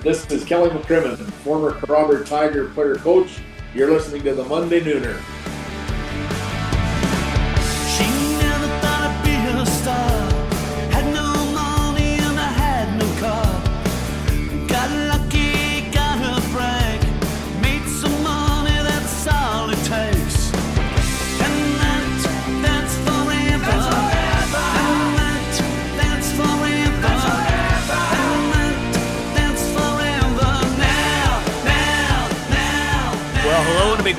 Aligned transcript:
This 0.00 0.30
is 0.30 0.44
Kelly 0.44 0.70
McCrimmon, 0.70 1.16
former 1.16 1.72
Kerrobert 1.72 2.26
Tiger 2.26 2.68
player 2.68 2.96
coach. 2.96 3.38
You're 3.74 3.90
listening 3.90 4.22
to 4.24 4.34
the 4.34 4.44
Monday 4.44 4.80
Nooner. 4.80 5.20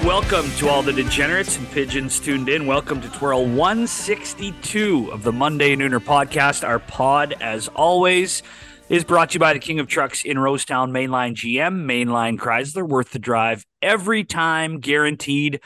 Welcome 0.07 0.49
to 0.51 0.69
all 0.69 0.81
the 0.81 0.93
degenerates 0.93 1.57
and 1.57 1.69
pigeons 1.71 2.17
tuned 2.17 2.47
in. 2.47 2.65
Welcome 2.65 3.01
to 3.01 3.09
Twirl 3.09 3.45
162 3.45 5.11
of 5.11 5.23
the 5.23 5.33
Monday 5.33 5.75
Nooner 5.75 5.99
podcast. 5.99 6.65
Our 6.65 6.79
pod, 6.79 7.35
as 7.41 7.67
always, 7.67 8.41
is 8.87 9.03
brought 9.03 9.31
to 9.31 9.33
you 9.33 9.41
by 9.41 9.51
the 9.51 9.59
King 9.59 9.81
of 9.81 9.87
Trucks 9.87 10.23
in 10.23 10.37
Rosetown, 10.37 10.91
Mainline 10.91 11.33
GM, 11.35 11.83
Mainline 11.83 12.37
Chrysler, 12.37 12.87
worth 12.87 13.11
the 13.11 13.19
drive 13.19 13.65
every 13.81 14.23
time, 14.23 14.79
guaranteed. 14.79 15.59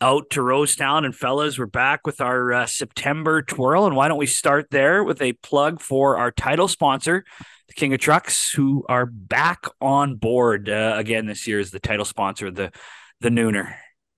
Out 0.00 0.30
to 0.30 0.40
Rosetown. 0.40 1.04
And 1.04 1.14
fellas, 1.14 1.56
we're 1.56 1.66
back 1.66 2.08
with 2.08 2.20
our 2.20 2.52
uh, 2.52 2.66
September 2.66 3.40
twirl. 3.40 3.86
And 3.86 3.94
why 3.94 4.08
don't 4.08 4.18
we 4.18 4.26
start 4.26 4.66
there 4.70 5.04
with 5.04 5.22
a 5.22 5.32
plug 5.34 5.80
for 5.80 6.18
our 6.18 6.32
title 6.32 6.66
sponsor, 6.66 7.24
the 7.68 7.74
King 7.74 7.94
of 7.94 8.00
Trucks, 8.00 8.50
who 8.50 8.84
are 8.88 9.06
back 9.06 9.64
on 9.80 10.16
board 10.16 10.68
uh, 10.68 10.94
again 10.96 11.26
this 11.26 11.46
year 11.46 11.60
as 11.60 11.70
the 11.70 11.78
title 11.78 12.04
sponsor 12.04 12.48
of 12.48 12.56
the 12.56 12.72
the 13.20 13.28
nooner? 13.28 13.74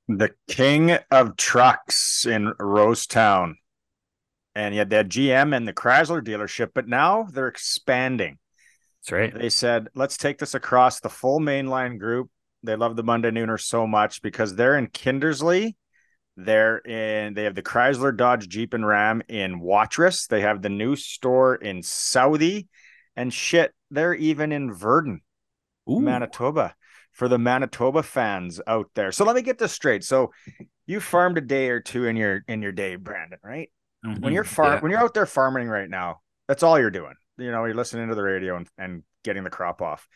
The 0.08 0.30
king 0.48 0.96
of 1.10 1.36
trucks 1.36 2.26
in 2.26 2.52
Rosetown. 2.58 3.54
And 4.54 4.74
you 4.74 4.80
had 4.80 4.90
that 4.90 5.08
GM 5.08 5.54
and 5.54 5.68
the 5.68 5.72
Chrysler 5.72 6.22
dealership, 6.22 6.70
but 6.74 6.88
now 6.88 7.24
they're 7.24 7.48
expanding. 7.48 8.38
That's 9.02 9.12
right. 9.12 9.34
They 9.34 9.50
said, 9.50 9.88
let's 9.94 10.16
take 10.16 10.38
this 10.38 10.54
across 10.54 11.00
the 11.00 11.10
full 11.10 11.38
mainline 11.38 11.98
group. 11.98 12.30
They 12.62 12.74
love 12.74 12.96
the 12.96 13.04
Monday 13.04 13.30
Nooner 13.30 13.60
so 13.60 13.86
much 13.86 14.20
because 14.20 14.56
they're 14.56 14.76
in 14.76 14.88
Kindersley. 14.88 15.76
They're 16.36 16.78
in, 16.78 17.34
they 17.34 17.44
have 17.44 17.54
the 17.54 17.62
Chrysler, 17.62 18.16
Dodge, 18.16 18.48
Jeep, 18.48 18.74
and 18.74 18.86
Ram 18.86 19.22
in 19.28 19.60
Watrous. 19.60 20.26
They 20.26 20.40
have 20.40 20.62
the 20.62 20.68
new 20.68 20.96
store 20.96 21.54
in 21.54 21.82
Southey. 21.82 22.68
And 23.14 23.32
shit, 23.32 23.72
they're 23.90 24.14
even 24.14 24.52
in 24.52 24.72
Virden, 24.72 25.20
Ooh. 25.88 26.00
Manitoba 26.00 26.74
for 27.18 27.26
the 27.26 27.36
Manitoba 27.36 28.04
fans 28.04 28.60
out 28.68 28.90
there. 28.94 29.10
So 29.10 29.24
let 29.24 29.34
me 29.34 29.42
get 29.42 29.58
this 29.58 29.72
straight. 29.72 30.04
So 30.04 30.30
you 30.86 31.00
farmed 31.00 31.36
a 31.36 31.40
day 31.40 31.68
or 31.68 31.80
two 31.80 32.06
in 32.06 32.14
your 32.14 32.44
in 32.46 32.62
your 32.62 32.70
day, 32.70 32.94
Brandon, 32.94 33.40
right? 33.42 33.70
Mm-hmm. 34.06 34.22
When 34.22 34.32
you're 34.32 34.44
farm 34.44 34.74
yeah. 34.74 34.80
when 34.80 34.92
you're 34.92 35.00
out 35.00 35.14
there 35.14 35.26
farming 35.26 35.66
right 35.66 35.90
now, 35.90 36.20
that's 36.46 36.62
all 36.62 36.78
you're 36.78 36.92
doing. 36.92 37.14
You 37.36 37.50
know, 37.50 37.64
you're 37.64 37.74
listening 37.74 38.08
to 38.08 38.14
the 38.14 38.22
radio 38.22 38.56
and, 38.56 38.68
and 38.78 39.02
getting 39.24 39.42
the 39.42 39.50
crop 39.50 39.82
off. 39.82 40.06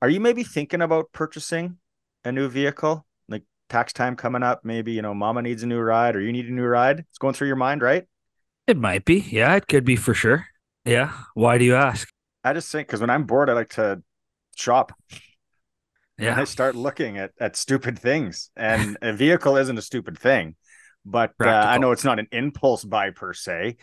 Are 0.00 0.08
you 0.08 0.20
maybe 0.20 0.44
thinking 0.44 0.80
about 0.80 1.10
purchasing 1.12 1.78
a 2.24 2.30
new 2.30 2.48
vehicle? 2.48 3.04
Like 3.28 3.42
tax 3.68 3.92
time 3.92 4.14
coming 4.14 4.44
up, 4.44 4.64
maybe 4.64 4.92
you 4.92 5.02
know, 5.02 5.12
mama 5.12 5.42
needs 5.42 5.64
a 5.64 5.66
new 5.66 5.80
ride 5.80 6.14
or 6.14 6.20
you 6.20 6.30
need 6.30 6.46
a 6.46 6.52
new 6.52 6.66
ride. 6.66 7.00
It's 7.00 7.18
going 7.18 7.34
through 7.34 7.48
your 7.48 7.56
mind, 7.56 7.82
right? 7.82 8.04
It 8.68 8.76
might 8.76 9.04
be. 9.04 9.16
Yeah, 9.28 9.56
it 9.56 9.66
could 9.66 9.84
be 9.84 9.96
for 9.96 10.14
sure. 10.14 10.46
Yeah. 10.84 11.12
Why 11.34 11.58
do 11.58 11.64
you 11.64 11.74
ask? 11.74 12.08
I 12.44 12.52
just 12.52 12.70
think 12.70 12.86
because 12.86 13.00
when 13.00 13.10
I'm 13.10 13.24
bored, 13.24 13.50
I 13.50 13.54
like 13.54 13.70
to 13.70 14.02
shop. 14.54 14.92
Yeah. 16.18 16.38
I 16.38 16.44
start 16.44 16.76
looking 16.76 17.18
at, 17.18 17.32
at 17.40 17.56
stupid 17.56 17.98
things. 17.98 18.50
And 18.56 18.96
a 19.02 19.12
vehicle 19.12 19.56
isn't 19.56 19.78
a 19.78 19.82
stupid 19.82 20.18
thing, 20.18 20.56
but 21.04 21.32
uh, 21.40 21.48
I 21.48 21.78
know 21.78 21.92
it's 21.92 22.04
not 22.04 22.18
an 22.18 22.28
impulse 22.32 22.84
buy 22.84 23.10
per 23.10 23.32
se. 23.32 23.76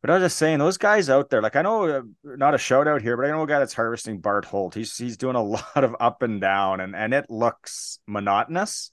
But 0.00 0.10
I 0.10 0.14
was 0.14 0.22
just 0.22 0.38
saying, 0.38 0.58
those 0.58 0.78
guys 0.78 1.10
out 1.10 1.28
there, 1.28 1.42
like 1.42 1.56
I 1.56 1.62
know, 1.62 1.84
uh, 1.84 2.02
not 2.24 2.54
a 2.54 2.58
shout 2.58 2.88
out 2.88 3.02
here, 3.02 3.18
but 3.18 3.26
I 3.26 3.30
know 3.30 3.42
a 3.42 3.46
guy 3.46 3.58
that's 3.58 3.74
harvesting 3.74 4.20
Bart 4.20 4.46
Holt. 4.46 4.74
He's 4.74 4.96
he's 4.96 5.18
doing 5.18 5.36
a 5.36 5.42
lot 5.44 5.84
of 5.84 5.94
up 6.00 6.22
and 6.22 6.40
down, 6.40 6.80
and 6.80 6.96
and 6.96 7.12
it 7.12 7.26
looks 7.28 7.98
monotonous. 8.06 8.92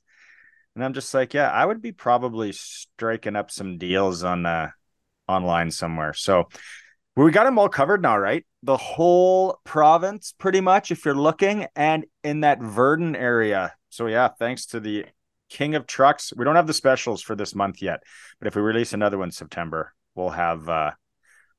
And 0.75 0.83
I'm 0.83 0.93
just 0.93 1.13
like, 1.13 1.33
yeah, 1.33 1.49
I 1.49 1.65
would 1.65 1.81
be 1.81 1.93
probably 1.93 2.51
striking 2.51 3.37
up 3.37 3.51
some 3.51 3.77
deals 3.77 4.23
on 4.23 4.45
uh 4.45 4.71
online 5.29 5.71
somewhere. 5.71 6.13
So 6.13 6.49
we 7.23 7.31
got 7.31 7.45
them 7.45 7.57
all 7.57 7.69
covered 7.69 8.01
now, 8.01 8.17
right? 8.17 8.45
The 8.63 8.77
whole 8.77 9.59
province, 9.63 10.33
pretty 10.37 10.61
much, 10.61 10.91
if 10.91 11.05
you're 11.05 11.15
looking, 11.15 11.67
and 11.75 12.05
in 12.23 12.41
that 12.41 12.59
Virden 12.59 13.15
area. 13.15 13.73
So, 13.89 14.07
yeah, 14.07 14.29
thanks 14.39 14.67
to 14.67 14.79
the 14.79 15.05
King 15.49 15.75
of 15.75 15.87
Trucks. 15.87 16.33
We 16.35 16.45
don't 16.45 16.55
have 16.55 16.67
the 16.67 16.73
specials 16.73 17.21
for 17.21 17.35
this 17.35 17.55
month 17.55 17.81
yet, 17.81 18.03
but 18.39 18.47
if 18.47 18.55
we 18.55 18.61
release 18.61 18.93
another 18.93 19.17
one 19.17 19.31
September, 19.31 19.93
we'll 20.15 20.29
have 20.29 20.67
uh 20.67 20.91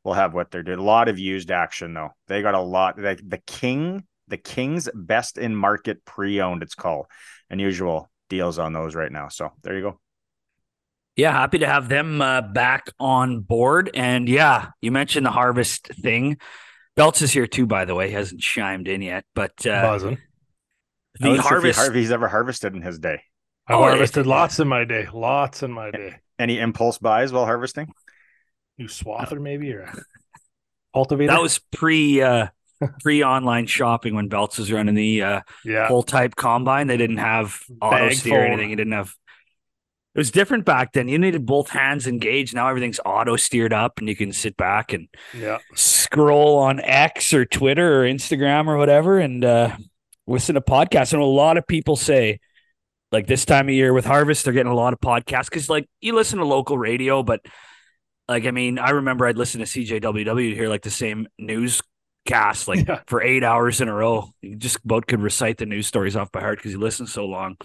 we'll 0.05 0.15
have 0.15 0.35
what 0.35 0.51
they're 0.51 0.63
doing. 0.63 0.79
A 0.79 0.83
lot 0.83 1.09
of 1.09 1.19
used 1.19 1.51
action 1.51 1.95
though. 1.95 2.11
They 2.27 2.43
got 2.43 2.55
a 2.55 2.61
lot. 2.61 2.99
Like 2.99 3.21
the 3.27 3.39
King, 3.39 4.05
the 4.29 4.37
King's 4.37 4.89
best 4.95 5.39
in 5.39 5.57
market 5.57 6.05
pre-owned. 6.05 6.63
It's 6.63 6.75
called 6.75 7.07
unusual 7.51 8.11
deals 8.29 8.59
on 8.59 8.73
those 8.73 8.95
right 8.95 9.13
now. 9.13 9.29
So 9.29 9.53
there 9.63 9.75
you 9.75 9.83
go. 9.83 10.01
Yeah, 11.19 11.33
happy 11.33 11.59
to 11.59 11.67
have 11.67 11.89
them 11.89 12.23
uh, 12.23 12.43
back 12.43 12.91
on 13.01 13.41
board. 13.41 13.91
And 13.93 14.29
yeah, 14.29 14.69
you 14.81 14.93
mentioned 14.93 15.27
the 15.27 15.33
harvest 15.33 15.89
thing. 15.89 16.39
Belts 16.95 17.23
is 17.23 17.33
here 17.33 17.49
too, 17.49 17.67
by 17.67 17.87
the 17.87 17.95
way. 17.97 18.07
He 18.07 18.15
hasn't 18.15 18.41
chimed 18.41 18.87
in 18.87 19.03
yet, 19.03 19.25
but 19.35 19.67
uh, 19.67 19.83
buzzing. 19.83 20.19
The 21.19 21.43
harvest. 21.43 21.81
If 21.81 21.95
he's 21.95 22.13
ever 22.13 22.29
harvested 22.29 22.73
in 22.77 22.83
his 22.83 23.01
day. 23.01 23.21
I 23.67 23.73
oh, 23.73 23.79
harvested 23.79 24.27
it, 24.27 24.29
lots 24.29 24.61
in 24.61 24.69
my 24.69 24.85
day. 24.85 25.09
Lots 25.13 25.65
in 25.65 25.73
my 25.73 25.91
day. 25.91 26.21
Any 26.39 26.61
impulse 26.61 26.99
buys 26.99 27.33
while 27.33 27.47
harvesting? 27.47 27.93
New 28.79 28.87
swather, 28.87 29.41
maybe, 29.41 29.73
or 29.73 29.93
cultivator. 30.95 31.33
That 31.33 31.43
was 31.43 31.59
pre 31.73 32.23
uh, 32.23 32.47
pre 33.01 33.25
online 33.25 33.67
shopping 33.67 34.15
when 34.15 34.29
Belts 34.29 34.57
was 34.57 34.71
running 34.71 34.95
the 34.95 35.23
uh, 35.25 35.41
yeah. 35.65 35.89
whole 35.89 36.05
type 36.05 36.37
combine. 36.37 36.87
They 36.87 36.97
didn't 36.97 37.17
have 37.17 37.61
auto 37.83 38.11
steer 38.11 38.43
or 38.43 38.47
anything. 38.47 38.69
He 38.69 38.77
didn't 38.77 38.93
have 38.93 39.13
it 40.15 40.19
was 40.19 40.31
different 40.31 40.65
back 40.65 40.93
then. 40.93 41.09
You 41.09 41.19
needed 41.19 41.47
both 41.47 41.69
hands 41.69 42.07
engaged. 42.07 42.55
Now 42.55 42.69
everything's 42.69 43.01
auto 43.05 43.37
steered 43.37 43.73
up, 43.73 43.99
and 43.99 44.09
you 44.09 44.17
can 44.17 44.33
sit 44.33 44.57
back 44.57 44.93
and 44.93 45.09
yeah. 45.35 45.59
scroll 45.75 46.59
on 46.59 46.81
X 46.81 47.33
or 47.33 47.45
Twitter 47.45 48.03
or 48.03 48.05
Instagram 48.05 48.67
or 48.67 48.77
whatever, 48.77 49.19
and 49.19 49.45
uh, 49.45 49.77
listen 50.27 50.55
to 50.55 50.61
podcasts. 50.61 51.13
And 51.13 51.23
a 51.23 51.27
lot 51.27 51.57
of 51.57 51.67
people 51.67 51.97
say, 51.97 52.41
like 53.13 53.27
this 53.27 53.45
time 53.45 53.69
of 53.69 53.75
year 53.75 53.93
with 53.93 54.05
harvest, 54.05 54.45
they're 54.45 54.53
getting 54.53 54.73
a 54.73 54.77
lot 54.77 54.93
of 54.93 55.01
podcasts 55.01 55.51
because, 55.51 55.69
like, 55.69 55.89
you 56.01 56.15
listen 56.15 56.39
to 56.39 56.45
local 56.45 56.77
radio, 56.77 57.23
but 57.23 57.41
like, 58.29 58.45
I 58.45 58.51
mean, 58.51 58.79
I 58.79 58.91
remember 58.91 59.27
I'd 59.27 59.39
listen 59.39 59.61
to 59.61 59.67
CJWW 59.67 60.51
to 60.51 60.55
hear 60.55 60.69
like 60.69 60.83
the 60.83 60.91
same 60.91 61.27
news 61.39 61.81
cast 62.27 62.69
like 62.69 62.87
yeah. 62.87 63.01
for 63.07 63.23
eight 63.23 63.43
hours 63.43 63.81
in 63.81 63.89
a 63.89 63.95
row. 63.95 64.31
You 64.43 64.57
just 64.57 64.85
about 64.85 65.07
could 65.07 65.21
recite 65.21 65.57
the 65.57 65.67
news 65.67 65.87
stories 65.87 66.15
off 66.15 66.31
by 66.31 66.41
heart 66.41 66.59
because 66.59 66.73
you 66.73 66.79
listen 66.79 67.07
so 67.07 67.25
long. 67.25 67.57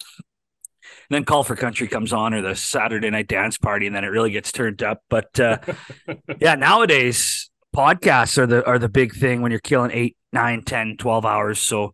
And 1.09 1.15
then 1.15 1.25
Call 1.25 1.43
for 1.43 1.55
Country 1.55 1.87
comes 1.87 2.13
on 2.13 2.33
or 2.33 2.41
the 2.41 2.55
Saturday 2.55 3.09
night 3.09 3.27
dance 3.27 3.57
party, 3.57 3.87
and 3.87 3.95
then 3.95 4.03
it 4.03 4.07
really 4.07 4.31
gets 4.31 4.51
turned 4.51 4.83
up. 4.83 5.01
But 5.09 5.39
uh, 5.39 5.57
yeah, 6.39 6.55
nowadays 6.55 7.49
podcasts 7.75 8.37
are 8.37 8.47
the 8.47 8.65
are 8.65 8.79
the 8.79 8.89
big 8.89 9.13
thing 9.13 9.41
when 9.41 9.51
you're 9.51 9.59
killing 9.59 9.91
eight, 9.91 10.17
nine, 10.31 10.63
10, 10.63 10.97
12 10.97 11.25
hours. 11.25 11.59
So 11.59 11.93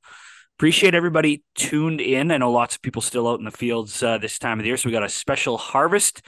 appreciate 0.57 0.94
everybody 0.94 1.44
tuned 1.55 2.01
in. 2.01 2.31
I 2.31 2.38
know 2.38 2.51
lots 2.51 2.75
of 2.75 2.81
people 2.81 3.01
still 3.01 3.28
out 3.28 3.39
in 3.39 3.45
the 3.45 3.51
fields 3.51 4.03
uh, 4.03 4.17
this 4.17 4.38
time 4.38 4.59
of 4.59 4.63
the 4.63 4.67
year. 4.67 4.78
So 4.78 4.89
we 4.89 4.94
got 4.94 5.03
a 5.03 5.09
special 5.09 5.57
harvest 5.57 6.22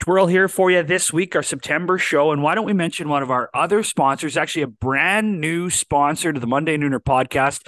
twirl 0.00 0.26
here 0.26 0.48
for 0.48 0.70
you 0.70 0.82
this 0.82 1.12
week, 1.12 1.36
our 1.36 1.42
September 1.42 1.98
show. 1.98 2.32
And 2.32 2.42
why 2.42 2.54
don't 2.54 2.64
we 2.64 2.72
mention 2.72 3.08
one 3.08 3.22
of 3.22 3.30
our 3.30 3.50
other 3.54 3.82
sponsors, 3.82 4.36
actually 4.36 4.62
a 4.62 4.66
brand 4.66 5.40
new 5.40 5.70
sponsor 5.70 6.32
to 6.32 6.40
the 6.40 6.46
Monday 6.46 6.76
Nooner 6.76 7.00
podcast. 7.00 7.66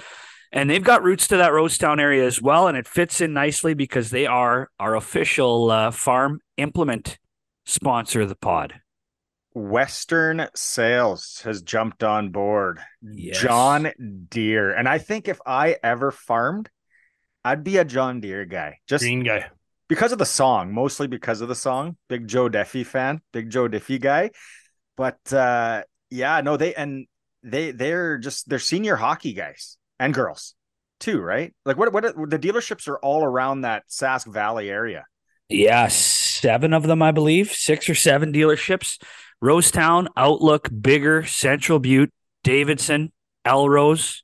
And 0.53 0.69
they've 0.69 0.83
got 0.83 1.01
roots 1.01 1.27
to 1.29 1.37
that 1.37 1.51
Rosetown 1.51 1.99
area 1.99 2.25
as 2.27 2.39
well. 2.39 2.67
And 2.67 2.77
it 2.77 2.87
fits 2.87 3.21
in 3.21 3.33
nicely 3.33 3.73
because 3.73 4.11
they 4.11 4.27
are 4.27 4.69
our 4.79 4.95
official 4.95 5.71
uh, 5.71 5.89
farm 5.89 6.41
implement 6.57 7.17
sponsor 7.65 8.21
of 8.21 8.29
the 8.29 8.35
pod. 8.35 8.75
Western 9.55 10.47
Sales 10.55 11.41
has 11.43 11.63
jumped 11.63 12.03
on 12.03 12.29
board. 12.29 12.79
Yes. 13.01 13.41
John 13.41 13.91
Deere. 14.29 14.71
And 14.71 14.87
I 14.87 14.99
think 14.99 15.27
if 15.27 15.39
I 15.43 15.77
ever 15.83 16.11
farmed, 16.11 16.69
I'd 17.43 17.63
be 17.63 17.77
a 17.77 17.85
John 17.85 18.21
Deere 18.21 18.45
guy. 18.45 18.77
Just 18.87 19.03
green 19.03 19.23
guy. 19.23 19.47
Because 19.87 20.11
of 20.11 20.19
the 20.19 20.25
song, 20.25 20.71
mostly 20.71 21.07
because 21.07 21.41
of 21.41 21.49
the 21.49 21.55
song. 21.55 21.97
Big 22.09 22.27
Joe 22.27 22.47
Diffie 22.47 22.85
fan, 22.85 23.21
big 23.31 23.49
Joe 23.49 23.67
Diffie 23.67 23.99
guy. 23.99 24.31
But 24.95 25.33
uh 25.33 25.83
yeah, 26.09 26.41
no, 26.41 26.57
they 26.57 26.75
and 26.75 27.07
they 27.41 27.71
they're 27.71 28.19
just 28.19 28.47
they're 28.47 28.59
senior 28.59 28.95
hockey 28.95 29.33
guys 29.33 29.77
and 29.99 30.13
girls 30.13 30.55
too, 30.99 31.19
right? 31.19 31.53
Like 31.65 31.77
what 31.77 31.91
what 31.93 32.03
the 32.03 32.39
dealerships 32.39 32.87
are 32.87 32.97
all 32.97 33.23
around 33.23 33.61
that 33.61 33.83
Sask 33.89 34.31
Valley 34.31 34.69
area. 34.69 35.05
Yeah, 35.49 35.87
seven 35.87 36.73
of 36.73 36.83
them, 36.83 37.01
I 37.01 37.11
believe, 37.11 37.51
six 37.51 37.89
or 37.89 37.95
seven 37.95 38.31
dealerships. 38.31 39.01
Rosetown, 39.43 40.07
Outlook, 40.15 40.69
Biggar, 40.69 41.27
Central 41.27 41.79
Butte, 41.79 42.13
Davidson, 42.43 43.11
Elrose. 43.45 44.21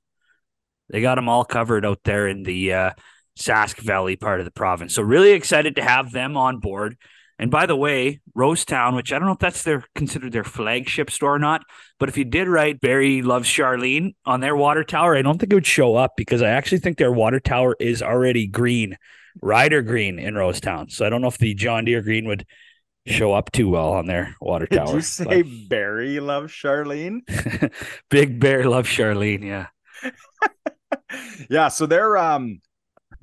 They 0.89 1.01
got 1.01 1.15
them 1.15 1.29
all 1.29 1.43
covered 1.43 1.85
out 1.85 1.99
there 2.03 2.27
in 2.27 2.43
the 2.43 2.73
uh, 2.73 2.91
Sask 3.37 3.79
Valley 3.79 4.15
part 4.15 4.39
of 4.39 4.45
the 4.45 4.51
province. 4.51 4.95
So 4.95 5.01
really 5.01 5.31
excited 5.31 5.75
to 5.75 5.83
have 5.83 6.11
them 6.11 6.37
on 6.37 6.59
board. 6.59 6.97
And 7.39 7.49
by 7.49 7.65
the 7.65 7.75
way, 7.75 8.19
Rosetown, 8.37 8.97
which 8.97 9.13
I 9.13 9.17
don't 9.17 9.27
know 9.27 9.33
if 9.33 9.39
that's 9.39 9.63
their 9.63 9.85
considered 9.95 10.33
their 10.33 10.43
flagship 10.43 11.09
store 11.09 11.35
or 11.35 11.39
not, 11.39 11.63
but 11.97 12.09
if 12.09 12.17
you 12.17 12.25
did 12.25 12.49
write 12.49 12.81
Barry 12.81 13.21
loves 13.21 13.47
Charlene 13.47 14.13
on 14.25 14.41
their 14.41 14.57
water 14.57 14.83
tower, 14.83 15.15
I 15.15 15.21
don't 15.21 15.39
think 15.39 15.53
it 15.53 15.55
would 15.55 15.65
show 15.65 15.95
up 15.95 16.17
because 16.17 16.41
I 16.41 16.49
actually 16.49 16.79
think 16.79 16.97
their 16.97 17.13
water 17.13 17.39
tower 17.39 17.77
is 17.79 18.03
already 18.03 18.45
green, 18.45 18.97
Rider 19.41 19.81
green 19.81 20.19
in 20.19 20.33
Rosetown. 20.33 20.91
So 20.91 21.05
I 21.05 21.09
don't 21.09 21.21
know 21.21 21.29
if 21.29 21.37
the 21.37 21.53
John 21.53 21.85
Deere 21.85 22.01
green 22.01 22.27
would 22.27 22.45
show 23.07 23.31
up 23.31 23.53
too 23.53 23.69
well 23.69 23.93
on 23.93 24.05
their 24.05 24.35
water 24.41 24.67
tower. 24.67 24.87
Did 24.87 24.95
you 24.95 25.01
say 25.01 25.41
but... 25.41 25.69
Barry 25.69 26.19
loves 26.19 26.51
Charlene? 26.51 27.21
Big 28.09 28.41
Bear 28.41 28.65
loves 28.65 28.89
Charlene, 28.89 29.45
yeah. 29.45 29.67
yeah, 31.49 31.69
so 31.69 31.85
they're 31.85 32.17
um 32.17 32.59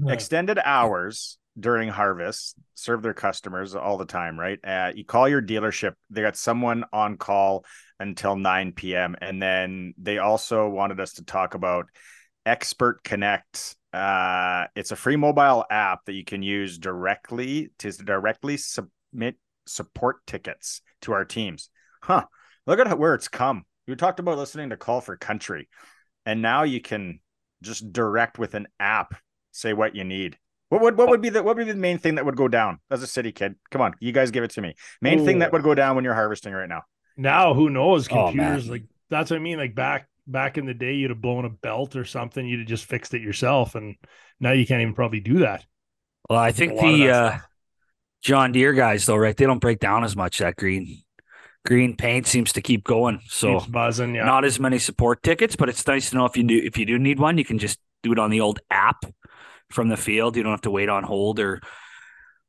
extended 0.07 0.59
hours 0.63 1.39
during 1.59 1.91
harvest 1.91 2.57
serve 2.77 3.03
their 3.03 3.15
customers 3.15 3.75
all 3.75 3.97
the 3.97 4.05
time 4.05 4.39
right? 4.39 4.59
Uh, 4.65 4.93
you 4.95 5.05
call 5.05 5.29
your 5.29 5.43
dealership 5.43 5.95
they 6.11 6.23
got 6.23 6.37
someone 6.37 6.85
on 6.93 7.17
call 7.17 7.65
until 7.99 8.37
9 8.37 8.73
p.m 8.73 9.17
and 9.21 9.43
then 9.43 9.95
they 9.99 10.19
also 10.19 10.69
wanted 10.69 11.01
us 11.01 11.15
to 11.15 11.25
talk 11.25 11.55
about 11.55 11.87
expert 12.45 13.03
connect. 13.03 13.77
Uh, 13.93 14.67
it's 14.77 14.93
a 14.93 14.97
free 14.97 15.17
mobile 15.17 15.65
app 15.71 16.05
that 16.05 16.13
you 16.13 16.25
can 16.25 16.43
use 16.43 16.79
directly 16.79 17.71
to 17.79 17.91
directly 17.91 18.57
submit 18.57 19.37
support 19.67 20.25
tickets 20.27 20.83
to 21.01 21.13
our 21.13 21.25
teams. 21.25 21.71
Huh 22.03 22.25
look 22.67 22.79
at 22.79 22.99
where 22.99 23.15
it's 23.15 23.29
come. 23.29 23.65
You 23.87 23.97
talked 23.97 24.21
about 24.21 24.39
listening 24.39 24.71
to 24.71 24.77
call 24.77 25.01
for 25.01 25.17
country 25.17 25.69
and 26.25 26.43
now 26.43 26.65
you 26.65 26.81
can 26.81 27.21
just 27.63 27.93
direct 27.93 28.39
with 28.39 28.55
an 28.55 28.67
app 28.79 29.15
say 29.53 29.73
what 29.73 29.95
you 29.95 30.05
need 30.05 30.37
what 30.69 30.81
would 30.81 30.99
what 30.99 31.09
would 31.09 31.21
be 31.21 31.29
the 31.29 31.43
what 31.43 31.57
would 31.57 31.67
be 31.67 31.73
the 31.73 31.79
main 31.79 31.99
thing 31.99 32.17
that 32.17 32.25
would 32.25 32.37
go 32.37 32.49
down 32.49 32.81
as 32.91 33.03
a 33.03 33.07
city 33.07 33.33
kid? 33.33 33.55
Come 33.71 33.83
on, 33.83 33.95
you 34.01 34.13
guys 34.13 34.31
give 34.31 34.45
it 34.45 34.51
to 34.53 34.63
me. 34.63 34.75
Main 35.01 35.21
Ooh. 35.21 35.25
thing 35.25 35.39
that 35.41 35.53
would 35.53 35.63
go 35.63 35.75
down 35.75 35.95
when 35.95 36.05
you're 36.05 36.15
harvesting 36.15 36.53
right 36.53 36.69
now. 36.69 36.83
Now, 37.17 37.55
who 37.55 37.71
knows? 37.71 38.09
Oh, 38.11 38.27
Computers 38.27 38.69
oh, 38.69 38.73
like 38.73 38.85
that's 39.09 39.31
what 39.31 39.37
I 39.37 39.41
mean. 39.41 39.59
Like 39.59 39.75
back 39.75 40.09
back 40.27 40.59
in 40.59 40.67
the 40.67 40.75
day, 40.75 40.95
you'd 40.95 41.11
have 41.11 41.21
blown 41.21 41.45
a 41.45 41.51
belt 41.51 41.97
or 41.97 42.05
something. 42.05 42.47
You'd 42.47 42.61
have 42.61 42.69
just 42.69 42.85
fixed 42.85 43.15
it 43.15 43.23
yourself, 43.23 43.75
and 43.75 43.97
now 44.41 44.53
you 44.53 44.67
can't 44.67 44.83
even 44.83 44.95
probably 44.95 45.21
do 45.21 45.39
that. 45.41 45.65
Well, 46.29 46.39
I 46.39 46.51
think 46.51 46.81
the 46.81 47.11
uh, 47.11 47.39
John 48.23 48.51
Deere 48.53 48.73
guys, 48.73 49.07
though, 49.07 49.17
right? 49.17 49.37
They 49.37 49.47
don't 49.47 49.61
break 49.61 49.79
down 49.79 50.03
as 50.03 50.17
much. 50.17 50.39
That 50.39 50.57
green 50.57 51.03
green 51.65 51.97
paint 51.97 52.27
seems 52.27 52.53
to 52.55 52.63
keep 52.63 52.85
going. 52.85 53.21
So 53.29 53.61
Keeps 53.61 53.71
buzzing, 53.71 54.15
yeah. 54.15 54.25
Not 54.25 54.45
as 54.45 54.59
many 54.59 54.79
support 54.79 55.23
tickets, 55.23 55.55
but 55.55 55.69
it's 55.69 55.87
nice 55.87 56.11
to 56.11 56.17
know 56.17 56.25
if 56.25 56.37
you 56.37 56.43
do 56.43 56.57
if 56.57 56.77
you 56.77 56.87
do 56.87 56.99
need 56.99 57.21
one, 57.21 57.39
you 57.39 57.45
can 57.45 57.59
just 57.59 57.79
do 58.03 58.13
it 58.13 58.19
on 58.19 58.31
the 58.31 58.41
old 58.41 58.59
app 58.71 59.05
from 59.71 59.89
the 59.89 59.97
field. 59.97 60.37
You 60.37 60.43
don't 60.43 60.53
have 60.53 60.63
to 60.63 60.71
wait 60.71 60.89
on 60.89 61.03
hold 61.03 61.41
or 61.41 61.61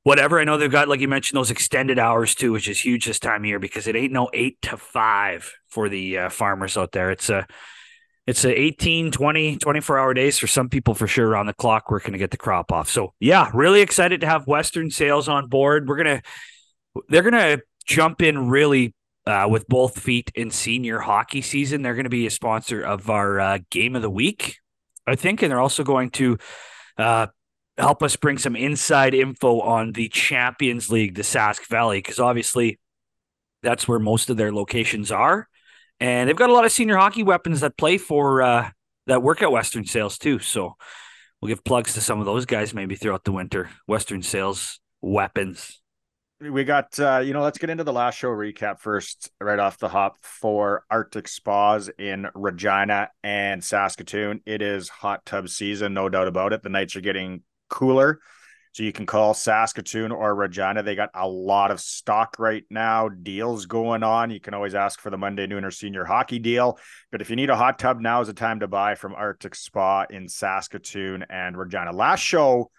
whatever. 0.03 0.39
I 0.39 0.45
know 0.45 0.57
they've 0.57 0.71
got, 0.71 0.87
like 0.87 1.01
you 1.01 1.07
mentioned, 1.07 1.37
those 1.37 1.51
extended 1.51 1.99
hours 1.99 2.33
too, 2.33 2.51
which 2.53 2.69
is 2.69 2.79
huge 2.79 3.05
this 3.05 3.19
time 3.19 3.41
of 3.41 3.45
year 3.45 3.59
because 3.59 3.87
it 3.87 3.95
ain't 3.95 4.13
no 4.13 4.29
eight 4.33 4.61
to 4.63 4.77
five 4.77 5.51
for 5.67 5.89
the 5.89 6.17
uh, 6.17 6.29
farmers 6.29 6.77
out 6.77 6.93
there. 6.93 7.11
It's 7.11 7.29
a, 7.29 7.45
it's 8.25 8.45
a 8.45 8.57
18, 8.57 9.11
20, 9.11 9.57
24 9.57 9.99
hour 9.99 10.13
days 10.13 10.37
for 10.37 10.47
some 10.47 10.69
people 10.69 10.93
for 10.93 11.07
sure 11.07 11.27
around 11.27 11.47
the 11.47 11.53
clock 11.53 11.89
working 11.91 12.13
to 12.13 12.17
get 12.17 12.31
the 12.31 12.37
crop 12.37 12.71
off. 12.71 12.89
So 12.89 13.13
yeah, 13.19 13.49
really 13.53 13.81
excited 13.81 14.21
to 14.21 14.27
have 14.27 14.47
Western 14.47 14.91
Sales 14.91 15.27
on 15.27 15.47
board. 15.47 15.87
We're 15.87 16.03
to, 16.03 16.21
they're 17.09 17.29
going 17.29 17.33
to 17.33 17.61
jump 17.85 18.21
in 18.21 18.49
really 18.49 18.93
uh, 19.25 19.47
with 19.49 19.67
both 19.67 19.99
feet 19.99 20.31
in 20.35 20.51
senior 20.51 20.99
hockey 20.99 21.41
season. 21.41 21.81
They're 21.81 21.95
going 21.95 22.05
to 22.05 22.09
be 22.09 22.27
a 22.27 22.31
sponsor 22.31 22.81
of 22.81 23.09
our 23.09 23.39
uh, 23.39 23.59
game 23.69 23.95
of 23.95 24.01
the 24.01 24.09
week, 24.09 24.57
I 25.05 25.15
think. 25.15 25.41
And 25.41 25.51
they're 25.51 25.59
also 25.59 25.83
going 25.83 26.11
to, 26.11 26.37
uh, 26.97 27.27
help 27.77 28.01
us 28.03 28.15
bring 28.15 28.37
some 28.37 28.55
inside 28.55 29.13
info 29.13 29.59
on 29.59 29.91
the 29.91 30.09
Champions 30.09 30.89
League, 30.89 31.15
the 31.15 31.21
Sask 31.21 31.67
Valley, 31.67 31.99
because 31.99 32.19
obviously 32.19 32.79
that's 33.63 33.87
where 33.87 33.99
most 33.99 34.29
of 34.29 34.37
their 34.37 34.53
locations 34.53 35.11
are. 35.11 35.47
And 35.99 36.29
they've 36.29 36.35
got 36.35 36.49
a 36.49 36.53
lot 36.53 36.65
of 36.65 36.71
senior 36.71 36.97
hockey 36.97 37.23
weapons 37.23 37.61
that 37.61 37.77
play 37.77 37.97
for 37.97 38.41
uh, 38.41 38.69
that 39.07 39.23
work 39.23 39.41
at 39.41 39.51
Western 39.51 39.85
Sales 39.85 40.17
too. 40.17 40.39
So 40.39 40.75
we'll 41.41 41.49
give 41.49 41.63
plugs 41.63 41.93
to 41.95 42.01
some 42.01 42.19
of 42.19 42.25
those 42.25 42.45
guys 42.45 42.73
maybe 42.73 42.95
throughout 42.95 43.23
the 43.23 43.31
winter. 43.31 43.69
Western 43.87 44.21
Sales 44.21 44.79
weapons. 45.01 45.81
We 46.39 46.65
got 46.65 46.99
uh, 46.99 47.17
you 47.25 47.33
know, 47.33 47.41
let's 47.41 47.57
get 47.57 47.71
into 47.71 47.83
the 47.83 47.91
last 47.91 48.15
show 48.15 48.29
recap 48.29 48.79
first, 48.79 49.31
right 49.41 49.57
off 49.57 49.79
the 49.79 49.89
hop 49.89 50.17
for 50.21 50.83
Arctic 50.87 51.27
Spas 51.27 51.89
in 51.97 52.27
Regina 52.35 53.09
and 53.23 53.63
Saskatoon. 53.63 54.41
It 54.45 54.61
is 54.61 54.87
hot 54.87 55.25
tub 55.25 55.49
season, 55.49 55.95
no 55.95 56.09
doubt 56.09 56.27
about 56.27 56.53
it. 56.53 56.61
The 56.61 56.69
nights 56.69 56.95
are 56.95 57.01
getting 57.01 57.41
cooler. 57.69 58.19
So 58.73 58.83
you 58.83 58.91
can 58.91 59.07
call 59.07 59.33
Saskatoon 59.33 60.11
or 60.11 60.35
Regina. 60.35 60.83
They 60.83 60.93
got 60.93 61.09
a 61.15 61.27
lot 61.27 61.71
of 61.71 61.79
stock 61.79 62.35
right 62.37 62.63
now, 62.69 63.09
deals 63.09 63.65
going 63.65 64.03
on. 64.03 64.29
You 64.29 64.39
can 64.39 64.53
always 64.53 64.75
ask 64.75 64.99
for 64.99 65.09
the 65.09 65.17
Monday 65.17 65.47
Nooner 65.47 65.73
Senior 65.73 66.05
Hockey 66.05 66.37
deal. 66.37 66.77
But 67.11 67.21
if 67.21 67.31
you 67.31 67.35
need 67.35 67.49
a 67.49 67.55
hot 67.55 67.79
tub, 67.79 67.99
now 67.99 68.21
is 68.21 68.27
the 68.27 68.35
time 68.35 68.59
to 68.59 68.67
buy 68.67 68.93
from 68.93 69.15
Arctic 69.15 69.55
Spa 69.55 70.05
in 70.11 70.29
Saskatoon 70.29 71.25
and 71.31 71.57
Regina. 71.57 71.91
Last 71.91 72.19
show 72.19 72.69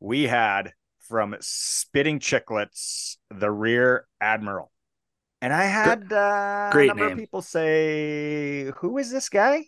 we 0.00 0.24
had 0.24 0.72
from 1.08 1.36
Spitting 1.40 2.20
Chicklets, 2.20 3.16
the 3.30 3.50
Rear 3.50 4.06
Admiral. 4.20 4.70
And 5.40 5.52
I 5.52 5.64
had 5.64 6.12
uh, 6.12 6.70
a 6.72 6.86
number 6.86 7.04
name. 7.04 7.12
of 7.12 7.18
people 7.18 7.42
say, 7.42 8.70
Who 8.78 8.98
is 8.98 9.10
this 9.10 9.28
guy? 9.28 9.66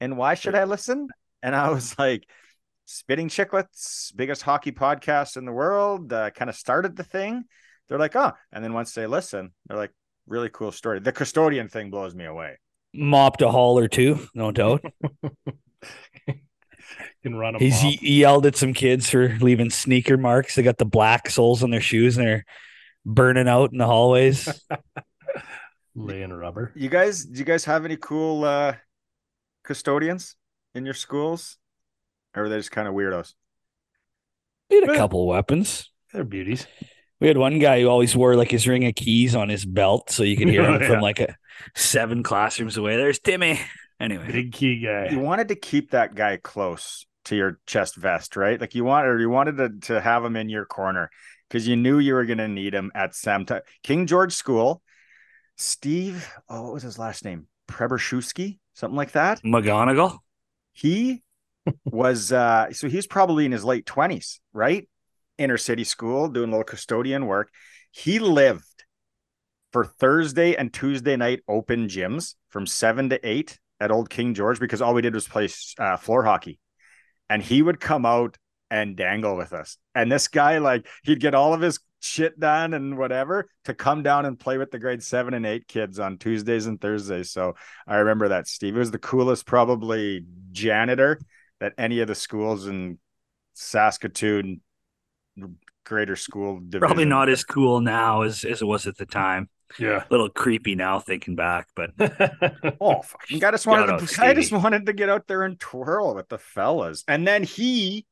And 0.00 0.16
why 0.16 0.34
should 0.34 0.54
I 0.54 0.64
listen? 0.64 1.08
And 1.42 1.54
I 1.54 1.70
was 1.70 1.98
like, 1.98 2.24
Spitting 2.86 3.28
Chicklets, 3.28 4.14
biggest 4.14 4.42
hockey 4.42 4.72
podcast 4.72 5.36
in 5.36 5.44
the 5.44 5.52
world, 5.52 6.12
uh, 6.12 6.30
kind 6.30 6.48
of 6.50 6.56
started 6.56 6.96
the 6.96 7.04
thing. 7.04 7.44
They're 7.88 7.98
like, 7.98 8.16
oh, 8.16 8.32
and 8.52 8.64
then 8.64 8.72
once 8.72 8.92
they 8.92 9.06
listen, 9.06 9.52
they're 9.66 9.76
like, 9.76 9.92
really 10.26 10.50
cool 10.50 10.72
story. 10.72 11.00
The 11.00 11.12
custodian 11.12 11.68
thing 11.68 11.90
blows 11.90 12.14
me 12.14 12.24
away. 12.24 12.58
Mopped 12.94 13.42
a 13.42 13.50
hall 13.50 13.78
or 13.78 13.88
two, 13.88 14.26
no 14.34 14.50
doubt. 14.50 14.84
can 17.22 17.34
run. 17.34 17.54
He's 17.58 17.80
he, 17.80 17.92
he 17.92 18.20
yelled 18.20 18.46
at 18.46 18.56
some 18.56 18.72
kids 18.72 19.08
for 19.08 19.36
leaving 19.40 19.70
sneaker 19.70 20.16
marks. 20.16 20.54
They 20.54 20.62
got 20.62 20.78
the 20.78 20.84
black 20.84 21.30
soles 21.30 21.62
on 21.62 21.70
their 21.70 21.80
shoes 21.80 22.16
and 22.16 22.26
they're 22.26 22.44
burning 23.04 23.48
out 23.48 23.72
in 23.72 23.78
the 23.78 23.86
hallways. 23.86 24.48
Laying 25.94 26.32
rubber. 26.32 26.72
You 26.74 26.88
guys, 26.88 27.24
do 27.24 27.38
you 27.38 27.44
guys 27.44 27.64
have 27.66 27.84
any 27.84 27.96
cool 27.96 28.44
uh 28.44 28.74
custodians 29.64 30.36
in 30.74 30.84
your 30.84 30.94
schools? 30.94 31.58
Or 32.34 32.44
are 32.44 32.48
they 32.48 32.56
just 32.56 32.72
kind 32.72 32.88
of 32.88 32.94
weirdos? 32.94 33.34
We 34.70 34.80
had 34.80 34.90
a 34.90 34.96
couple 34.96 35.26
weapons. 35.26 35.90
They're 36.12 36.24
beauties. 36.24 36.66
We 37.20 37.28
had 37.28 37.36
one 37.36 37.58
guy 37.58 37.80
who 37.80 37.88
always 37.88 38.16
wore 38.16 38.36
like 38.36 38.50
his 38.50 38.66
ring 38.66 38.86
of 38.86 38.94
keys 38.94 39.36
on 39.36 39.48
his 39.48 39.64
belt, 39.64 40.10
so 40.10 40.22
you 40.22 40.36
could 40.36 40.48
hear 40.48 40.64
him 40.64 40.80
yeah. 40.80 40.88
from 40.88 41.00
like 41.00 41.20
a 41.20 41.36
seven 41.76 42.22
classrooms 42.22 42.76
away. 42.76 42.96
There's 42.96 43.18
Timmy. 43.18 43.60
Anyway, 44.02 44.32
big 44.32 44.52
key 44.52 44.80
guy. 44.80 45.10
You 45.10 45.20
wanted 45.20 45.46
to 45.48 45.54
keep 45.54 45.92
that 45.92 46.16
guy 46.16 46.36
close 46.36 47.06
to 47.26 47.36
your 47.36 47.60
chest 47.66 47.94
vest, 47.94 48.34
right? 48.34 48.60
Like 48.60 48.74
you 48.74 48.82
wanted, 48.82 49.08
or 49.08 49.20
you 49.20 49.30
wanted 49.30 49.56
to, 49.58 49.88
to 49.92 50.00
have 50.00 50.24
him 50.24 50.34
in 50.34 50.48
your 50.48 50.64
corner 50.64 51.08
because 51.48 51.68
you 51.68 51.76
knew 51.76 52.00
you 52.00 52.14
were 52.14 52.24
going 52.24 52.38
to 52.38 52.48
need 52.48 52.74
him 52.74 52.90
at 52.96 53.14
some 53.14 53.46
time. 53.46 53.60
King 53.84 54.08
George 54.08 54.32
School, 54.32 54.82
Steve. 55.56 56.28
Oh, 56.48 56.62
what 56.62 56.72
was 56.72 56.82
his 56.82 56.98
last 56.98 57.24
name? 57.24 57.46
Prebershewski, 57.68 58.58
something 58.74 58.96
like 58.96 59.12
that. 59.12 59.40
McGonigal. 59.44 60.18
He 60.72 61.22
was 61.84 62.32
uh 62.32 62.72
so 62.72 62.88
he's 62.88 63.06
probably 63.06 63.46
in 63.46 63.52
his 63.52 63.64
late 63.64 63.86
20s, 63.86 64.40
right? 64.52 64.88
Inner 65.38 65.58
city 65.58 65.84
school, 65.84 66.28
doing 66.28 66.48
a 66.48 66.50
little 66.50 66.64
custodian 66.64 67.26
work. 67.26 67.50
He 67.92 68.18
lived 68.18 68.64
for 69.72 69.84
Thursday 69.84 70.56
and 70.56 70.72
Tuesday 70.72 71.14
night 71.14 71.44
open 71.46 71.86
gyms 71.86 72.34
from 72.48 72.66
seven 72.66 73.08
to 73.10 73.28
eight 73.28 73.60
at 73.82 73.90
Old 73.90 74.08
King 74.08 74.32
George 74.34 74.60
because 74.60 74.80
all 74.80 74.94
we 74.94 75.02
did 75.02 75.14
was 75.14 75.26
play 75.26 75.48
uh, 75.78 75.96
floor 75.96 76.22
hockey 76.22 76.58
and 77.28 77.42
he 77.42 77.62
would 77.62 77.80
come 77.80 78.06
out 78.06 78.38
and 78.70 78.96
dangle 78.96 79.36
with 79.36 79.52
us. 79.52 79.76
And 79.94 80.10
this 80.10 80.28
guy, 80.28 80.58
like, 80.58 80.86
he'd 81.02 81.20
get 81.20 81.34
all 81.34 81.52
of 81.52 81.60
his 81.60 81.80
shit 82.00 82.38
done 82.38 82.74
and 82.74 82.96
whatever 82.96 83.48
to 83.64 83.74
come 83.74 84.02
down 84.02 84.24
and 84.24 84.38
play 84.38 84.56
with 84.56 84.70
the 84.70 84.78
grade 84.78 85.02
seven 85.02 85.34
and 85.34 85.44
eight 85.44 85.66
kids 85.66 85.98
on 85.98 86.16
Tuesdays 86.16 86.66
and 86.66 86.80
Thursdays. 86.80 87.30
So 87.30 87.54
I 87.86 87.96
remember 87.96 88.28
that 88.28 88.46
Steve 88.46 88.76
it 88.76 88.78
was 88.78 88.90
the 88.90 88.98
coolest, 88.98 89.46
probably 89.46 90.24
janitor 90.52 91.20
that 91.60 91.74
any 91.76 92.00
of 92.00 92.08
the 92.08 92.14
schools 92.14 92.66
in 92.66 92.98
Saskatoon 93.54 94.60
greater 95.84 96.16
school 96.16 96.56
division. 96.56 96.80
Probably 96.80 97.04
not 97.04 97.28
as 97.28 97.44
cool 97.44 97.80
now 97.80 98.22
as, 98.22 98.44
as 98.44 98.62
it 98.62 98.66
was 98.66 98.86
at 98.86 98.96
the 98.96 99.06
time. 99.06 99.48
Yeah. 99.78 100.04
A 100.04 100.06
little 100.10 100.28
creepy 100.28 100.74
now 100.74 101.00
thinking 101.00 101.34
back, 101.34 101.68
but 101.74 101.90
oh 102.80 103.02
fucking 103.02 103.44
I 103.44 103.50
just 103.50 103.66
wanted 103.66 104.06
to 104.06 104.22
I 104.22 104.34
just 104.34 104.52
wanted 104.52 104.86
to 104.86 104.92
get 104.92 105.08
out 105.08 105.26
there 105.26 105.42
and 105.42 105.58
twirl 105.58 106.14
with 106.14 106.28
the 106.28 106.38
fellas. 106.38 107.04
And 107.08 107.26
then 107.26 107.42
he 107.42 108.06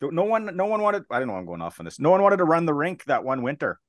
no 0.00 0.24
one 0.24 0.56
no 0.56 0.66
one 0.66 0.82
wanted 0.82 1.04
I 1.10 1.18
don't 1.18 1.28
know 1.28 1.36
I'm 1.36 1.46
going 1.46 1.62
off 1.62 1.80
on 1.80 1.84
this. 1.84 1.98
No 1.98 2.10
one 2.10 2.22
wanted 2.22 2.38
to 2.38 2.44
run 2.44 2.66
the 2.66 2.74
rink 2.74 3.04
that 3.04 3.24
one 3.24 3.42
winter. 3.42 3.80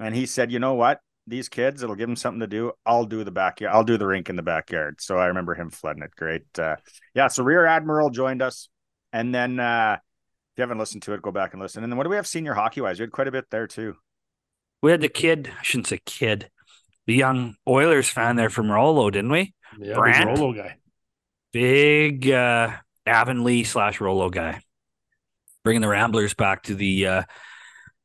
And 0.00 0.14
he 0.14 0.26
said, 0.26 0.52
you 0.52 0.58
know 0.60 0.74
what? 0.74 1.00
these 1.28 1.48
kids. 1.48 1.82
It'll 1.82 1.94
give 1.94 2.08
them 2.08 2.16
something 2.16 2.40
to 2.40 2.46
do. 2.46 2.72
I'll 2.84 3.04
do 3.04 3.24
the 3.24 3.30
backyard. 3.30 3.74
I'll 3.74 3.84
do 3.84 3.98
the 3.98 4.06
rink 4.06 4.28
in 4.28 4.36
the 4.36 4.42
backyard. 4.42 5.00
So 5.00 5.18
I 5.18 5.26
remember 5.26 5.54
him 5.54 5.70
flooding 5.70 6.02
it. 6.02 6.14
Great. 6.16 6.46
Uh, 6.58 6.76
yeah. 7.14 7.28
So 7.28 7.42
Rear 7.42 7.66
Admiral 7.66 8.10
joined 8.10 8.42
us, 8.42 8.68
and 9.12 9.34
then 9.34 9.60
uh, 9.60 9.96
if 9.98 10.58
you 10.58 10.62
haven't 10.62 10.78
listened 10.78 11.02
to 11.04 11.12
it, 11.14 11.22
go 11.22 11.30
back 11.30 11.52
and 11.52 11.62
listen. 11.62 11.82
And 11.82 11.92
then 11.92 11.96
what 11.96 12.04
do 12.04 12.10
we 12.10 12.16
have 12.16 12.26
senior 12.26 12.54
hockey 12.54 12.80
wise? 12.80 12.98
We 12.98 13.04
had 13.04 13.12
quite 13.12 13.28
a 13.28 13.32
bit 13.32 13.50
there 13.50 13.66
too. 13.66 13.96
We 14.82 14.90
had 14.90 15.00
the 15.00 15.08
kid. 15.08 15.50
I 15.58 15.62
shouldn't 15.62 15.88
say 15.88 16.00
kid. 16.04 16.50
The 17.06 17.14
young 17.14 17.56
Oilers 17.66 18.08
fan 18.08 18.36
there 18.36 18.50
from 18.50 18.70
Rouleau, 18.70 19.10
didn't 19.10 19.30
we? 19.30 19.54
Yeah, 19.78 19.94
Brant, 19.94 20.26
Rouleau 20.26 20.52
guy. 20.52 20.76
Big 21.52 22.30
uh, 22.30 22.72
Avonlea 23.06 23.64
slash 23.64 24.00
Rouleau 24.00 24.30
guy. 24.30 24.60
Bringing 25.64 25.80
the 25.80 25.88
Ramblers 25.88 26.34
back 26.34 26.62
to 26.64 26.74
the 26.74 27.06
uh, 27.06 27.22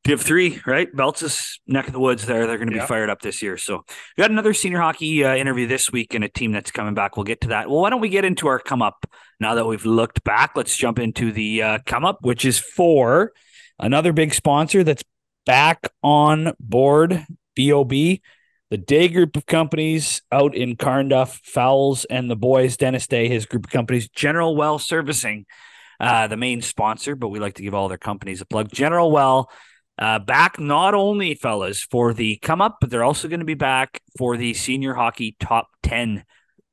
Div 0.04 0.20
three, 0.20 0.60
right? 0.66 0.94
Belts' 0.94 1.22
is 1.22 1.60
neck 1.66 1.86
of 1.86 1.94
the 1.94 2.00
woods 2.00 2.26
there. 2.26 2.46
They're 2.46 2.58
going 2.58 2.70
to 2.70 2.78
be 2.78 2.84
fired 2.84 3.08
up 3.08 3.22
this 3.22 3.40
year. 3.40 3.56
So 3.56 3.84
we 4.16 4.22
got 4.22 4.30
another 4.30 4.52
senior 4.52 4.80
hockey 4.80 5.24
uh, 5.24 5.34
interview 5.34 5.66
this 5.66 5.90
week 5.90 6.12
and 6.12 6.22
a 6.22 6.28
team 6.28 6.52
that's 6.52 6.70
coming 6.70 6.92
back. 6.92 7.16
We'll 7.16 7.24
get 7.24 7.40
to 7.42 7.48
that. 7.48 7.70
Well, 7.70 7.80
why 7.80 7.88
don't 7.88 8.02
we 8.02 8.10
get 8.10 8.24
into 8.24 8.48
our 8.48 8.58
come 8.58 8.82
up 8.82 9.06
now 9.40 9.54
that 9.54 9.66
we've 9.66 9.86
looked 9.86 10.22
back? 10.22 10.52
Let's 10.56 10.76
jump 10.76 10.98
into 10.98 11.32
the 11.32 11.62
uh, 11.62 11.78
come 11.86 12.04
up, 12.04 12.18
which 12.20 12.44
is 12.44 12.58
for 12.58 13.32
another 13.78 14.12
big 14.12 14.34
sponsor 14.34 14.84
that's 14.84 15.04
back 15.46 15.88
on 16.02 16.54
board. 16.58 17.26
Bob, 17.56 17.90
the 17.90 18.78
Day 18.78 19.08
Group 19.08 19.36
of 19.36 19.46
companies 19.46 20.22
out 20.32 20.56
in 20.56 20.76
Carnduff, 20.76 21.40
Fowles, 21.44 22.04
and 22.06 22.30
the 22.30 22.36
boys. 22.36 22.76
Dennis 22.76 23.06
Day, 23.06 23.28
his 23.28 23.46
group 23.46 23.66
of 23.66 23.70
companies, 23.70 24.08
General 24.08 24.56
Well 24.56 24.78
Servicing, 24.78 25.46
uh, 26.00 26.26
the 26.26 26.36
main 26.36 26.62
sponsor, 26.62 27.14
but 27.14 27.28
we 27.28 27.38
like 27.38 27.54
to 27.54 27.62
give 27.62 27.74
all 27.74 27.88
their 27.88 27.98
companies 27.98 28.40
a 28.40 28.46
plug. 28.46 28.72
General 28.72 29.10
Well 29.10 29.50
uh, 29.98 30.18
back 30.18 30.58
not 30.58 30.94
only, 30.94 31.34
fellas, 31.34 31.82
for 31.82 32.12
the 32.12 32.36
come 32.38 32.60
up, 32.60 32.78
but 32.80 32.90
they're 32.90 33.04
also 33.04 33.28
going 33.28 33.40
to 33.40 33.46
be 33.46 33.54
back 33.54 34.00
for 34.18 34.36
the 34.36 34.54
senior 34.54 34.94
hockey 34.94 35.36
top 35.38 35.68
10 35.82 36.24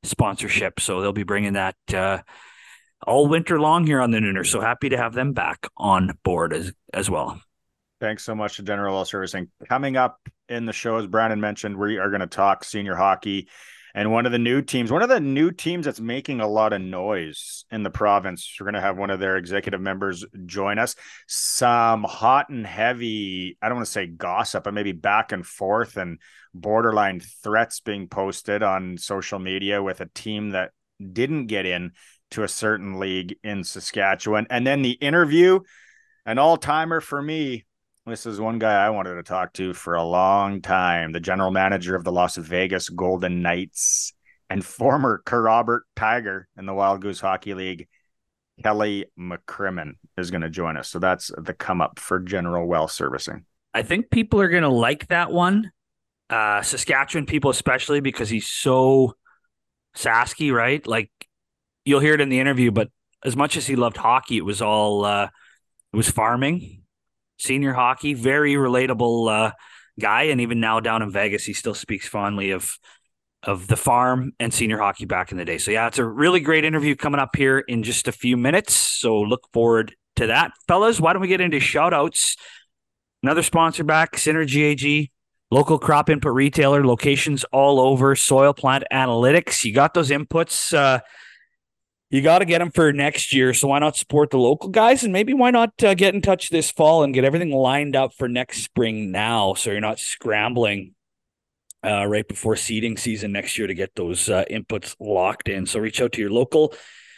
sponsorship. 0.04 0.80
So 0.80 1.02
they'll 1.02 1.14
be 1.14 1.24
bringing 1.24 1.54
that 1.54 1.76
uh, 1.94 2.20
all 3.06 3.28
winter 3.28 3.60
long 3.60 3.86
here 3.86 4.02
on 4.02 4.12
the 4.12 4.18
Nooner. 4.18 4.46
So 4.46 4.60
happy 4.60 4.90
to 4.90 4.98
have 4.98 5.14
them 5.14 5.34
back 5.34 5.68
on 5.78 6.18
board 6.24 6.54
as, 6.54 6.74
as 6.94 7.10
well. 7.10 7.40
Thanks 8.02 8.24
so 8.24 8.34
much 8.34 8.56
to 8.56 8.64
General 8.64 8.96
Well 8.96 9.06
Servicing. 9.06 9.50
Coming 9.70 9.96
up 9.96 10.20
in 10.50 10.66
the 10.66 10.74
show, 10.74 10.98
as 10.98 11.06
Brandon 11.06 11.40
mentioned, 11.40 11.78
we 11.78 12.00
are 12.00 12.10
going 12.10 12.22
to 12.22 12.26
talk 12.26 12.64
senior 12.64 12.96
hockey 12.96 13.48
and 13.94 14.12
one 14.12 14.26
of 14.26 14.32
the 14.32 14.40
new 14.40 14.64
teams, 14.64 14.92
one 14.92 15.04
of 15.04 15.10
the 15.10 15.20
new 15.20 15.52
teams 15.52 15.86
that's 15.86 16.00
making 16.00 16.42
a 16.42 16.48
lot 16.48 16.74
of 16.74 16.82
noise 16.82 17.64
in 17.70 17.84
the 17.84 17.92
province. 17.92 18.58
We're 18.60 18.66
going 18.66 18.74
to 18.74 18.82
have 18.82 18.98
one 18.98 19.12
of 19.12 19.20
their 19.20 19.38
executive 19.38 19.82
members 19.82 20.26
join 20.48 20.80
us. 20.80 20.96
Some 21.28 22.04
hot 22.04 22.50
and 22.50 22.66
heavy, 22.66 23.56
I 23.62 23.70
don't 23.70 23.76
want 23.76 23.86
to 23.86 23.92
say 23.92 24.08
gossip, 24.08 24.64
but 24.64 24.74
maybe 24.74 24.94
back 24.94 25.32
and 25.32 25.46
forth 25.46 25.96
and 25.96 26.18
borderline 26.56 27.20
threats 27.20 27.82
being 27.82 28.08
posted 28.08 28.64
on 28.64 28.98
social 28.98 29.38
media 29.38 29.84
with 29.84 30.02
a 30.02 30.10
team 30.16 30.52
that 30.52 30.72
didn't 31.14 31.46
get 31.46 31.68
in 31.68 31.92
to 32.32 32.42
a 32.42 32.48
certain 32.48 32.98
league 33.00 33.36
in 33.44 33.64
Saskatchewan. 33.64 34.48
And 34.50 34.66
then 34.66 34.82
the 34.82 34.94
interview, 34.94 35.60
an 36.26 36.40
all 36.40 36.58
timer 36.58 37.00
for 37.00 37.22
me 37.22 37.66
this 38.06 38.26
is 38.26 38.40
one 38.40 38.58
guy 38.58 38.84
I 38.84 38.90
wanted 38.90 39.16
to 39.16 39.24
talk 39.24 39.54
to 39.54 39.74
for 39.74 39.94
a 39.94 40.04
long 40.04 40.62
time. 40.62 41.12
The 41.12 41.20
general 41.20 41.52
manager 41.52 41.96
of 41.96 42.04
the 42.04 42.12
Las 42.12 42.36
Vegas 42.36 42.90
Golden 42.90 43.42
Knights 43.42 44.14
and 44.50 44.66
former 44.66 45.22
Kerrobert 45.26 45.82
Tiger 45.96 46.48
in 46.58 46.66
the 46.66 46.74
Wild 46.74 47.02
Goose 47.02 47.20
Hockey 47.20 47.54
League, 47.54 47.88
Kelly 48.64 49.06
McCrimmon 49.20 49.94
is 50.18 50.32
going 50.32 50.42
to 50.42 50.50
join 50.50 50.78
us. 50.78 50.90
So 50.90 51.00
that's 51.00 51.32
the 51.38 51.54
come 51.54 51.82
up 51.82 52.00
for 52.00 52.20
General 52.20 52.68
Well 52.68 52.88
Servicing. 52.88 53.46
I 53.74 53.84
think 53.84 54.10
people 54.10 54.42
are 54.42 54.50
going 54.50 54.64
to 54.64 54.70
like 54.70 55.08
that 55.08 55.32
one. 55.32 55.72
Uh, 56.30 56.62
Saskatchewan 56.62 57.26
people, 57.26 57.52
especially 57.52 58.00
because 58.00 58.30
he's 58.30 58.48
so 58.48 59.16
Sasky, 59.96 60.54
right? 60.54 60.86
Like 60.88 61.12
you'll 61.86 62.00
hear 62.00 62.16
it 62.16 62.22
in 62.22 62.30
the 62.30 62.40
interview, 62.40 62.72
but 62.72 62.90
as 63.24 63.36
much 63.36 63.58
as 63.58 63.68
he 63.68 63.76
loved 63.76 63.98
hockey, 63.98 64.38
it 64.38 64.46
was 64.46 64.62
all, 64.62 65.06
uh, 65.06 65.30
it 65.94 65.98
was 65.98 66.10
farming 66.10 66.81
senior 67.42 67.74
hockey, 67.74 68.14
very 68.14 68.54
relatable 68.54 69.30
uh, 69.30 69.52
guy, 70.00 70.24
and 70.24 70.42
even 70.42 70.60
now 70.60 70.80
down 70.80 71.02
in 71.02 71.12
Vegas, 71.12 71.44
he 71.44 71.54
still 71.54 71.74
speaks 71.74 72.08
fondly 72.08 72.52
of 72.52 72.78
of 73.44 73.68
the 73.68 73.76
farm 73.76 74.34
and 74.40 74.54
senior 74.54 74.78
hockey 74.78 75.06
back 75.06 75.32
in 75.32 75.38
the 75.38 75.46
day. 75.46 75.58
So 75.58 75.72
yeah, 75.72 75.88
it's 75.88 75.98
a 75.98 76.06
really 76.06 76.42
great 76.42 76.64
interview 76.64 76.96
coming 76.96 77.20
up 77.20 77.36
here 77.36 77.58
in 77.58 77.82
just 77.82 78.08
a 78.08 78.12
few 78.12 78.38
minutes. 78.38 78.76
So 78.76 79.20
look 79.20 79.48
forward 79.52 79.96
to 80.18 80.28
that, 80.28 80.52
fellas. 80.68 81.02
Why 81.02 81.14
don't 81.14 81.24
we 81.24 81.28
get 81.28 81.42
into 81.42 81.60
shout 81.60 81.92
outs? 81.92 82.36
Another 83.24 83.42
sponsor 83.42 83.84
back, 83.84 84.16
Synergy 84.16 84.64
AG, 84.64 85.12
local 85.50 85.80
crop 85.80 86.10
input 86.10 86.34
retailer, 86.34 86.86
locations 86.86 87.44
all 87.46 87.80
over, 87.80 88.16
soil 88.16 88.54
plant 88.54 88.84
analytics. 88.92 89.64
You 89.64 89.74
got 89.74 89.96
those 89.96 90.12
inputs. 90.12 90.72
Uh, 90.76 91.00
you 92.12 92.22
got 92.22 92.40
to 92.40 92.46
get 92.46 92.60
them 92.60 92.72
for 92.72 92.92
next 92.92 93.34
year. 93.34 93.54
So 93.54 93.70
why 93.70 93.80
not 93.80 93.96
support 93.96 94.30
the 94.30 94.38
local 94.38 94.70
guys 94.70 95.04
and 95.04 95.14
maybe 95.14 95.34
why 95.34 95.50
not 95.50 95.82
uh, 95.82 95.94
get 95.94 96.14
in 96.14 96.22
touch 96.22 96.50
this 96.50 96.70
fall 96.70 97.04
and 97.04 97.14
get 97.14 97.24
everything 97.24 97.52
lined 97.52 97.96
up 97.96 98.14
for 98.14 98.28
next 98.28 98.64
spring 98.64 99.12
now, 99.12 99.54
so 99.54 99.72
you're 99.72 99.80
not 99.80 99.98
scrambling 99.98 100.94
uh, 101.84 102.06
right 102.06 102.28
before 102.28 102.58
seeding 102.58 102.98
season 102.98 103.32
next 103.32 103.58
year 103.58 103.66
to 103.66 103.74
get 103.74 103.96
those 103.96 104.30
uh, 104.30 104.44
inputs 104.52 104.94
locked 105.00 105.48
in. 105.48 105.66
So 105.66 105.80
reach 105.80 106.02
out 106.02 106.12
to 106.12 106.22
your 106.22 106.32
local 106.32 106.76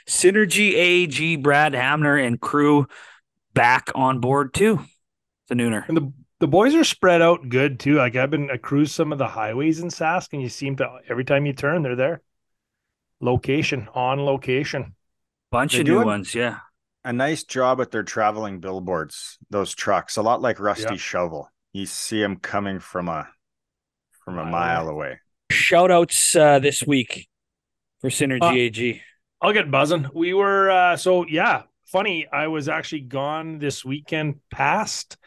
Synergy 0.08 0.74
AG, 0.76 1.38
Brad 1.38 1.74
Hamner 1.74 2.16
and 2.16 2.40
crew 2.40 2.88
back 3.56 3.90
on 3.96 4.20
board 4.20 4.54
too. 4.54 4.80
The 5.50 5.56
Nooner 5.56 5.88
and 5.88 5.98
the 5.98 6.14
the 6.40 6.48
boys 6.48 6.76
are 6.76 6.84
spread 6.84 7.22
out 7.22 7.50
good 7.50 7.80
too. 7.80 7.96
Like 7.96 8.16
I've 8.16 8.30
been 8.30 8.52
I 8.52 8.58
cruise 8.58 8.92
some 8.92 9.12
of 9.12 9.18
the 9.18 9.28
highways 9.28 9.80
in 9.80 9.88
Sask, 9.88 10.34
and 10.34 10.42
you 10.42 10.50
seem 10.50 10.76
to 10.78 11.00
every 11.10 11.26
time 11.26 11.46
you 11.46 11.54
turn, 11.54 11.82
they're 11.82 11.96
there 11.96 12.22
location 13.20 13.88
on 13.94 14.20
location. 14.20 14.96
Bunch 15.52 15.76
of 15.76 15.86
new 15.86 16.04
ones, 16.04 16.34
yeah. 16.34 16.60
A 17.06 17.14
nice 17.14 17.44
job 17.44 17.82
at 17.82 17.92
their 17.92 18.04
traveling 18.04 18.60
billboards. 18.60 19.38
Those 19.50 19.76
trucks, 19.76 20.18
a 20.18 20.22
lot 20.22 20.42
like 20.42 20.60
Rusty 20.60 20.98
Shovel. 20.98 21.50
You 21.74 21.86
see 21.86 22.22
them 22.22 22.38
coming 22.38 22.80
from 22.80 23.10
a 23.10 23.28
from 24.24 24.38
a 24.38 24.46
mile 24.46 24.88
away. 24.88 25.20
Shout 25.52 25.92
outs 25.92 26.36
uh, 26.36 26.60
this 26.60 26.84
week 26.86 27.28
for 28.00 28.10
Synergy 28.10 28.42
uh, 28.42 28.54
AG. 28.54 29.02
I'll 29.42 29.54
get 29.54 29.70
buzzing. 29.70 30.08
We 30.14 30.34
were 30.34 30.72
uh, 30.72 30.98
so 30.98 31.26
yeah. 31.28 31.64
Funny, 31.86 32.26
I 32.32 32.48
was 32.48 32.70
actually 32.70 33.02
gone 33.02 33.60
this 33.60 33.86
weekend 33.86 34.40
past 34.50 35.18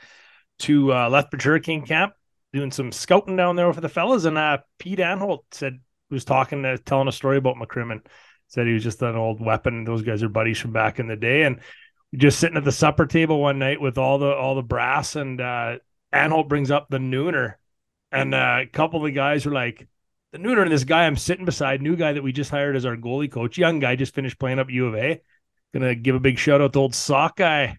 to 0.60 0.92
uh, 0.92 1.08
Lethbridge 1.08 1.44
Hurricane 1.44 1.86
Camp 1.86 2.14
doing 2.52 2.72
some 2.72 2.90
scouting 2.90 3.36
down 3.36 3.54
there 3.54 3.72
for 3.72 3.80
the 3.80 3.88
fellas, 3.88 4.24
and 4.24 4.38
uh, 4.38 4.58
Pete 4.78 4.98
Anholt 4.98 5.42
said 5.52 5.78
was 6.10 6.24
talking 6.24 6.62
to 6.62 6.78
telling 6.78 7.08
a 7.08 7.12
story 7.12 7.36
about 7.36 7.56
McCrimmon. 7.56 8.04
Said 8.48 8.66
he 8.66 8.72
was 8.72 8.84
just 8.84 9.02
an 9.02 9.16
old 9.16 9.44
weapon. 9.44 9.84
Those 9.84 10.02
guys 10.02 10.22
are 10.22 10.28
buddies 10.28 10.58
from 10.58 10.72
back 10.72 11.00
in 11.00 11.08
the 11.08 11.16
day, 11.16 11.42
and 11.42 11.60
just 12.14 12.38
sitting 12.38 12.56
at 12.56 12.64
the 12.64 12.72
supper 12.72 13.06
table 13.06 13.40
one 13.40 13.58
night 13.58 13.80
with 13.80 13.98
all 13.98 14.18
the 14.18 14.32
all 14.32 14.54
the 14.54 14.62
brass, 14.62 15.16
and 15.16 15.40
uh, 15.40 15.78
Anholt 16.12 16.48
brings 16.48 16.70
up 16.70 16.86
the 16.88 16.98
nooner, 16.98 17.54
and 18.12 18.34
uh, 18.34 18.58
a 18.62 18.66
couple 18.66 19.00
of 19.00 19.04
the 19.04 19.10
guys 19.12 19.44
were 19.44 19.52
like, 19.52 19.88
"The 20.32 20.38
nooner 20.38 20.62
and 20.62 20.70
this 20.70 20.84
guy 20.84 21.06
I'm 21.06 21.16
sitting 21.16 21.44
beside, 21.44 21.82
new 21.82 21.96
guy 21.96 22.12
that 22.12 22.22
we 22.22 22.32
just 22.32 22.50
hired 22.50 22.76
as 22.76 22.86
our 22.86 22.96
goalie 22.96 23.30
coach, 23.30 23.58
young 23.58 23.80
guy, 23.80 23.96
just 23.96 24.14
finished 24.14 24.38
playing 24.38 24.60
up 24.60 24.70
U 24.70 24.86
of 24.86 24.94
A. 24.94 25.20
Gonna 25.74 25.96
give 25.96 26.14
a 26.14 26.20
big 26.20 26.38
shout 26.38 26.60
out 26.60 26.72
to 26.74 26.78
old 26.78 26.94
sock 26.94 27.36
guy. 27.36 27.78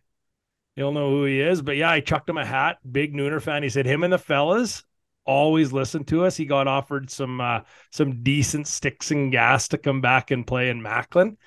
You'll 0.75 0.91
know 0.91 1.09
who 1.09 1.25
he 1.25 1.39
is, 1.39 1.61
but 1.61 1.77
yeah, 1.77 1.89
I 1.89 2.01
chucked 2.01 2.29
him 2.29 2.37
a 2.37 2.45
hat. 2.45 2.77
Big 2.89 3.13
Nooner 3.13 3.41
fan. 3.41 3.63
He 3.63 3.69
said 3.69 3.87
him 3.87 4.03
and 4.03 4.13
the 4.13 4.19
fellas 4.19 4.83
always 5.27 5.71
listened 5.71 6.07
to 6.07 6.25
us. 6.25 6.35
He 6.35 6.45
got 6.45 6.67
offered 6.67 7.11
some 7.11 7.39
uh, 7.39 7.61
some 7.91 8.23
decent 8.23 8.67
sticks 8.67 9.11
and 9.11 9.31
gas 9.31 9.67
to 9.69 9.77
come 9.77 10.01
back 10.01 10.31
and 10.31 10.47
play 10.47 10.69
in 10.69 10.81
Macklin, 10.81 11.37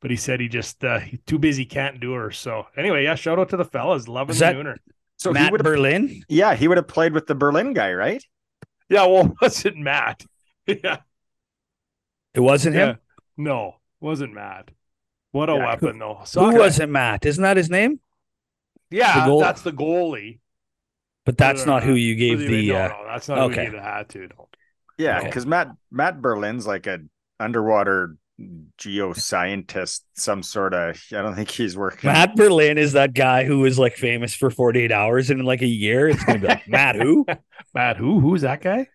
but 0.00 0.10
he 0.10 0.16
said 0.16 0.38
he 0.38 0.48
just 0.48 0.84
uh, 0.84 1.00
he's 1.00 1.20
too 1.26 1.38
busy, 1.38 1.64
can't 1.64 2.00
do 2.00 2.12
her. 2.12 2.30
So 2.30 2.66
anyway, 2.76 3.04
yeah, 3.04 3.16
shout 3.16 3.38
out 3.38 3.48
to 3.48 3.56
the 3.56 3.64
fellas, 3.64 4.06
loving 4.06 4.36
the 4.36 4.44
Nooner. 4.44 4.76
So 5.18 5.32
Matt 5.32 5.52
Berlin, 5.52 6.22
yeah, 6.28 6.54
he 6.54 6.68
would 6.68 6.76
have 6.76 6.88
played 6.88 7.12
with 7.12 7.26
the 7.26 7.34
Berlin 7.34 7.72
guy, 7.72 7.92
right? 7.92 8.22
Yeah, 8.88 9.06
well, 9.06 9.34
wasn't 9.42 9.78
Matt? 9.78 10.24
yeah, 10.66 10.98
it 12.34 12.40
wasn't 12.40 12.76
yeah. 12.76 12.86
him. 12.86 12.98
No, 13.36 13.74
wasn't 14.00 14.34
Matt. 14.34 14.70
What 15.32 15.48
a 15.48 15.54
yeah, 15.54 15.66
weapon, 15.66 16.00
who, 16.00 16.16
though. 16.34 16.50
who 16.50 16.58
wasn't 16.58 16.92
Matt? 16.92 17.24
Isn't 17.24 17.42
that 17.42 17.56
his 17.56 17.70
name? 17.70 18.00
Yeah, 18.90 19.26
the 19.26 19.38
that's 19.38 19.62
the 19.62 19.72
goalie. 19.72 20.40
But 21.30 21.38
that's 21.38 21.64
not 21.64 21.84
who 21.84 21.94
you 21.94 22.16
gave 22.16 22.40
the. 22.40 22.74
Uh... 22.74 22.88
No, 22.88 23.04
that's 23.06 23.28
not 23.28 23.38
okay. 23.38 23.54
who 23.54 23.60
you 23.60 23.66
gave 23.66 23.72
the 23.72 23.82
hat 23.82 24.08
to. 24.10 24.18
No. 24.18 24.48
Yeah, 24.98 25.22
because 25.22 25.46
Matt 25.46 25.68
Matt 25.90 26.20
Berlin's 26.20 26.66
like 26.66 26.86
a 26.86 26.98
underwater 27.38 28.16
geoscientist, 28.78 30.00
some 30.14 30.42
sort 30.42 30.74
of. 30.74 31.00
I 31.12 31.22
don't 31.22 31.34
think 31.34 31.50
he's 31.50 31.76
working. 31.76 32.08
Matt 32.08 32.34
Berlin 32.34 32.78
is 32.78 32.94
that 32.94 33.14
guy 33.14 33.44
who 33.44 33.64
is 33.64 33.78
like 33.78 33.94
famous 33.94 34.34
for 34.34 34.50
48 34.50 34.90
hours 34.90 35.30
and 35.30 35.40
in 35.40 35.46
like 35.46 35.62
a 35.62 35.66
year 35.66 36.08
it's 36.08 36.24
gonna 36.24 36.40
be 36.40 36.48
like 36.48 36.68
Matt 36.68 36.96
who? 36.96 37.24
Matt 37.74 37.96
who? 37.96 38.18
Who's 38.18 38.42
that 38.42 38.60
guy? 38.60 38.88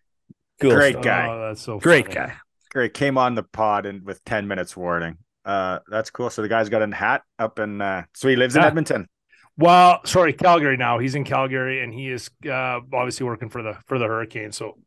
Cool. 0.59 0.71
Great 0.71 1.01
guy. 1.01 1.27
Oh, 1.29 1.47
that's 1.47 1.61
so 1.61 1.79
great 1.79 2.05
funny. 2.05 2.15
guy. 2.15 2.33
Great. 2.71 2.93
Came 2.93 3.17
on 3.17 3.35
the 3.35 3.43
pod 3.43 3.85
and 3.85 4.03
with 4.03 4.23
10 4.25 4.47
minutes 4.47 4.75
warning. 4.75 5.17
Uh, 5.45 5.79
that's 5.87 6.09
cool. 6.09 6.29
So 6.29 6.41
the 6.41 6.49
guy's 6.49 6.69
got 6.69 6.81
a 6.81 6.93
hat 6.93 7.23
up 7.39 7.59
in. 7.59 7.81
Uh, 7.81 8.03
so 8.13 8.27
he 8.27 8.35
lives 8.35 8.55
in 8.55 8.63
Edmonton. 8.63 9.07
Well, 9.57 10.01
sorry, 10.05 10.33
Calgary 10.33 10.77
now. 10.77 10.99
He's 10.99 11.15
in 11.15 11.23
Calgary 11.23 11.81
and 11.81 11.93
he 11.93 12.09
is 12.09 12.29
uh, 12.45 12.79
obviously 12.93 13.25
working 13.25 13.49
for 13.49 13.63
the 13.63 13.77
for 13.85 13.97
the 13.97 14.05
Hurricane. 14.05 14.51
So 14.51 14.77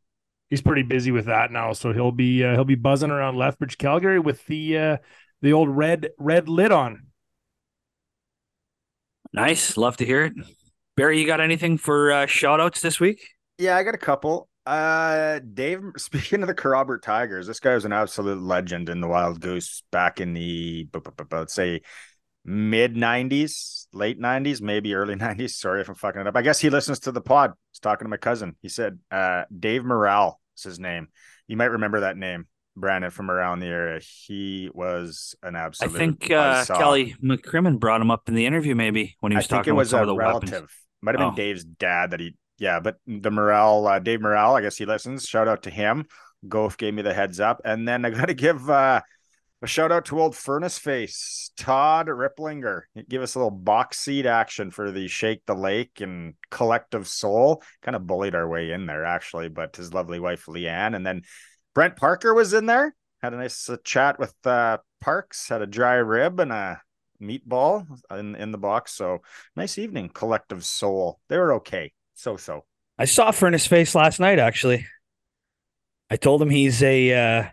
he's 0.51 0.61
pretty 0.61 0.83
busy 0.83 1.11
with 1.11 1.27
that 1.27 1.51
now. 1.51 1.73
So 1.73 1.93
he'll 1.93 2.13
be 2.13 2.45
uh, 2.45 2.53
he'll 2.53 2.65
be 2.65 2.75
buzzing 2.75 3.11
around 3.11 3.37
Lethbridge, 3.37 3.79
Calgary 3.79 4.19
with 4.19 4.45
the 4.47 4.79
uh, 4.79 4.97
the 5.41 5.53
old 5.53 5.71
red 5.71 6.11
red 6.19 6.49
lid 6.49 6.73
on. 6.73 7.07
Nice, 9.33 9.77
love 9.77 9.97
to 9.99 10.07
hear 10.07 10.25
it. 10.25 10.33
Barry, 10.97 11.21
you 11.21 11.27
got 11.27 11.41
anything 11.41 11.79
for 11.79 12.11
uh, 12.11 12.27
shout 12.27 12.61
outs 12.61 12.81
this 12.81 12.99
week? 12.99 13.21
Yeah, 13.59 13.77
I 13.77 13.83
got 13.85 13.95
a 13.95 13.99
couple. 13.99 14.49
Uh, 14.67 15.39
Dave, 15.55 15.81
speaking 15.97 16.43
of 16.43 16.49
the 16.49 16.55
Kerrobert 16.55 17.03
Tigers, 17.03 17.47
this 17.47 17.61
guy 17.61 17.75
was 17.75 17.85
an 17.85 17.93
absolute 17.93 18.43
legend 18.43 18.89
in 18.89 19.01
the 19.01 19.09
Wild 19.09 19.41
Goose 19.41 19.83
back 19.93 20.21
in 20.21 20.35
the, 20.35 20.89
let's 21.31 21.55
say, 21.55 21.83
mid 22.45 22.95
90s, 22.95 23.78
late 23.93 24.21
90s, 24.21 24.61
maybe 24.61 24.95
early 24.95 25.15
90s. 25.17 25.51
Sorry 25.51 25.81
if 25.81 25.89
I'm 25.89 25.95
fucking 25.95 26.21
it 26.21 26.27
up. 26.27 26.37
I 26.37 26.43
guess 26.43 26.61
he 26.61 26.71
listens 26.71 27.01
to 27.01 27.13
the 27.13 27.21
pod. 27.21 27.53
He's 27.73 27.81
talking 27.81 28.05
to 28.05 28.11
my 28.11 28.17
cousin. 28.17 28.57
He 28.63 28.69
said, 28.69 28.99
uh, 29.11 29.45
Dave 29.57 29.85
Morale 29.85 30.41
is 30.57 30.65
his 30.65 30.79
name. 30.79 31.09
You 31.47 31.57
might 31.57 31.71
remember 31.71 32.01
that 32.01 32.17
name, 32.17 32.47
Brandon, 32.77 33.11
from 33.11 33.31
around 33.31 33.61
the 33.61 33.67
area. 33.67 34.01
He 34.01 34.71
was 34.73 35.35
an 35.43 35.57
absolute. 35.57 35.95
I 35.95 35.99
think 35.99 36.31
uh, 36.31 36.65
Kelly 36.67 37.15
McCrimmon 37.23 37.79
brought 37.79 38.01
him 38.01 38.11
up 38.11 38.29
in 38.29 38.35
the 38.35 38.47
interview, 38.47 38.75
maybe 38.75 39.17
when 39.21 39.33
he 39.33 39.37
was 39.37 39.47
talking 39.47 39.73
about 39.73 39.87
some 39.87 40.01
of 40.01 40.07
the 40.07 40.15
relative. 40.15 40.51
weapons. 40.51 40.71
Might 41.01 41.15
have 41.15 41.21
been 41.21 41.33
oh. 41.33 41.37
Dave's 41.37 41.65
dad 41.65 42.11
that 42.11 42.21
he, 42.21 42.35
yeah, 42.59 42.81
but 42.81 42.97
the 43.07 43.31
Morale, 43.31 43.87
uh, 43.87 43.99
Dave 44.01 44.21
Morale, 44.21 44.57
I 44.57 44.63
guess 44.63 44.77
he 44.77 44.85
listens. 44.85 45.27
Shout 45.27 45.47
out 45.47 45.63
to 45.63 45.71
him. 45.71 46.07
Goff 46.47 46.77
gave 46.77 46.95
me 46.95 47.03
the 47.03 47.15
heads 47.15 47.41
up. 47.41 47.61
And 47.65 47.87
then 47.87 48.05
I 48.05 48.11
got 48.11 48.27
to 48.27 48.35
give 48.47 48.69
uh, 48.69 49.01
a 49.61 49.67
shout 49.67 49.91
out 49.91 50.05
to 50.07 50.21
old 50.21 50.37
Furnace 50.37 50.79
Face, 50.79 51.51
Todd 51.57 52.07
Ripplinger. 52.07 52.83
Give 53.09 53.23
us 53.23 53.35
a 53.35 53.39
little 53.39 53.51
box 53.51 53.99
seat 53.99 54.25
action 54.25 54.71
for 54.71 54.93
the 54.93 55.09
Shake 55.09 55.45
the 55.47 55.55
Lake 55.55 56.01
and 56.01 56.35
Collective 56.51 57.09
Soul. 57.09 57.63
Kind 57.83 57.97
of 57.97 58.07
bullied 58.07 58.37
our 58.37 58.49
way 58.49 58.71
in 58.71 58.87
there, 58.87 59.05
actually, 59.05 59.49
but 59.49 59.75
his 59.75 59.93
lovely 59.93 60.21
wife, 60.21 60.47
Leanne. 60.47 60.95
And 60.95 61.05
then 61.05 61.23
Brent 61.75 61.97
Parker 61.97 62.35
was 62.35 62.53
in 62.53 62.67
there. 62.67 62.95
Had 63.21 63.35
a 63.35 63.37
nice 63.37 63.69
uh, 63.69 63.79
chat 63.83 64.21
with 64.21 64.35
uh, 64.45 64.79
Parks, 65.01 65.49
had 65.49 65.61
a 65.61 65.67
dry 65.67 65.95
rib 65.95 66.39
and 66.39 66.53
a 66.53 66.81
meatball 67.21 67.85
in, 68.13 68.37
in 68.37 68.53
the 68.53 68.59
box. 68.59 68.93
So 68.93 69.23
nice 69.57 69.77
evening, 69.77 70.09
Collective 70.09 70.65
Soul. 70.65 71.19
They 71.29 71.37
were 71.37 71.55
okay. 71.55 71.93
So 72.15 72.37
so. 72.37 72.65
I 72.97 73.07
saw 73.07 73.33
Furnace 73.33 73.67
Face 73.67 73.97
last 73.97 74.21
night, 74.21 74.39
actually. 74.39 74.87
I 76.11 76.17
told 76.17 76.41
him 76.41 76.51
he's 76.51 76.81
a. 76.81 77.13
Uh 77.13 77.49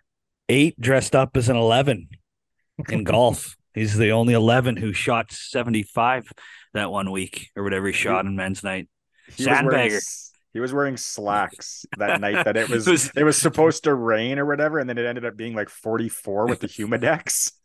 eight 0.50 0.80
dressed 0.80 1.16
up 1.16 1.36
as 1.38 1.50
an 1.50 1.56
11 1.56 2.10
in 2.90 3.04
golf. 3.04 3.56
He's 3.74 3.98
the 3.98 4.12
only 4.12 4.34
11 4.34 4.78
who 4.78 4.94
shot 4.94 5.32
75 5.32 6.32
that 6.74 6.92
one 6.92 7.12
week 7.12 7.50
or 7.56 7.64
whatever 7.64 7.88
he 7.88 7.94
shot 7.94 8.26
in 8.26 8.36
men's 8.36 8.64
night. 8.64 8.88
Sandbagger. 9.32 10.00
he 10.54 10.60
was 10.60 10.74
wearing 10.74 10.98
slacks 10.98 11.86
that 11.98 12.22
night 12.22 12.46
that 12.46 12.56
it 12.56 12.70
was, 12.70 12.88
it 12.88 12.92
was, 12.92 13.12
it 13.16 13.24
was 13.24 13.38
supposed 13.38 13.84
to 13.84 13.94
rain 13.94 14.40
or 14.40 14.46
whatever, 14.46 14.80
and 14.80 14.90
then 14.90 14.98
it 14.98 15.06
ended 15.06 15.26
up 15.26 15.36
being 15.36 15.56
like 15.56 15.70
44 15.70 16.48
with 16.48 16.60
the 16.60 16.68
humidex. 16.68 17.52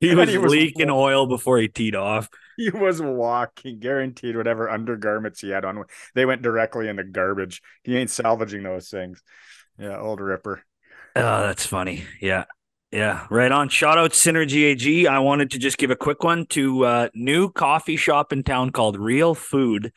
He 0.00 0.14
was, 0.14 0.28
he 0.28 0.36
was 0.36 0.52
leaking 0.52 0.90
oil 0.90 1.26
before 1.26 1.56
he 1.56 1.68
teed 1.68 1.94
off. 1.94 2.28
He 2.58 2.68
was 2.68 3.00
walking, 3.00 3.78
guaranteed 3.78 4.36
whatever 4.36 4.68
undergarments 4.68 5.40
he 5.40 5.48
had 5.48 5.64
on. 5.64 5.84
They 6.14 6.26
went 6.26 6.42
directly 6.42 6.88
in 6.88 6.96
the 6.96 7.04
garbage. 7.04 7.62
He 7.84 7.96
ain't 7.96 8.10
salvaging 8.10 8.64
those 8.64 8.90
things. 8.90 9.22
Yeah, 9.78 9.98
old 9.98 10.20
Ripper. 10.20 10.62
Oh, 11.16 11.42
that's 11.42 11.66
funny. 11.66 12.04
Yeah. 12.20 12.44
Yeah, 12.94 13.26
right 13.28 13.50
on. 13.50 13.70
Shout 13.70 13.98
out 13.98 14.12
Synergy 14.12 14.66
AG. 14.66 15.08
I 15.08 15.18
wanted 15.18 15.50
to 15.50 15.58
just 15.58 15.78
give 15.78 15.90
a 15.90 15.96
quick 15.96 16.22
one 16.22 16.46
to 16.50 16.84
uh 16.84 17.08
new 17.12 17.50
coffee 17.50 17.96
shop 17.96 18.32
in 18.32 18.44
town 18.44 18.70
called 18.70 18.96
Real 18.96 19.34
Food. 19.34 19.92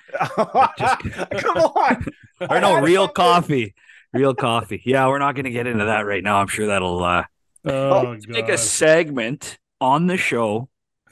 just... 0.80 1.00
Come 1.38 1.58
on. 1.58 2.06
or 2.50 2.60
no, 2.60 2.82
Real 2.82 3.08
Coffee. 3.08 3.76
Real 4.14 4.34
Coffee. 4.34 4.82
Yeah, 4.84 5.08
we're 5.10 5.20
not 5.20 5.36
going 5.36 5.46
to 5.46 5.52
get 5.52 5.68
into 5.68 5.86
that 5.86 6.08
right 6.08 6.24
now. 6.24 6.38
I'm 6.38 6.48
sure 6.48 6.66
that'll 6.66 7.04
uh 7.04 7.26
oh, 7.66 8.18
make 8.28 8.50
a 8.50 8.58
segment 8.58 9.60
on 9.80 10.08
the 10.08 10.18
show 10.18 10.68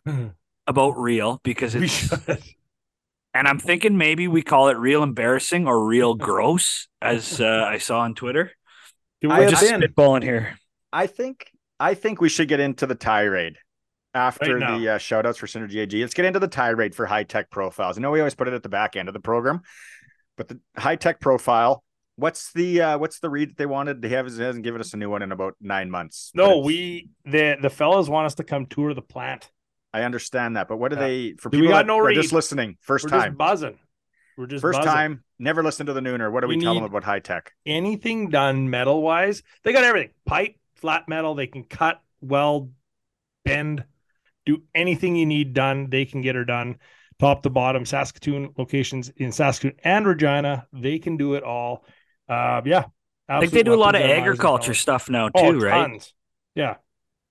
about 0.67 0.97
real 0.97 1.39
because 1.43 1.75
it's 1.75 2.11
and 3.35 3.47
I'm 3.47 3.59
thinking 3.59 3.97
maybe 3.97 4.27
we 4.27 4.41
call 4.41 4.69
it 4.69 4.77
real 4.77 5.03
embarrassing 5.03 5.67
or 5.67 5.85
real 5.85 6.15
gross 6.15 6.87
as 6.99 7.39
uh, 7.39 7.67
I 7.67 7.77
saw 7.77 7.99
on 7.99 8.15
Twitter. 8.15 8.53
We're 9.29 9.49
just 9.49 9.63
been, 9.63 9.81
spitballing 9.81 10.23
here. 10.23 10.57
I 10.91 11.07
think 11.07 11.51
I 11.79 11.93
think 11.93 12.21
we 12.21 12.29
should 12.29 12.47
get 12.47 12.59
into 12.59 12.85
the 12.85 12.95
tirade 12.95 13.57
after 14.13 14.57
right 14.57 14.79
the 14.79 14.89
uh, 14.89 14.97
shout 14.97 15.25
outs 15.25 15.37
for 15.37 15.47
Synergy 15.47 15.77
AG. 15.77 15.99
Let's 15.99 16.13
get 16.13 16.25
into 16.25 16.39
the 16.39 16.47
tirade 16.47 16.95
for 16.95 17.05
high 17.05 17.23
tech 17.23 17.51
profiles. 17.51 17.97
I 17.97 18.01
know 18.01 18.11
we 18.11 18.19
always 18.19 18.35
put 18.35 18.47
it 18.47 18.53
at 18.53 18.63
the 18.63 18.69
back 18.69 18.95
end 18.95 19.09
of 19.09 19.13
the 19.13 19.19
program, 19.19 19.61
but 20.37 20.47
the 20.47 20.59
high 20.77 20.95
tech 20.95 21.19
profile. 21.19 21.83
What's 22.17 22.53
the 22.53 22.81
uh, 22.81 22.97
what's 22.97 23.19
the 23.19 23.29
read 23.29 23.49
that 23.49 23.57
they 23.57 23.65
wanted? 23.65 24.01
They 24.01 24.09
have 24.09 24.25
hasn't 24.25 24.63
given 24.63 24.79
us 24.79 24.93
a 24.93 24.97
new 24.97 25.09
one 25.09 25.21
in 25.21 25.33
about 25.33 25.55
nine 25.59 25.91
months. 25.91 26.31
No, 26.33 26.59
we 26.59 27.09
the 27.25 27.57
the 27.61 27.69
fellas 27.69 28.07
want 28.07 28.25
us 28.27 28.35
to 28.35 28.45
come 28.45 28.67
tour 28.67 28.93
the 28.93 29.01
plant. 29.01 29.51
I 29.93 30.03
understand 30.03 30.55
that, 30.55 30.69
but 30.69 30.77
what 30.77 30.91
do 30.91 30.97
yeah. 30.97 31.07
they 31.07 31.33
for 31.33 31.49
people 31.49 31.69
that 31.69 31.85
no 31.85 31.99
are 31.99 32.13
just 32.13 32.31
listening 32.31 32.77
1st 32.87 33.09
time? 33.09 33.35
buzzing. 33.35 33.77
We're 34.37 34.47
just 34.47 34.61
first 34.61 34.79
buzzing. 34.79 34.93
time. 34.93 35.23
Never 35.37 35.63
listen 35.63 35.85
to 35.87 35.93
the 35.93 35.99
nooner. 35.99 36.31
What 36.31 36.41
do 36.41 36.47
we, 36.47 36.57
we 36.57 36.63
tell 36.63 36.75
them 36.75 36.83
about 36.83 37.03
high 37.03 37.19
tech? 37.19 37.53
Anything 37.65 38.29
done 38.29 38.69
metal 38.69 39.01
wise? 39.01 39.43
They 39.63 39.73
got 39.73 39.83
everything: 39.83 40.11
pipe, 40.25 40.55
flat 40.75 41.07
metal. 41.09 41.35
They 41.35 41.47
can 41.47 41.63
cut, 41.63 42.01
weld, 42.21 42.71
bend, 43.43 43.83
do 44.45 44.63
anything 44.73 45.15
you 45.15 45.25
need 45.25 45.53
done. 45.53 45.89
They 45.89 46.05
can 46.05 46.21
get 46.21 46.35
her 46.35 46.45
done, 46.45 46.77
top 47.19 47.43
to 47.43 47.49
bottom. 47.49 47.85
Saskatoon 47.85 48.53
locations 48.57 49.09
in 49.17 49.31
Saskatoon 49.31 49.77
and 49.83 50.07
Regina. 50.07 50.67
They 50.71 50.99
can 50.99 51.17
do 51.17 51.33
it 51.33 51.43
all. 51.43 51.85
Uh, 52.29 52.61
yeah, 52.65 52.85
I 53.27 53.39
think 53.39 53.51
they 53.51 53.63
do 53.63 53.73
a 53.73 53.75
lot 53.75 53.95
of 53.95 54.01
agriculture 54.01 54.73
stuff 54.73 55.09
now 55.09 55.29
oh, 55.33 55.51
too, 55.51 55.57
oh, 55.57 55.61
right? 55.61 56.13
Yeah, 56.55 56.75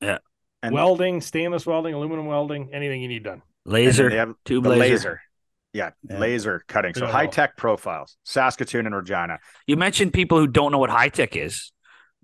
yeah. 0.00 0.18
And 0.62 0.74
welding, 0.74 1.20
stainless 1.20 1.66
welding, 1.66 1.94
aluminum 1.94 2.26
welding, 2.26 2.70
anything 2.72 3.02
you 3.02 3.08
need 3.08 3.22
done. 3.22 3.42
Laser, 3.64 4.10
they 4.10 4.16
have 4.16 4.34
tube 4.44 4.66
laser. 4.66 4.78
laser. 4.78 5.20
Yeah, 5.74 5.90
yeah, 6.08 6.18
laser 6.18 6.64
cutting. 6.68 6.94
So 6.94 7.06
high 7.06 7.26
tech 7.26 7.56
profiles, 7.56 8.16
Saskatoon 8.24 8.86
and 8.86 8.94
Regina. 8.94 9.38
You 9.66 9.76
mentioned 9.76 10.12
people 10.12 10.38
who 10.38 10.46
don't 10.46 10.72
know 10.72 10.78
what 10.78 10.88
high 10.88 11.08
tech 11.08 11.36
is. 11.36 11.72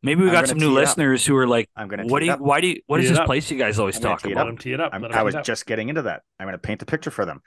Maybe 0.02 0.22
we 0.22 0.30
got 0.30 0.48
some 0.48 0.58
new 0.58 0.70
listeners 0.70 1.26
who 1.26 1.36
are 1.36 1.46
like, 1.46 1.68
"I'm 1.76 1.88
going 1.88 2.06
to." 2.06 2.10
What 2.10 2.20
do 2.20 2.26
you? 2.26 2.32
Why 2.34 2.60
do 2.60 2.68
you? 2.68 2.80
What 2.86 2.98
tee 2.98 3.04
is 3.04 3.10
this 3.10 3.18
up. 3.18 3.26
place 3.26 3.50
you 3.50 3.58
guys 3.58 3.78
always 3.78 3.96
I'm 3.96 4.02
talk 4.02 4.24
about? 4.24 4.58
Tee 4.60 4.72
it 4.72 4.80
up. 4.80 4.92
I 4.94 5.22
was 5.22 5.34
just 5.42 5.66
getting 5.66 5.88
into 5.88 6.02
that. 6.02 6.22
I'm 6.38 6.46
going 6.46 6.54
to 6.54 6.58
paint 6.58 6.80
the 6.80 6.86
picture 6.86 7.10
for 7.10 7.26
them. 7.26 7.40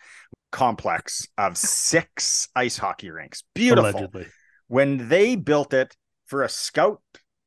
Complex 0.51 1.27
of 1.37 1.57
six 1.57 2.49
ice 2.55 2.77
hockey 2.77 3.09
rinks. 3.09 3.43
Beautiful. 3.55 3.89
Allegedly. 3.89 4.27
When 4.67 5.07
they 5.09 5.35
built 5.35 5.73
it 5.73 5.95
for 6.27 6.43
a 6.43 6.49
scout 6.49 7.01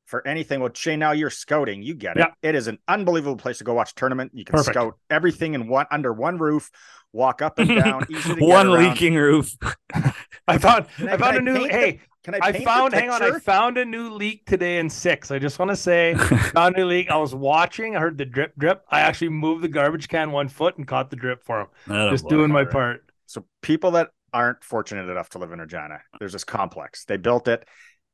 for 0.07 0.27
anything. 0.27 0.61
Well, 0.61 0.71
Shane, 0.73 1.01
now 1.01 1.13
you're 1.13 1.31
scouting. 1.31 1.83
You 1.83 1.95
get 1.95 2.17
it. 2.17 2.21
Yeah. 2.21 2.49
It 2.49 2.55
is 2.55 2.69
an 2.69 2.79
unbelievable 2.89 3.37
place 3.37 3.59
to 3.59 3.65
go 3.65 3.75
watch 3.75 3.95
tournament. 3.95 4.33
You 4.35 4.45
can 4.45 4.53
Perfect. 4.53 4.75
scout 4.75 4.95
everything 5.11 5.55
in 5.55 5.69
one 5.69 5.87
under 5.91 6.13
one 6.13 6.39
roof 6.39 6.71
walk 7.17 7.43
up 7.43 7.59
and 7.59 7.69
down. 7.69 8.05
One 8.39 8.71
leaking 8.71 9.15
roof. 9.15 9.57
I 10.49 10.59
found 10.59 10.87
I, 11.01 11.15
I 11.15 11.17
found 11.17 11.37
a 11.39 11.41
new. 11.41 11.67
Hey, 11.67 12.01
can 12.23 12.35
I? 12.35 12.39
I 12.43 12.53
found. 12.65 12.93
Hang 12.93 13.11
on. 13.11 13.23
I 13.23 13.39
found 13.39 13.79
a 13.79 13.85
new 13.85 14.11
leak 14.11 14.47
today 14.47 14.79
in 14.79 14.89
six. 14.89 15.31
I 15.31 15.39
just 15.39 15.59
want 15.59 15.71
to 15.71 15.77
say, 15.77 16.15
found 16.55 16.77
a 16.77 16.79
new 16.79 16.87
leak. 16.87 17.11
I 17.11 17.17
was 17.17 17.35
watching. 17.35 17.97
I 17.97 18.01
heard 18.01 18.19
the 18.19 18.27
drip, 18.27 18.55
drip. 18.57 18.85
I 18.91 19.01
actually 19.01 19.31
moved 19.31 19.65
the 19.65 19.69
garbage 19.69 20.09
can 20.09 20.31
one 20.31 20.49
foot 20.49 20.77
and 20.77 20.87
caught 20.87 21.11
the 21.11 21.17
drip 21.17 21.45
for 21.45 21.63
him. 21.63 21.67
Oh, 21.89 22.11
just 22.11 22.25
boy, 22.25 22.31
doing 22.31 22.53
my 22.53 22.63
right. 22.63 22.71
part. 22.71 23.11
So 23.27 23.45
people 23.63 23.93
that 23.93 24.11
aren't 24.33 24.63
fortunate 24.63 25.11
enough 25.11 25.31
to 25.31 25.39
live 25.39 25.51
in 25.53 25.61
Regina, 25.61 26.01
there's 26.19 26.33
this 26.33 26.45
complex. 26.45 27.07
They 27.07 27.17
built 27.17 27.49
it 27.49 27.67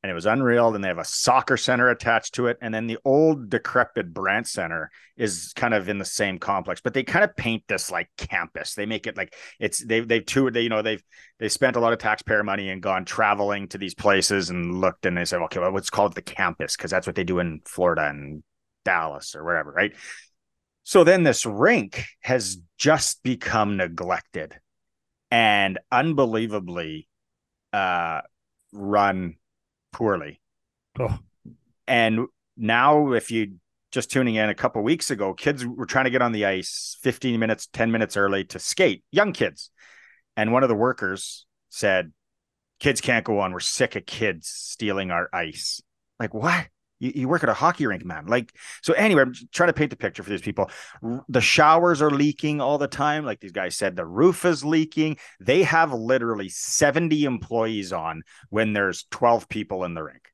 and 0.03 0.11
it 0.11 0.13
was 0.13 0.25
unreal. 0.25 0.75
And 0.75 0.83
they 0.83 0.89
have 0.89 0.97
a 0.97 1.05
soccer 1.05 1.55
center 1.55 1.89
attached 1.89 2.35
to 2.35 2.47
it, 2.47 2.57
and 2.61 2.73
then 2.73 2.87
the 2.87 2.99
old 3.05 3.49
decrepit 3.49 4.13
Brandt 4.13 4.47
Center 4.47 4.91
is 5.15 5.53
kind 5.55 5.73
of 5.73 5.87
in 5.87 5.97
the 5.97 6.05
same 6.05 6.37
complex, 6.39 6.81
but 6.81 6.93
they 6.93 7.03
kind 7.03 7.23
of 7.23 7.35
paint 7.35 7.63
this 7.67 7.89
like 7.89 8.09
campus. 8.17 8.75
They 8.75 8.85
make 8.85 9.07
it 9.07 9.15
like 9.15 9.33
it's 9.59 9.79
they've 9.83 10.07
they've 10.07 10.25
toured. 10.25 10.53
They 10.53 10.61
you 10.61 10.69
know 10.69 10.81
they've 10.81 11.03
they 11.39 11.49
spent 11.49 11.77
a 11.77 11.79
lot 11.79 11.93
of 11.93 11.99
taxpayer 11.99 12.43
money 12.43 12.69
and 12.69 12.81
gone 12.81 13.05
traveling 13.05 13.69
to 13.69 13.77
these 13.77 13.95
places 13.95 14.49
and 14.49 14.81
looked, 14.81 15.05
and 15.05 15.17
they 15.17 15.25
said, 15.25 15.41
okay, 15.43 15.59
well, 15.59 15.71
let's 15.71 15.89
call 15.89 16.07
it 16.07 16.15
the 16.15 16.21
campus 16.21 16.75
because 16.75 16.91
that's 16.91 17.07
what 17.07 17.15
they 17.15 17.23
do 17.23 17.39
in 17.39 17.61
Florida 17.65 18.07
and 18.07 18.43
Dallas 18.83 19.35
or 19.35 19.43
wherever, 19.43 19.71
right? 19.71 19.93
So 20.83 21.05
then 21.05 21.23
this 21.23 21.45
rink 21.45 22.03
has 22.21 22.57
just 22.77 23.23
become 23.23 23.77
neglected 23.77 24.59
and 25.31 25.79
unbelievably 25.91 27.07
uh, 27.71 28.21
run 28.73 29.35
poorly. 29.93 30.41
Oh. 30.99 31.17
And 31.87 32.27
now, 32.57 33.13
if 33.13 33.31
you 33.31 33.55
just 33.91 34.11
tuning 34.11 34.35
in 34.35 34.49
a 34.49 34.55
couple 34.55 34.81
weeks 34.81 35.11
ago, 35.11 35.33
kids 35.33 35.65
were 35.65 35.85
trying 35.85 36.05
to 36.05 36.11
get 36.11 36.21
on 36.21 36.31
the 36.33 36.45
ice 36.45 36.97
15 37.01 37.39
minutes, 37.39 37.67
10 37.71 37.91
minutes 37.91 38.17
early 38.17 38.43
to 38.45 38.59
skate, 38.59 39.03
young 39.11 39.31
kids. 39.31 39.69
And 40.35 40.51
one 40.51 40.63
of 40.63 40.69
the 40.69 40.75
workers 40.75 41.45
said, 41.69 42.11
Kids 42.79 42.99
can't 42.99 43.23
go 43.23 43.39
on. 43.39 43.53
We're 43.53 43.61
sick 43.61 43.95
of 43.95 44.05
kids 44.05 44.49
stealing 44.49 45.09
our 45.09 45.29
ice. 45.31 45.81
Like, 46.19 46.33
what? 46.33 46.67
You, 47.03 47.11
you 47.13 47.27
work 47.27 47.43
at 47.43 47.49
a 47.49 47.53
hockey 47.53 47.85
rink, 47.85 48.05
man. 48.05 48.27
Like, 48.27 48.53
so 48.81 48.93
anyway, 48.93 49.23
I'm 49.23 49.33
trying 49.51 49.67
to 49.67 49.73
paint 49.73 49.89
the 49.89 49.97
picture 49.97 50.23
for 50.23 50.29
these 50.29 50.41
people. 50.41 50.71
The 51.27 51.41
showers 51.41 52.01
are 52.01 52.09
leaking 52.09 52.61
all 52.61 52.77
the 52.77 52.87
time. 52.87 53.25
Like 53.25 53.41
these 53.41 53.51
guys 53.51 53.75
said, 53.75 53.95
the 53.95 54.05
roof 54.05 54.45
is 54.45 54.63
leaking. 54.63 55.17
They 55.41 55.63
have 55.63 55.91
literally 55.91 56.47
70 56.47 57.25
employees 57.25 57.91
on 57.91 58.23
when 58.49 58.71
there's 58.71 59.05
12 59.11 59.49
people 59.49 59.83
in 59.83 59.95
the 59.95 60.03
rink 60.03 60.29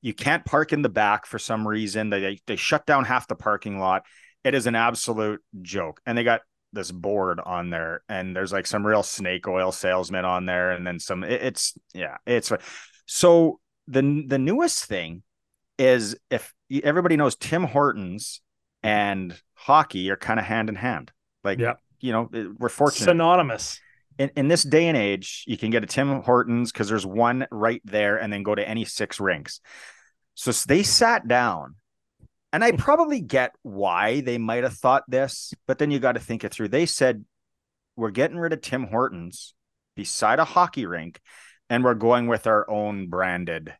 You 0.00 0.14
can't 0.14 0.46
park 0.46 0.72
in 0.72 0.80
the 0.80 0.88
back 0.88 1.26
for 1.26 1.38
some 1.38 1.68
reason. 1.68 2.08
They 2.08 2.40
they 2.46 2.56
shut 2.56 2.86
down 2.86 3.04
half 3.04 3.28
the 3.28 3.36
parking 3.36 3.78
lot. 3.78 4.04
It 4.44 4.54
is 4.54 4.66
an 4.66 4.74
absolute 4.74 5.42
joke. 5.60 6.00
And 6.06 6.16
they 6.16 6.24
got 6.24 6.40
this 6.72 6.90
board 6.90 7.38
on 7.44 7.68
there, 7.68 8.02
and 8.08 8.34
there's 8.34 8.52
like 8.52 8.66
some 8.66 8.86
real 8.86 9.02
snake 9.02 9.46
oil 9.46 9.72
salesman 9.72 10.24
on 10.24 10.46
there, 10.46 10.72
and 10.72 10.86
then 10.86 10.98
some. 10.98 11.22
It, 11.22 11.42
it's 11.42 11.74
yeah, 11.92 12.16
it's 12.26 12.50
so 13.06 13.60
the 13.86 14.24
the 14.26 14.38
newest 14.38 14.86
thing 14.86 15.22
is 15.78 16.16
if 16.30 16.52
everybody 16.82 17.16
knows 17.16 17.36
Tim 17.36 17.64
Hortons 17.64 18.40
mm-hmm. 18.84 18.88
and 18.88 19.42
hockey 19.54 20.10
are 20.10 20.16
kind 20.16 20.38
of 20.38 20.46
hand 20.46 20.68
in 20.68 20.74
hand. 20.74 21.12
Like, 21.42 21.58
yeah. 21.58 21.74
you 22.00 22.12
know, 22.12 22.28
we're 22.58 22.68
fortunate. 22.68 23.06
Synonymous. 23.06 23.80
In, 24.18 24.30
in 24.36 24.48
this 24.48 24.62
day 24.62 24.86
and 24.86 24.96
age, 24.96 25.44
you 25.46 25.56
can 25.56 25.70
get 25.70 25.82
a 25.82 25.86
Tim 25.86 26.22
Hortons 26.22 26.70
because 26.70 26.88
there's 26.88 27.06
one 27.06 27.46
right 27.50 27.82
there 27.84 28.16
and 28.16 28.32
then 28.32 28.44
go 28.44 28.54
to 28.54 28.66
any 28.66 28.84
six 28.84 29.18
rinks. 29.18 29.60
So 30.34 30.52
they 30.66 30.82
sat 30.82 31.26
down 31.26 31.76
and 32.52 32.62
I 32.62 32.70
hmm. 32.70 32.76
probably 32.76 33.20
get 33.20 33.52
why 33.62 34.20
they 34.20 34.38
might 34.38 34.62
have 34.62 34.74
thought 34.74 35.02
this, 35.08 35.52
but 35.66 35.78
then 35.78 35.90
you 35.90 35.98
got 35.98 36.12
to 36.12 36.20
think 36.20 36.44
it 36.44 36.52
through. 36.52 36.68
They 36.68 36.86
said, 36.86 37.24
We're 37.96 38.10
getting 38.10 38.38
rid 38.38 38.52
of 38.52 38.60
Tim 38.60 38.84
Hortons 38.84 39.54
beside 39.96 40.38
a 40.38 40.44
hockey 40.44 40.86
rink, 40.86 41.20
and 41.68 41.82
we're 41.82 41.94
going 41.94 42.28
with 42.28 42.46
our 42.46 42.68
own 42.70 43.08
branded 43.08 43.74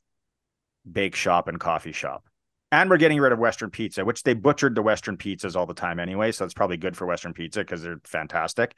bake 0.91 1.15
shop 1.15 1.49
and 1.49 1.59
coffee 1.59 1.93
shop. 1.93 2.25
And 2.73 2.91
we're 2.91 2.97
getting 2.97 3.21
rid 3.21 3.33
of 3.33 3.39
Western 3.39 3.71
Pizza, 3.71 4.05
which 4.05 4.25
they 4.25 4.35
butchered 4.35 4.75
the 4.75 4.83
Western 4.83 5.17
pizzas 5.17 5.55
all 5.55 5.67
the 5.67 5.75
time 5.75 6.01
anyway. 6.01 6.33
So 6.33 6.45
it's 6.45 6.55
probably 6.55 6.77
good 6.77 6.97
for 6.97 7.07
Western 7.07 7.33
Pizza 7.33 7.61
because 7.61 7.83
they're 7.83 8.01
fantastic. 8.05 8.77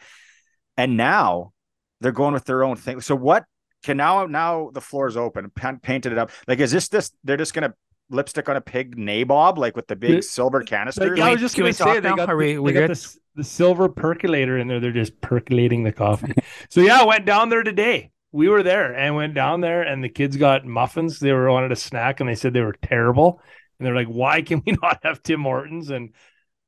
And 0.76 0.96
now 0.96 1.52
they're 2.00 2.12
going 2.12 2.34
with 2.34 2.44
their 2.44 2.62
own 2.62 2.76
thing. 2.76 3.00
So 3.00 3.14
what 3.14 3.44
can 3.82 3.96
now 3.96 4.26
now 4.26 4.70
the 4.72 4.80
floor 4.80 5.06
is 5.06 5.16
open, 5.16 5.50
painted 5.50 6.12
it 6.12 6.18
up. 6.18 6.30
Like, 6.46 6.58
is 6.58 6.72
this 6.72 6.88
this? 6.88 7.10
They're 7.24 7.36
just 7.36 7.54
gonna 7.54 7.72
lipstick 8.10 8.48
on 8.48 8.56
a 8.56 8.60
pig 8.60 8.96
nabob, 8.96 9.56
like 9.56 9.76
with 9.76 9.86
the 9.86 9.96
big 9.96 10.22
silver 10.22 10.62
canister. 10.62 11.16
Like, 11.16 11.20
I 11.20 11.32
was 11.32 11.40
just 11.40 11.56
gonna 11.56 11.72
say 11.72 12.00
they 12.00 12.12
got, 12.12 12.36
we, 12.36 12.54
the, 12.54 12.62
we 12.62 12.72
they 12.72 12.80
got 12.80 12.88
the, 12.88 13.16
the 13.36 13.44
silver 13.44 13.88
percolator 13.88 14.58
in 14.58 14.68
there. 14.68 14.80
They're 14.80 14.92
just 14.92 15.20
percolating 15.20 15.84
the 15.84 15.92
coffee. 15.92 16.34
so 16.68 16.80
yeah, 16.80 17.00
I 17.00 17.04
went 17.04 17.24
down 17.24 17.48
there 17.48 17.62
today 17.62 18.10
we 18.36 18.50
were 18.50 18.62
there 18.62 18.94
and 18.94 19.16
went 19.16 19.32
down 19.32 19.62
there 19.62 19.80
and 19.80 20.04
the 20.04 20.10
kids 20.10 20.36
got 20.36 20.66
muffins. 20.66 21.18
They 21.18 21.32
were 21.32 21.50
wanted 21.50 21.72
a 21.72 21.76
snack 21.76 22.20
and 22.20 22.28
they 22.28 22.34
said 22.34 22.52
they 22.52 22.60
were 22.60 22.76
terrible. 22.82 23.40
And 23.78 23.86
they're 23.86 23.94
like, 23.94 24.08
why 24.08 24.42
can 24.42 24.62
we 24.64 24.72
not 24.82 25.00
have 25.04 25.22
Tim 25.22 25.40
Hortons? 25.40 25.88
And 25.88 26.12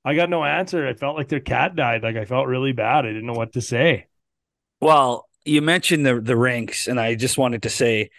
I 0.02 0.14
got 0.14 0.30
no 0.30 0.42
answer. 0.42 0.86
I 0.88 0.94
felt 0.94 1.18
like 1.18 1.28
their 1.28 1.40
cat 1.40 1.76
died. 1.76 2.02
Like 2.02 2.16
I 2.16 2.24
felt 2.24 2.46
really 2.46 2.72
bad. 2.72 3.04
I 3.04 3.08
didn't 3.08 3.26
know 3.26 3.34
what 3.34 3.52
to 3.52 3.60
say. 3.60 4.06
Well, 4.80 5.28
you 5.44 5.60
mentioned 5.60 6.06
the 6.06 6.20
the 6.20 6.36
rinks, 6.36 6.86
and 6.86 6.98
I 6.98 7.14
just 7.14 7.36
wanted 7.36 7.62
to 7.64 7.70
say, 7.70 8.10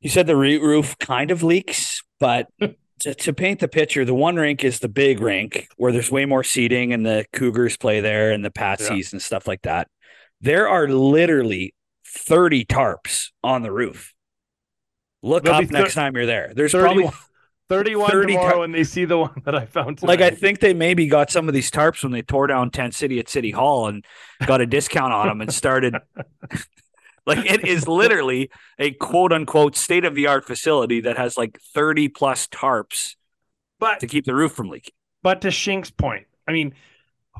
you 0.00 0.08
said 0.08 0.26
the 0.26 0.36
roof 0.36 0.96
kind 0.98 1.30
of 1.30 1.42
leaks, 1.42 2.02
but 2.20 2.46
to, 3.00 3.14
to, 3.14 3.32
paint 3.32 3.60
the 3.60 3.68
picture, 3.68 4.04
the 4.04 4.14
one 4.14 4.36
rink 4.36 4.62
is 4.62 4.78
the 4.78 4.88
big 4.88 5.20
rink 5.20 5.68
where 5.76 5.90
there's 5.90 6.10
way 6.10 6.26
more 6.26 6.44
seating, 6.44 6.92
and 6.92 7.04
the 7.04 7.26
Cougars 7.32 7.76
play 7.76 8.00
there, 8.00 8.30
and 8.30 8.44
the 8.44 8.50
Patsies 8.50 8.88
yeah. 8.88 9.08
and 9.12 9.22
stuff 9.22 9.48
like 9.48 9.62
that. 9.62 9.88
There 10.40 10.68
are 10.68 10.88
literally 10.88 11.74
30 12.26 12.64
tarps 12.64 13.28
on 13.42 13.62
the 13.62 13.72
roof. 13.72 14.14
Look 15.22 15.44
There'll 15.44 15.62
up 15.62 15.70
next 15.70 15.94
time 15.94 16.14
you're 16.14 16.26
there. 16.26 16.52
There's 16.54 16.72
31, 16.72 17.02
probably 17.02 17.18
31 17.68 18.10
30 18.10 18.32
tomorrow 18.32 18.50
tar- 18.50 18.58
when 18.60 18.72
they 18.72 18.84
see 18.84 19.04
the 19.04 19.18
one 19.18 19.42
that 19.44 19.54
I 19.54 19.66
found. 19.66 19.98
Tonight. 19.98 20.08
Like 20.08 20.20
I 20.20 20.34
think 20.34 20.60
they 20.60 20.74
maybe 20.74 21.06
got 21.06 21.30
some 21.30 21.48
of 21.48 21.54
these 21.54 21.70
tarps 21.70 22.02
when 22.02 22.12
they 22.12 22.22
tore 22.22 22.46
down 22.46 22.70
Tent 22.70 22.94
City 22.94 23.18
at 23.18 23.28
City 23.28 23.50
Hall 23.50 23.88
and 23.88 24.04
got 24.46 24.60
a 24.60 24.66
discount 24.66 25.12
on 25.12 25.28
them 25.28 25.40
and 25.40 25.52
started. 25.52 25.96
like 27.26 27.44
it 27.44 27.66
is 27.66 27.86
literally 27.86 28.50
a 28.78 28.92
quote 28.92 29.32
unquote 29.32 29.76
state 29.76 30.04
of 30.04 30.14
the 30.14 30.26
art 30.26 30.46
facility 30.46 31.00
that 31.02 31.16
has 31.16 31.36
like 31.36 31.58
30 31.74 32.08
plus 32.08 32.46
tarps, 32.46 33.16
but 33.78 34.00
to 34.00 34.06
keep 34.06 34.24
the 34.24 34.34
roof 34.34 34.52
from 34.52 34.68
leaking. 34.68 34.94
But 35.22 35.42
to 35.42 35.50
Shink's 35.50 35.90
point, 35.90 36.26
I 36.46 36.52
mean, 36.52 36.74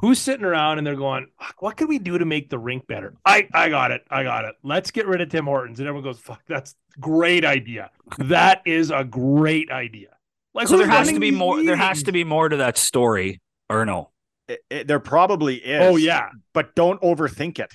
who's 0.01 0.19
sitting 0.19 0.45
around 0.45 0.79
and 0.79 0.87
they're 0.87 0.97
going, 0.97 1.27
what 1.59 1.77
can 1.77 1.89
we 1.89 1.99
do 1.99 2.19
to 2.19 2.25
make 2.25 2.51
the 2.51 2.59
rink 2.59 2.87
better? 2.87 3.15
I, 3.25 3.49
I 3.53 3.69
got 3.69 3.91
it. 3.91 4.03
I 4.11 4.23
got 4.23 4.45
it. 4.45 4.55
Let's 4.63 4.91
get 4.91 5.07
rid 5.07 5.21
of 5.21 5.29
Tim 5.29 5.47
Hortons. 5.47 5.79
And 5.81 5.89
everyone 5.89 6.05
goes, 6.05 6.19
fuck, 6.19 6.43
that's 6.47 6.75
great 7.01 7.45
idea. 7.45 7.91
That 8.19 8.63
is 8.65 8.91
a 8.91 9.05
great 9.05 9.71
idea. 9.71 10.09
Like, 10.55 10.69
so 10.69 10.77
there 10.77 10.89
has 10.89 11.11
to 11.11 11.21
be 11.21 11.31
more, 11.31 11.57
meetings? 11.57 11.67
there 11.69 11.77
has 11.77 12.03
to 12.05 12.13
be 12.13 12.25
more 12.25 12.49
to 12.49 12.57
that 12.59 12.79
story 12.79 13.41
or 13.69 13.85
no? 13.85 14.11
It, 14.49 14.61
it, 14.71 14.89
there 14.89 15.01
probably 15.01 15.57
is. 15.57 15.83
Oh 15.83 15.97
yeah. 15.97 16.31
But 16.55 16.75
don't 16.75 17.01
overthink 17.03 17.59
it. 17.59 17.73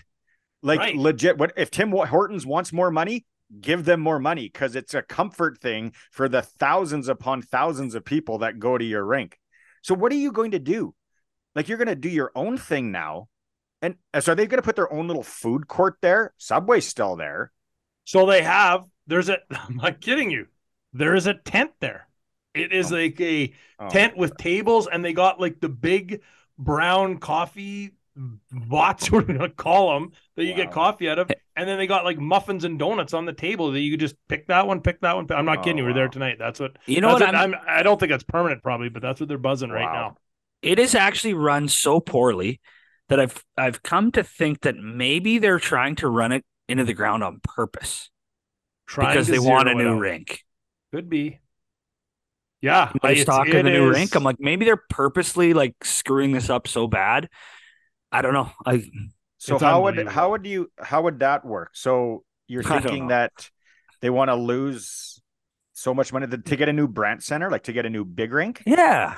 Like 0.62 0.80
right. 0.80 0.96
legit, 0.96 1.38
what 1.38 1.54
if 1.56 1.72
Tim 1.72 1.92
Hortons 1.92 2.46
wants 2.46 2.74
more 2.74 2.90
money? 2.90 3.26
Give 3.62 3.86
them 3.86 4.00
more 4.00 4.20
money 4.20 4.50
because 4.52 4.76
it's 4.76 4.94
a 4.94 5.04
comfort 5.04 5.60
thing 5.60 5.94
for 6.12 6.28
the 6.28 6.42
thousands 6.42 7.08
upon 7.08 7.42
thousands 7.42 7.94
of 7.94 8.04
people 8.04 8.40
that 8.40 8.58
go 8.60 8.78
to 8.78 8.86
your 8.86 9.06
rink. 9.06 9.38
So 9.84 9.94
what 9.94 10.12
are 10.12 10.16
you 10.16 10.32
going 10.32 10.52
to 10.52 10.60
do? 10.60 10.96
Like 11.56 11.68
you're 11.68 11.78
going 11.78 11.88
to 11.88 11.96
do 11.96 12.10
your 12.10 12.32
own 12.36 12.58
thing 12.58 12.92
now. 12.92 13.30
And 13.82 13.96
uh, 14.14 14.22
so 14.22 14.32
are 14.32 14.36
they 14.36 14.48
going 14.48 14.60
to 14.60 14.66
put 14.66 14.76
their 14.76 14.92
own 14.92 15.08
little 15.08 15.24
food 15.24 15.68
court 15.68 15.98
there? 16.02 16.34
Subway's 16.38 16.88
still 16.88 17.16
there. 17.16 17.52
So 18.06 18.26
they 18.26 18.42
have, 18.42 18.86
there's 19.08 19.30
a, 19.30 19.40
I'm 19.52 19.78
not 19.78 20.02
kidding 20.02 20.32
you. 20.32 20.48
There 20.94 21.16
is 21.16 21.28
a 21.28 21.34
tent 21.34 21.72
there. 21.80 22.08
It 22.54 22.72
is 22.72 22.92
oh. 22.92 22.96
like 22.96 23.20
a 23.20 23.54
oh. 23.80 23.90
tent 23.90 24.16
with 24.16 24.38
tables, 24.38 24.88
and 24.88 25.04
they 25.04 25.14
got 25.14 25.40
like 25.40 25.60
the 25.60 25.70
big 25.70 26.22
brown 26.58 27.18
coffee 27.18 27.96
bots, 28.52 29.12
we're 29.12 29.24
gonna 29.24 29.50
call 29.50 30.00
them, 30.00 30.12
that 30.36 30.46
you 30.46 30.52
wow. 30.52 30.58
get 30.58 30.72
coffee 30.72 31.10
out 31.10 31.18
of, 31.18 31.32
and 31.56 31.68
then 31.68 31.80
they 31.80 31.88
got 31.88 32.06
like 32.06 32.20
muffins 32.20 32.64
and 32.64 32.78
donuts 32.78 33.16
on 33.16 33.26
the 33.26 33.34
table 33.34 33.72
that 33.72 33.80
you 33.80 33.90
could 33.90 34.00
just 34.00 34.16
pick 34.28 34.48
that 34.48 34.68
one, 34.68 34.82
pick 34.82 35.02
that 35.02 35.16
one. 35.16 35.26
I'm 35.32 35.46
not 35.46 35.60
oh, 35.60 35.62
kidding 35.64 35.80
you. 35.80 35.86
We're 35.86 35.94
there 35.94 36.10
tonight. 36.10 36.36
That's 36.38 36.60
what 36.60 36.78
you 36.86 37.02
know. 37.02 37.14
What, 37.14 37.22
what 37.22 37.36
I'm, 37.36 37.56
I'm, 37.56 37.62
I 37.68 37.82
do 37.82 37.90
not 37.90 38.00
think 38.00 38.12
that's 38.12 38.24
permanent, 38.24 38.62
probably, 38.62 38.90
but 38.90 39.02
that's 39.02 39.20
what 39.20 39.28
they're 39.28 39.40
buzzing 39.40 39.70
wow. 39.70 39.76
right 39.76 39.94
now 39.94 40.18
it 40.64 40.80
is 40.80 40.96
actually 40.96 41.34
run 41.34 41.68
so 41.68 42.00
poorly 42.00 42.60
that 43.10 43.20
I've 43.20 43.44
I've 43.58 43.84
come 43.84 44.12
to 44.14 44.24
think 44.24 44.62
that 44.62 44.78
maybe 44.78 45.38
they're 45.38 45.60
trying 45.60 45.96
to 45.98 46.08
run 46.08 46.32
it 46.32 46.44
into 46.68 46.86
the 46.86 46.94
ground 46.94 47.24
on 47.24 47.40
purpose. 47.44 48.10
Trying 48.88 49.14
because 49.14 49.28
they 49.28 49.40
want 49.40 49.70
a 49.70 49.76
new 49.76 50.00
rink. 50.00 50.42
Could 50.94 51.10
be. 51.10 51.40
Yeah, 52.62 52.92
I 53.02 53.12
was 53.12 53.26
talking 53.26 53.54
the 53.54 53.64
new 53.64 53.92
rink. 53.92 54.16
I'm 54.16 54.24
like, 54.24 54.40
maybe 54.40 54.64
they're 54.64 54.82
purposely 54.90 55.54
like 55.54 55.76
screwing 55.84 56.32
this 56.32 56.50
up 56.50 56.68
so 56.68 56.88
bad. 56.88 57.28
I 58.12 58.22
don't 58.22 58.34
know. 58.34 58.52
I 58.66 58.90
so 59.38 59.60
how 59.60 59.84
would 59.84 60.08
how 60.08 60.32
would 60.32 60.46
you 60.46 60.72
how 60.80 61.02
would 61.02 61.20
that 61.20 61.46
work? 61.46 61.72
So 61.74 62.24
you're 62.48 62.64
thinking 62.64 63.08
that 63.10 63.50
they 64.00 64.10
want 64.10 64.30
to 64.30 64.36
lose 64.36 65.22
so 65.74 65.94
much 65.94 66.14
money 66.14 66.28
to, 66.28 66.38
to 66.38 66.56
get 66.56 66.70
a 66.70 66.74
new 66.74 66.88
Brandt 66.88 67.24
Center, 67.24 67.50
like 67.50 67.64
to 67.64 67.74
get 67.74 67.86
a 67.86 67.90
new 67.90 68.06
big 68.06 68.32
rink? 68.32 68.64
Yeah. 68.66 69.16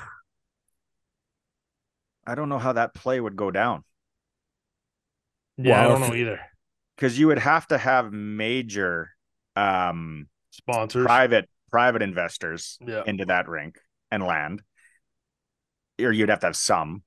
I 2.26 2.36
don't 2.36 2.50
know 2.50 2.60
how 2.60 2.74
that 2.74 2.94
play 2.94 3.20
would 3.20 3.36
go 3.36 3.52
down. 3.52 3.84
Yeah, 5.58 5.72
well, 5.72 5.80
I 5.80 6.00
don't 6.00 6.10
know 6.10 6.16
either. 6.16 6.40
Because 6.96 7.20
you 7.20 7.28
would 7.28 7.40
have 7.40 7.68
to 7.68 7.78
have 7.78 8.12
major 8.12 9.12
um 9.56 10.28
sponsors, 10.52 11.06
private 11.06 11.50
private 11.72 12.02
investors 12.02 12.78
yeah. 12.86 13.04
into 13.06 13.26
that 13.26 13.48
rink 13.48 13.80
and 14.12 14.24
land. 14.24 14.62
Or 16.02 16.12
you'd 16.12 16.30
have 16.30 16.40
to 16.42 16.48
have 16.48 16.56
some. 16.56 17.04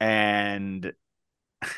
And 0.00 0.92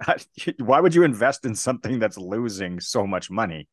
why 0.58 0.80
would 0.80 0.94
you 0.94 1.04
invest 1.04 1.44
in 1.44 1.54
something 1.54 1.98
that's 1.98 2.18
losing 2.18 2.80
so 2.80 3.06
much 3.06 3.30
money? 3.30 3.68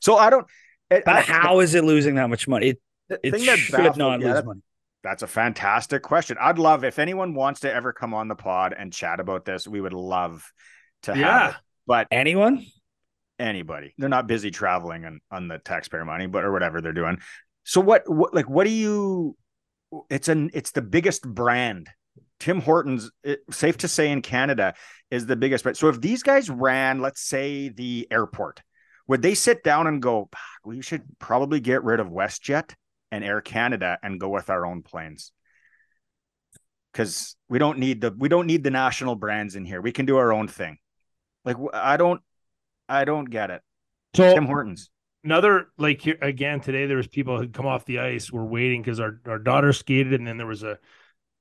So 0.00 0.16
I 0.16 0.30
don't. 0.30 0.46
But 0.90 1.08
I, 1.08 1.20
how 1.22 1.60
is 1.60 1.74
it 1.74 1.84
losing 1.84 2.16
that 2.16 2.28
much 2.28 2.46
money? 2.46 2.74
It, 3.08 3.20
it 3.22 3.40
should 3.40 3.72
baffled, 3.72 3.96
not 3.96 4.20
yeah, 4.20 4.26
lose 4.26 4.34
that, 4.36 4.44
money. 4.44 4.60
That's 5.02 5.22
a 5.22 5.26
fantastic 5.26 6.02
question. 6.02 6.36
I'd 6.40 6.58
love 6.58 6.84
if 6.84 6.98
anyone 6.98 7.34
wants 7.34 7.60
to 7.60 7.72
ever 7.72 7.92
come 7.92 8.14
on 8.14 8.28
the 8.28 8.36
pod 8.36 8.74
and 8.76 8.92
chat 8.92 9.18
about 9.18 9.44
this. 9.44 9.66
We 9.66 9.80
would 9.80 9.92
love 9.92 10.50
to 11.02 11.18
yeah. 11.18 11.38
have 11.40 11.50
it. 11.50 11.56
But 11.86 12.06
anyone, 12.10 12.64
anybody, 13.38 13.94
they're 13.98 14.08
not 14.08 14.28
busy 14.28 14.50
traveling 14.50 15.04
on 15.04 15.20
on 15.30 15.48
the 15.48 15.58
taxpayer 15.58 16.04
money, 16.04 16.26
but 16.26 16.44
or 16.44 16.52
whatever 16.52 16.80
they're 16.80 16.92
doing. 16.92 17.18
So 17.64 17.80
what, 17.80 18.08
what 18.08 18.32
like 18.32 18.48
what 18.48 18.64
do 18.64 18.70
you? 18.70 19.36
It's 20.08 20.28
an 20.28 20.50
it's 20.54 20.70
the 20.70 20.82
biggest 20.82 21.22
brand. 21.22 21.88
Tim 22.38 22.60
Hortons, 22.60 23.10
it, 23.22 23.40
safe 23.50 23.78
to 23.78 23.88
say 23.88 24.10
in 24.10 24.20
Canada, 24.20 24.74
is 25.10 25.26
the 25.26 25.36
biggest 25.36 25.62
brand. 25.62 25.76
So 25.76 25.88
if 25.88 26.00
these 26.00 26.22
guys 26.22 26.50
ran, 26.50 27.00
let's 27.00 27.20
say 27.20 27.68
the 27.68 28.08
airport, 28.10 28.62
would 29.06 29.22
they 29.22 29.34
sit 29.34 29.62
down 29.62 29.86
and 29.86 30.02
go, 30.02 30.28
we 30.64 30.80
should 30.80 31.02
probably 31.18 31.60
get 31.60 31.84
rid 31.84 32.00
of 32.00 32.08
WestJet? 32.08 32.74
And 33.12 33.22
Air 33.22 33.40
Canada 33.40 33.98
and 34.02 34.18
go 34.18 34.30
with 34.30 34.50
our 34.50 34.66
own 34.66 34.82
planes. 34.82 35.30
Cuz 36.94 37.36
we 37.48 37.58
don't 37.58 37.78
need 37.78 38.00
the 38.00 38.10
we 38.10 38.28
don't 38.28 38.46
need 38.46 38.64
the 38.64 38.70
national 38.70 39.14
brands 39.14 39.54
in 39.54 39.64
here. 39.64 39.80
We 39.80 39.92
can 39.92 40.06
do 40.06 40.16
our 40.16 40.32
own 40.32 40.48
thing. 40.48 40.78
Like 41.44 41.56
I 41.72 41.96
don't 41.96 42.20
I 42.88 43.04
don't 43.04 43.26
get 43.26 43.50
it. 43.50 43.62
So 44.14 44.34
Tim 44.34 44.46
Hortons. 44.46 44.90
Another 45.22 45.68
like 45.78 46.00
here 46.00 46.18
again 46.20 46.60
today 46.60 46.86
there 46.86 46.96
was 46.96 47.06
people 47.06 47.38
who 47.38 47.48
come 47.48 47.66
off 47.66 47.84
the 47.84 48.00
ice 48.00 48.32
were 48.32 48.44
waiting 48.44 48.82
cuz 48.82 48.98
our 48.98 49.20
our 49.26 49.38
daughter 49.38 49.72
skated 49.72 50.14
and 50.14 50.26
then 50.26 50.38
there 50.38 50.46
was 50.46 50.64
a 50.64 50.78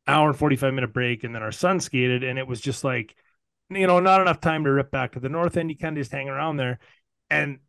hour 0.07 0.29
and 0.29 0.37
45 0.37 0.73
minute 0.73 0.93
break 0.93 1.23
and 1.23 1.33
then 1.33 1.41
our 1.41 1.51
son 1.51 1.79
skated 1.79 2.23
and 2.23 2.37
it 2.37 2.47
was 2.47 2.61
just 2.61 2.83
like 2.83 3.15
you 3.69 3.87
know 3.87 3.99
not 3.99 4.21
enough 4.21 4.39
time 4.39 4.63
to 4.63 4.71
rip 4.71 4.91
back 4.91 5.13
to 5.13 5.19
the 5.19 5.29
north 5.29 5.57
end 5.57 5.69
you 5.69 5.77
kind 5.77 5.97
of 5.97 6.01
just 6.01 6.11
hang 6.11 6.29
around 6.29 6.57
there 6.57 6.79
and 7.29 7.59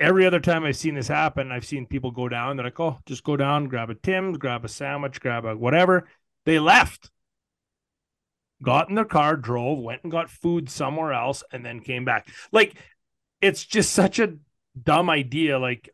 every 0.00 0.26
other 0.26 0.40
time 0.40 0.64
I've 0.64 0.76
seen 0.76 0.94
this 0.94 1.08
happen, 1.08 1.52
I've 1.52 1.64
seen 1.64 1.86
people 1.86 2.10
go 2.10 2.28
down. 2.28 2.56
They're 2.56 2.64
like, 2.64 2.80
"Oh, 2.80 2.98
just 3.06 3.22
go 3.22 3.36
down, 3.36 3.68
grab 3.68 3.90
a 3.90 3.94
Tim's, 3.94 4.38
grab 4.38 4.64
a 4.64 4.68
sandwich, 4.68 5.20
grab 5.20 5.44
a 5.44 5.56
whatever." 5.56 6.08
They 6.46 6.58
left, 6.58 7.10
got 8.62 8.88
in 8.88 8.94
their 8.94 9.04
car, 9.04 9.36
drove, 9.36 9.78
went 9.78 10.02
and 10.02 10.10
got 10.10 10.30
food 10.30 10.70
somewhere 10.70 11.12
else, 11.12 11.44
and 11.52 11.64
then 11.64 11.80
came 11.80 12.04
back. 12.04 12.28
Like, 12.50 12.74
it's 13.40 13.64
just 13.64 13.92
such 13.92 14.18
a 14.18 14.36
dumb 14.82 15.10
idea. 15.10 15.58
Like, 15.58 15.90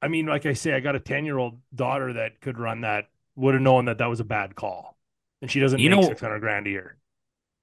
I 0.00 0.08
mean, 0.08 0.26
like 0.26 0.46
I 0.46 0.54
say, 0.54 0.72
I 0.72 0.80
got 0.80 0.96
a 0.96 1.00
ten 1.00 1.24
year 1.24 1.38
old 1.38 1.60
daughter 1.74 2.14
that 2.14 2.40
could 2.40 2.58
run 2.58 2.80
that. 2.80 3.04
Would 3.36 3.54
have 3.54 3.62
known 3.62 3.86
that 3.86 3.98
that 3.98 4.06
was 4.06 4.20
a 4.20 4.24
bad 4.24 4.54
call, 4.54 4.96
and 5.42 5.50
she 5.50 5.58
doesn't 5.58 5.80
you 5.80 5.90
make 5.90 6.00
know, 6.00 6.06
six 6.06 6.20
hundred 6.20 6.38
grand 6.38 6.68
a 6.68 6.70
year. 6.70 6.96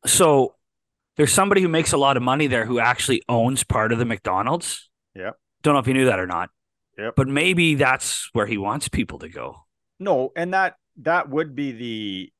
So 0.05 0.55
there's 1.15 1.31
somebody 1.31 1.61
who 1.61 1.69
makes 1.69 1.93
a 1.93 1.97
lot 1.97 2.17
of 2.17 2.23
money 2.23 2.47
there 2.47 2.65
who 2.65 2.77
actually 2.77 3.21
owns 3.29 3.63
part 3.63 3.93
of 3.93 3.99
the 3.99 4.03
McDonald's. 4.03 4.89
Yeah. 5.15 5.31
Don't 5.61 5.73
know 5.73 5.79
if 5.79 5.87
you 5.87 5.93
knew 5.93 6.05
that 6.05 6.19
or 6.19 6.27
not. 6.27 6.49
Yep. 6.97 7.15
But 7.15 7.27
maybe 7.27 7.75
that's 7.75 8.29
where 8.33 8.45
he 8.45 8.57
wants 8.57 8.87
people 8.87 9.19
to 9.19 9.29
go. 9.29 9.65
No, 9.99 10.31
and 10.35 10.53
that 10.53 10.75
that 10.97 11.29
would 11.29 11.55
be 11.55 11.71
the 11.71 12.33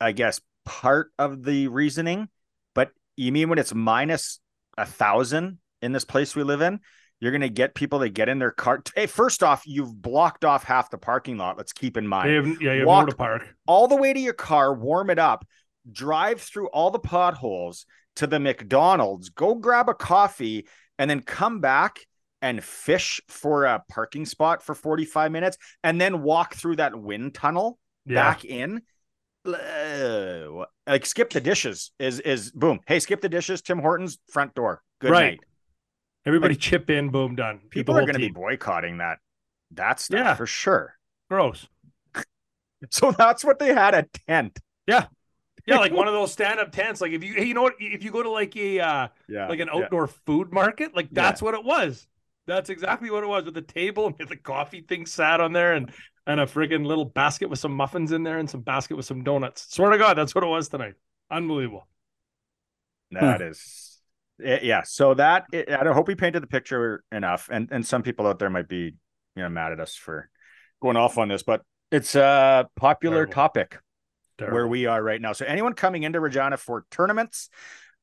I 0.00 0.12
guess 0.12 0.40
part 0.64 1.10
of 1.18 1.44
the 1.44 1.68
reasoning. 1.68 2.28
But 2.74 2.90
you 3.16 3.32
mean 3.32 3.48
when 3.48 3.58
it's 3.58 3.74
minus 3.74 4.40
a 4.78 4.86
thousand 4.86 5.58
in 5.80 5.92
this 5.92 6.04
place 6.04 6.34
we 6.34 6.42
live 6.42 6.60
in, 6.62 6.80
you're 7.20 7.32
gonna 7.32 7.48
get 7.48 7.74
people 7.74 8.00
to 8.00 8.08
get 8.08 8.28
in 8.28 8.38
their 8.38 8.50
car. 8.50 8.82
Hey, 8.94 9.06
first 9.06 9.42
off, 9.42 9.62
you've 9.66 10.00
blocked 10.00 10.44
off 10.44 10.64
half 10.64 10.90
the 10.90 10.98
parking 10.98 11.36
lot. 11.36 11.56
Let's 11.56 11.72
keep 11.72 11.96
in 11.96 12.06
mind. 12.06 12.30
Have, 12.30 12.62
yeah, 12.62 12.72
you 12.72 12.78
have 12.80 12.88
Walk 12.88 13.08
to 13.08 13.16
park 13.16 13.54
all 13.66 13.88
the 13.88 13.96
way 13.96 14.12
to 14.12 14.20
your 14.20 14.32
car, 14.32 14.74
warm 14.74 15.10
it 15.10 15.18
up, 15.18 15.44
drive 15.90 16.40
through 16.40 16.68
all 16.68 16.90
the 16.90 16.98
potholes 16.98 17.86
to 18.16 18.26
the 18.26 18.40
McDonald's, 18.40 19.30
go 19.30 19.54
grab 19.54 19.88
a 19.88 19.94
coffee, 19.94 20.66
and 20.98 21.08
then 21.10 21.20
come 21.20 21.60
back 21.60 22.00
and 22.42 22.62
fish 22.62 23.20
for 23.28 23.64
a 23.64 23.82
parking 23.88 24.26
spot 24.26 24.62
for 24.62 24.74
45 24.74 25.32
minutes 25.32 25.56
and 25.82 26.00
then 26.00 26.22
walk 26.22 26.54
through 26.54 26.76
that 26.76 27.00
wind 27.00 27.34
tunnel 27.34 27.78
yeah. 28.04 28.16
back 28.16 28.44
in. 28.44 28.82
Like 29.44 31.06
skip 31.06 31.30
the 31.30 31.40
dishes 31.40 31.92
is 31.98 32.20
is 32.20 32.50
boom. 32.50 32.80
Hey 32.86 32.98
skip 32.98 33.20
the 33.20 33.28
dishes. 33.28 33.62
Tim 33.62 33.78
hortons 33.78 34.18
front 34.30 34.54
door. 34.54 34.82
Good 35.00 35.10
right. 35.10 35.30
night. 35.32 35.40
Everybody 36.26 36.54
like, 36.54 36.60
chip 36.60 36.90
in. 36.90 37.10
Boom. 37.10 37.34
Done. 37.34 37.60
People 37.70 37.96
are 37.96 38.02
going 38.02 38.12
to 38.12 38.20
be 38.20 38.30
boycotting 38.30 38.98
that 38.98 39.18
that 39.72 39.98
stuff 39.98 40.18
yeah. 40.18 40.34
for 40.34 40.46
sure. 40.46 40.96
Gross. 41.30 41.66
So 42.90 43.12
that's 43.12 43.44
what 43.44 43.60
they 43.60 43.72
had 43.72 43.94
a 43.94 44.08
tent. 44.26 44.58
Yeah. 44.88 45.06
Yeah, 45.66 45.78
like 45.78 45.92
one 45.92 46.08
of 46.08 46.14
those 46.14 46.32
stand-up 46.32 46.72
tents. 46.72 47.00
Like 47.00 47.12
if 47.12 47.22
you 47.22 47.34
you 47.34 47.54
know 47.54 47.62
what? 47.62 47.74
If 47.78 48.02
you 48.02 48.10
go 48.10 48.24
to 48.24 48.30
like 48.30 48.56
a 48.56 48.80
uh 48.80 49.08
yeah, 49.28 49.46
like 49.46 49.60
an 49.60 49.68
outdoor 49.68 50.06
yeah. 50.06 50.12
food 50.26 50.52
market, 50.52 50.96
like 50.96 51.08
that's 51.12 51.40
yeah. 51.40 51.44
what 51.44 51.54
it 51.54 51.64
was. 51.64 52.08
That's 52.46 52.70
exactly 52.70 53.10
what 53.10 53.22
it 53.22 53.28
was 53.28 53.44
with 53.44 53.54
the 53.54 53.62
table 53.62 54.14
and 54.18 54.28
the 54.28 54.36
coffee 54.36 54.80
thing 54.80 55.06
sat 55.06 55.40
on 55.40 55.52
there 55.52 55.74
and 55.74 55.92
and 56.26 56.40
a 56.40 56.46
friggin' 56.46 56.86
little 56.86 57.04
basket 57.04 57.50
with 57.50 57.58
some 57.58 57.72
muffins 57.72 58.12
in 58.12 58.22
there 58.22 58.38
and 58.38 58.48
some 58.48 58.60
basket 58.60 58.96
with 58.96 59.06
some 59.06 59.24
donuts. 59.24 59.66
Swear 59.74 59.90
to 59.90 59.98
God, 59.98 60.16
that's 60.16 60.34
what 60.34 60.44
it 60.44 60.48
was 60.48 60.68
tonight. 60.68 60.94
Unbelievable. 61.30 61.88
That 63.10 63.40
huh. 63.40 63.46
is, 63.46 63.98
eh, 64.42 64.60
yeah. 64.62 64.82
So 64.84 65.14
that 65.14 65.46
I 65.52 65.82
don't 65.82 65.94
hope 65.94 66.08
we 66.08 66.14
painted 66.14 66.42
the 66.42 66.46
picture 66.46 67.04
enough, 67.12 67.48
and 67.50 67.68
and 67.70 67.86
some 67.86 68.02
people 68.02 68.26
out 68.26 68.38
there 68.38 68.50
might 68.50 68.68
be 68.68 68.94
you 69.36 69.42
know 69.42 69.48
mad 69.48 69.72
at 69.72 69.80
us 69.80 69.94
for 69.94 70.30
going 70.80 70.96
off 70.96 71.18
on 71.18 71.28
this, 71.28 71.42
but 71.42 71.62
it's 71.90 72.14
a 72.14 72.68
popular 72.76 73.26
Terrible. 73.26 73.32
topic 73.32 73.78
Terrible. 74.38 74.56
where 74.56 74.66
we 74.66 74.86
are 74.86 75.02
right 75.02 75.20
now. 75.20 75.32
So 75.32 75.44
anyone 75.44 75.74
coming 75.74 76.04
into 76.04 76.20
Regina 76.20 76.56
for 76.56 76.86
tournaments, 76.90 77.50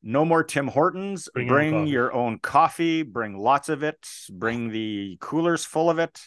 no 0.01 0.25
more 0.25 0.43
Tim 0.43 0.67
Hortons. 0.67 1.29
Bring, 1.33 1.47
bring 1.47 1.87
your, 1.87 2.13
own 2.13 2.39
coffee. 2.39 3.03
Bring 3.03 3.37
lots 3.37 3.69
of 3.69 3.83
it. 3.83 4.07
Bring 4.31 4.69
the 4.69 5.17
coolers 5.19 5.65
full 5.65 5.89
of 5.89 5.99
it. 5.99 6.19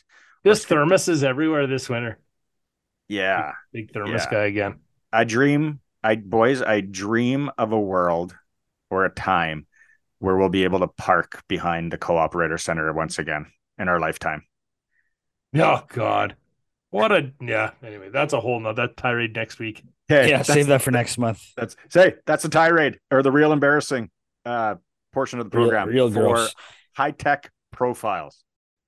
This 0.44 0.64
thermos 0.64 1.08
is 1.08 1.22
everywhere 1.22 1.66
this 1.66 1.88
winter. 1.88 2.18
Yeah, 3.08 3.52
big, 3.72 3.88
big 3.88 3.94
thermos 3.94 4.24
yeah. 4.24 4.30
guy 4.30 4.44
again. 4.44 4.80
I 5.12 5.24
dream, 5.24 5.80
I 6.02 6.16
boys, 6.16 6.62
I 6.62 6.80
dream 6.80 7.50
of 7.58 7.72
a 7.72 7.80
world 7.80 8.34
or 8.90 9.04
a 9.04 9.10
time 9.10 9.66
where 10.18 10.36
we'll 10.36 10.48
be 10.48 10.64
able 10.64 10.80
to 10.80 10.88
park 10.88 11.42
behind 11.48 11.92
the 11.92 11.98
cooperator 11.98 12.60
center 12.60 12.92
once 12.92 13.18
again 13.18 13.46
in 13.78 13.88
our 13.88 14.00
lifetime. 14.00 14.44
Oh 15.54 15.82
God. 15.88 16.36
What 16.90 17.10
a 17.10 17.32
yeah. 17.40 17.70
Anyway, 17.82 18.10
that's 18.10 18.32
a 18.32 18.40
whole 18.40 18.60
nother 18.60 18.86
that 18.86 18.96
tirade 18.96 19.34
next 19.34 19.58
week. 19.58 19.82
Okay, 20.12 20.30
yeah, 20.30 20.42
save 20.42 20.66
that 20.66 20.82
for 20.82 20.90
next 20.90 21.18
month. 21.18 21.42
That's 21.56 21.76
say 21.88 22.14
that's 22.26 22.44
a 22.44 22.48
tirade 22.48 22.98
or 23.10 23.22
the 23.22 23.32
real 23.32 23.52
embarrassing 23.52 24.10
uh 24.44 24.76
portion 25.12 25.38
of 25.38 25.46
the 25.46 25.50
program 25.50 25.88
real, 25.88 26.10
real 26.10 26.36
for 26.36 26.48
high 26.96 27.12
tech 27.12 27.50
profiles. 27.70 28.42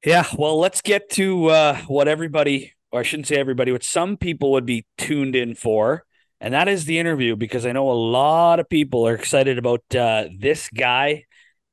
Yeah, 0.04 0.26
well, 0.36 0.58
let's 0.58 0.82
get 0.82 1.08
to 1.10 1.46
uh, 1.46 1.78
what 1.86 2.08
everybody, 2.08 2.74
or 2.92 3.00
I 3.00 3.02
shouldn't 3.04 3.26
say 3.26 3.36
everybody, 3.36 3.72
what 3.72 3.82
some 3.82 4.18
people 4.18 4.52
would 4.52 4.66
be 4.66 4.84
tuned 4.98 5.34
in 5.34 5.54
for, 5.54 6.04
and 6.40 6.52
that 6.52 6.68
is 6.68 6.84
the 6.84 6.98
interview 6.98 7.36
because 7.36 7.64
I 7.64 7.72
know 7.72 7.90
a 7.90 7.92
lot 7.92 8.60
of 8.60 8.68
people 8.68 9.08
are 9.08 9.14
excited 9.14 9.56
about 9.56 9.82
uh, 9.94 10.26
this 10.38 10.68
guy 10.68 11.24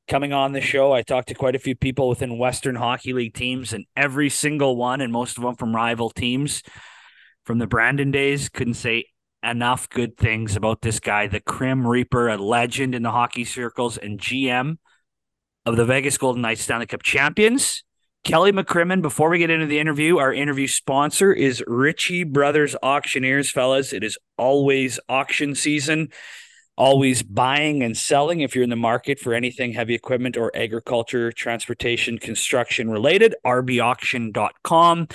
coming 0.08 0.32
on 0.32 0.54
the 0.54 0.62
show. 0.62 0.94
I 0.94 1.02
talked 1.02 1.28
to 1.28 1.34
quite 1.34 1.56
a 1.56 1.60
few 1.60 1.76
people 1.76 2.08
within 2.08 2.38
Western 2.38 2.76
Hockey 2.76 3.12
League 3.12 3.34
teams, 3.34 3.74
and 3.74 3.86
every 3.98 4.30
single 4.30 4.78
one, 4.78 5.02
and 5.02 5.12
most 5.12 5.38
of 5.38 5.44
them 5.44 5.56
from 5.56 5.76
rival 5.76 6.10
teams 6.10 6.64
from 7.46 7.58
the 7.58 7.68
Brandon 7.68 8.12
days, 8.12 8.50
couldn't 8.50 8.76
say 8.76 9.06
enough 9.44 9.90
good 9.90 10.18
things 10.18 10.56
about 10.56 10.82
this 10.82 11.00
guy, 11.00 11.28
the 11.28 11.40
Crim 11.40 11.86
Reaper, 11.86 12.30
a 12.30 12.38
legend 12.38 12.96
in 12.96 13.04
the 13.04 13.12
hockey 13.12 13.46
circles 13.46 13.98
and 13.98 14.20
GM 14.20 14.78
of 15.66 15.76
the 15.76 15.86
Vegas 15.86 16.18
Golden 16.18 16.42
Knights 16.42 16.62
Stanley 16.62 16.86
Cup 16.86 17.04
champions. 17.04 17.84
Kelly 18.24 18.52
McCrimmon, 18.52 19.02
before 19.02 19.30
we 19.30 19.40
get 19.40 19.50
into 19.50 19.66
the 19.66 19.80
interview, 19.80 20.20
our 20.20 20.32
interview 20.32 20.68
sponsor 20.68 21.34
is 21.34 21.64
Ritchie 21.66 22.24
Brothers 22.26 22.76
Auctioneers, 22.84 23.50
fellas. 23.50 23.94
It 23.94 24.04
is 24.04 24.18
always 24.38 25.00
auction 25.10 25.56
season 25.56 26.10
always 26.78 27.22
buying 27.22 27.84
and 27.84 27.96
selling 27.96 28.42
if 28.42 28.56
you're 28.56 28.64
in 28.64 28.70
the 28.72 28.76
market 28.76 29.20
for 29.20 29.36
anything 29.36 29.74
heavy 29.74 29.94
equipment 29.94 30.36
or 30.36 30.52
agriculture, 30.56 31.32
transportation, 31.32 32.18
construction 32.18 32.90
related. 32.90 33.36
rbauction.com. 33.46 35.08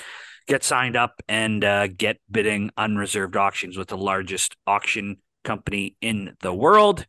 Get 0.47 0.63
signed 0.63 0.95
up 0.95 1.21
and 1.27 1.63
uh, 1.63 1.87
get 1.87 2.19
bidding 2.31 2.71
unreserved 2.77 3.35
auctions 3.35 3.77
with 3.77 3.89
the 3.89 3.97
largest 3.97 4.55
auction 4.65 5.17
company 5.43 5.95
in 6.01 6.35
the 6.41 6.53
world. 6.53 7.05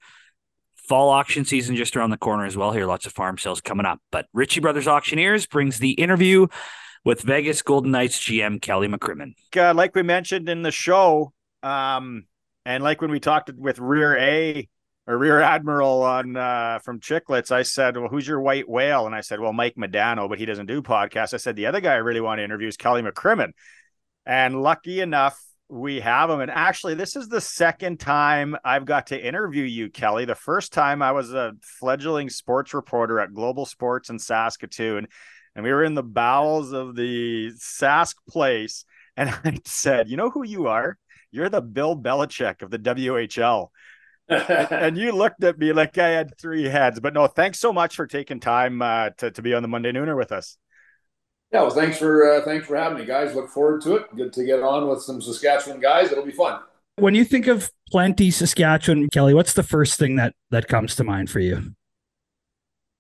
Fall 0.75 1.11
auction 1.11 1.45
season 1.45 1.77
just 1.77 1.97
around 1.97 2.11
the 2.11 2.17
corner 2.17 2.47
as 2.47 2.57
well. 2.57 2.73
Here, 2.73 2.87
lots 2.87 3.07
of 3.07 3.13
farm 3.13 3.39
sales 3.39 3.61
coming 3.61 3.87
up. 3.87 4.01
But 4.11 4.27
Ritchie 4.33 4.61
Brothers 4.61 4.89
Auctioneers 4.89 5.47
brings 5.47 5.79
the 5.79 5.93
interview 5.93 6.47
with 7.05 7.21
Vegas 7.23 7.63
Golden 7.63 7.91
Knights 7.91 8.19
GM 8.19 8.61
Kelly 8.61 8.89
McCrimmon. 8.89 9.35
Uh, 9.57 9.75
like 9.75 9.95
we 9.95 10.03
mentioned 10.03 10.49
in 10.49 10.63
the 10.63 10.71
show, 10.71 11.33
um, 11.63 12.27
and 12.65 12.83
like 12.83 13.01
when 13.01 13.11
we 13.11 13.21
talked 13.21 13.51
with 13.53 13.79
Rear 13.79 14.17
A 14.17 14.69
or 15.09 15.17
Rear 15.17 15.41
Admiral 15.41 16.03
on 16.03 16.37
uh, 16.37 16.81
from 16.85 17.01
Chicklets, 17.01 17.51
I 17.51 17.63
said, 17.63 17.97
"Well, 17.97 18.09
who's 18.09 18.29
your 18.29 18.43
white 18.43 18.69
whale?" 18.69 19.07
And 19.07 19.15
I 19.15 19.23
said, 19.23 19.41
"Well, 19.41 19.55
Mike 19.55 19.77
Modano, 19.77 20.29
but 20.29 20.39
he 20.39 20.45
doesn't 20.45 20.67
do 20.67 20.83
podcasts." 20.83 21.33
I 21.33 21.39
said, 21.39 21.57
"The 21.57 21.65
other 21.65 21.81
guy 21.81 21.95
I 21.95 21.97
really 21.97 22.21
want 22.21 22.41
to 22.41 22.45
interview 22.45 22.69
is 22.69 22.77
Kelly 22.77 23.01
McCrimmon," 23.01 23.53
and 24.27 24.61
lucky 24.61 25.01
enough, 25.01 25.43
we 25.71 26.01
have 26.01 26.29
him. 26.29 26.41
And 26.41 26.51
actually, 26.51 26.95
this 26.95 27.17
is 27.17 27.29
the 27.29 27.41
second 27.41 27.99
time 28.01 28.55
I've 28.63 28.85
got 28.85 29.07
to 29.07 29.19
interview 29.19 29.65
you, 29.65 29.89
Kelly. 29.89 30.27
The 30.27 30.35
first 30.35 30.75
time 30.75 31.01
I 31.01 31.13
was 31.13 31.33
a 31.33 31.55
fledgling 31.63 32.29
sports 32.29 32.75
reporter 32.75 33.19
at 33.19 33.33
Global 33.33 33.65
Sports 33.65 34.11
in 34.11 34.19
Saskatoon, 34.19 35.09
and 35.57 35.65
we 35.65 35.73
were 35.73 35.85
in 35.85 35.95
the 35.95 36.03
bowels 36.03 36.73
of 36.73 36.97
the 36.97 37.53
Sask 37.57 38.17
place, 38.29 38.85
and 39.17 39.31
I 39.45 39.59
said, 39.65 40.11
"You 40.11 40.19
know 40.19 40.29
who 40.29 40.45
you 40.45 40.67
are?" 40.67 40.99
you're 41.31 41.49
the 41.49 41.61
Bill 41.61 41.97
Belichick 41.97 42.63
of 42.63 42.71
the 42.71 42.79
WHL. 42.79 43.69
And 44.29 44.99
you 44.99 45.13
looked 45.13 45.43
at 45.43 45.59
me 45.59 45.73
like 45.73 45.97
I 45.97 46.09
had 46.09 46.37
three 46.39 46.65
heads. 46.65 47.01
But 47.01 47.15
no, 47.15 47.27
thanks 47.27 47.59
so 47.59 47.73
much 47.73 47.97
for 47.97 48.07
taking 48.07 48.41
time 48.41 48.83
uh, 48.83 49.11
to, 49.19 49.31
to 49.31 49.43
be 49.43 49.55
on 49.55 49.63
the 49.63 49.69
Monday 49.69 49.93
Nooner 49.93 50.17
with 50.17 50.33
us. 50.33 50.59
Yeah, 51.53 51.63
well, 51.63 51.71
thanks 51.71 51.99
for 51.99 52.31
uh, 52.31 52.45
thanks 52.45 52.67
for 52.67 52.77
having 52.77 52.99
me, 52.99 53.07
guys. 53.07 53.35
Look 53.35 53.49
forward 53.49 53.81
to 53.83 53.97
it. 53.97 54.15
Good 54.15 54.35
to 54.35 54.45
get 54.45 54.63
on 54.63 54.87
with 54.87 55.03
some 55.03 55.23
Saskatchewan 55.23 55.81
guys. 55.81 56.13
It'll 56.13 56.27
be 56.27 56.33
fun. 56.33 56.61
When 56.97 57.15
you 57.15 57.25
think 57.25 57.47
of 57.47 57.71
Plenty 57.91 58.31
Saskatchewan, 58.31 59.09
Kelly, 59.09 59.33
what's 59.33 59.55
the 59.55 59.63
first 59.63 59.99
thing 59.99 60.17
that 60.17 60.35
that 60.51 60.69
comes 60.69 60.95
to 60.97 61.05
mind 61.05 61.31
for 61.31 61.41
you? 61.41 61.75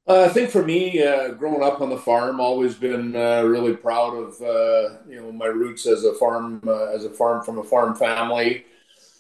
Uh, 0.09 0.23
I 0.23 0.29
think 0.29 0.49
for 0.49 0.63
me, 0.63 1.03
uh, 1.03 1.33
growing 1.33 1.63
up 1.63 1.83
on 1.83 1.91
the 1.91 1.99
farm, 1.99 2.41
always 2.41 2.75
been 2.75 3.15
uh, 3.15 3.43
really 3.43 3.77
proud 3.77 4.15
of 4.15 4.41
uh, 4.41 4.97
you 5.07 5.21
know 5.21 5.31
my 5.31 5.47
roots 5.47 5.87
as 5.87 6.05
a 6.05 6.15
farm 6.15 6.63
uh, 6.67 6.87
as 6.87 7.05
a 7.05 7.11
farm 7.11 7.45
from 7.45 7.59
a 7.59 7.65
farm 7.65 7.95
family, 7.95 8.65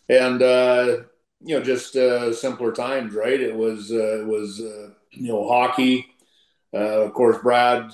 and 0.08 0.40
uh, 0.40 0.96
you 1.42 1.56
know 1.58 1.62
just 1.64 1.96
uh, 1.96 2.32
simpler 2.32 2.72
times, 2.72 3.14
right? 3.14 3.40
It 3.40 3.54
was 3.54 3.90
uh, 3.90 4.20
it 4.22 4.26
was 4.26 4.60
uh, 4.60 4.90
you 5.12 5.28
know 5.28 5.48
hockey. 5.48 6.06
of 6.74 7.12
course, 7.14 7.38
Brad 7.42 7.90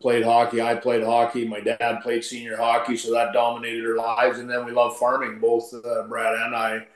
played 0.00 0.24
hockey. 0.24 0.62
I 0.62 0.76
played 0.76 1.04
hockey. 1.04 1.46
My 1.48 1.60
dad 1.60 2.00
played 2.02 2.24
senior 2.24 2.56
hockey, 2.56 2.96
so 2.96 3.12
that 3.12 3.32
dominated 3.32 3.86
our 3.86 3.96
lives. 3.96 4.38
And 4.38 4.50
then 4.50 4.64
we 4.66 4.72
loved 4.72 4.98
farming, 4.98 5.40
both 5.40 5.72
Brad 6.08 6.34
and 6.36 6.54
I. 6.56 6.86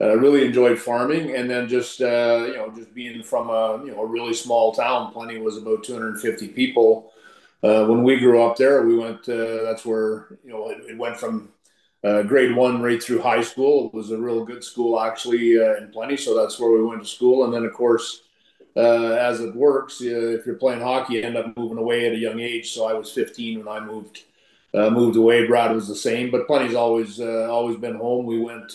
uh, 0.00 0.16
really 0.16 0.44
enjoyed 0.46 0.78
farming, 0.78 1.34
and 1.36 1.50
then 1.50 1.68
just 1.68 2.00
uh, 2.00 2.44
you 2.46 2.54
know 2.54 2.70
just 2.74 2.94
being 2.94 3.22
from 3.22 3.50
a 3.50 3.84
you 3.84 3.92
know 3.92 4.00
a 4.02 4.06
really 4.06 4.34
small 4.34 4.72
town. 4.72 5.12
Plenty 5.12 5.38
was 5.38 5.56
about 5.58 5.84
250 5.84 6.48
people. 6.48 7.12
Uh, 7.62 7.84
when 7.86 8.02
we 8.02 8.18
grew 8.18 8.42
up 8.42 8.56
there, 8.56 8.82
we 8.86 8.96
went. 8.96 9.28
Uh, 9.28 9.62
that's 9.64 9.84
where 9.84 10.38
you 10.44 10.50
know 10.50 10.68
it, 10.70 10.78
it 10.90 10.98
went 10.98 11.18
from 11.18 11.50
uh, 12.02 12.22
grade 12.22 12.54
one 12.54 12.82
right 12.82 13.02
through 13.02 13.20
high 13.20 13.42
school. 13.42 13.86
It 13.86 13.94
was 13.94 14.10
a 14.10 14.18
real 14.18 14.44
good 14.44 14.64
school 14.64 15.00
actually 15.00 15.60
uh, 15.60 15.76
in 15.76 15.90
Plenty, 15.92 16.16
so 16.16 16.34
that's 16.34 16.58
where 16.58 16.70
we 16.70 16.82
went 16.82 17.02
to 17.02 17.08
school. 17.08 17.44
And 17.44 17.52
then 17.52 17.64
of 17.64 17.72
course, 17.72 18.22
as 18.76 19.40
it 19.40 19.54
works, 19.54 20.00
if 20.00 20.46
you're 20.46 20.54
playing 20.54 20.80
hockey, 20.80 21.14
you 21.14 21.22
end 21.22 21.36
up 21.36 21.56
moving 21.56 21.78
away 21.78 22.06
at 22.06 22.12
a 22.12 22.18
young 22.18 22.40
age. 22.40 22.72
So 22.72 22.86
I 22.86 22.94
was 22.94 23.12
15 23.12 23.64
when 23.64 23.68
I 23.68 23.84
moved 23.84 24.22
moved 24.72 25.16
away. 25.16 25.46
Brad 25.46 25.74
was 25.74 25.88
the 25.88 25.94
same, 25.94 26.30
but 26.30 26.46
Plenty's 26.46 26.74
always 26.74 27.20
always 27.20 27.76
been 27.76 27.96
home. 27.96 28.24
We 28.26 28.40
went 28.40 28.74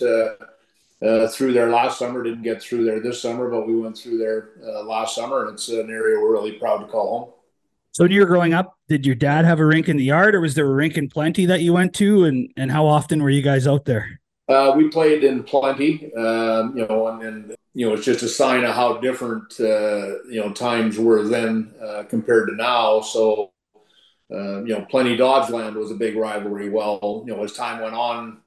uh, 1.01 1.27
through 1.27 1.53
there 1.53 1.69
last 1.69 1.99
summer. 1.99 2.23
Didn't 2.23 2.43
get 2.43 2.61
through 2.61 2.85
there 2.85 2.99
this 2.99 3.21
summer, 3.21 3.49
but 3.49 3.67
we 3.67 3.75
went 3.75 3.97
through 3.97 4.17
there 4.17 4.49
uh, 4.65 4.83
last 4.83 5.15
summer, 5.15 5.45
and 5.45 5.53
it's 5.53 5.69
an 5.69 5.89
area 5.89 6.19
we're 6.19 6.33
really 6.33 6.53
proud 6.53 6.77
to 6.79 6.87
call 6.87 7.19
home. 7.19 7.34
So, 7.95 8.03
when 8.03 8.11
you 8.11 8.19
were 8.19 8.25
growing 8.25 8.53
up, 8.53 8.77
did 8.89 9.05
your 9.05 9.15
dad 9.15 9.45
have 9.45 9.61
a 9.61 9.65
rink 9.65 9.87
in 9.87 9.95
the 9.95 10.03
yard, 10.03 10.35
or 10.35 10.41
was 10.41 10.53
there 10.53 10.67
a 10.67 10.73
rink 10.73 10.97
in 10.97 11.07
Plenty 11.07 11.45
that 11.45 11.61
you 11.61 11.71
went 11.71 11.95
to? 11.95 12.25
And 12.25 12.51
and 12.57 12.69
how 12.69 12.85
often 12.85 13.23
were 13.23 13.29
you 13.29 13.41
guys 13.41 13.67
out 13.67 13.85
there? 13.85 14.19
Uh, 14.49 14.73
we 14.75 14.89
played 14.89 15.23
in 15.23 15.43
Plenty, 15.43 16.13
um, 16.13 16.77
you 16.77 16.85
know, 16.85 17.07
and, 17.07 17.23
and, 17.23 17.55
you 17.73 17.87
know 17.87 17.93
it's 17.93 18.03
just 18.03 18.21
a 18.21 18.27
sign 18.27 18.65
of 18.65 18.75
how 18.75 18.97
different 18.97 19.45
uh, 19.61 20.19
you 20.27 20.41
know 20.41 20.51
times 20.51 20.99
were 20.99 21.23
then 21.23 21.73
uh, 21.81 22.03
compared 22.09 22.49
to 22.49 22.55
now. 22.55 22.99
So, 22.99 23.53
uh, 24.29 24.65
you 24.65 24.75
know, 24.77 24.85
Plenty 24.89 25.15
Dodsland 25.15 25.75
was 25.75 25.89
a 25.89 25.95
big 25.95 26.17
rivalry. 26.17 26.69
Well, 26.69 27.23
you 27.25 27.33
know, 27.33 27.45
as 27.45 27.53
time 27.53 27.81
went 27.81 27.95
on 27.95 28.39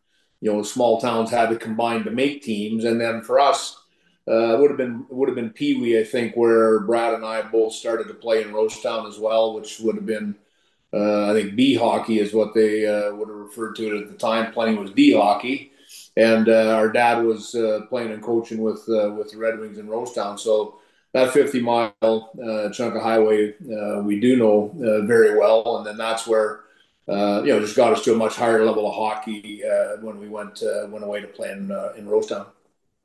you 0.43 0.53
know 0.53 0.63
small 0.63 1.01
towns 1.01 1.31
had 1.31 1.49
to 1.49 1.57
combine 1.57 2.05
to 2.05 2.11
make 2.11 2.43
teams, 2.43 2.85
and 2.85 3.01
then 3.01 3.23
for 3.23 3.41
us. 3.41 3.83
Uh, 4.29 4.59
would 4.59 4.71
have 4.71 4.77
been 4.77 5.07
would 5.09 5.29
have 5.29 5.37
been 5.37 5.51
Pee 5.51 5.81
Wee, 5.81 5.99
I 5.99 6.05
think, 6.05 6.37
where 6.37 6.81
Brad 6.81 7.15
and 7.15 7.25
I 7.25 7.41
both 7.41 7.73
started 7.73 8.09
to 8.09 8.15
play 8.15 8.43
in 8.43 8.51
Rosetown 8.51 9.09
as 9.09 9.19
well, 9.19 9.55
which 9.55 9.81
would 9.81 9.95
have 9.95 10.05
been, 10.05 10.35
uh, 10.93 11.31
I 11.31 11.33
think, 11.33 11.57
B 11.57 11.75
hockey 11.75 12.19
is 12.19 12.35
what 12.35 12.53
they 12.53 12.87
uh, 12.87 13.15
would 13.15 13.29
have 13.29 13.39
referred 13.39 13.77
to 13.77 13.87
it 13.87 14.03
at 14.03 14.09
the 14.09 14.19
time. 14.19 14.53
Playing 14.53 14.79
was 14.79 14.91
D 14.91 15.15
hockey, 15.15 15.73
and 16.17 16.47
uh, 16.51 16.75
our 16.75 16.93
dad 16.93 17.25
was 17.25 17.55
uh, 17.55 17.87
playing 17.89 18.11
and 18.11 18.23
coaching 18.23 18.59
with 18.61 18.87
uh, 18.91 19.11
with 19.13 19.31
the 19.31 19.39
Red 19.39 19.61
Wings 19.61 19.79
in 19.79 19.87
Rosetown. 19.87 20.39
So 20.39 20.79
that 21.15 21.33
50 21.33 21.63
mile 21.63 21.95
chunk 22.75 22.97
of 22.97 23.03
highway 23.03 23.55
we 24.03 24.21
do 24.21 24.37
know 24.37 24.73
very 25.07 25.39
well, 25.39 25.79
and 25.79 25.87
then 25.87 25.97
that's 25.97 26.27
where 26.27 26.65
you 27.07 27.15
know, 27.15 27.61
just 27.61 27.77
got 27.77 27.95
us 27.95 28.05
to 28.05 28.13
a 28.13 28.17
much 28.17 28.37
higher 28.37 28.63
level 28.63 28.87
of 28.87 28.95
hockey 28.95 29.63
when 30.03 30.19
we 30.19 30.29
went 30.29 30.63
went 30.91 31.05
away 31.05 31.23
to 31.23 31.29
play 31.29 31.51
in 31.51 31.71
in 31.97 32.07
Rosetown. 32.07 32.45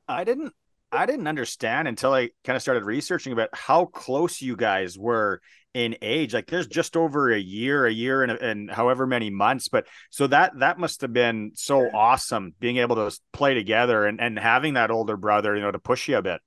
I 0.06 0.22
didn't 0.24 0.52
I 0.94 1.06
didn't 1.06 1.26
understand 1.26 1.88
until 1.88 2.12
I 2.12 2.30
kind 2.44 2.56
of 2.56 2.62
started 2.62 2.84
researching 2.84 3.32
about 3.32 3.50
how 3.52 3.86
close 3.86 4.40
you 4.40 4.56
guys 4.56 4.96
were 4.96 5.40
in 5.74 5.96
age. 6.00 6.32
Like 6.32 6.46
there's 6.46 6.68
just 6.68 6.96
over 6.96 7.32
a 7.32 7.38
year, 7.38 7.84
a 7.84 7.92
year 7.92 8.22
and, 8.22 8.32
and 8.32 8.70
however 8.70 9.06
many 9.06 9.28
months. 9.28 9.68
But 9.68 9.86
so 10.10 10.28
that 10.28 10.52
that 10.60 10.78
must 10.78 11.00
have 11.00 11.12
been 11.12 11.52
so 11.54 11.90
awesome 11.92 12.54
being 12.60 12.76
able 12.76 12.96
to 12.96 13.18
play 13.32 13.54
together 13.54 14.06
and, 14.06 14.20
and 14.20 14.38
having 14.38 14.74
that 14.74 14.90
older 14.90 15.16
brother, 15.16 15.54
you 15.54 15.62
know, 15.62 15.72
to 15.72 15.78
push 15.78 16.08
you 16.08 16.16
a 16.16 16.22
bit. 16.22 16.40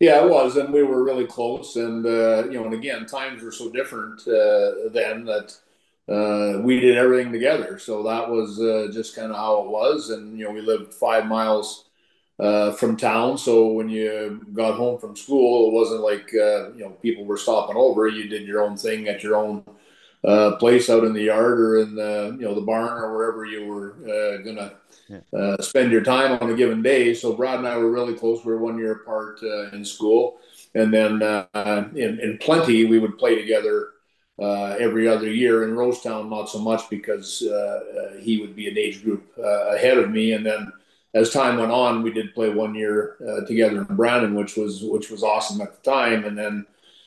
Yeah, 0.00 0.24
it 0.24 0.28
was, 0.28 0.56
and 0.56 0.72
we 0.72 0.82
were 0.82 1.04
really 1.04 1.26
close. 1.26 1.76
And 1.76 2.04
uh, 2.04 2.44
you 2.46 2.58
know, 2.58 2.64
and 2.64 2.74
again, 2.74 3.06
times 3.06 3.42
were 3.42 3.52
so 3.52 3.70
different 3.70 4.20
uh, 4.26 4.90
then 4.92 5.24
that 5.26 5.56
uh, 6.08 6.60
we 6.60 6.80
did 6.80 6.98
everything 6.98 7.32
together. 7.32 7.78
So 7.78 8.02
that 8.02 8.28
was 8.28 8.60
uh, 8.60 8.88
just 8.92 9.16
kind 9.16 9.30
of 9.30 9.36
how 9.36 9.62
it 9.62 9.70
was. 9.70 10.10
And, 10.10 10.38
you 10.38 10.44
know, 10.44 10.50
we 10.50 10.60
lived 10.60 10.92
five 10.92 11.26
miles 11.26 11.83
uh, 12.38 12.72
from 12.72 12.96
town. 12.96 13.38
So 13.38 13.68
when 13.68 13.88
you 13.88 14.44
got 14.52 14.76
home 14.76 14.98
from 14.98 15.16
school, 15.16 15.68
it 15.68 15.72
wasn't 15.72 16.00
like, 16.00 16.28
uh, 16.34 16.72
you 16.72 16.84
know, 16.84 16.90
people 17.02 17.24
were 17.24 17.36
stopping 17.36 17.76
over. 17.76 18.08
You 18.08 18.28
did 18.28 18.46
your 18.46 18.62
own 18.62 18.76
thing 18.76 19.08
at 19.08 19.22
your 19.22 19.36
own 19.36 19.64
uh, 20.24 20.56
place 20.56 20.88
out 20.88 21.04
in 21.04 21.12
the 21.12 21.22
yard 21.22 21.60
or 21.60 21.78
in 21.78 21.94
the, 21.94 22.36
you 22.38 22.44
know, 22.44 22.54
the 22.54 22.60
barn 22.60 23.02
or 23.02 23.14
wherever 23.14 23.44
you 23.44 23.66
were 23.66 23.92
uh, 24.04 24.42
going 24.42 24.56
to 24.56 25.62
spend 25.62 25.92
your 25.92 26.02
time 26.02 26.38
on 26.40 26.50
a 26.50 26.54
given 26.54 26.82
day. 26.82 27.14
So 27.14 27.34
Brad 27.34 27.58
and 27.58 27.68
I 27.68 27.76
were 27.76 27.90
really 27.90 28.14
close. 28.14 28.44
We 28.44 28.52
were 28.52 28.58
one 28.58 28.78
year 28.78 28.92
apart 28.92 29.42
in 29.72 29.84
school. 29.84 30.38
And 30.74 30.92
then 30.92 31.22
in, 31.94 32.20
in 32.20 32.38
Plenty, 32.40 32.86
we 32.86 32.98
would 32.98 33.18
play 33.18 33.40
together 33.40 33.90
uh, 34.38 34.76
every 34.80 35.06
other 35.06 35.30
year. 35.30 35.64
In 35.64 35.76
Rosetown, 35.76 36.28
not 36.28 36.48
so 36.48 36.58
much 36.58 36.88
because 36.90 37.42
uh, 37.42 37.80
uh, 38.14 38.18
he 38.18 38.40
would 38.40 38.56
be 38.56 38.68
an 38.68 38.78
age 38.78 39.04
group 39.04 39.30
uh, 39.38 39.74
ahead 39.74 39.98
of 39.98 40.10
me. 40.10 40.32
And 40.32 40.44
then 40.44 40.72
as 41.14 41.30
time 41.30 41.58
went 41.58 41.70
on, 41.70 42.02
we 42.02 42.12
did 42.12 42.34
play 42.34 42.50
one 42.50 42.74
year 42.74 43.16
uh, 43.26 43.46
together 43.46 43.78
in 43.88 43.96
Brandon, 43.96 44.34
which 44.34 44.56
was 44.56 44.82
which 44.82 45.10
was 45.10 45.22
awesome 45.22 45.60
at 45.60 45.72
the 45.72 45.90
time. 45.90 46.24
And 46.24 46.36
then, 46.36 46.66